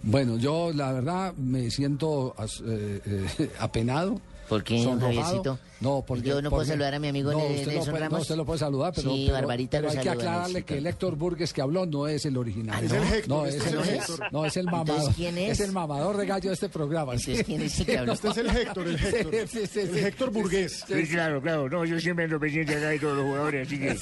Bueno, 0.02 0.36
yo 0.36 0.70
la 0.74 0.92
verdad 0.92 1.32
me 1.34 1.70
siento 1.70 2.34
eh, 2.66 3.00
eh, 3.04 3.50
apenado. 3.58 4.20
¿Por 4.48 4.64
qué. 4.64 4.82
Javiercito? 4.82 5.58
No, 5.80 6.02
porque, 6.04 6.24
Yo 6.28 6.42
no 6.42 6.50
puedo 6.50 6.60
porque- 6.62 6.70
saludar 6.72 6.94
a 6.94 6.98
mi 6.98 7.06
amigo 7.08 7.30
no, 7.30 7.38
Ne- 7.38 7.44
usted 7.50 7.66
lo 7.66 7.72
Nelson 7.72 7.90
puede, 7.94 8.08
no, 8.08 8.16
usted 8.18 8.36
lo 8.36 8.44
puede 8.46 8.58
saludar, 8.58 8.92
pero, 8.96 9.10
Sí, 9.12 9.24
pero- 9.26 9.34
Barbarita 9.38 9.78
pero 9.78 9.82
lo 9.82 9.90
hay 9.90 10.02
que 10.02 10.10
aclararle 10.10 10.42
Nelsito. 10.54 10.66
que 10.66 10.78
el 10.78 10.86
Héctor 10.88 11.14
Burgues 11.16 11.52
que 11.52 11.62
habló 11.62 11.86
no 11.86 12.08
es 12.08 12.24
el 12.24 12.36
original. 12.36 12.82
es 12.82 12.90
el 12.92 13.02
Héctor, 13.04 13.28
no, 13.28 13.46
es 13.46 13.54
es 13.54 13.66
el 13.66 13.78
Héctor. 13.78 14.32
No, 14.32 14.44
es 14.44 14.56
el 14.56 14.66
Entonces, 14.66 14.88
mamador. 14.94 15.14
¿quién 15.14 15.38
es? 15.38 15.60
el 15.60 15.72
mamador 15.72 16.16
de 16.16 16.26
gallo 16.26 16.48
de 16.50 16.54
este 16.54 16.68
programa. 16.68 17.12
Entonces, 17.14 17.44
¿quién 17.44 17.60
es 17.62 17.78
el 17.78 17.86
que 17.86 17.98
habló? 17.98 18.12
Este 18.14 18.28
es 18.28 18.36
el 18.38 18.48
Héctor, 18.56 18.88
el 18.88 18.94
Héctor. 19.04 19.32
Sí, 19.32 19.46
sí, 19.60 19.66
sí, 19.68 19.80
el 19.80 19.92
sí. 19.94 19.98
Héctor 20.00 20.30
Burgués. 20.32 20.84
Sí, 20.88 21.06
claro, 21.06 21.40
claro. 21.40 21.68
No, 21.68 21.84
yo 21.84 22.00
siempre 22.00 22.24
ando 22.24 22.40
pendiente 22.40 22.74
acá 22.74 22.88
de 22.88 22.98
todos 22.98 23.16
los 23.18 23.26
jugadores, 23.26 23.66
así 23.68 23.78
que... 23.78 23.96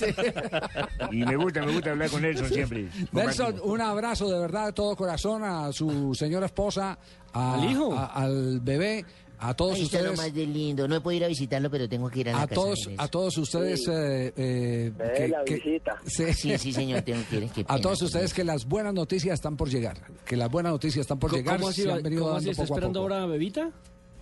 Y 1.12 1.24
me 1.26 1.36
gusta, 1.36 1.62
me 1.62 1.72
gusta 1.72 1.90
hablar 1.90 2.08
con 2.08 2.22
Nelson 2.22 2.48
siempre. 2.48 2.88
Nelson, 3.12 3.60
un 3.62 3.80
abrazo 3.82 4.30
de 4.30 4.38
verdad 4.38 4.66
de 4.66 4.72
todo 4.72 4.96
corazón 4.96 5.42
a 5.44 5.70
su 5.72 6.14
señora 6.14 6.46
esposa, 6.46 6.98
a- 7.34 7.54
¿Al 7.54 7.70
hijo? 7.70 7.92
a- 7.92 8.06
al 8.06 8.60
bebé, 8.60 9.04
a 9.38 9.54
todos 9.54 9.74
Ahí 9.76 9.82
está 9.82 9.98
lo 9.98 10.10
ustedes. 10.12 10.18
más 10.18 10.34
de 10.34 10.46
lindo. 10.46 10.88
No 10.88 10.96
he 10.96 11.00
podido 11.00 11.18
ir 11.18 11.24
a 11.24 11.28
visitarlo, 11.28 11.70
pero 11.70 11.88
tengo 11.88 12.08
que 12.10 12.20
ir 12.20 12.28
a 12.28 12.32
la 12.32 12.38
A 12.42 12.46
casa 12.46 12.54
todos, 12.54 12.78
a 12.96 13.08
todos 13.08 13.36
ustedes 13.38 13.84
Sí. 13.84 13.90
eh, 13.92 14.32
eh, 14.36 14.92
que- 15.16 15.28
la 15.28 15.44
que- 15.44 15.54
visita. 15.54 15.96
sí. 16.06 16.32
Sí, 16.32 16.58
sí, 16.58 16.72
señor, 16.72 17.02
tengo 17.02 17.22
que 17.28 17.36
ir, 17.36 17.50
qué 17.50 17.64
A 17.68 17.78
todos 17.80 18.00
ustedes 18.02 18.32
que 18.34 18.44
las 18.44 18.66
buenas 18.66 18.94
noticias 18.94 19.34
están 19.34 19.56
por 19.56 19.68
llegar, 19.68 19.98
que 20.24 20.36
las 20.36 20.50
buenas 20.50 20.72
noticias 20.72 21.02
están 21.02 21.18
por 21.18 21.30
¿Cómo 21.30 21.42
llegar, 21.42 21.60
así, 21.62 21.82
se 21.82 21.90
han 21.92 22.02
venido 22.02 22.22
cómo 22.22 22.34
dando 22.34 22.50
así? 22.50 22.50
¿Está 22.50 22.62
poco 22.64 22.74
a 22.74 22.76
esperando 22.76 23.00
poco. 23.00 23.14
ahora 23.14 23.22
a 23.24 23.26
Bebita? 23.26 23.70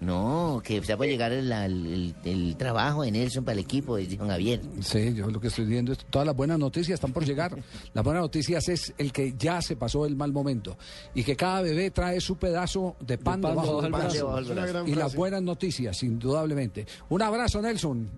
No, 0.04 0.60
que 0.64 0.76
está 0.76 0.96
por 0.96 1.06
llegar 1.06 1.32
el, 1.32 1.50
el- 1.52 2.14
el 2.24 2.56
trabajo 2.56 3.02
de 3.02 3.10
Nelson 3.10 3.44
para 3.44 3.54
el 3.54 3.58
equipo, 3.60 3.96
dijo 3.96 4.16
Juan 4.18 4.30
Javier. 4.30 4.60
Sí, 4.80 5.14
yo 5.14 5.28
lo 5.30 5.40
que 5.40 5.48
estoy 5.48 5.64
viendo 5.64 5.92
es 5.92 5.98
todas 6.10 6.26
las 6.26 6.36
buenas 6.36 6.58
noticias 6.58 6.94
están 6.96 7.12
por 7.12 7.24
llegar. 7.24 7.56
Las 7.92 8.04
buenas 8.04 8.22
noticias 8.22 8.68
es 8.68 8.92
el 8.98 9.12
que 9.12 9.34
ya 9.38 9.62
se 9.62 9.76
pasó 9.76 10.04
el 10.06 10.16
mal 10.16 10.32
momento 10.32 10.76
y 11.14 11.24
que 11.24 11.36
cada 11.36 11.62
bebé 11.62 11.90
trae 11.90 12.20
su 12.20 12.36
pedazo 12.36 12.96
de 13.00 13.18
pan, 13.18 13.40
pan 13.40 13.52
debajo 13.52 13.82
del 13.82 13.92
brazo. 13.92 14.32
brazo. 14.32 14.84
Y 14.86 14.94
las 14.94 15.14
buenas 15.14 15.42
noticias, 15.42 16.02
indudablemente. 16.02 16.86
Un 17.08 17.22
abrazo, 17.22 17.60
Nelson. 17.62 18.08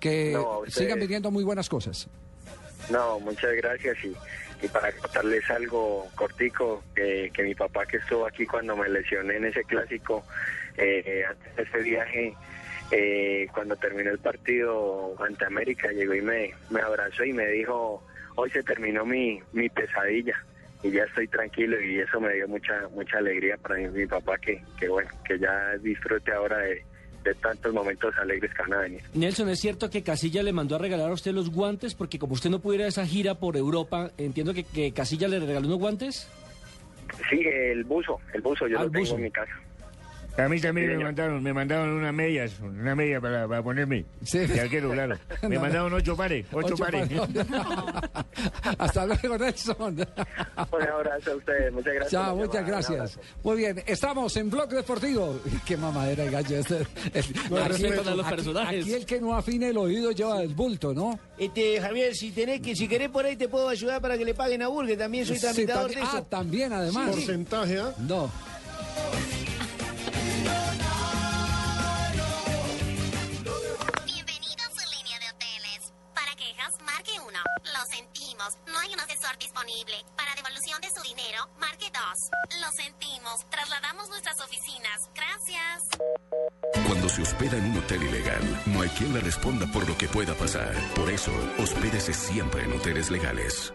Que 0.00 0.32
No, 0.34 0.60
sigan 0.68 1.00
viniendo 1.00 1.30
muy 1.30 1.42
buenas 1.44 1.68
cosas. 1.68 2.08
No, 2.90 3.18
muchas 3.20 3.50
gracias 3.56 3.96
y, 4.04 4.12
y 4.62 4.68
para 4.68 4.92
contarles 4.92 5.48
algo 5.50 6.08
cortico, 6.14 6.82
que, 6.94 7.30
que 7.32 7.42
mi 7.42 7.54
papá 7.54 7.86
que 7.86 7.98
estuvo 7.98 8.26
aquí 8.26 8.46
cuando 8.46 8.76
me 8.76 8.88
lesioné 8.88 9.36
en 9.36 9.46
ese 9.46 9.64
clásico, 9.64 10.24
eh, 10.76 11.24
antes 11.28 11.56
de 11.56 11.62
ese 11.62 11.78
viaje, 11.80 12.34
eh, 12.90 13.48
cuando 13.52 13.76
terminó 13.76 14.10
el 14.10 14.18
partido 14.18 15.14
ante 15.22 15.44
América, 15.44 15.88
llegó 15.90 16.14
y 16.14 16.22
me, 16.22 16.54
me 16.70 16.80
abrazó 16.80 17.24
y 17.24 17.32
me 17.32 17.46
dijo, 17.48 18.02
hoy 18.36 18.50
se 18.50 18.62
terminó 18.62 19.04
mi, 19.04 19.40
mi 19.52 19.68
pesadilla 19.68 20.36
y 20.82 20.90
ya 20.90 21.04
estoy 21.04 21.26
tranquilo 21.28 21.80
y 21.80 21.98
eso 21.98 22.20
me 22.20 22.34
dio 22.34 22.46
mucha 22.46 22.88
mucha 22.94 23.18
alegría 23.18 23.56
para 23.56 23.76
mí, 23.76 23.88
mi 23.88 24.06
papá 24.06 24.38
que, 24.38 24.62
que 24.78 24.88
bueno, 24.88 25.10
que 25.24 25.38
ya 25.38 25.76
disfrute 25.78 26.32
ahora 26.32 26.58
de, 26.58 26.84
de 27.26 27.34
tantos 27.34 27.72
momentos 27.74 28.14
alegres 28.16 28.52
que 28.54 28.62
van 28.62 28.72
a 28.74 28.78
venir. 28.82 29.02
Nelson, 29.14 29.48
¿es 29.48 29.60
cierto 29.60 29.90
que 29.90 30.02
Casilla 30.02 30.42
le 30.42 30.52
mandó 30.52 30.76
a 30.76 30.78
regalar 30.78 31.10
a 31.10 31.14
usted 31.14 31.32
los 31.32 31.50
guantes? 31.50 31.94
Porque 31.94 32.18
como 32.18 32.34
usted 32.34 32.50
no 32.50 32.60
pudiera 32.60 32.86
esa 32.86 33.04
gira 33.06 33.34
por 33.34 33.56
Europa, 33.56 34.10
entiendo 34.16 34.54
que, 34.54 34.64
que 34.64 34.92
Casilla 34.92 35.28
le 35.28 35.40
regaló 35.40 35.66
unos 35.66 35.78
guantes. 35.80 36.28
Sí, 37.30 37.40
el 37.44 37.84
buzo, 37.84 38.18
el 38.32 38.40
buzo, 38.40 38.66
yo 38.66 38.78
Ah, 38.78 38.80
lo 38.82 38.86
el 38.86 38.92
tengo 38.92 39.04
buzo. 39.04 39.16
en 39.16 39.22
mi 39.22 39.30
casa. 39.30 39.52
A 40.38 40.48
mí 40.48 40.60
también 40.60 40.98
me 40.98 41.04
mandaron, 41.04 41.42
me 41.42 41.52
mandaron 41.52 41.88
unas 41.90 42.12
medias, 42.12 42.52
una 42.60 42.94
media 42.94 43.20
para, 43.20 43.48
para 43.48 43.62
ponerme. 43.62 44.04
Sí. 44.22 44.38
De 44.40 44.60
arquero, 44.60 44.90
claro. 44.90 45.16
Me 45.42 45.54
No, 45.56 45.60
mandaron 45.62 45.92
ocho 45.94 46.14
pares, 46.16 46.44
ocho, 46.52 46.66
Ocho 46.74 46.76
pares. 46.76 47.08
pares. 47.08 47.46
Hasta 48.78 49.06
luego, 49.06 49.38
Nelson. 49.38 49.76
Un 49.80 50.82
abrazo 50.82 51.32
a 51.32 51.36
ustedes, 51.36 51.72
muchas 51.72 51.94
gracias. 51.94 52.10
Chao, 52.12 52.36
muchas 52.36 52.66
gracias. 52.66 53.18
Muy 53.42 53.56
bien, 53.56 53.82
estamos 53.86 54.36
en 54.36 54.50
Blog 54.50 54.68
Deportivo. 54.68 55.40
Qué 55.64 55.76
mamadera 55.76 56.24
el 56.24 56.30
gallo 56.30 56.58
este. 56.58 56.86
El- 57.14 57.24
No 57.50 57.56
aquí- 57.56 57.68
respetan 57.82 58.08
a 58.08 58.14
los 58.14 58.26
aquí- 58.26 58.36
personajes. 58.36 58.82
Aquí 58.84 58.92
el 58.94 59.06
que 59.06 59.20
no 59.20 59.34
afine 59.34 59.70
el 59.70 59.78
oído 59.78 60.10
lleva 60.12 60.42
el 60.42 60.54
bulto, 60.54 60.92
¿no? 60.92 61.18
Este, 61.38 61.80
Javier, 61.80 62.14
si 62.14 62.30
tenés 62.32 62.60
que, 62.60 62.76
si 62.76 62.88
querés 62.88 63.08
por 63.08 63.24
ahí 63.24 63.36
te 63.36 63.48
puedo 63.48 63.68
ayudar 63.68 64.00
para 64.02 64.18
que 64.18 64.24
le 64.24 64.34
paguen 64.34 64.62
a 64.62 64.68
Burger, 64.68 64.98
también 64.98 65.24
soy 65.24 65.36
Sí, 65.36 65.42
tramitador 65.42 65.90
de 65.94 66.00
eso. 66.00 66.10
ah, 66.12 66.24
también, 66.28 66.72
además. 66.72 67.06
Sí, 67.14 67.20
sí. 67.20 67.26
Porcentaje, 67.26 67.78
¿ah? 67.80 67.92
No. 68.00 68.30
Lo 77.76 77.84
sentimos, 77.84 78.56
no 78.68 78.78
hay 78.78 78.94
un 78.94 79.00
asesor 79.00 79.36
disponible. 79.38 79.96
Para 80.16 80.34
devolución 80.34 80.80
de 80.80 80.88
su 80.88 81.02
dinero, 81.02 81.46
marque 81.58 81.90
2. 81.92 82.60
Lo 82.62 82.70
sentimos, 82.72 83.44
trasladamos 83.50 84.08
nuestras 84.08 84.40
oficinas. 84.40 85.10
Gracias. 85.14 85.82
Cuando 86.86 87.08
se 87.10 87.20
hospeda 87.20 87.58
en 87.58 87.72
un 87.72 87.78
hotel 87.78 88.02
ilegal, 88.02 88.62
no 88.66 88.80
hay 88.80 88.88
quien 88.90 89.12
le 89.12 89.20
responda 89.20 89.66
por 89.66 89.86
lo 89.86 89.96
que 89.98 90.08
pueda 90.08 90.34
pasar. 90.34 90.72
Por 90.94 91.10
eso, 91.10 91.32
hospédese 91.58 92.14
siempre 92.14 92.64
en 92.64 92.72
hoteles 92.72 93.10
legales. 93.10 93.74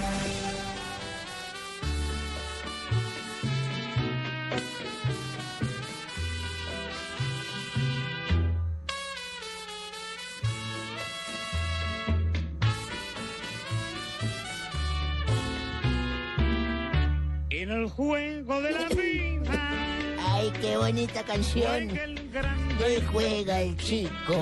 Bonita 20.91 21.23
canción. 21.23 21.89
Hoy 22.83 23.03
juega 23.11 23.61
el 23.61 23.77
chico. 23.77 24.35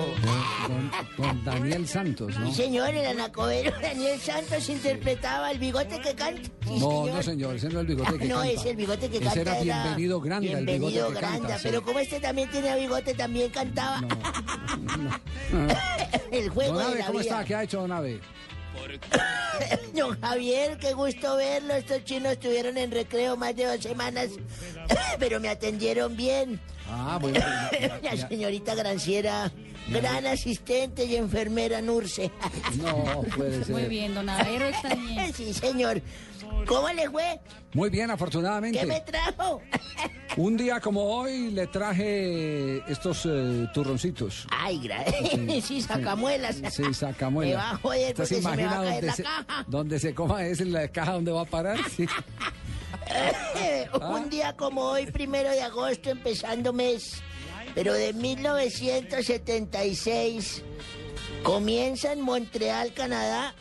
Con, 0.66 0.92
con 1.16 1.44
Daniel 1.46 1.88
Santos, 1.88 2.36
¿no? 2.40 2.48
Sí, 2.48 2.54
señor, 2.64 2.90
el 2.90 3.06
anacobero 3.06 3.72
Daniel 3.82 4.20
Santos 4.20 4.68
interpretaba 4.70 5.52
el 5.52 5.60
bigote 5.60 6.00
que 6.02 6.14
canta. 6.16 6.42
Sí, 6.42 6.80
No, 6.80 7.06
señor. 7.06 7.10
no, 7.14 7.24
señor, 7.24 7.56
ese 7.56 7.70
no 7.70 7.80
es 7.82 7.82
el 7.82 7.86
bigote 7.96 8.18
que 8.18 8.26
no, 8.26 8.36
canta. 8.38 8.52
es 8.52 8.66
el 8.66 8.76
bigote 8.76 9.10
que 9.10 9.18
Ese 9.18 9.26
canta. 9.26 9.42
era 9.42 9.54
Bienvenido 9.62 10.18
el 10.18 10.24
bigote 10.24 10.40
Bienvenido 10.40 11.08
que 11.10 11.14
Granda, 11.14 11.40
canta, 11.40 11.58
sí. 11.58 11.62
pero 11.64 11.82
como 11.84 12.00
este 12.00 12.20
también 12.20 12.50
tenía 12.50 12.76
bigote, 12.76 13.14
también 13.14 13.50
cantaba. 13.52 14.02
el 16.32 16.50
juego 16.50 16.80
Don 16.80 16.94
de 16.94 17.00
la 17.00 17.06
¿cómo 17.08 17.20
vida. 17.20 17.30
está? 17.32 17.46
¿Qué 17.46 17.56
ha 17.56 17.64
hecho 17.64 17.82
Don 17.82 17.92
Abe? 17.92 18.20
Don 19.94 20.20
Javier, 20.22 20.78
qué 20.78 20.94
gusto 20.94 21.36
verlo. 21.36 21.74
Estos 21.76 22.04
chinos 22.06 22.34
estuvieron 22.34 22.78
en 22.78 22.92
recreo 22.92 23.36
más 23.38 23.56
de 23.56 23.66
dos 23.66 23.82
semanas, 23.82 24.30
pero 25.20 25.40
me 25.40 25.50
atendieron 25.50 26.16
bien. 26.16 26.60
Ah, 26.90 27.18
bueno. 27.22 27.40
ya- 27.40 28.00
La 28.04 28.16
ya- 28.16 28.28
señorita 28.28 28.76
Granciera, 28.76 29.52
gran 29.90 30.26
asistente 30.28 31.06
y 31.06 31.16
enfermera 31.16 31.82
Nurse. 31.82 32.32
No, 32.78 33.24
puede 33.36 33.64
ser. 33.64 33.76
Muy 33.76 33.86
bien, 33.86 34.14
don 34.16 34.30
Avero 34.30 34.66
está 34.66 34.96
bien. 34.96 35.34
Sí, 35.34 35.54
señor. 35.54 36.02
¿Cómo 36.66 36.88
le 36.90 37.10
fue? 37.10 37.40
Muy 37.74 37.90
bien, 37.90 38.10
afortunadamente. 38.12 38.80
¿Qué 38.80 38.86
me 38.86 39.02
trajo? 39.02 39.62
Un 40.38 40.56
día 40.56 40.80
como 40.80 41.04
hoy 41.04 41.50
le 41.52 41.68
traje 41.68 42.78
estos 42.92 43.26
eh, 43.26 43.68
turroncitos. 43.74 44.48
Ay, 44.52 44.80
gra... 44.80 45.04
sí, 45.62 45.82
sacamuelas. 45.88 46.62
Sí, 46.72 46.94
sacamuelas. 46.94 47.56
Me 47.56 47.62
va 47.62 47.72
a 47.72 47.78
joder 47.78 48.12
¿Usted 48.12 48.26
se 48.26 48.36
porque 48.42 48.42
se 48.42 48.56
me 48.58 48.66
va 48.66 48.72
a 48.72 48.76
imagina 48.76 48.84
caer 48.84 48.94
donde 48.94 49.08
la 49.08 49.14
se, 49.14 49.24
caja. 49.24 49.66
donde 49.68 50.00
se 50.00 50.14
coma 50.14 50.46
es 50.46 50.62
en 50.62 50.72
la 50.72 50.88
caja 50.88 51.14
donde 51.14 51.32
va 51.32 51.42
a 51.42 51.46
parar? 51.46 51.78
Sí. 51.90 52.06
Un 54.02 54.30
día 54.30 54.56
como 54.56 54.82
hoy, 54.84 55.08
primero 55.08 55.50
de 55.50 55.62
agosto, 55.64 56.10
empezando 56.12 56.72
mes, 56.74 57.22
pero 57.74 57.92
de 57.94 58.14
1976, 58.14 60.64
comienza 61.44 62.14
en 62.14 62.22
Montreal, 62.22 62.94
Canadá, 62.94 63.56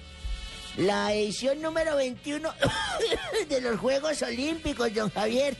la 0.78 1.12
edición 1.12 1.60
número 1.60 1.96
21 1.96 2.50
de 3.48 3.60
los 3.60 3.78
Juegos 3.78 4.22
Olímpicos, 4.22 4.94
don 4.94 5.10
Javier. 5.10 5.56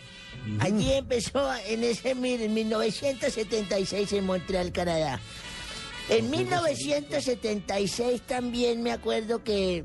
Allí 0.60 0.92
empezó 0.92 1.52
en 1.66 1.84
ese 1.84 2.14
mil- 2.14 2.48
1976 2.48 4.12
en 4.14 4.24
Montreal, 4.26 4.72
Canadá. 4.72 5.20
En 6.08 6.30
1976 6.30 8.22
también 8.22 8.82
me 8.82 8.92
acuerdo 8.92 9.44
que 9.44 9.84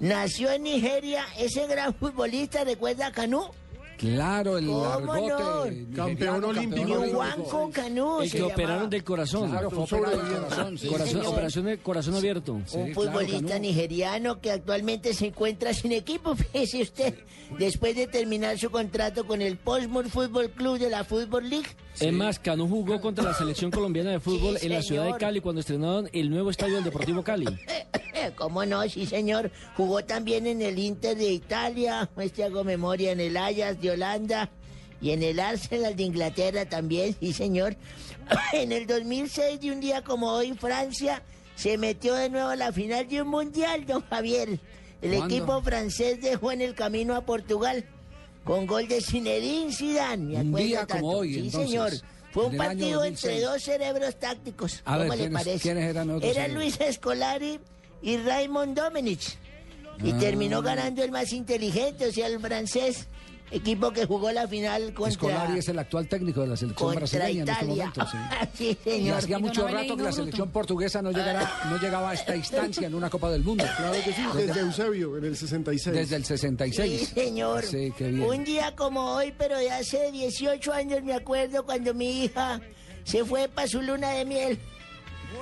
nació 0.00 0.50
en 0.50 0.64
Nigeria 0.64 1.24
ese 1.38 1.66
gran 1.66 1.94
futbolista, 1.94 2.64
¿recuerda 2.64 3.06
a 3.06 3.12
Canú? 3.12 3.50
Claro, 4.02 4.58
el 4.58 4.66
¿Cómo 4.66 4.84
largote. 4.84 5.86
no? 5.90 5.96
Campeón 5.96 6.44
olímpico. 6.44 7.04
Juanco 7.12 7.70
Canú. 7.72 8.20
El 8.22 8.30
que 8.32 8.42
operaron 8.42 8.90
del 8.90 9.04
corazón. 9.04 9.50
Claro, 9.50 9.70
fue 9.70 9.84
operado 10.00 10.18
del 10.24 10.34
corazón, 10.42 10.78
sí, 10.78 10.88
Corazón- 10.88 11.08
señor. 11.12 11.26
operación 11.26 11.64
de 11.66 11.78
corazón 11.78 12.14
abierto. 12.16 12.52
Un 12.54 12.92
futbolista 12.94 13.58
nigeriano 13.60 14.40
que 14.40 14.50
actualmente 14.50 15.14
se 15.14 15.26
encuentra 15.26 15.72
sin 15.72 15.92
equipo, 15.92 16.34
fíjese 16.52 16.82
usted, 16.82 17.14
después 17.58 17.94
de 17.94 18.08
terminar 18.08 18.58
su 18.58 18.70
contrato 18.70 19.24
con 19.26 19.40
el 19.40 19.56
Portsmouth 19.56 20.08
Football 20.08 20.50
Club 20.50 20.78
de 20.80 20.90
la 20.90 21.04
Football 21.04 21.48
League. 21.48 21.68
Es 22.00 22.12
más, 22.12 22.38
Cano 22.40 22.66
jugó 22.66 23.00
contra 23.00 23.22
la 23.24 23.34
selección 23.34 23.70
colombiana 23.70 24.10
de 24.10 24.18
fútbol 24.20 24.56
Sí, 24.58 24.66
en 24.66 24.72
la 24.72 24.82
ciudad 24.82 25.04
de. 25.04 25.12
Cali 25.18 25.40
cuando 25.40 25.60
estrenaron 25.60 26.08
el 26.12 26.28
nuevo 26.30 26.50
estadio 26.50 26.74
del 26.76 26.84
Deportivo 26.84 27.22
Cali. 27.22 27.46
¿Cómo 28.36 28.64
no? 28.64 28.82
Sí, 28.88 29.04
señor. 29.04 29.50
Jugó 29.76 30.04
también 30.04 30.46
en 30.46 30.62
el 30.62 30.78
Inter 30.78 31.16
de 31.16 31.30
Italia, 31.32 32.08
este 32.18 32.44
hago 32.44 32.62
memoria, 32.64 33.12
en 33.12 33.20
el 33.20 33.36
Ajax 33.36 33.80
de 33.82 33.91
Holanda 33.92 34.50
y 35.00 35.10
en 35.10 35.22
el 35.22 35.40
Arsenal 35.40 35.96
de 35.96 36.02
Inglaterra 36.02 36.64
también, 36.66 37.16
sí, 37.18 37.32
señor. 37.32 37.76
En 38.52 38.70
el 38.72 38.86
2006, 38.86 39.60
de 39.60 39.72
un 39.72 39.80
día 39.80 40.02
como 40.02 40.28
hoy, 40.32 40.52
Francia 40.54 41.22
se 41.56 41.76
metió 41.78 42.14
de 42.14 42.30
nuevo 42.30 42.48
a 42.48 42.56
la 42.56 42.72
final 42.72 43.08
de 43.08 43.22
un 43.22 43.28
mundial, 43.28 43.84
don 43.86 44.02
Javier. 44.02 44.58
El 45.02 45.16
¿Cuándo? 45.16 45.34
equipo 45.34 45.62
francés 45.62 46.20
dejó 46.22 46.52
en 46.52 46.60
el 46.62 46.74
camino 46.74 47.16
a 47.16 47.22
Portugal 47.26 47.84
con 48.44 48.66
gol 48.66 48.86
de 48.88 49.00
Zinedine 49.00 49.72
Zidane. 49.72 50.38
me 50.38 50.40
Un 50.40 50.54
día 50.54 50.78
tanto. 50.86 50.94
como 51.02 51.18
hoy, 51.18 51.34
Sí, 51.34 51.40
entonces, 51.40 51.70
señor. 51.70 51.92
Fue 52.32 52.46
un 52.46 52.56
partido 52.56 53.04
entre 53.04 53.40
2006. 53.40 53.42
dos 53.42 53.62
cerebros 53.62 54.18
tácticos. 54.18 54.80
A 54.84 54.96
ver, 54.96 55.08
¿Cómo 55.08 55.16
le 55.16 55.24
¿quiénes- 55.28 55.42
parece? 55.44 55.62
quiénes 55.62 55.84
eran 55.90 56.08
los 56.08 56.20
dos 56.22 56.30
Era 56.30 56.42
cerebros? 56.44 56.62
Luis 56.64 56.80
Escolari 56.80 57.60
y 58.00 58.16
Raymond 58.16 58.76
Domenech. 58.78 59.36
Y 60.02 60.12
Ah. 60.12 60.18
terminó 60.18 60.62
ganando 60.62 61.02
el 61.04 61.10
más 61.10 61.32
inteligente, 61.32 62.06
o 62.06 62.12
sea, 62.12 62.28
el 62.28 62.40
francés. 62.40 63.06
Equipo 63.52 63.92
que 63.92 64.06
jugó 64.06 64.32
la 64.32 64.48
final 64.48 64.94
contra, 64.94 65.10
Escolari 65.10 65.58
es 65.58 65.68
el 65.68 65.78
actual 65.78 66.08
técnico 66.08 66.40
de 66.40 66.46
la 66.48 66.56
selección 66.56 66.86
contra 66.86 67.00
brasileña 67.00 67.42
en 67.42 67.48
este 67.50 67.64
Italia. 67.66 67.92
momento. 67.94 68.06
Sí. 68.10 68.18
sí, 68.54 68.78
Y 68.86 68.90
señor. 68.90 69.18
hacía 69.18 69.38
mucho 69.38 69.68
rato 69.68 69.96
que 69.96 70.02
la 70.02 70.12
selección 70.12 70.50
portuguesa 70.50 71.02
no, 71.02 71.10
llegara, 71.12 71.60
no 71.68 71.76
llegaba 71.78 72.10
a 72.10 72.14
esta 72.14 72.34
instancia 72.34 72.86
en 72.86 72.94
una 72.94 73.10
Copa 73.10 73.30
del 73.30 73.44
Mundo. 73.44 73.64
Claro 73.76 73.92
que 74.02 74.12
sí, 74.12 74.22
desde 74.34 74.60
Eusebio, 74.60 75.18
en 75.18 75.24
el 75.26 75.36
66. 75.36 75.94
Desde 75.94 76.16
el 76.16 76.24
66. 76.24 76.98
Sí, 77.00 77.06
señor. 77.06 77.62
Sí, 77.64 77.92
qué 77.96 78.08
bien. 78.08 78.22
Un 78.28 78.42
día 78.44 78.74
como 78.74 79.16
hoy, 79.16 79.34
pero 79.36 79.58
de 79.58 79.70
hace 79.70 80.10
18 80.10 80.72
años 80.72 81.02
me 81.02 81.12
acuerdo 81.12 81.64
cuando 81.66 81.92
mi 81.92 82.24
hija 82.24 82.60
se 83.04 83.22
fue 83.24 83.48
para 83.48 83.68
su 83.68 83.82
luna 83.82 84.10
de 84.12 84.24
miel. 84.24 84.58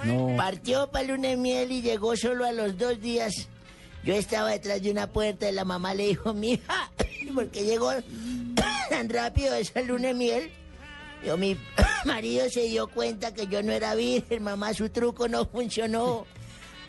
No. 0.04 0.34
Partió 0.36 0.90
para 0.90 1.04
luna 1.06 1.28
de 1.28 1.36
miel 1.36 1.70
y 1.72 1.82
llegó 1.82 2.16
solo 2.16 2.44
a 2.44 2.52
los 2.52 2.76
dos 2.76 3.00
días. 3.00 3.48
Yo 4.04 4.14
estaba 4.14 4.50
detrás 4.50 4.82
de 4.82 4.90
una 4.90 5.06
puerta 5.06 5.48
y 5.48 5.52
la 5.52 5.64
mamá 5.64 5.94
le 5.94 6.08
dijo, 6.08 6.32
mija, 6.32 6.90
porque 7.34 7.64
llegó 7.64 7.92
tan 8.90 9.08
rápido 9.08 9.54
esa 9.54 9.82
luna 9.82 10.08
de 10.08 10.14
miel. 10.14 10.50
Yo, 11.24 11.36
mi, 11.36 11.56
marido 12.04 12.48
se 12.48 12.62
dio 12.62 12.88
cuenta 12.88 13.34
que 13.34 13.46
yo 13.46 13.62
no 13.62 13.72
era 13.72 13.94
virgen, 13.94 14.42
mamá, 14.42 14.72
su 14.72 14.88
truco 14.88 15.28
no 15.28 15.44
funcionó. 15.46 16.26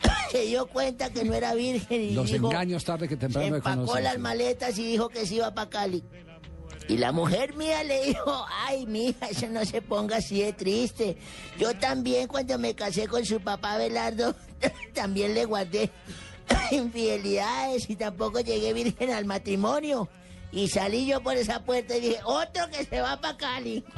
se 0.30 0.46
dio 0.46 0.66
cuenta 0.66 1.10
que 1.10 1.24
no 1.24 1.34
era 1.34 1.54
virgen 1.54 2.00
y 2.00 2.10
Los 2.12 2.30
dijo, 2.30 2.46
engaños 2.46 2.84
tarde 2.84 3.08
que 3.08 3.16
temprano 3.16 3.50
me 3.50 3.56
empacó 3.58 3.98
las 3.98 4.18
maletas 4.18 4.78
y 4.78 4.86
dijo 4.86 5.08
que 5.08 5.26
se 5.26 5.34
iba 5.36 5.52
para 5.52 5.68
Cali. 5.68 6.02
Y 6.88 6.96
la 6.96 7.12
mujer 7.12 7.54
mía 7.54 7.84
le 7.84 8.06
dijo, 8.06 8.44
ay, 8.66 8.86
mija, 8.86 9.28
eso 9.28 9.46
no 9.48 9.64
se 9.64 9.82
ponga 9.82 10.16
así 10.16 10.42
de 10.42 10.52
triste. 10.52 11.16
Yo 11.58 11.74
también 11.74 12.26
cuando 12.26 12.58
me 12.58 12.74
casé 12.74 13.06
con 13.06 13.24
su 13.24 13.40
papá 13.40 13.76
Belardo, 13.76 14.34
también 14.94 15.34
le 15.34 15.44
guardé 15.44 15.90
infidelidades 16.70 17.88
y 17.88 17.96
tampoco 17.96 18.40
llegué 18.40 18.72
virgen 18.72 19.12
al 19.12 19.24
matrimonio. 19.24 20.08
Y 20.52 20.68
salí 20.68 21.06
yo 21.06 21.22
por 21.22 21.34
esa 21.34 21.64
puerta 21.64 21.96
y 21.96 22.00
dije, 22.00 22.18
otro 22.24 22.68
que 22.70 22.84
se 22.84 23.00
va 23.00 23.18
para 23.18 23.36
Cali. 23.38 23.82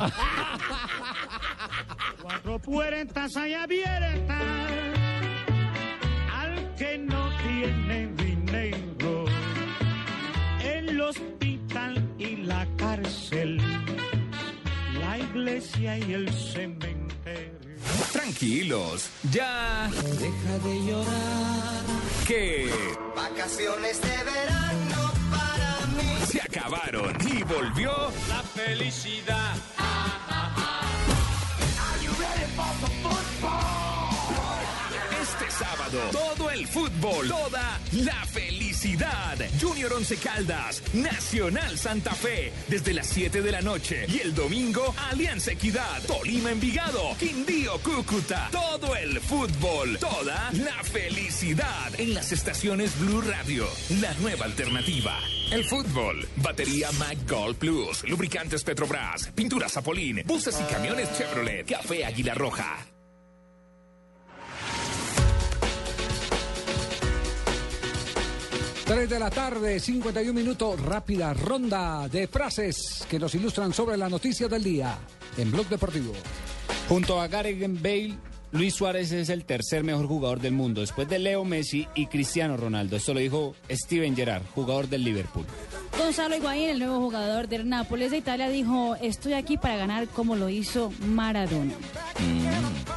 Cuatro 2.22 2.58
puertas 2.60 3.36
hay 3.36 3.54
abiertas 3.54 4.42
al 6.32 6.74
que 6.76 6.98
no 6.98 7.28
tiene 7.42 8.06
dinero. 8.06 9.24
El 10.62 11.00
hospital 11.00 12.08
y 12.18 12.36
la 12.36 12.64
cárcel, 12.76 13.60
la 15.00 15.18
iglesia 15.18 15.98
y 15.98 16.12
el 16.12 16.32
cementerio. 16.32 17.03
Tranquilos, 18.12 19.10
ya. 19.30 19.90
Deja 19.92 20.58
de 20.64 20.84
llorar. 20.86 21.84
Que 22.26 22.70
Vacaciones 23.14 24.00
de 24.00 24.24
verano 24.24 25.12
para 25.30 25.86
mí. 25.96 26.26
se 26.26 26.40
acabaron 26.40 27.16
y 27.30 27.42
volvió 27.42 27.92
La 28.28 28.42
felicidad. 28.42 29.54
Este 35.34 35.50
sábado. 35.50 35.98
Todo 36.12 36.50
el 36.50 36.66
fútbol, 36.66 37.28
toda 37.28 37.80
la 37.92 38.24
felicidad. 38.26 39.36
Junior 39.60 39.92
Once 39.94 40.16
Caldas, 40.16 40.82
Nacional 40.92 41.76
Santa 41.76 42.14
Fe, 42.14 42.52
desde 42.68 42.94
las 42.94 43.08
7 43.08 43.42
de 43.42 43.50
la 43.50 43.60
noche. 43.60 44.06
Y 44.08 44.20
el 44.20 44.34
domingo, 44.34 44.94
Alianza 45.10 45.52
Equidad, 45.52 46.02
Tolima 46.06 46.52
Envigado, 46.52 47.16
Quindío 47.18 47.78
Cúcuta. 47.80 48.48
Todo 48.52 48.94
el 48.94 49.20
fútbol, 49.20 49.98
toda 49.98 50.50
la 50.52 50.84
felicidad. 50.84 51.98
En 51.98 52.14
las 52.14 52.30
estaciones 52.30 52.98
Blue 53.00 53.22
Radio, 53.22 53.66
la 54.00 54.14
nueva 54.14 54.44
alternativa. 54.44 55.18
El 55.50 55.64
fútbol, 55.64 56.28
batería 56.36 56.90
Mac 56.92 57.18
Gold 57.28 57.56
Plus, 57.56 58.04
lubricantes 58.04 58.62
Petrobras, 58.62 59.32
pinturas 59.34 59.72
Zapolín, 59.72 60.22
buses 60.26 60.60
y 60.60 60.72
camiones 60.72 61.12
Chevrolet, 61.18 61.66
café 61.68 62.04
Águila 62.04 62.34
Roja. 62.34 62.93
Tres 68.84 69.08
de 69.08 69.18
la 69.18 69.30
tarde, 69.30 69.80
51 69.80 70.34
minutos, 70.34 70.78
rápida 70.78 71.32
ronda 71.32 72.06
de 72.06 72.28
frases 72.28 73.06
que 73.08 73.18
nos 73.18 73.34
ilustran 73.34 73.72
sobre 73.72 73.96
la 73.96 74.10
noticia 74.10 74.46
del 74.46 74.62
día 74.62 74.98
en 75.38 75.50
Blog 75.50 75.66
Deportivo. 75.68 76.12
Junto 76.86 77.18
a 77.18 77.26
Gareth 77.26 77.80
Bale, 77.80 78.18
Luis 78.52 78.74
Suárez 78.74 79.10
es 79.12 79.30
el 79.30 79.46
tercer 79.46 79.84
mejor 79.84 80.06
jugador 80.06 80.38
del 80.38 80.52
mundo, 80.52 80.82
después 80.82 81.08
de 81.08 81.18
Leo 81.18 81.46
Messi 81.46 81.88
y 81.94 82.08
Cristiano 82.08 82.58
Ronaldo. 82.58 82.96
Esto 82.96 83.14
lo 83.14 83.20
dijo 83.20 83.54
Steven 83.70 84.14
Gerrard, 84.14 84.42
jugador 84.54 84.86
del 84.86 85.02
Liverpool. 85.02 85.46
Gonzalo 85.98 86.36
Higuaín, 86.36 86.70
el 86.70 86.78
nuevo 86.80 86.98
jugador 87.00 87.48
del 87.48 87.68
Nápoles 87.68 88.10
de 88.10 88.18
Italia, 88.18 88.48
dijo, 88.48 88.96
estoy 89.00 89.34
aquí 89.34 89.56
para 89.56 89.76
ganar 89.76 90.08
como 90.08 90.36
lo 90.36 90.48
hizo 90.48 90.92
Maradona. 91.06 91.74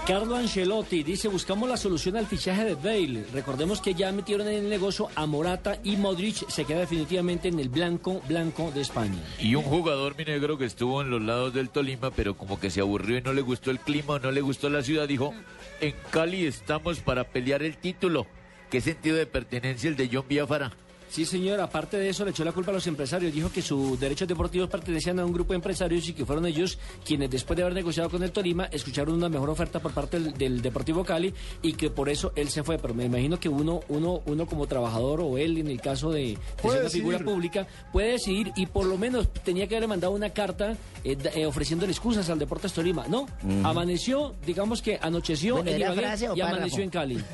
Carlo 0.06 0.36
Ancelotti 0.36 1.04
dice, 1.04 1.28
buscamos 1.28 1.68
la 1.70 1.78
solución 1.78 2.18
al 2.18 2.28
fichaje 2.28 2.64
de 2.64 2.76
Bale. 2.76 3.26
Recordemos 3.34 3.82
que 3.82 3.94
ya 3.94 4.12
metieron 4.12 4.48
en 4.48 4.56
el 4.56 4.70
negocio 4.70 5.10
a 5.16 5.26
Morata 5.26 5.78
y 5.84 5.98
Modric 5.98 6.50
se 6.50 6.66
queda 6.66 6.80
definitivamente 6.80 7.50
en 7.50 7.60
el 7.60 7.70
blanco, 7.70 8.22
blanco 8.28 8.72
de 8.72 8.82
España. 8.82 9.22
Y 9.40 9.56
un 9.56 9.64
jugador, 9.64 10.16
mi 10.18 10.26
negro, 10.26 10.58
que 10.58 10.66
estuvo 10.66 11.02
en 11.02 11.10
los 11.10 11.22
lados 11.22 11.54
del 11.54 11.70
Tolima, 11.70 12.12
pero 12.12 12.38
como 12.38 12.60
que 12.60 12.70
se 12.70 12.82
aburrió 12.82 13.18
y 13.18 13.22
no 13.22 13.34
le 13.34 13.42
gustó 13.42 13.70
el 13.70 13.80
clima 13.80 14.16
o 14.16 14.20
no 14.20 14.32
le 14.32 14.42
gustó 14.42 14.70
la 14.70 14.82
ciudad, 14.82 15.08
dijo, 15.08 15.34
en 15.82 15.94
Cali 16.10 16.46
estamos 16.46 17.00
para 17.00 17.26
pelear 17.26 17.62
el 17.62 17.78
título. 17.78 18.28
¿Qué 18.72 18.82
sentido 18.82 19.18
de 19.18 19.26
pertenencia 19.26 19.90
el 19.90 19.96
de 19.96 20.10
John 20.12 20.26
Biafara? 20.28 20.72
Sí, 21.10 21.26
señor, 21.26 21.60
aparte 21.62 21.98
de 21.98 22.10
eso 22.10 22.26
le 22.26 22.32
echó 22.32 22.44
la 22.44 22.52
culpa 22.52 22.72
a 22.72 22.76
los 22.76 22.88
empresarios. 22.88 23.34
Dijo 23.34 23.52
que 23.52 23.62
sus 23.62 24.00
derechos 24.00 24.28
deportivos 24.28 24.70
pertenecían 24.70 25.20
a 25.20 25.26
un 25.26 25.34
grupo 25.34 25.54
de 25.54 25.58
empresarios 25.58 26.08
y 26.10 26.14
que 26.14 26.26
fueron 26.26 26.46
ellos 26.46 26.78
quienes 27.06 27.30
después 27.30 27.56
de 27.58 27.64
haber 27.64 27.76
negociado 27.76 28.10
con 28.10 28.24
el 28.24 28.32
Tolima 28.32 28.66
escucharon 28.66 29.16
una 29.16 29.30
mejor 29.30 29.50
oferta 29.50 29.80
por 29.80 29.94
parte 29.94 30.20
del, 30.20 30.34
del 30.34 30.62
Deportivo 30.62 31.04
Cali 31.04 31.34
y 31.62 31.74
que 31.74 31.90
por 31.90 32.10
eso 32.10 32.32
él 32.36 32.50
se 32.50 32.64
fue. 32.64 32.78
Pero 32.78 32.94
me 32.94 33.06
imagino 33.06 33.40
que 33.40 33.50
uno, 33.50 33.82
uno, 33.88 34.22
uno 34.26 34.46
como 34.46 34.68
trabajador 34.68 35.22
o 35.22 35.38
él 35.38 35.58
en 35.58 35.68
el 35.68 35.82
caso 35.82 36.12
de, 36.12 36.38
ser 36.62 36.82
una 36.82 36.90
figura 36.90 37.20
pública 37.20 37.68
puede 37.92 38.12
decidir 38.12 38.52
y 38.56 38.66
por 38.66 38.86
lo 38.86 38.98
menos 38.98 39.32
tenía 39.44 39.68
que 39.68 39.76
haberle 39.76 39.88
mandado 39.88 40.14
una 40.14 40.30
carta 40.32 40.76
eh, 41.04 41.18
eh, 41.36 41.46
ofreciéndole 41.46 41.92
excusas 41.92 42.30
al 42.30 42.40
Deportes 42.40 42.74
Tolima. 42.74 43.08
No, 43.08 43.28
amaneció, 43.64 44.36
digamos 44.46 44.82
que 44.82 45.00
anocheció 45.02 45.56
Bueno, 45.56 45.70
en 45.70 45.76
¿era 45.78 45.86
Ibagué 45.88 46.02
frase 46.02 46.30
o 46.30 46.36
y 46.36 46.42
amaneció 46.42 46.84
en 46.84 46.90
Cali. 46.90 47.24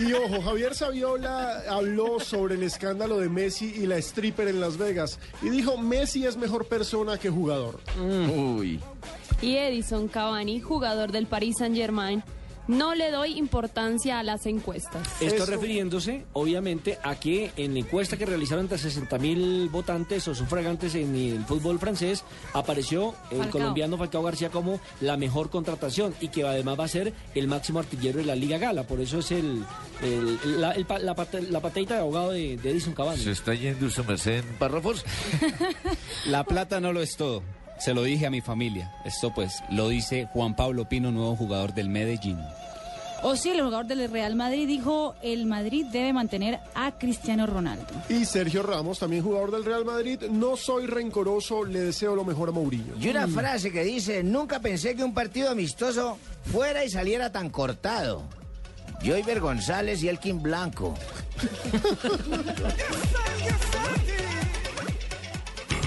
Y 0.00 0.12
ojo, 0.12 0.40
Javier 0.42 0.74
Saviola 0.74 1.62
habló 1.68 2.18
sobre 2.18 2.41
el 2.50 2.64
escándalo 2.64 3.18
de 3.18 3.28
Messi 3.28 3.72
y 3.76 3.86
la 3.86 3.98
stripper 3.98 4.48
en 4.48 4.60
Las 4.60 4.78
Vegas 4.78 5.20
y 5.42 5.50
dijo, 5.50 5.78
Messi 5.78 6.26
es 6.26 6.36
mejor 6.36 6.66
persona 6.66 7.18
que 7.18 7.30
jugador. 7.30 7.78
Uy. 8.00 8.80
Y 9.40 9.56
Edison 9.56 10.08
Cavani, 10.08 10.60
jugador 10.60 11.12
del 11.12 11.26
Paris 11.26 11.58
Saint-Germain, 11.58 12.24
no 12.68 12.94
le 12.94 13.10
doy 13.10 13.38
importancia 13.38 14.18
a 14.18 14.22
las 14.22 14.46
encuestas. 14.46 15.06
Esto 15.20 15.46
refiriéndose, 15.46 16.24
obviamente, 16.32 16.98
a 17.02 17.16
que 17.16 17.50
en 17.56 17.74
la 17.74 17.80
encuesta 17.80 18.16
que 18.16 18.26
realizaron 18.26 18.64
entre 18.64 18.78
60 18.78 19.18
mil 19.18 19.68
votantes 19.68 20.26
o 20.28 20.34
sufragantes 20.34 20.94
en 20.94 21.14
el 21.14 21.44
fútbol 21.44 21.78
francés, 21.78 22.24
apareció 22.52 23.14
el 23.30 23.38
Falcao. 23.38 23.50
colombiano 23.60 23.98
Falcao 23.98 24.22
García 24.22 24.50
como 24.50 24.80
la 25.00 25.16
mejor 25.16 25.50
contratación 25.50 26.14
y 26.20 26.28
que 26.28 26.44
además 26.44 26.78
va 26.78 26.84
a 26.84 26.88
ser 26.88 27.12
el 27.34 27.48
máximo 27.48 27.78
artillero 27.80 28.18
de 28.18 28.24
la 28.26 28.34
Liga 28.36 28.58
Gala. 28.58 28.84
Por 28.84 29.00
eso 29.00 29.18
es 29.18 29.32
el, 29.32 29.64
el- 30.02 30.60
la, 30.60 30.72
el 30.72 30.86
pa- 30.86 30.98
la 30.98 31.14
pate- 31.14 31.42
la 31.48 31.60
patadita 31.60 31.94
de 31.94 32.00
abogado 32.00 32.30
de, 32.30 32.56
de 32.56 32.70
Edison 32.70 32.94
Cavani. 32.94 33.22
¿Se 33.22 33.32
está 33.32 33.54
yendo 33.54 33.90
su 33.90 34.04
merced 34.04 34.38
en 34.38 34.54
párrafos? 34.58 35.04
La 36.26 36.44
plata 36.44 36.80
no 36.80 36.92
lo 36.92 37.02
es 37.02 37.16
todo. 37.16 37.42
Se 37.82 37.94
lo 37.94 38.04
dije 38.04 38.26
a 38.26 38.30
mi 38.30 38.40
familia. 38.40 38.92
Esto 39.04 39.34
pues 39.34 39.64
lo 39.68 39.88
dice 39.88 40.28
Juan 40.32 40.54
Pablo 40.54 40.88
Pino, 40.88 41.10
nuevo 41.10 41.34
jugador 41.34 41.74
del 41.74 41.88
Medellín. 41.88 42.38
O 43.24 43.34
sí, 43.34 43.50
el 43.50 43.60
jugador 43.60 43.86
del 43.86 44.08
Real 44.08 44.36
Madrid 44.36 44.68
dijo, 44.68 45.16
el 45.20 45.46
Madrid 45.46 45.86
debe 45.90 46.12
mantener 46.12 46.60
a 46.76 46.92
Cristiano 46.92 47.44
Ronaldo. 47.44 47.86
Y 48.08 48.24
Sergio 48.24 48.62
Ramos, 48.62 49.00
también 49.00 49.24
jugador 49.24 49.50
del 49.50 49.64
Real 49.64 49.84
Madrid, 49.84 50.20
no 50.30 50.56
soy 50.56 50.86
rencoroso, 50.86 51.64
le 51.64 51.80
deseo 51.80 52.14
lo 52.14 52.24
mejor 52.24 52.50
a 52.50 52.52
Mourinho. 52.52 52.94
Y 53.00 53.08
una 53.08 53.26
frase 53.26 53.72
que 53.72 53.82
dice, 53.82 54.22
nunca 54.22 54.60
pensé 54.60 54.94
que 54.94 55.02
un 55.02 55.12
partido 55.12 55.50
amistoso 55.50 56.18
fuera 56.52 56.84
y 56.84 56.90
saliera 56.90 57.32
tan 57.32 57.50
cortado. 57.50 58.22
Joyver 59.04 59.40
González 59.40 60.04
y 60.04 60.08
Elkin 60.08 60.40
Blanco. 60.40 60.94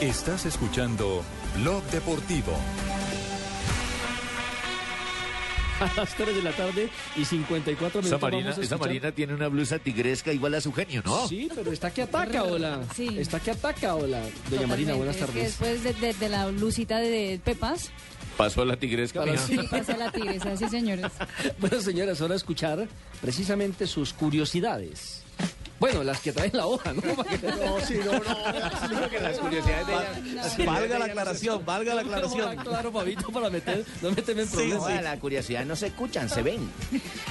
Estás 0.00 0.46
escuchando 0.46 1.22
Blog 1.58 1.82
Deportivo. 1.90 2.52
A 5.80 5.90
las 5.96 6.14
3 6.14 6.36
de 6.36 6.42
la 6.42 6.52
tarde 6.52 6.90
y 7.16 7.24
54 7.24 8.00
Esa 8.00 8.06
minutos. 8.06 8.20
Marina, 8.22 8.42
vamos 8.50 8.58
a 8.58 8.62
esa 8.62 8.76
Marina 8.76 9.12
tiene 9.12 9.34
una 9.34 9.48
blusa 9.48 9.78
tigresca 9.78 10.30
igual 10.32 10.54
a 10.54 10.60
su 10.60 10.72
genio, 10.74 11.02
¿no? 11.04 11.26
Sí, 11.26 11.48
pero 11.54 11.72
está 11.72 11.90
que 11.90 12.02
ataca, 12.02 12.42
hola. 12.44 12.80
Sí. 12.94 13.08
Está 13.18 13.40
que 13.40 13.50
ataca, 13.52 13.94
hola. 13.94 14.22
Doña 14.50 14.66
Marina, 14.66 14.92
buenas 14.94 15.16
Totalmente. 15.16 15.48
Es 15.48 15.56
que 15.56 15.64
tardes. 15.64 15.80
después 15.80 16.00
de, 16.00 16.06
de- 16.06 16.14
de 16.14 16.28
la 16.28 16.50
lucita 16.50 16.98
de, 16.98 17.08
de 17.08 17.38
Pepas, 17.42 17.90
Pasó 18.36 18.64
la 18.64 18.76
tigresca, 18.78 19.22
sí, 19.36 19.58
pasa 19.70 19.96
la 19.98 20.10
tigresa, 20.12 20.56
sí 20.56 20.66
señores. 20.70 21.06
Bueno, 21.58 21.78
señoras, 21.82 22.22
ahora 22.22 22.36
escuchar 22.36 22.88
precisamente 23.20 23.86
sus 23.86 24.14
curiosidades. 24.14 25.24
Bueno, 25.80 26.04
las 26.04 26.20
que 26.20 26.30
traen 26.32 26.50
la 26.54 26.66
hoja, 26.66 26.92
¿no? 26.92 27.00
No, 27.02 27.80
sí, 27.80 27.94
no, 28.04 28.12
no. 28.12 29.10
que 29.10 29.18
las 29.18 29.38
curiosidades 29.38 29.86
de 29.86 29.92
ella- 29.94 30.70
Valga 30.70 30.98
la 30.98 31.04
aclaración, 31.06 31.64
valga 31.64 31.94
la 31.94 32.02
aclaración. 32.02 32.56
Claro, 32.56 32.92
para 32.92 33.50
meter, 33.50 33.84
no 34.02 34.10
meterme 34.10 34.42
en 34.42 34.48
Sí, 34.48 34.54
problemas. 34.56 34.94
no, 34.94 35.00
la 35.02 35.18
curiosidad 35.18 35.64
no 35.64 35.74
se 35.76 35.86
escuchan, 35.88 36.28
se 36.28 36.42
ven. 36.42 36.70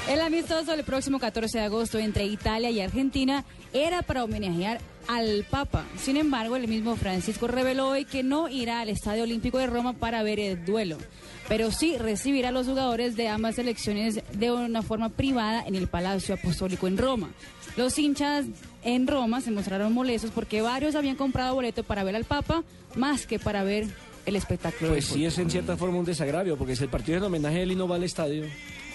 El 0.09 0.19
amistoso 0.21 0.71
del 0.71 0.83
próximo 0.83 1.19
14 1.19 1.59
de 1.59 1.63
agosto 1.65 1.99
entre 1.99 2.25
Italia 2.25 2.71
y 2.71 2.81
Argentina 2.81 3.45
era 3.71 4.01
para 4.01 4.23
homenajear 4.23 4.79
al 5.09 5.43
Papa. 5.49 5.85
Sin 5.97 6.17
embargo, 6.17 6.55
el 6.55 6.67
mismo 6.67 6.95
Francisco 6.95 7.47
reveló 7.47 7.89
hoy 7.89 8.05
que 8.05 8.21
no 8.21 8.47
irá 8.47 8.81
al 8.81 8.89
Estadio 8.89 9.23
Olímpico 9.23 9.57
de 9.57 9.65
Roma 9.65 9.93
para 9.93 10.21
ver 10.21 10.39
el 10.39 10.63
duelo, 10.63 10.99
pero 11.47 11.71
sí 11.71 11.97
recibirá 11.97 12.49
a 12.49 12.51
los 12.51 12.67
jugadores 12.67 13.15
de 13.15 13.27
ambas 13.27 13.55
selecciones 13.55 14.21
de 14.33 14.51
una 14.51 14.83
forma 14.83 15.09
privada 15.09 15.63
en 15.65 15.73
el 15.73 15.87
Palacio 15.87 16.35
Apostólico 16.35 16.87
en 16.87 16.99
Roma. 16.99 17.31
Los 17.75 17.97
hinchas 17.97 18.45
en 18.83 19.07
Roma 19.07 19.41
se 19.41 19.49
mostraron 19.49 19.93
molestos 19.93 20.29
porque 20.29 20.61
varios 20.61 20.93
habían 20.93 21.15
comprado 21.15 21.55
boleto 21.55 21.83
para 21.83 22.03
ver 22.03 22.15
al 22.15 22.25
Papa 22.25 22.63
más 22.95 23.25
que 23.25 23.39
para 23.39 23.63
ver 23.63 23.87
el 24.27 24.35
espectáculo. 24.35 24.91
Pues 24.91 25.05
sí, 25.05 25.25
es 25.25 25.39
en 25.39 25.49
cierta 25.49 25.75
forma 25.75 25.97
un 25.97 26.05
desagravio, 26.05 26.55
porque 26.55 26.75
si 26.75 26.83
el 26.83 26.89
partido 26.91 27.17
es 27.17 27.21
en 27.23 27.27
homenaje 27.27 27.57
a 27.57 27.61
él 27.63 27.71
y 27.71 27.75
no 27.75 27.87
va 27.87 27.95
al 27.95 28.03
estadio. 28.03 28.45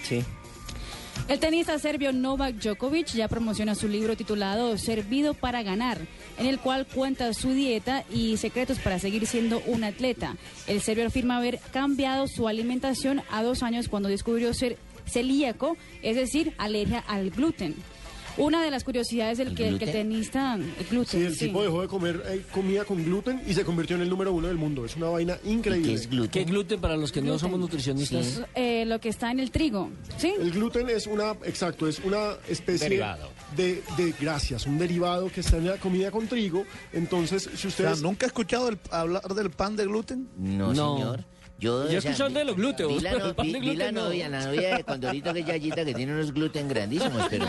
Sí. 0.04 0.22
El 1.28 1.38
tenista 1.38 1.78
serbio 1.78 2.12
Novak 2.12 2.56
Djokovic 2.56 3.06
ya 3.14 3.28
promociona 3.28 3.74
su 3.74 3.88
libro 3.88 4.14
titulado 4.14 4.76
Servido 4.76 5.32
para 5.32 5.62
ganar, 5.62 5.98
en 6.38 6.46
el 6.46 6.58
cual 6.58 6.86
cuenta 6.86 7.32
su 7.32 7.50
dieta 7.50 8.04
y 8.12 8.36
secretos 8.36 8.78
para 8.78 8.98
seguir 8.98 9.26
siendo 9.26 9.62
un 9.66 9.84
atleta. 9.84 10.36
El 10.66 10.82
serbio 10.82 11.06
afirma 11.06 11.38
haber 11.38 11.60
cambiado 11.72 12.28
su 12.28 12.46
alimentación 12.46 13.22
a 13.30 13.42
dos 13.42 13.62
años 13.62 13.88
cuando 13.88 14.10
descubrió 14.10 14.52
ser 14.52 14.76
celíaco, 15.06 15.76
es 16.02 16.16
decir, 16.16 16.54
alergia 16.58 17.02
al 17.06 17.30
gluten. 17.30 17.74
Una 18.36 18.62
de 18.64 18.70
las 18.70 18.82
curiosidades 18.82 19.38
del 19.38 19.54
que, 19.54 19.68
el 19.68 19.78
que 19.78 19.84
el 19.84 19.90
gluten? 19.90 19.92
tenista... 20.08 20.54
El 20.56 20.86
gluten, 20.90 21.20
Sí, 21.20 21.26
el 21.26 21.34
sí. 21.36 21.46
tipo 21.46 21.62
dejó 21.62 21.82
de 21.82 21.88
comer 21.88 22.22
eh, 22.26 22.42
comida 22.52 22.84
con 22.84 23.02
gluten 23.04 23.40
y 23.46 23.54
se 23.54 23.64
convirtió 23.64 23.94
en 23.96 24.02
el 24.02 24.08
número 24.10 24.32
uno 24.32 24.48
del 24.48 24.56
mundo. 24.56 24.84
Es 24.84 24.96
una 24.96 25.08
vaina 25.08 25.38
increíble. 25.44 26.28
¿Qué 26.30 26.44
gluten 26.44 26.80
para 26.80 26.96
los 26.96 27.12
que 27.12 27.22
no 27.22 27.38
somos 27.38 27.60
nutricionistas? 27.60 28.42
Eh, 28.54 28.84
lo 28.86 28.98
que 29.00 29.08
está 29.08 29.30
en 29.30 29.38
el 29.40 29.50
trigo, 29.52 29.90
¿sí? 30.18 30.34
El 30.38 30.50
gluten 30.50 30.88
es 30.90 31.06
una, 31.06 31.30
exacto, 31.44 31.86
es 31.86 32.00
una 32.00 32.32
especie 32.48 32.88
Derivado. 32.88 33.30
de, 33.56 33.82
de 33.96 34.12
grasas, 34.20 34.66
un 34.66 34.78
derivado 34.78 35.30
que 35.30 35.40
está 35.40 35.56
en 35.58 35.66
la 35.68 35.76
comida 35.76 36.10
con 36.10 36.26
trigo. 36.26 36.64
Entonces, 36.92 37.48
si 37.54 37.66
O 37.66 37.70
ustedes... 37.70 37.98
sea, 37.98 38.02
¿Nunca 38.08 38.26
he 38.26 38.28
escuchado 38.28 38.68
el- 38.68 38.78
hablar 38.90 39.22
del 39.34 39.50
pan 39.50 39.76
de 39.76 39.84
gluten? 39.86 40.28
No, 40.36 40.72
No. 40.74 40.96
señor. 40.96 41.24
Yo, 41.58 41.88
Yo 41.88 41.98
o 41.98 42.00
sea, 42.02 42.28
de 42.28 42.44
los 42.44 42.56
glúteos, 42.56 42.92
Vi 42.94 43.00
la, 43.00 43.12
pero 43.12 43.24
no- 43.36 43.42
el 43.42 43.46
vi- 43.46 43.52
de 43.52 43.60
vi 43.60 43.66
la 43.66 43.72
gluten 43.86 43.94
no. 43.94 44.04
novia, 44.04 44.28
la 44.28 44.44
novia 44.46 44.76
de 44.76 44.84
Condorito 44.84 45.32
que 45.32 45.40
es 45.40 45.46
Yayita, 45.46 45.84
que 45.84 45.94
tiene 45.94 46.12
unos 46.12 46.32
gluten 46.32 46.68
grandísimos, 46.68 47.26
pero... 47.30 47.46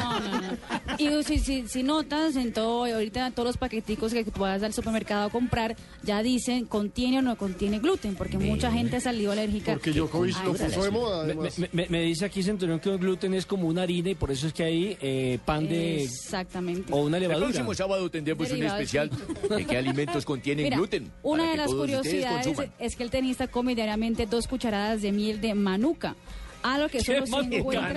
Y 0.98 1.24
si, 1.24 1.40
si, 1.40 1.68
si 1.68 1.84
notas 1.84 2.36
en 2.36 2.54
todo, 2.54 2.86
ahorita 2.86 3.32
todos 3.32 3.48
los 3.48 3.58
paqueticos 3.58 4.14
que 4.14 4.24
tú 4.24 4.40
vas 4.40 4.62
al 4.64 4.74
supermercado 4.74 5.28
a 5.28 5.30
comprar, 5.30 5.76
ya 6.04 6.22
dicen 6.24 6.66
contiene 6.66 7.20
o 7.20 7.22
no 7.22 7.36
contiene 7.38 7.80
gluten, 7.80 8.16
porque 8.16 8.38
mucha 8.38 8.72
gente 8.72 9.02
salió 9.02 9.32
alérgica. 9.32 9.74
Porque 9.74 9.92
Djokovic 9.92 10.36
lo 10.46 10.52
puso 10.54 10.84
de 10.84 10.92
moda, 10.92 11.24
Me, 11.26 11.32
además. 11.34 11.60
me- 11.60 11.70
me- 11.74 11.88
me 11.90 12.02
dice 12.02 12.26
aquí 12.26 12.44
Centurión 12.44 12.80
que 12.80 12.90
el 12.92 13.00
gluten 13.00 13.34
es 13.34 13.46
como 13.46 13.68
una 13.68 13.82
harina 13.82 14.12
y 14.12 14.16
por 14.16 14.32
eso 14.32 14.48
es 14.48 14.54
que 14.54 14.64
hay 14.64 14.98
eh, 15.02 15.40
pan 15.44 15.68
de... 15.68 16.04
Exactamente. 16.04 16.94
o 16.94 16.98
una 16.98 17.18
El 17.18 17.24
levadura. 17.24 17.48
próximo 17.48 17.74
sábado 17.74 18.10
tendremos 18.10 18.50
un 18.52 18.64
especial 18.64 19.10
de 19.50 19.66
qué 19.66 19.78
alimentos 19.78 20.24
contienen 20.26 20.64
Mira, 20.66 20.78
gluten. 20.78 21.12
Una 21.24 21.52
de 21.52 21.58
las 21.58 21.74
curiosidades 21.74 22.48
es 22.80 22.96
que 22.96 23.04
el 23.04 23.10
tenista 23.10 23.48
come 23.48 23.74
diariamente 23.76 23.95
dos 24.30 24.48
cucharadas 24.48 25.02
de 25.02 25.12
miel 25.12 25.42
de 25.42 25.54
manuka. 25.54 26.16
Algo 26.64 26.90
que 26.90 26.98
¿Qué 26.98 27.04
solo 27.04 27.28
se 27.28 27.58
encuentra. 27.58 27.94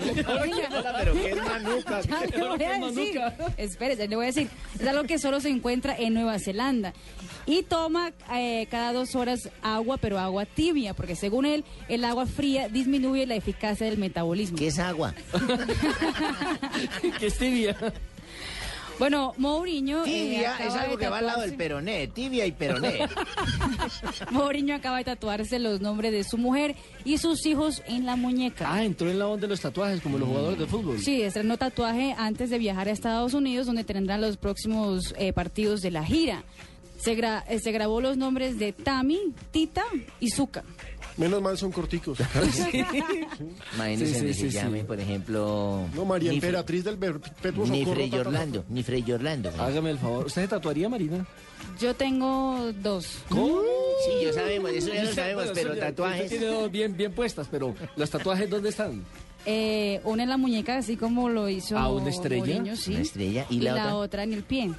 Pero 0.98 1.14
¿qué 1.14 1.30
es 1.30 1.36
manuka? 1.36 2.00
Ya 2.08 2.26
le 2.26 2.46
voy 2.48 2.64
a 2.64 2.78
decir. 2.78 3.20
Espérese, 3.56 4.08
le 4.08 4.16
voy 4.16 4.24
a 4.24 4.26
decir. 4.26 4.50
Es 4.78 4.86
algo 4.86 5.04
que 5.04 5.18
solo 5.18 5.40
se 5.40 5.48
encuentra 5.48 5.96
en 5.96 6.12
Nueva 6.12 6.38
Zelanda. 6.38 6.92
Y 7.46 7.62
toma 7.62 8.12
eh, 8.34 8.66
cada 8.70 8.92
dos 8.92 9.14
horas 9.14 9.48
agua, 9.62 9.96
pero 9.96 10.18
agua 10.18 10.44
tibia, 10.44 10.92
porque 10.92 11.16
según 11.16 11.46
él, 11.46 11.64
el 11.88 12.04
agua 12.04 12.26
fría 12.26 12.68
disminuye 12.68 13.24
la 13.26 13.36
eficacia 13.36 13.86
del 13.86 13.96
metabolismo. 13.96 14.58
¿Qué 14.58 14.66
es 14.66 14.78
agua? 14.78 15.14
que 17.18 17.26
es 17.26 17.38
tibia. 17.38 17.74
Bueno, 18.98 19.32
Mourinho. 19.36 20.04
eh, 20.04 20.10
Tibia 20.10 20.54
acaba 20.54 20.68
es 20.68 20.74
algo 20.74 20.98
que 20.98 21.08
va 21.08 21.18
al 21.18 21.26
lado 21.26 21.40
del 21.42 21.54
peroné, 21.54 22.08
tibia 22.08 22.46
y 22.46 22.52
peroné. 22.52 23.08
Mourinho 24.30 24.74
acaba 24.74 24.98
de 24.98 25.04
tatuarse 25.04 25.58
los 25.58 25.80
nombres 25.80 26.12
de 26.12 26.24
su 26.24 26.36
mujer 26.38 26.74
y 27.04 27.18
sus 27.18 27.46
hijos 27.46 27.82
en 27.86 28.06
la 28.06 28.16
muñeca. 28.16 28.66
Ah, 28.72 28.84
entró 28.84 29.10
en 29.10 29.18
la 29.18 29.28
onda 29.28 29.42
de 29.42 29.48
los 29.48 29.60
tatuajes 29.60 30.00
como 30.00 30.18
los 30.18 30.28
jugadores 30.28 30.58
de 30.58 30.66
fútbol. 30.66 30.98
Sí, 30.98 31.22
estrenó 31.22 31.56
tatuaje 31.56 32.14
antes 32.18 32.50
de 32.50 32.58
viajar 32.58 32.88
a 32.88 32.90
Estados 32.90 33.34
Unidos, 33.34 33.66
donde 33.66 33.84
tendrán 33.84 34.20
los 34.20 34.36
próximos 34.36 35.14
eh, 35.18 35.32
partidos 35.32 35.80
de 35.80 35.90
la 35.90 36.04
gira. 36.04 36.42
Se, 36.98 37.16
gra- 37.16 37.44
eh, 37.48 37.58
se 37.60 37.72
grabó 37.72 38.00
los 38.00 38.16
nombres 38.16 38.58
de 38.58 38.72
Tami, 38.72 39.18
Tita 39.50 39.84
y 40.20 40.30
Zuka. 40.30 40.64
Menos 41.16 41.40
mal 41.42 41.56
son 41.58 41.72
corticos. 41.72 42.18
Imagínense 43.74 44.06
Sí, 44.06 44.14
sí, 44.14 44.26
que 44.26 44.34
sí, 44.34 44.40
se 44.42 44.50
sí. 44.50 44.56
llame, 44.56 44.84
por 44.84 45.00
ejemplo... 45.00 45.86
No, 45.94 46.04
María 46.04 46.30
Nifre- 46.30 46.34
Emperatriz 46.34 46.84
del 46.84 46.96
Perpetuo. 46.98 47.66
Nifre 47.66 48.04
ta, 48.08 48.10
ta, 48.10 48.10
ta, 48.10 48.10
ta. 48.10 48.28
Orlando, 48.28 48.64
Orlando. 49.14 49.50
Hágame 49.58 49.90
el 49.90 49.98
favor. 49.98 50.26
¿Usted 50.26 50.42
se 50.42 50.48
tatuaría, 50.48 50.88
Marina? 50.88 51.26
Yo 51.80 51.94
tengo 51.94 52.72
dos. 52.82 53.18
¿Cómo? 53.28 53.60
Sí, 54.06 54.24
yo 54.24 54.32
sabemos, 54.32 54.70
eso 54.72 54.92
ya 54.94 55.04
lo 55.04 55.12
sabemos, 55.12 55.44
Bueno, 55.46 55.60
pero 55.60 55.74
ya- 55.74 55.80
tatuajes... 55.86 56.30
tiene 56.30 56.46
dos 56.46 56.70
bien, 56.70 56.96
bien 56.96 57.12
puestas, 57.12 57.48
pero 57.50 57.74
¿los 57.96 58.10
tatuajes 58.10 58.48
dónde 58.48 58.68
están? 58.68 59.04
Eh, 59.46 60.00
una 60.04 60.22
en 60.24 60.28
la 60.28 60.36
muñeca, 60.36 60.76
así 60.78 60.96
como 60.96 61.28
lo 61.28 61.48
hizo 61.48 61.76
Ah, 61.78 61.88
¿una 61.90 62.10
estrella? 62.10 62.44
Mourinho, 62.44 62.76
sí. 62.76 62.92
Una 62.92 63.00
estrella. 63.02 63.46
¿Y 63.50 63.60
la 63.60 63.96
otra? 63.96 64.22
en 64.24 64.32
el 64.34 64.42
pie. 64.44 64.70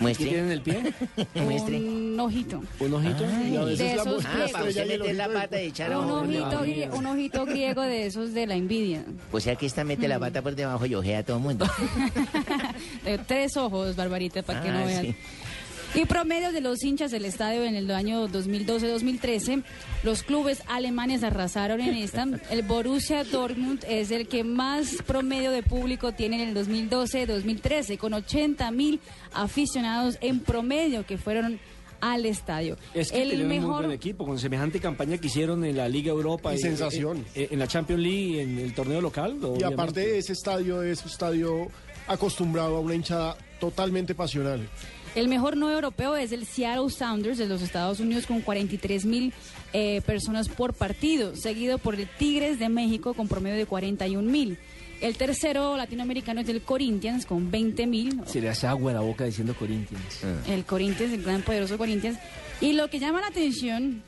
Muestre. 0.00 0.24
¿Qué 0.26 0.30
tiene 0.30 0.46
en 0.46 0.52
el 0.52 0.60
pie? 0.62 0.94
Muestre. 1.34 1.76
Un 1.78 2.20
ojito. 2.20 2.62
¿Un 2.80 2.94
ojito? 2.94 3.24
Ay, 3.26 3.52
Y 3.52 3.56
a 3.56 3.64
veces 3.64 3.78
de 3.78 3.96
la 3.96 4.02
esos 4.02 4.24
Ah, 4.26 4.46
para 4.52 4.64
usted 4.64 4.86
meter 4.86 5.14
la 5.16 5.28
pata 5.28 5.62
y 5.62 5.66
echar 5.66 5.96
Un 5.96 6.10
ojito, 6.10 6.96
un 6.96 7.06
ojito 7.06 7.44
griego 7.46 7.82
de 7.82 8.06
esos 8.06 8.32
de 8.34 8.46
la 8.46 8.54
envidia. 8.54 9.04
Pues 9.30 9.44
sea 9.44 9.56
que 9.56 9.66
esta 9.66 9.84
mete 9.84 10.06
Mm. 10.06 10.10
la 10.10 10.18
pata 10.20 10.42
por 10.42 10.54
debajo 10.54 10.86
y 10.86 10.94
ojea 10.94 11.18
a 11.18 11.22
todo 11.22 11.36
el 11.38 11.42
mundo. 11.42 11.66
De 13.04 13.18
tres 13.26 13.56
ojos, 13.56 13.96
Barbarita, 13.96 14.42
para 14.42 14.62
que 14.62 14.68
Ah, 14.68 14.72
no 14.72 14.86
vean. 14.86 15.02
sí. 15.04 15.14
Y 15.94 16.04
promedio 16.04 16.52
de 16.52 16.60
los 16.60 16.84
hinchas 16.84 17.10
del 17.10 17.24
estadio 17.24 17.64
en 17.64 17.74
el 17.74 17.90
año 17.90 18.28
2012-2013, 18.28 19.64
los 20.04 20.22
clubes 20.22 20.62
alemanes 20.68 21.24
arrasaron 21.24 21.80
en 21.80 21.94
esta. 21.94 22.26
El 22.50 22.62
Borussia 22.62 23.24
Dortmund 23.24 23.84
es 23.88 24.10
el 24.10 24.28
que 24.28 24.44
más 24.44 24.96
promedio 25.06 25.50
de 25.50 25.62
público 25.62 26.12
tiene 26.12 26.42
en 26.42 26.50
el 26.50 26.66
2012-2013, 26.90 27.96
con 27.98 28.12
80 28.14 28.70
mil 28.70 29.00
aficionados 29.32 30.18
en 30.20 30.40
promedio 30.40 31.04
que 31.06 31.18
fueron 31.18 31.58
al 32.00 32.26
estadio. 32.26 32.76
Es 32.94 33.10
que 33.10 33.22
el 33.22 33.30
tienen 33.30 33.46
un 33.46 33.48
muy 33.48 33.58
mejor 33.58 33.82
buen 33.84 33.90
equipo, 33.96 34.24
con 34.24 34.38
semejante 34.38 34.78
campaña 34.78 35.18
que 35.18 35.26
hicieron 35.26 35.64
en 35.64 35.76
la 35.76 35.88
Liga 35.88 36.10
Europa. 36.12 36.52
Y 36.52 36.56
eh, 36.58 36.60
sensación. 36.60 37.24
eh, 37.34 37.48
en 37.50 37.58
la 37.58 37.66
Champions 37.66 38.02
League, 38.02 38.42
en 38.42 38.58
el 38.58 38.72
torneo 38.74 39.00
local. 39.00 39.36
Y 39.58 39.64
aparte 39.64 40.18
ese 40.18 40.34
estadio 40.34 40.82
es 40.82 41.02
un 41.02 41.10
estadio 41.10 41.68
acostumbrado 42.06 42.76
a 42.76 42.80
una 42.80 42.94
hinchada 42.94 43.36
totalmente 43.58 44.14
pasional. 44.14 44.68
El 45.18 45.26
mejor 45.26 45.56
no 45.56 45.68
europeo 45.68 46.14
es 46.14 46.30
el 46.30 46.46
Seattle 46.46 46.90
Sounders 46.90 47.38
de 47.38 47.48
los 47.48 47.60
Estados 47.60 47.98
Unidos 47.98 48.24
con 48.24 48.40
43 48.40 49.04
mil 49.04 49.32
eh, 49.72 50.00
personas 50.02 50.48
por 50.48 50.74
partido, 50.74 51.34
seguido 51.34 51.78
por 51.78 51.96
el 51.96 52.06
Tigres 52.06 52.60
de 52.60 52.68
México 52.68 53.14
con 53.14 53.26
promedio 53.26 53.56
de 53.56 53.66
41 53.66 54.30
mil. 54.30 54.58
El 55.00 55.16
tercero 55.16 55.76
latinoamericano 55.76 56.40
es 56.40 56.48
el 56.48 56.62
Corinthians 56.62 57.26
con 57.26 57.50
20 57.50 57.88
mil. 57.88 58.20
Se 58.26 58.40
le 58.40 58.48
hace 58.48 58.68
agua 58.68 58.92
a 58.92 58.94
la 58.94 59.00
boca 59.00 59.24
diciendo 59.24 59.56
Corinthians. 59.58 60.20
El 60.46 60.64
Corinthians, 60.64 61.12
el 61.12 61.24
gran 61.24 61.42
poderoso 61.42 61.76
Corinthians. 61.76 62.16
Y 62.60 62.74
lo 62.74 62.88
que 62.88 63.00
llama 63.00 63.20
la 63.20 63.26
atención 63.26 64.04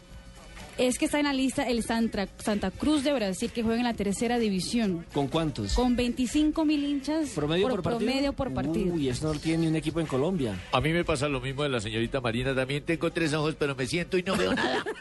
es 0.87 0.99
que 0.99 1.05
está 1.07 1.19
en 1.19 1.27
la 1.27 1.33
lista 1.33 1.63
el 1.69 1.83
Santa, 1.83 2.29
Santa 2.39 2.71
Cruz 2.71 3.05
de 3.05 3.13
Brasil, 3.13 3.51
que 3.53 3.63
juega 3.63 3.79
en 3.79 3.85
la 3.85 3.95
tercera 3.95 4.39
división, 4.39 5.05
¿Con 5.13 5.29
cuántos? 5.29 5.75
con 5.75 5.95
25 5.97 6.65
mil 6.65 6.85
hinchas 6.85 7.31
¿Promedio 7.31 7.69
por, 7.69 7.83
partido? 7.83 7.99
promedio 7.99 8.33
por 8.33 8.55
partido. 8.55 8.95
Uy, 8.95 9.09
eso 9.09 9.27
no 9.29 9.35
lo 9.35 9.41
tiene 9.41 9.59
ni 9.63 9.67
un 9.69 9.77
equipo 9.77 10.01
en 10.01 10.07
Colombia. 10.07 10.59
A 10.73 10.81
mí 10.81 10.93
me 10.93 11.05
pasa 11.05 11.29
lo 11.29 11.41
mismo 11.41 11.63
de 11.63 11.69
la 11.69 11.81
señorita 11.81 12.21
Marina. 12.21 12.55
También 12.55 12.83
tengo 12.85 13.11
tres 13.11 13.33
ojos, 13.35 13.55
pero 13.59 13.75
me 13.75 13.87
siento 13.87 14.17
y 14.19 14.23
no 14.23 14.37
veo 14.37 14.55
nada. 14.55 14.85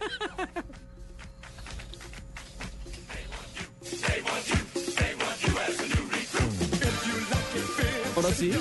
Ahora 8.16 8.30
sí. 8.34 8.52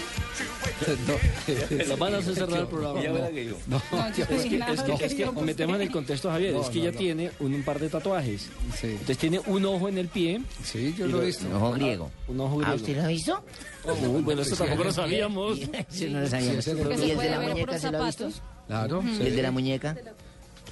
No. 1.07 1.77
Las 1.87 1.99
van 1.99 2.15
a 2.15 2.19
hacer 2.19 2.35
cerrar 2.35 2.61
el 2.61 2.67
programa. 2.67 3.03
Ya 3.03 3.13
verá 3.13 3.31
que 3.31 3.47
yo. 3.47 3.57
No, 3.67 3.81
yo 4.17 4.25
es 4.25 4.29
que, 4.45 4.57
es 4.57 4.83
que, 4.83 5.07
es 5.07 5.15
que 5.15 5.31
metemos 5.43 5.77
en 5.77 5.83
el 5.83 5.91
contexto, 5.91 6.31
Javier. 6.31 6.55
No, 6.55 6.63
es 6.63 6.69
que 6.71 6.83
no. 6.93 6.93
tiene 6.99 7.31
un, 7.41 7.55
un 7.55 7.63
par 7.63 7.79
de 7.79 7.89
tatuajes. 7.89 8.49
Entonces 8.83 9.19
tiene 9.19 9.41
un 9.47 9.65
ojo 9.65 9.89
en 9.89 9.99
el 9.99 10.09
pie. 10.09 10.41
Sí, 10.65 10.95
yo 10.97 11.07
lo 11.07 11.17
lo- 11.19 11.23
he 11.23 11.27
visto. 11.27 11.47
Un 11.47 11.55
ojo 11.55 11.73
griego. 11.73 12.11
Un 12.29 12.41
ojo 12.41 12.55
¿Ah, 12.57 12.59
griego. 12.61 12.77
usted 12.77 12.97
lo 12.97 13.03
ha 13.03 13.07
visto? 13.09 13.45
Bueno, 14.23 14.43
eso 14.43 14.55
Sí, 14.55 14.59
tampoco 14.63 14.85
lo 14.85 14.91
sí. 14.91 14.97
sabíamos. 14.97 15.59
Sí, 15.89 16.09
no 16.09 16.21
lo 16.21 16.29
sabíamos. 16.29 16.65
Sí, 16.65 16.71
sí, 16.73 16.77
¿Y 17.07 17.11
el 17.11 17.19
de 17.19 17.31
la 17.31 17.41
muñeca 17.41 17.79
se 17.79 17.91
lo 17.91 18.03
ha 18.03 18.07
visto? 18.07 18.29
Claro. 18.67 19.03
¿Y 19.07 19.17
sí. 19.17 19.23
el 19.27 19.37
de 19.37 19.43
la 19.43 19.51
muñeca? 19.51 19.97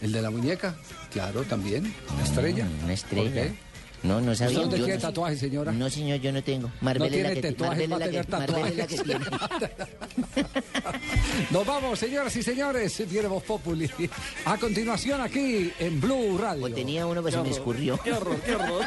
El 0.02 0.12
de 0.12 0.20
la 0.20 0.30
muñeca, 0.30 0.76
claro, 1.10 1.42
también. 1.44 1.94
Una 2.12 2.22
estrella. 2.24 2.64
Mm, 2.66 2.84
Una 2.84 2.92
estrella. 2.92 3.54
No, 4.02 4.20
no 4.20 4.34
sabía. 4.34 4.60
¿Usted 4.60 4.76
Yo 4.78 4.84
tiene 4.84 5.00
no- 5.00 5.08
tatuaje, 5.08 5.36
señora? 5.36 5.72
No, 5.72 5.90
señor, 5.90 6.20
yo 6.20 6.32
no 6.32 6.42
tengo. 6.42 6.70
Marvel 6.80 7.02
no 7.02 7.08
tiene 7.08 7.28
es 7.28 7.34
la 7.34 7.40
que, 7.40 7.48
la 8.76 8.86
que 8.86 8.98
tiene. 8.98 9.24
Nos 11.50 11.66
vamos, 11.66 11.98
señoras 11.98 12.34
y 12.36 12.42
señores. 12.42 13.02
Viene 13.10 13.28
Voz 13.28 13.42
Populi. 13.44 13.90
A 14.44 14.56
continuación 14.58 15.20
aquí 15.20 15.72
en 15.78 16.00
Blue 16.00 16.38
Radio. 16.38 16.72
tenía 16.72 17.06
uno, 17.06 17.22
pero 17.22 17.38
se 17.38 17.42
me 17.42 17.50
escurrió. 17.50 17.98
Qué 18.02 18.12
horror, 18.12 18.40
qué 18.42 18.54
horror. 18.54 18.84